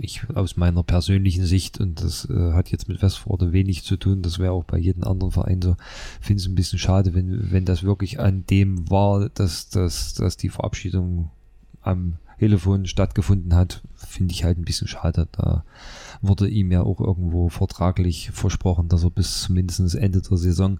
Ich 0.00 0.22
aus 0.34 0.56
meiner 0.56 0.82
persönlichen 0.82 1.44
Sicht, 1.44 1.80
und 1.80 2.02
das 2.02 2.28
äh, 2.30 2.52
hat 2.52 2.70
jetzt 2.70 2.88
mit 2.88 3.02
Westforde 3.02 3.52
wenig 3.52 3.84
zu 3.84 3.96
tun, 3.96 4.22
das 4.22 4.38
wäre 4.38 4.52
auch 4.52 4.64
bei 4.64 4.78
jedem 4.78 5.04
anderen 5.04 5.32
Verein 5.32 5.62
so, 5.62 5.76
finde 6.20 6.40
es 6.40 6.48
ein 6.48 6.54
bisschen 6.54 6.78
schade, 6.78 7.14
wenn, 7.14 7.50
wenn 7.50 7.64
das 7.64 7.82
wirklich 7.82 8.20
an 8.20 8.44
dem 8.46 8.90
war, 8.90 9.28
dass, 9.28 9.68
dass, 9.68 10.14
dass 10.14 10.36
die 10.36 10.48
Verabschiedung 10.48 11.30
am 11.82 12.14
Telefon 12.38 12.86
stattgefunden 12.86 13.54
hat, 13.54 13.82
finde 13.96 14.32
ich 14.32 14.44
halt 14.44 14.58
ein 14.58 14.64
bisschen 14.64 14.86
schade. 14.86 15.28
Da 15.32 15.64
wurde 16.20 16.48
ihm 16.48 16.72
ja 16.72 16.82
auch 16.82 17.00
irgendwo 17.00 17.48
vertraglich 17.48 18.30
versprochen, 18.32 18.88
dass 18.88 19.04
er 19.04 19.10
bis 19.10 19.42
zumindest 19.42 19.94
Ende 19.94 20.20
der 20.20 20.36
Saison 20.36 20.78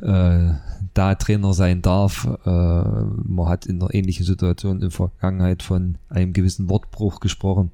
äh, 0.00 0.50
da 0.94 1.14
Trainer 1.14 1.52
sein 1.54 1.82
darf. 1.82 2.26
Äh, 2.44 2.50
man 2.50 3.48
hat 3.48 3.66
in 3.66 3.80
einer 3.80 3.94
ähnlichen 3.94 4.26
Situation 4.26 4.76
in 4.76 4.80
der 4.80 4.90
Vergangenheit 4.90 5.62
von 5.62 5.98
einem 6.08 6.32
gewissen 6.32 6.68
Wortbruch 6.68 7.20
gesprochen. 7.20 7.70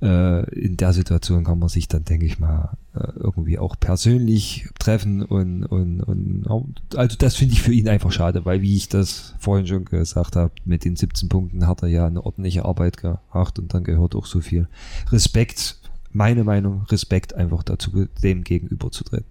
Äh, 0.00 0.48
in 0.54 0.76
der 0.76 0.92
Situation 0.92 1.44
kann 1.44 1.58
man 1.58 1.68
sich 1.68 1.88
dann, 1.88 2.04
denke 2.04 2.26
ich 2.26 2.38
mal, 2.38 2.76
äh, 2.94 3.12
irgendwie 3.16 3.58
auch 3.58 3.74
persönlich 3.78 4.68
treffen 4.78 5.22
und, 5.22 5.64
und, 5.64 6.02
und 6.02 6.80
also 6.94 7.16
das 7.18 7.34
finde 7.34 7.54
ich 7.54 7.62
für 7.62 7.72
ihn 7.72 7.88
einfach 7.88 8.12
schade, 8.12 8.44
weil 8.44 8.62
wie 8.62 8.76
ich 8.76 8.88
das 8.88 9.34
vorhin 9.40 9.66
schon 9.66 9.84
gesagt 9.84 10.36
habe, 10.36 10.52
mit 10.64 10.84
den 10.84 10.94
17 10.94 11.28
Punkten 11.28 11.66
hat 11.66 11.82
er 11.82 11.88
ja 11.88 12.06
eine 12.06 12.24
ordentliche 12.24 12.64
Arbeit 12.64 12.98
gemacht 12.98 13.58
und 13.58 13.74
dann 13.74 13.82
gehört 13.82 14.14
auch 14.14 14.26
so 14.26 14.40
viel 14.40 14.68
Respekt 15.10 15.78
meine 16.10 16.44
Meinung, 16.44 16.84
Respekt 16.90 17.34
einfach 17.34 17.62
dazu, 17.62 18.06
dem 18.22 18.44
gegenüberzutreten. 18.44 19.26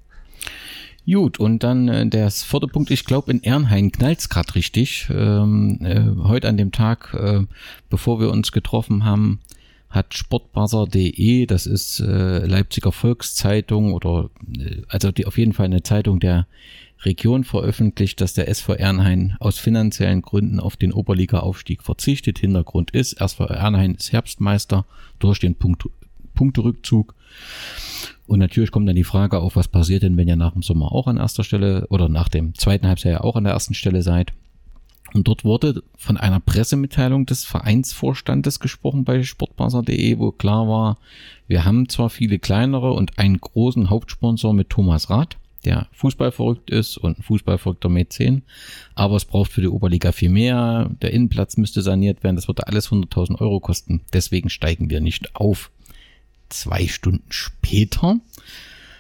Gut, 1.10 1.40
und 1.40 1.64
dann 1.64 1.88
äh, 1.88 2.06
der 2.06 2.30
vierte 2.32 2.68
Punkt, 2.68 2.92
ich 2.92 3.06
glaube 3.06 3.32
in 3.32 3.42
Ernhain 3.42 3.94
knallt's 3.94 4.28
gerade 4.28 4.56
richtig. 4.56 5.08
Ähm, 5.10 5.80
äh, 5.82 6.04
heute 6.28 6.50
an 6.50 6.58
dem 6.58 6.74
Tag, 6.74 7.14
äh, 7.14 7.46
bevor 7.90 8.20
wir 8.20 8.30
uns 8.30 8.52
getroffen 8.52 9.06
haben, 9.06 9.40
hat 9.90 10.14
sportbuzzer.de, 10.14 11.46
das 11.46 11.66
ist 11.66 12.02
äh, 12.02 12.46
Leipziger 12.46 12.92
Volkszeitung 12.92 13.94
oder 13.94 14.30
äh, 14.60 14.82
also 14.90 15.14
die 15.14 15.26
auf 15.26 15.38
jeden 15.38 15.54
Fall 15.54 15.68
eine 15.68 15.82
Zeitung 15.82 16.20
der 16.20 16.46
Region 17.04 17.46
veröffentlicht, 17.46 18.20
dass 18.20 18.34
der 18.34 18.50
SV 18.50 18.74
Ernhain 18.74 19.38
aus 19.40 19.60
finanziellen 19.60 20.22
Gründen 20.22 20.60
auf 20.60 20.76
den 20.76 20.92
Oberliga-Aufstieg 20.92 21.84
verzichtet. 21.84 22.40
Hintergrund 22.40 22.92
ist, 22.92 23.22
SV 23.22 23.46
Ernhain 23.46 23.96
ist 23.96 24.12
Herbstmeister 24.12 24.86
durch 25.20 25.40
den 25.40 25.56
Punkt 25.56 25.86
Punkterückzug. 26.38 27.14
Und 28.28 28.40
natürlich 28.40 28.72
kommt 28.72 28.88
dann 28.88 28.96
die 28.96 29.04
Frage 29.04 29.40
auf, 29.40 29.56
was 29.56 29.68
passiert 29.68 30.04
denn, 30.04 30.18
wenn 30.18 30.28
ihr 30.28 30.36
nach 30.36 30.54
dem 30.54 30.62
Sommer 30.62 30.92
auch 30.92 31.08
an 31.08 31.18
erster 31.18 31.44
Stelle 31.44 31.88
oder 31.90 32.08
nach 32.08 32.30
dem 32.30 32.54
zweiten 32.56 32.88
Halbjahr 32.88 33.14
ja 33.14 33.22
auch 33.22 33.36
an 33.36 33.44
der 33.44 33.54
ersten 33.54 33.74
Stelle 33.74 34.02
seid. 34.02 34.34
Und 35.14 35.28
dort 35.28 35.46
wurde 35.46 35.84
von 35.96 36.18
einer 36.18 36.40
Pressemitteilung 36.40 37.26
des 37.26 37.46
Vereinsvorstandes 37.46 38.60
gesprochen 38.60 39.06
bei 39.06 39.24
sportbuzzer.de, 39.24 40.20
wo 40.20 40.32
klar 40.32 40.68
war, 40.68 40.98
wir 41.48 41.64
haben 41.64 41.88
zwar 41.88 42.10
viele 42.10 42.40
kleinere 42.40 42.92
und 42.92 43.18
einen 43.18 43.40
großen 43.40 43.90
Hauptsponsor 43.90 44.54
mit 44.54 44.70
Thomas 44.70 45.10
Rath, 45.10 45.38
der 45.64 45.88
Fußball 45.94 46.32
verrückt 46.32 46.70
ist 46.70 46.98
und 46.98 47.20
ein 47.20 47.24
Fußballverrückter 47.24 47.90
Mäzen, 47.90 48.44
aber 48.96 49.16
es 49.16 49.26
braucht 49.26 49.52
für 49.52 49.62
die 49.62 49.68
Oberliga 49.68 50.12
viel 50.12 50.30
mehr. 50.30 50.90
Der 51.02 51.14
Innenplatz 51.14 51.56
müsste 51.56 51.82
saniert 51.82 52.24
werden, 52.24 52.36
das 52.36 52.50
würde 52.50 52.68
alles 52.68 52.90
100.000 52.90 53.40
Euro 53.40 53.62
kosten. 53.62 54.02
Deswegen 54.12 54.50
steigen 54.50 54.90
wir 54.90 55.00
nicht 55.00 55.36
auf 55.36 55.72
zwei 56.50 56.88
Stunden 56.88 57.26
später 57.30 58.20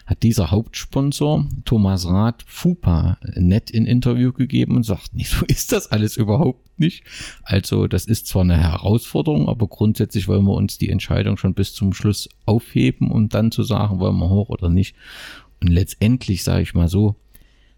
hat 0.07 0.23
dieser 0.23 0.51
Hauptsponsor 0.51 1.45
Thomas 1.65 2.07
Rath 2.07 2.43
FUPA 2.47 3.17
nett 3.35 3.69
in 3.69 3.85
Interview 3.85 4.31
gegeben 4.31 4.77
und 4.77 4.83
sagt, 4.83 5.13
nicht 5.13 5.29
so 5.29 5.45
ist 5.47 5.73
das 5.73 5.91
alles 5.91 6.15
überhaupt 6.15 6.79
nicht. 6.79 7.03
Also 7.43 7.87
das 7.87 8.05
ist 8.05 8.27
zwar 8.27 8.43
eine 8.43 8.57
Herausforderung, 8.57 9.49
aber 9.49 9.67
grundsätzlich 9.67 10.27
wollen 10.27 10.45
wir 10.45 10.53
uns 10.53 10.77
die 10.77 10.89
Entscheidung 10.89 11.37
schon 11.37 11.53
bis 11.53 11.73
zum 11.73 11.93
Schluss 11.93 12.29
aufheben, 12.45 13.11
um 13.11 13.27
dann 13.27 13.51
zu 13.51 13.63
sagen, 13.63 13.99
wollen 13.99 14.17
wir 14.17 14.29
hoch 14.29 14.49
oder 14.49 14.69
nicht. 14.69 14.95
Und 15.61 15.67
letztendlich 15.67 16.43
sage 16.43 16.63
ich 16.63 16.73
mal 16.73 16.87
so, 16.87 17.15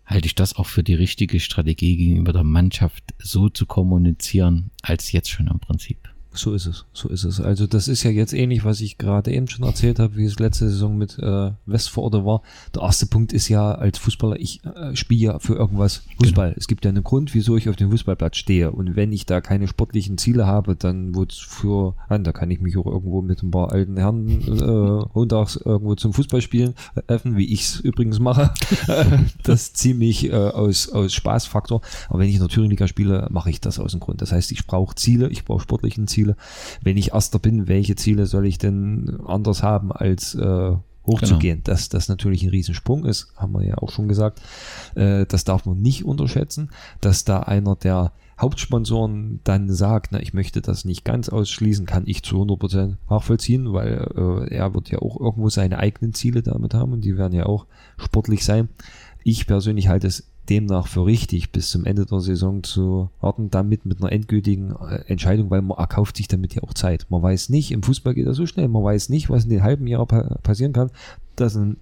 halte 0.05 0.27
ich 0.27 0.35
das 0.35 0.55
auch 0.55 0.65
für 0.67 0.83
die 0.83 0.95
richtige 0.95 1.39
Strategie 1.39 1.97
gegenüber 1.97 2.33
der 2.33 2.43
Mannschaft, 2.43 3.03
so 3.17 3.49
zu 3.49 3.65
kommunizieren, 3.65 4.69
als 4.83 5.11
jetzt 5.11 5.29
schon 5.29 5.47
im 5.47 5.59
Prinzip. 5.59 6.09
So 6.39 6.53
ist 6.53 6.67
es, 6.67 6.85
so 6.93 7.09
ist 7.09 7.25
es. 7.25 7.41
Also 7.41 7.67
das 7.67 7.89
ist 7.89 8.03
ja 8.03 8.11
jetzt 8.11 8.31
ähnlich, 8.31 8.63
was 8.63 8.79
ich 8.79 8.97
gerade 8.97 9.29
eben 9.29 9.49
schon 9.49 9.65
erzählt 9.65 9.99
habe, 9.99 10.15
wie 10.15 10.23
es 10.23 10.39
letzte 10.39 10.69
Saison 10.69 10.97
mit 10.97 11.19
äh, 11.19 11.51
Westforde 11.65 12.23
war. 12.23 12.43
Der 12.73 12.83
erste 12.83 13.07
Punkt 13.07 13.33
ist 13.33 13.49
ja 13.49 13.73
als 13.73 13.97
Fußballer, 13.97 14.39
ich 14.39 14.63
äh, 14.63 14.95
spiele 14.95 15.21
ja 15.21 15.39
für 15.39 15.55
irgendwas 15.55 16.03
Fußball. 16.17 16.51
Genau. 16.51 16.57
Es 16.57 16.69
gibt 16.69 16.85
ja 16.85 16.91
einen 16.91 17.03
Grund, 17.03 17.33
wieso 17.33 17.57
ich 17.57 17.67
auf 17.67 17.75
dem 17.75 17.91
Fußballplatz 17.91 18.37
stehe. 18.37 18.71
Und 18.71 18.95
wenn 18.95 19.11
ich 19.11 19.25
da 19.25 19.41
keine 19.41 19.67
sportlichen 19.67 20.17
Ziele 20.17 20.47
habe, 20.47 20.77
dann 20.77 21.13
wozu 21.13 21.95
an, 22.07 22.23
da 22.23 22.31
kann 22.31 22.49
ich 22.51 22.61
mich 22.61 22.77
auch 22.77 22.85
irgendwo 22.85 23.21
mit 23.21 23.43
ein 23.43 23.51
paar 23.51 23.73
alten 23.73 23.97
Herren 23.97 24.29
äh, 24.29 25.07
montags 25.13 25.57
irgendwo 25.57 25.95
zum 25.95 26.13
Fußballspielen 26.13 26.73
öffnen, 27.07 27.35
wie 27.35 27.51
ich 27.51 27.63
es 27.63 27.81
übrigens 27.81 28.19
mache. 28.19 28.53
das 29.43 29.73
ziemlich 29.73 30.31
äh, 30.31 30.35
aus, 30.35 30.87
aus 30.87 31.13
Spaßfaktor. 31.13 31.81
Aber 32.07 32.19
wenn 32.19 32.29
ich 32.29 32.35
in 32.35 32.39
der 32.41 32.47
Thüringen 32.47 32.71
Liga 32.71 32.87
spiele, 32.87 33.27
mache 33.29 33.49
ich 33.49 33.59
das 33.59 33.77
aus 33.77 33.91
dem 33.91 33.99
Grund. 33.99 34.21
Das 34.21 34.31
heißt, 34.31 34.53
ich 34.53 34.65
brauche 34.65 34.95
Ziele, 34.95 35.27
ich 35.27 35.43
brauche 35.43 35.63
sportlichen 35.63 36.07
Ziele 36.07 36.28
Ziele. 36.29 36.35
Wenn 36.81 36.97
ich 36.97 37.13
Erster 37.13 37.39
bin, 37.39 37.67
welche 37.67 37.95
Ziele 37.95 38.25
soll 38.25 38.45
ich 38.45 38.57
denn 38.57 39.19
anders 39.25 39.63
haben 39.63 39.91
als 39.91 40.35
äh, 40.35 40.71
hochzugehen? 41.05 41.63
Genau. 41.63 41.75
Dass 41.75 41.89
das 41.89 42.09
natürlich 42.09 42.43
ein 42.43 42.49
Riesensprung 42.49 43.05
ist, 43.05 43.33
haben 43.37 43.53
wir 43.53 43.65
ja 43.65 43.77
auch 43.77 43.91
schon 43.91 44.07
gesagt. 44.07 44.41
Äh, 44.95 45.25
das 45.25 45.43
darf 45.43 45.65
man 45.65 45.81
nicht 45.81 46.05
unterschätzen, 46.05 46.69
dass 47.01 47.23
da 47.23 47.39
einer 47.41 47.75
der 47.75 48.11
Hauptsponsoren 48.39 49.41
dann 49.43 49.69
sagt, 49.69 50.11
na, 50.11 50.21
ich 50.21 50.33
möchte 50.33 50.61
das 50.61 50.85
nicht 50.85 51.03
ganz 51.03 51.27
ausschließen, 51.27 51.85
kann 51.85 52.03
ich 52.05 52.23
zu 52.23 52.41
100% 52.41 52.95
nachvollziehen, 53.09 53.73
weil 53.73 54.09
äh, 54.15 54.55
er 54.55 54.73
wird 54.73 54.89
ja 54.89 54.99
auch 54.99 55.19
irgendwo 55.19 55.49
seine 55.49 55.77
eigenen 55.79 56.13
Ziele 56.13 56.41
damit 56.41 56.73
haben 56.73 56.93
und 56.93 57.01
die 57.01 57.17
werden 57.17 57.33
ja 57.33 57.45
auch 57.45 57.65
sportlich 57.97 58.45
sein. 58.45 58.69
Ich 59.25 59.45
persönlich 59.45 59.89
halte 59.89 60.07
es 60.07 60.31
demnach 60.49 60.87
für 60.87 61.05
richtig, 61.05 61.51
bis 61.51 61.69
zum 61.69 61.85
Ende 61.85 62.05
der 62.05 62.19
Saison 62.19 62.63
zu 62.63 63.09
warten, 63.21 63.49
damit 63.49 63.85
mit 63.85 64.01
einer 64.01 64.11
endgültigen 64.11 64.71
äh, 64.71 65.03
Entscheidung, 65.07 65.49
weil 65.49 65.61
man 65.61 65.77
erkauft 65.77 66.17
sich 66.17 66.27
damit 66.27 66.55
ja 66.55 66.63
auch 66.63 66.73
Zeit. 66.73 67.05
Man 67.09 67.21
weiß 67.21 67.49
nicht, 67.49 67.71
im 67.71 67.83
Fußball 67.83 68.13
geht 68.13 68.27
das 68.27 68.37
so 68.37 68.45
schnell, 68.45 68.67
man 68.67 68.83
weiß 68.83 69.09
nicht, 69.09 69.29
was 69.29 69.43
in 69.43 69.49
den 69.49 69.63
halben 69.63 69.87
Jahr 69.87 70.05
passieren 70.05 70.73
kann, 70.73 70.91
dass 71.35 71.55
ein 71.55 71.77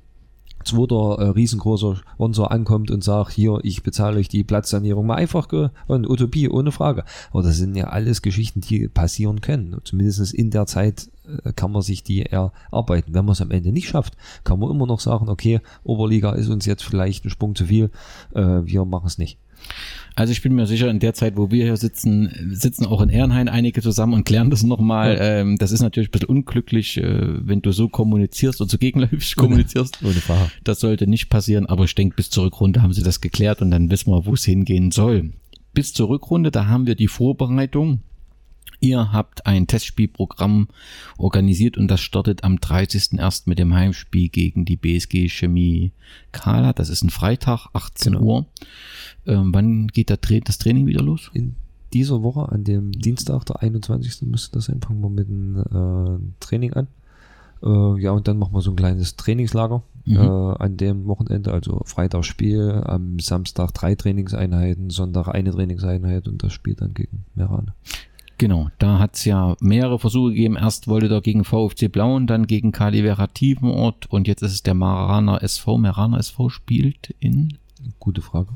zweiter 0.68 1.18
äh, 1.20 1.30
riesengroßer 1.30 1.96
Sponsor 1.96 2.52
ankommt 2.52 2.92
und 2.92 3.04
sagt, 3.04 3.32
hier, 3.32 3.60
ich 3.64 3.84
bezahle 3.84 4.18
euch 4.18 4.28
die 4.28 4.44
Platzsanierung 4.44 5.06
mal 5.06 5.16
einfach 5.16 5.48
und 5.88 6.10
Utopie, 6.10 6.50
ohne 6.50 6.72
Frage. 6.72 7.04
Aber 7.32 7.44
das 7.44 7.58
sind 7.58 7.76
ja 7.76 7.86
alles 7.86 8.22
Geschichten, 8.22 8.62
die 8.62 8.88
passieren 8.88 9.42
können. 9.42 9.78
Zumindest 9.84 10.34
in 10.34 10.52
der 10.52 10.66
Zeit 10.66 11.10
äh, 11.44 11.54
kann 11.54 11.72
man 11.72 11.82
sich 11.82 12.04
die 12.04 12.26
erarbeiten. 12.26 13.14
Wenn 13.14 13.26
man 13.26 13.34
es 13.34 13.42
am 13.42 13.52
Ende 13.52 13.72
nicht 13.72 13.88
schafft, 13.88 14.16
kann 14.44 14.60
man 14.60 14.70
immer 14.72 14.86
noch 14.86 15.00
sagen, 15.00 15.30
okay, 15.30 15.62
Oberliga 15.84 16.34
ist 16.34 16.50
uns 16.50 16.66
jetzt 16.66 16.84
vielleicht 16.84 17.26
ein 17.26 17.30
Sprung 17.30 17.56
zu 17.56 17.66
viel, 17.66 17.92
äh, 18.34 18.62
wir 18.64 18.86
machen 18.86 19.08
es 19.08 19.18
nicht. 19.18 19.40
Also 20.18 20.32
ich 20.32 20.42
bin 20.42 20.56
mir 20.56 20.66
sicher, 20.66 20.90
in 20.90 21.00
der 21.00 21.14
Zeit, 21.14 21.38
wo 21.38 21.52
wir 21.52 21.64
hier 21.64 21.78
sitzen, 21.78 22.32
sitzen 22.52 22.88
auch 22.88 23.02
in 23.02 23.10
Ehrenhain 23.10 23.48
einige 23.48 23.84
zusammen 23.84 24.16
und 24.16 24.24
klären 24.24 24.50
das 24.50 24.64
nochmal. 24.64 25.14
Ja. 25.14 25.22
Ähm, 25.42 25.58
das 25.60 25.72
ist 25.72 25.84
natürlich 25.84 26.10
ein 26.10 26.12
bisschen 26.12 26.30
unglücklich, 26.30 26.98
äh, 26.98 27.48
wenn 27.48 27.62
du 27.62 27.72
so 27.72 27.88
kommunizierst 27.88 28.60
und 28.60 28.72
so 28.72 28.80
gegenläufig 28.80 29.36
kommunizierst. 29.36 30.00
Ohne 30.04 30.14
Frage. 30.14 30.50
Das 30.64 30.80
sollte 30.80 31.06
nicht 31.06 31.30
passieren, 31.30 31.68
aber 31.68 31.84
ich 31.84 31.94
denke, 31.94 32.16
bis 32.16 32.32
zur 32.32 32.46
Rückrunde 32.46 32.82
haben 32.82 32.94
sie 32.94 33.04
das 33.04 33.22
geklärt 33.22 33.62
und 33.62 33.70
dann 33.70 33.92
wissen 33.92 34.12
wir, 34.12 34.26
wo 34.26 34.34
es 34.34 34.44
hingehen 34.44 34.90
soll. 34.90 35.34
Bis 35.76 35.94
zur 35.94 36.10
Rückrunde, 36.10 36.50
da 36.50 36.66
haben 36.66 36.88
wir 36.88 36.96
die 36.96 37.08
Vorbereitung. 37.08 38.00
Ihr 38.80 39.12
habt 39.12 39.46
ein 39.46 39.68
Testspielprogramm 39.68 40.68
organisiert 41.18 41.78
und 41.78 41.88
das 41.88 42.00
startet 42.00 42.44
am 42.44 42.56
30.01. 42.56 43.44
mit 43.46 43.60
dem 43.60 43.74
Heimspiel 43.74 44.30
gegen 44.30 44.66
die 44.66 44.78
BSG 44.78 45.30
Chemie 45.30 45.92
Kala. 46.32 46.74
Das 46.74 46.90
ist 46.90 47.04
ein 47.04 47.10
Freitag, 47.10 47.68
18 47.74 48.14
genau. 48.14 48.26
Uhr. 48.26 48.46
Ähm, 49.26 49.54
wann 49.54 49.88
geht 49.88 50.10
das 50.10 50.58
Training 50.60 50.86
wieder 50.86 51.02
los? 51.02 51.32
In 51.34 51.56
dieser 51.94 52.22
Woche, 52.22 52.52
an 52.52 52.64
dem 52.64 52.92
Dienstag, 52.92 53.46
der 53.46 53.62
21. 53.62 54.24
müsste 54.24 54.54
das 54.54 54.66
sein, 54.66 54.82
fangen 54.82 55.02
wir 55.02 55.10
mit 55.10 55.28
dem 55.28 55.58
äh, 55.58 56.20
Training 56.40 56.74
an. 56.74 56.88
Äh, 57.64 58.02
ja, 58.02 58.12
und 58.12 58.28
dann 58.28 58.38
machen 58.38 58.54
wir 58.54 58.62
so 58.62 58.72
ein 58.72 58.76
kleines 58.76 59.16
Trainingslager 59.16 59.82
mhm. 60.06 60.18
äh, 60.18 60.20
an 60.20 60.78
dem 60.78 61.08
Wochenende. 61.08 61.52
Also 61.52 61.82
Freitag 61.86 62.26
Spiel, 62.26 62.84
am 62.86 63.20
Samstag 63.20 63.72
drei 63.74 63.96
Trainingseinheiten, 63.96 64.90
Sonntag 64.90 65.28
eine 65.30 65.52
Trainingseinheit 65.52 66.28
und 66.28 66.44
das 66.44 66.54
Spiel 66.54 66.76
dann 66.76 66.94
gegen 66.94 67.26
Merane. 67.36 67.74
Genau, 68.38 68.70
da 68.78 69.00
hat's 69.00 69.26
ja 69.26 69.56
mehrere 69.60 69.98
Versuche 69.98 70.30
gegeben. 70.30 70.58
Erst 70.58 70.88
wollte 70.88 71.08
er 71.08 71.22
gegen 71.22 71.44
VfC 71.44 71.88
Blauen, 71.88 72.28
dann 72.28 72.46
gegen 72.46 72.72
Calivera 72.72 73.28
Tiefenort 73.28 74.06
und 74.12 74.28
jetzt 74.28 74.44
ist 74.44 74.54
es 74.54 74.64
der 74.64 74.76
Maraner 74.76 75.42
SV. 75.42 75.78
Maraner 75.78 76.20
SV 76.20 76.50
spielt 76.50 77.16
in. 77.20 77.58
Gute 78.00 78.22
Frage. 78.22 78.50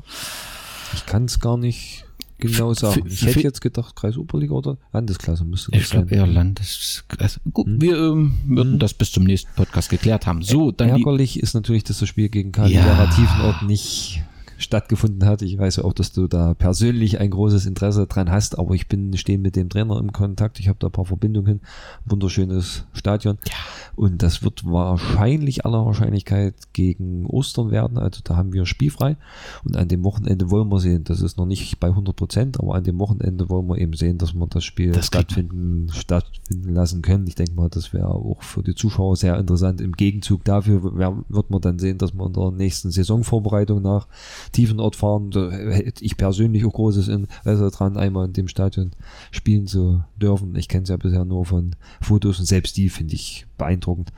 Ich 0.94 1.06
kann 1.06 1.24
es 1.24 1.40
gar 1.40 1.56
nicht 1.56 2.04
genau 2.38 2.74
sagen. 2.74 3.04
Ich 3.06 3.24
hätte 3.24 3.40
jetzt 3.40 3.60
gedacht, 3.60 3.96
Kreis 3.96 4.16
Oberliga 4.16 4.54
oder 4.54 4.76
Landesklasse 4.92 5.44
müsste 5.44 5.72
das 5.72 5.82
Ich 5.82 5.90
glaube 5.90 6.14
eher 6.14 6.26
Landesklasse. 6.26 7.40
Gut, 7.52 7.66
hm. 7.66 7.80
wir 7.80 7.96
ähm, 7.96 8.34
würden 8.46 8.72
hm. 8.74 8.78
das 8.78 8.94
bis 8.94 9.10
zum 9.10 9.24
nächsten 9.24 9.50
Podcast 9.54 9.90
geklärt 9.90 10.26
haben. 10.26 10.42
So, 10.42 10.70
dann 10.70 10.90
Ärgerlich 10.90 11.40
ist 11.40 11.54
natürlich, 11.54 11.84
dass 11.84 11.98
das 11.98 12.08
Spiel 12.08 12.28
gegen 12.28 12.52
Calivera 12.52 13.04
ja. 13.04 13.10
Tiefenort 13.10 13.62
nicht 13.62 14.22
stattgefunden 14.62 15.28
hat. 15.28 15.42
Ich 15.42 15.58
weiß 15.58 15.80
auch, 15.80 15.92
dass 15.92 16.12
du 16.12 16.28
da 16.28 16.54
persönlich 16.54 17.20
ein 17.20 17.30
großes 17.30 17.66
Interesse 17.66 18.06
dran 18.06 18.30
hast, 18.30 18.58
aber 18.58 18.74
ich 18.74 18.88
bin 18.88 19.16
stehe 19.16 19.38
mit 19.38 19.56
dem 19.56 19.68
Trainer 19.68 19.98
im 19.98 20.12
Kontakt. 20.12 20.58
Ich 20.60 20.68
habe 20.68 20.78
da 20.78 20.88
ein 20.88 20.92
paar 20.92 21.04
Verbindungen. 21.04 21.60
Wunderschönes 22.04 22.84
Stadion. 22.92 23.38
Ja. 23.46 23.54
Und 23.94 24.22
das 24.22 24.42
wird 24.42 24.64
wahrscheinlich 24.64 25.66
aller 25.66 25.84
Wahrscheinlichkeit 25.84 26.54
gegen 26.72 27.26
Ostern 27.26 27.70
werden. 27.70 27.98
Also 27.98 28.20
da 28.24 28.36
haben 28.36 28.52
wir 28.52 28.64
spielfrei. 28.66 29.16
Und 29.64 29.76
an 29.76 29.88
dem 29.88 30.04
Wochenende 30.04 30.50
wollen 30.50 30.68
wir 30.70 30.80
sehen, 30.80 31.04
das 31.04 31.20
ist 31.20 31.36
noch 31.36 31.46
nicht 31.46 31.78
bei 31.80 31.88
100 31.88 32.16
Prozent, 32.16 32.60
aber 32.60 32.74
an 32.74 32.84
dem 32.84 32.98
Wochenende 32.98 33.50
wollen 33.50 33.66
wir 33.68 33.78
eben 33.78 33.92
sehen, 33.94 34.18
dass 34.18 34.32
wir 34.32 34.46
das 34.46 34.64
Spiel 34.64 34.92
das 34.92 35.06
stattfinden, 35.06 35.88
stattfinden 35.92 36.72
lassen 36.72 37.02
können. 37.02 37.26
Ich 37.26 37.34
denke 37.34 37.54
mal, 37.54 37.68
das 37.68 37.92
wäre 37.92 38.08
auch 38.08 38.42
für 38.42 38.62
die 38.62 38.74
Zuschauer 38.74 39.16
sehr 39.16 39.38
interessant. 39.38 39.80
Im 39.80 39.92
Gegenzug 39.92 40.44
dafür 40.44 40.82
wird 41.28 41.50
man 41.50 41.60
dann 41.60 41.78
sehen, 41.78 41.98
dass 41.98 42.14
wir 42.14 42.26
in 42.26 42.32
der 42.32 42.50
nächsten 42.52 42.90
Saisonvorbereitung 42.90 43.82
nach 43.82 44.08
Tiefenort 44.52 44.96
fahren. 44.96 45.30
Da 45.30 45.50
hätte 45.50 46.04
ich 46.04 46.16
persönlich 46.16 46.64
auch 46.64 46.72
großes 46.72 47.08
Interesse 47.08 47.70
dran, 47.70 47.96
einmal 47.96 48.26
in 48.26 48.32
dem 48.32 48.48
Stadion 48.48 48.92
spielen 49.30 49.66
zu 49.66 50.04
dürfen. 50.20 50.54
Ich 50.56 50.68
kenne 50.68 50.84
es 50.84 50.88
ja 50.88 50.96
bisher 50.96 51.24
nur 51.24 51.44
von 51.44 51.74
Fotos 52.00 52.38
und 52.38 52.46
selbst 52.46 52.76
die 52.76 52.88
finde 52.88 53.14
ich 53.14 53.46
beeindruckend. 53.58 54.12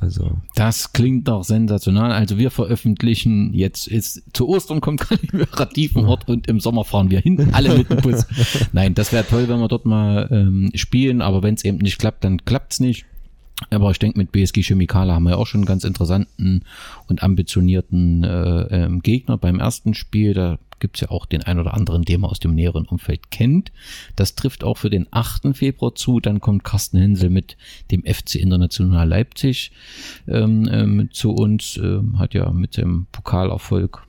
Also. 0.00 0.38
Das 0.54 0.94
klingt 0.94 1.28
doch 1.28 1.44
sensational. 1.44 2.10
Also 2.10 2.38
wir 2.38 2.50
veröffentlichen 2.50 3.52
jetzt 3.52 3.86
ist 3.86 4.22
zu 4.32 4.48
Ostern 4.48 4.80
kommt 4.80 5.00
Kalimera 5.02 5.66
Tiefenort 5.66 6.26
und 6.26 6.48
im 6.48 6.58
Sommer 6.58 6.84
fahren 6.84 7.10
wir 7.10 7.20
hin, 7.20 7.50
alle 7.52 7.76
mit 7.76 7.90
dem 7.90 7.98
Bus. 7.98 8.26
Nein, 8.72 8.94
das 8.94 9.12
wäre 9.12 9.26
toll, 9.26 9.48
wenn 9.48 9.60
wir 9.60 9.68
dort 9.68 9.84
mal 9.84 10.26
ähm, 10.30 10.70
spielen, 10.74 11.20
aber 11.20 11.42
wenn 11.42 11.54
es 11.54 11.64
eben 11.66 11.78
nicht 11.78 11.98
klappt, 11.98 12.24
dann 12.24 12.44
klappt's 12.46 12.80
nicht. 12.80 13.04
Aber 13.68 13.90
ich 13.90 13.98
denke, 13.98 14.18
mit 14.18 14.32
BSG 14.32 14.62
Chemikale 14.62 15.12
haben 15.12 15.24
wir 15.24 15.38
auch 15.38 15.46
schon 15.46 15.60
einen 15.60 15.66
ganz 15.66 15.84
interessanten 15.84 16.64
und 17.08 17.22
ambitionierten 17.22 18.24
äh, 18.24 18.62
ähm, 18.84 19.02
Gegner 19.02 19.36
beim 19.36 19.60
ersten 19.60 19.92
Spiel. 19.92 20.32
Da 20.32 20.58
gibt's 20.80 21.00
ja 21.00 21.10
auch 21.10 21.26
den 21.26 21.42
ein 21.42 21.58
oder 21.58 21.74
anderen, 21.74 22.02
den 22.02 22.22
man 22.22 22.30
aus 22.30 22.40
dem 22.40 22.54
näheren 22.54 22.86
Umfeld 22.86 23.30
kennt. 23.30 23.70
Das 24.16 24.34
trifft 24.34 24.64
auch 24.64 24.78
für 24.78 24.90
den 24.90 25.06
8. 25.10 25.54
Februar 25.54 25.94
zu. 25.94 26.20
Dann 26.20 26.40
kommt 26.40 26.64
Carsten 26.64 26.98
Hensel 26.98 27.30
mit 27.30 27.56
dem 27.90 28.02
FC 28.02 28.36
International 28.36 29.06
Leipzig 29.06 29.72
ähm, 30.26 30.68
ähm, 30.72 31.08
zu 31.12 31.32
uns. 31.32 31.76
Ähm, 31.76 32.18
hat 32.18 32.34
ja 32.34 32.50
mit 32.50 32.76
dem 32.76 33.06
Pokalerfolg 33.12 34.06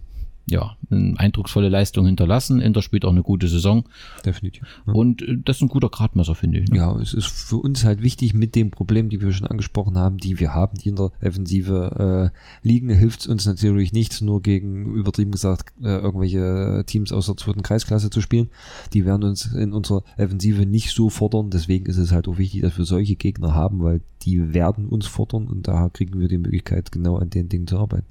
ja, 0.48 0.76
eine 0.90 1.18
eindrucksvolle 1.18 1.70
Leistung 1.70 2.06
hinterlassen. 2.06 2.62
Inter 2.62 2.82
spielt 2.82 3.06
auch 3.06 3.12
eine 3.12 3.24
gute 3.24 3.48
Saison. 3.48 3.86
Definitiv. 4.26 4.64
Ja. 4.86 4.94
Und 4.94 5.22
äh, 5.22 5.38
das 5.44 5.58
ist 5.58 5.62
ein 5.62 5.70
guter 5.70 5.90
Gradmesser, 5.90 6.36
finde 6.36 6.60
ich. 6.60 6.70
Ne? 6.70 6.78
Ja, 6.78 7.00
es 7.00 7.14
ist 7.14 7.28
für 7.28 7.58
uns 7.58 7.84
halt 7.84 8.02
wichtig 8.02 8.34
mit 8.34 8.56
dem 8.56 8.72
Problem, 8.72 9.10
die 9.10 9.22
wir 9.22 9.32
schon 9.32 9.48
angesprochen 9.48 9.98
haben, 9.98 10.18
die 10.18 10.40
wir 10.40 10.54
haben, 10.54 10.78
die 10.78 10.90
in 10.90 10.96
der 10.96 11.12
Defensive 11.22 12.32
äh, 12.64 12.68
liegen, 12.68 12.90
hilft 12.90 13.22
es 13.22 13.28
uns 13.28 13.46
natürlich 13.46 13.94
nicht, 13.94 14.22
nur 14.22 14.42
gegen, 14.42 14.94
übertrieben 14.94 15.32
gesagt, 15.32 15.74
äh, 15.82 15.98
irgendwelche 15.98 16.84
Teams 16.86 17.12
aus 17.12 17.28
der 17.28 17.38
zweiten 17.38 17.62
Kreisklasse 17.62 18.10
zu 18.10 18.22
spielen. 18.22 18.50
Die 18.94 19.06
werden 19.06 19.24
uns 19.24 19.46
in 19.54 19.74
unserer 19.74 20.04
Offensive 20.18 20.66
nicht 20.66 20.92
so 20.92 21.10
fordern. 21.10 21.50
Deswegen 21.50 21.86
ist 21.86 21.98
es 21.98 22.12
halt 22.12 22.28
auch 22.28 22.38
wichtig, 22.38 22.62
dass 22.62 22.78
wir 22.78 22.86
solche 22.86 23.16
Gegner 23.16 23.54
haben, 23.54 23.82
weil 23.82 24.02
die 24.24 24.54
werden 24.54 24.88
uns 24.88 25.08
fordern 25.08 25.48
und 25.48 25.68
da 25.68 25.90
kriegen 25.90 26.20
wir 26.20 26.28
die 26.28 26.38
Möglichkeit, 26.38 26.92
genau 26.92 27.18
an 27.18 27.30
den 27.30 27.50
Dingen 27.50 27.68
zu 27.68 27.78
arbeiten. 27.78 28.06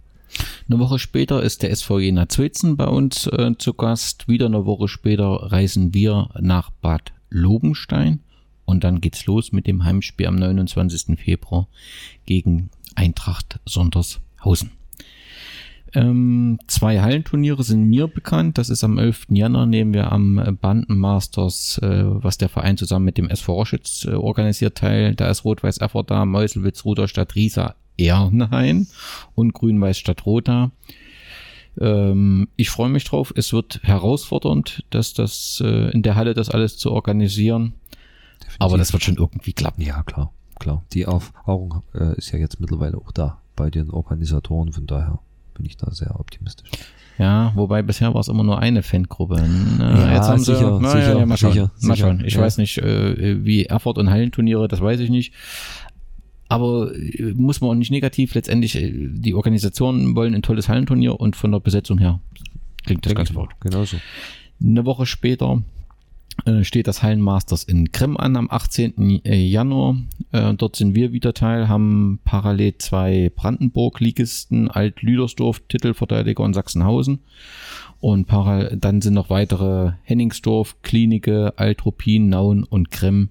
Eine 0.68 0.78
Woche 0.78 0.98
später 0.98 1.42
ist 1.42 1.62
der 1.62 1.70
SV 1.70 1.98
Jena 2.00 2.28
Zwölzen 2.28 2.76
bei 2.76 2.86
uns 2.86 3.26
äh, 3.26 3.52
zu 3.58 3.74
Gast. 3.74 4.28
Wieder 4.28 4.46
eine 4.46 4.66
Woche 4.66 4.88
später 4.88 5.24
reisen 5.52 5.94
wir 5.94 6.28
nach 6.40 6.70
Bad 6.70 7.12
Lobenstein. 7.30 8.20
Und 8.64 8.84
dann 8.84 9.00
geht's 9.00 9.26
los 9.26 9.50
mit 9.52 9.66
dem 9.66 9.84
Heimspiel 9.84 10.26
am 10.26 10.36
29. 10.36 11.18
Februar 11.18 11.66
gegen 12.24 12.70
Eintracht 12.94 13.58
Sondershausen. 13.66 14.70
Ähm, 15.92 16.58
zwei 16.68 17.00
Hallenturniere 17.00 17.64
sind 17.64 17.88
mir 17.88 18.06
bekannt. 18.06 18.58
Das 18.58 18.70
ist 18.70 18.84
am 18.84 18.98
11. 18.98 19.26
Januar 19.30 19.66
nehmen 19.66 19.92
wir 19.92 20.12
am 20.12 20.58
Bandenmasters, 20.60 21.78
äh, 21.82 22.04
was 22.04 22.38
der 22.38 22.48
Verein 22.48 22.76
zusammen 22.76 23.06
mit 23.06 23.18
dem 23.18 23.28
SV 23.28 23.54
Roschitz 23.54 24.04
äh, 24.04 24.14
organisiert 24.14 24.78
teil. 24.78 25.16
Da 25.16 25.28
ist 25.28 25.44
Rot-Weiß 25.44 25.78
Erfurt 25.78 26.10
da, 26.10 26.24
Meuselwitz, 26.24 26.84
Ruderstadt, 26.84 27.34
Riesa, 27.34 27.74
Ernheim 28.06 28.86
und 29.34 29.52
Grün-Weiß 29.52 29.98
Stadtrota. 29.98 30.70
Ähm, 31.80 32.48
ich 32.56 32.70
freue 32.70 32.88
mich 32.88 33.04
drauf. 33.04 33.32
Es 33.36 33.52
wird 33.52 33.80
herausfordernd, 33.82 34.84
dass 34.90 35.12
das 35.12 35.62
äh, 35.64 35.90
in 35.90 36.02
der 36.02 36.16
Halle 36.16 36.34
das 36.34 36.50
alles 36.50 36.78
zu 36.78 36.92
organisieren. 36.92 37.74
Definitiv. 38.40 38.56
Aber 38.58 38.78
das 38.78 38.92
wird 38.92 39.02
schon 39.02 39.16
irgendwie 39.16 39.52
klappen. 39.52 39.82
Ja, 39.82 40.02
klar, 40.02 40.32
klar. 40.58 40.82
Die 40.92 41.02
Erfahrung 41.02 41.82
äh, 41.94 42.16
ist 42.16 42.32
ja 42.32 42.38
jetzt 42.38 42.60
mittlerweile 42.60 42.98
auch 42.98 43.12
da 43.12 43.40
bei 43.56 43.70
den 43.70 43.90
Organisatoren. 43.90 44.72
Von 44.72 44.86
daher 44.86 45.20
bin 45.54 45.66
ich 45.66 45.76
da 45.76 45.90
sehr 45.90 46.18
optimistisch. 46.18 46.70
Ja, 47.18 47.52
wobei 47.54 47.82
bisher 47.82 48.14
war 48.14 48.22
es 48.22 48.28
immer 48.28 48.44
nur 48.44 48.60
eine 48.60 48.82
Fangruppe. 48.82 49.36
Ja, 49.78 50.14
jetzt 50.14 50.28
haben 50.28 50.38
sicher, 50.38 50.78
sie, 50.78 50.82
na, 50.82 50.88
sicher, 50.88 51.18
ja, 51.18 51.26
mal 51.26 51.36
schauen, 51.36 51.52
sicher, 51.52 51.70
mal 51.82 51.96
schauen. 51.96 52.24
Ich 52.24 52.34
ja. 52.34 52.40
weiß 52.40 52.56
nicht, 52.56 52.78
äh, 52.78 53.44
wie 53.44 53.66
Erfurt 53.66 53.98
und 53.98 54.08
Hallenturniere, 54.08 54.68
das 54.68 54.80
weiß 54.80 55.00
ich 55.00 55.10
nicht. 55.10 55.34
Aber 56.50 56.92
äh, 56.94 57.32
muss 57.34 57.60
man 57.60 57.70
auch 57.70 57.74
nicht 57.74 57.92
negativ. 57.92 58.34
Letztendlich, 58.34 58.74
äh, 58.74 58.92
die 58.92 59.34
Organisationen 59.34 60.16
wollen 60.16 60.34
ein 60.34 60.42
tolles 60.42 60.68
Hallenturnier 60.68 61.18
und 61.18 61.36
von 61.36 61.52
der 61.52 61.60
Besetzung 61.60 61.98
her 61.98 62.20
klingt 62.84 63.06
das 63.06 63.10
Denk 63.10 63.18
Ganze 63.18 63.34
fort. 63.34 63.52
Genauso. 63.60 63.96
Eine 64.60 64.84
Woche 64.84 65.06
später 65.06 65.62
äh, 66.46 66.64
steht 66.64 66.88
das 66.88 67.04
Hallenmasters 67.04 67.62
in 67.62 67.92
Krim 67.92 68.16
an 68.16 68.36
am 68.36 68.48
18. 68.50 69.20
Januar. 69.24 69.96
dort 70.32 70.74
sind 70.74 70.94
wir 70.96 71.12
wieder 71.12 71.34
Teil, 71.34 71.68
haben 71.68 72.18
parallel 72.24 72.76
zwei 72.78 73.30
Brandenburg-Ligisten, 73.34 74.68
Alt-Lüdersdorf, 74.68 75.60
Titelverteidiger 75.68 76.42
und 76.42 76.54
Sachsenhausen. 76.54 77.20
Und 78.00 78.26
parallel, 78.26 78.76
dann 78.76 79.02
sind 79.02 79.14
noch 79.14 79.30
weitere 79.30 79.92
Henningsdorf, 80.02 80.82
Klinike, 80.82 81.52
Altruppin, 81.56 82.28
Nauen 82.28 82.64
und 82.64 82.90
Krem, 82.90 83.28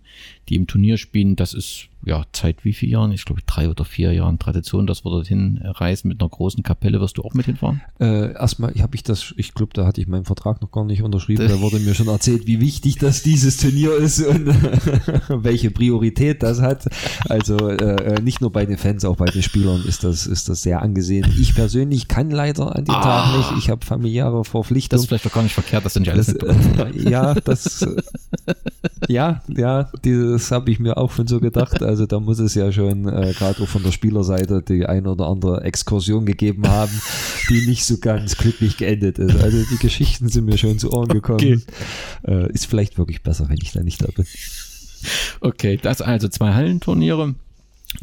die 0.48 0.56
im 0.56 0.68
Turnier 0.68 0.98
spielen. 0.98 1.36
Das 1.36 1.54
ist 1.54 1.89
ja, 2.06 2.26
seit 2.34 2.64
wie 2.64 2.74
vielen 2.74 2.94
Jahren? 2.94 3.12
Ich 3.12 3.26
glaube 3.26 3.42
drei 3.46 3.70
oder 3.70 3.84
vier 3.84 4.14
Jahren 4.14 4.40
Tradition, 4.40 4.88
dass 4.88 5.04
wir 5.04 5.12
dorthin 5.12 5.60
reisen 5.64 6.08
mit 6.08 6.22
einer 6.22 6.30
großen 6.30 6.64
Kapelle. 6.64 7.02
Wirst 7.02 7.18
du 7.18 7.24
auch 7.24 7.34
mit 7.34 7.46
hinfahren? 7.46 7.82
Äh, 8.00 8.34
erstmal 8.34 8.74
habe 8.76 8.96
ich 8.96 9.04
das, 9.04 9.34
ich 9.38 9.54
glaube, 9.54 9.74
da 9.74 9.86
hatte 9.86 10.00
ich 10.00 10.08
meinen 10.08 10.26
Vertrag 10.26 10.62
noch 10.62 10.72
gar 10.72 10.86
nicht 10.86 11.04
unterschrieben. 11.04 11.48
Da 11.50 11.62
wurde 11.62 11.80
mir 11.80 11.96
schon 11.96 12.08
erzählt, 12.08 12.46
wie 12.46 12.62
wichtig 12.62 12.98
das 12.98 13.24
dieses 13.24 13.58
Turnier 13.58 13.96
ist 13.96 14.22
und 14.22 14.48
welche 15.30 15.72
Priorität 15.72 16.44
das 16.44 16.62
hat. 16.62 16.88
Also 17.28 17.70
äh, 17.70 18.22
nicht 18.22 18.40
nur 18.40 18.52
bei 18.52 18.66
den 18.66 18.78
Fans, 18.78 19.04
auch 19.04 19.16
bei 19.16 19.26
den 19.26 19.42
Spielern 19.42 19.84
ist 19.84 20.04
das, 20.04 20.28
ist 20.28 20.48
das 20.48 20.62
sehr 20.62 20.82
angesehen. 20.82 21.34
Ich 21.40 21.56
persönlich 21.56 22.08
kann 22.08 22.30
leider 22.30 22.76
an 22.76 22.86
dem 22.86 22.94
ah, 22.94 23.02
Tag 23.02 23.38
nicht. 23.38 23.52
Ich 23.58 23.70
habe 23.70 23.84
familiäre 23.84 24.46
Verpflichtungen. 24.46 24.98
Das 24.98 25.02
ist 25.02 25.08
vielleicht 25.08 25.26
doch 25.26 25.34
gar 25.34 25.44
nicht 25.44 25.54
verkehrt, 25.54 25.86
dass 25.86 25.94
du 25.94 26.02
nicht 26.02 26.12
alles 26.12 26.28
das, 26.28 26.38
äh, 26.38 27.10
Ja, 27.10 27.34
das 27.34 27.86
ja, 29.08 29.42
ja, 29.48 29.90
das 30.04 30.52
habe 30.52 30.72
ich 30.72 30.80
mir 30.80 30.98
auch 30.98 31.12
schon 31.12 31.28
so 31.28 31.40
gedacht. 31.40 31.82
Also 31.90 32.06
da 32.06 32.20
muss 32.20 32.38
es 32.38 32.54
ja 32.54 32.72
schon 32.72 33.08
äh, 33.08 33.34
gerade 33.36 33.64
auch 33.64 33.68
von 33.68 33.82
der 33.82 33.92
Spielerseite 33.92 34.62
die 34.62 34.86
ein 34.86 35.08
oder 35.08 35.26
andere 35.26 35.64
Exkursion 35.64 36.24
gegeben 36.24 36.68
haben, 36.68 36.92
die 37.50 37.66
nicht 37.66 37.84
so 37.84 37.98
ganz 37.98 38.38
glücklich 38.38 38.78
geendet 38.78 39.18
ist. 39.18 39.36
Also 39.42 39.64
die 39.72 39.78
Geschichten 39.78 40.30
sind 40.30 40.46
mir 40.46 40.60
schon 40.60 40.78
zu 40.78 40.94
Ohren 40.94 41.08
gekommen. 41.08 41.40
Okay. 41.40 41.60
Äh, 42.28 42.54
ist 42.54 42.68
vielleicht 42.68 43.00
wirklich 43.00 43.24
besser, 43.24 43.50
wenn 43.50 43.58
ich 43.60 43.72
da 43.72 43.82
nicht 43.82 44.04
da 44.04 44.08
bin. 44.16 44.28
Okay, 45.42 45.80
das 45.82 46.02
also 46.02 46.28
zwei 46.28 46.54
Hallenturniere. 46.54 47.34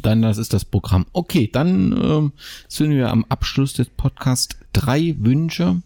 Dann, 0.01 0.21
das 0.21 0.37
ist 0.37 0.51
das 0.51 0.65
Programm. 0.65 1.05
Okay, 1.13 1.49
dann 1.49 1.93
ähm, 1.93 2.31
sind 2.67 2.89
wir 2.91 3.09
am 3.09 3.23
Abschluss 3.29 3.71
des 3.71 3.87
Podcasts. 3.87 4.57
Drei 4.73 5.15
Wünsche 5.17 5.81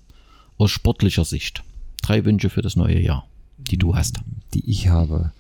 aus 0.58 0.72
sportlicher 0.72 1.24
Sicht. 1.24 1.62
Drei 2.02 2.26
Wünsche 2.26 2.50
für 2.50 2.64
das 2.64 2.76
neue 2.76 3.00
Jahr, 3.00 3.28
die 3.60 3.78
du 3.78 3.94
hast. 3.96 4.22
Die 4.56 4.68
ich 4.68 4.88
habe 4.88 5.34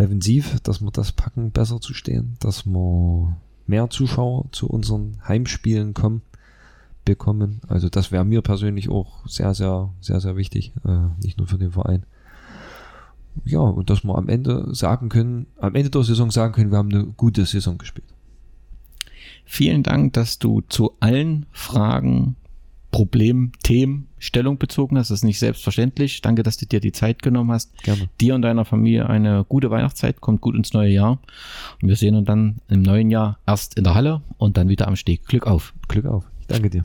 defensiv, 0.00 0.60
dass 0.60 0.80
wir 0.80 0.90
das 0.90 1.12
packen, 1.12 1.50
besser 1.50 1.80
zu 1.80 1.94
stehen, 1.94 2.36
dass 2.40 2.66
wir 2.66 3.36
mehr 3.66 3.90
Zuschauer 3.90 4.46
zu 4.52 4.66
unseren 4.68 5.18
Heimspielen 5.26 5.94
kommen, 5.94 6.22
bekommen. 7.04 7.60
Also 7.68 7.88
das 7.88 8.10
wäre 8.10 8.24
mir 8.24 8.42
persönlich 8.42 8.88
auch 8.88 9.26
sehr, 9.26 9.54
sehr, 9.54 9.90
sehr, 10.00 10.20
sehr 10.20 10.36
wichtig, 10.36 10.72
äh, 10.84 11.22
nicht 11.22 11.38
nur 11.38 11.46
für 11.46 11.58
den 11.58 11.72
Verein. 11.72 12.04
Ja, 13.44 13.60
und 13.60 13.90
dass 13.90 14.04
wir 14.04 14.16
am 14.16 14.28
Ende 14.28 14.74
sagen 14.74 15.08
können, 15.08 15.46
am 15.58 15.74
Ende 15.74 15.90
der 15.90 16.02
Saison 16.02 16.30
sagen 16.30 16.52
können, 16.52 16.70
wir 16.70 16.78
haben 16.78 16.92
eine 16.92 17.06
gute 17.16 17.46
Saison 17.46 17.78
gespielt. 17.78 18.08
Vielen 19.44 19.82
Dank, 19.82 20.12
dass 20.14 20.38
du 20.38 20.62
zu 20.62 20.92
allen 21.00 21.46
Fragen 21.52 22.36
Problem, 22.90 23.52
Themen 23.62 24.08
Stellung 24.18 24.58
bezogen 24.58 24.98
hast. 24.98 25.10
Das 25.10 25.20
ist 25.20 25.24
nicht 25.24 25.38
selbstverständlich. 25.38 26.20
Danke, 26.20 26.42
dass 26.42 26.56
du 26.56 26.66
dir 26.66 26.80
die 26.80 26.92
Zeit 26.92 27.22
genommen 27.22 27.52
hast. 27.52 27.76
Gerne. 27.82 28.08
Dir 28.20 28.34
und 28.34 28.42
deiner 28.42 28.64
Familie 28.64 29.08
eine 29.08 29.44
gute 29.48 29.70
Weihnachtszeit. 29.70 30.20
Kommt 30.20 30.40
gut 30.40 30.54
ins 30.54 30.72
neue 30.72 30.90
Jahr. 30.90 31.18
Und 31.80 31.88
wir 31.88 31.96
sehen 31.96 32.14
uns 32.14 32.26
dann 32.26 32.58
im 32.68 32.82
neuen 32.82 33.10
Jahr 33.10 33.38
erst 33.46 33.76
in 33.76 33.84
der 33.84 33.94
Halle 33.94 34.22
und 34.38 34.56
dann 34.56 34.68
wieder 34.68 34.88
am 34.88 34.96
Steg. 34.96 35.26
Glück 35.26 35.46
auf. 35.46 35.74
Glück 35.88 36.06
auf. 36.06 36.24
Ich 36.40 36.46
danke 36.48 36.70
dir. 36.70 36.84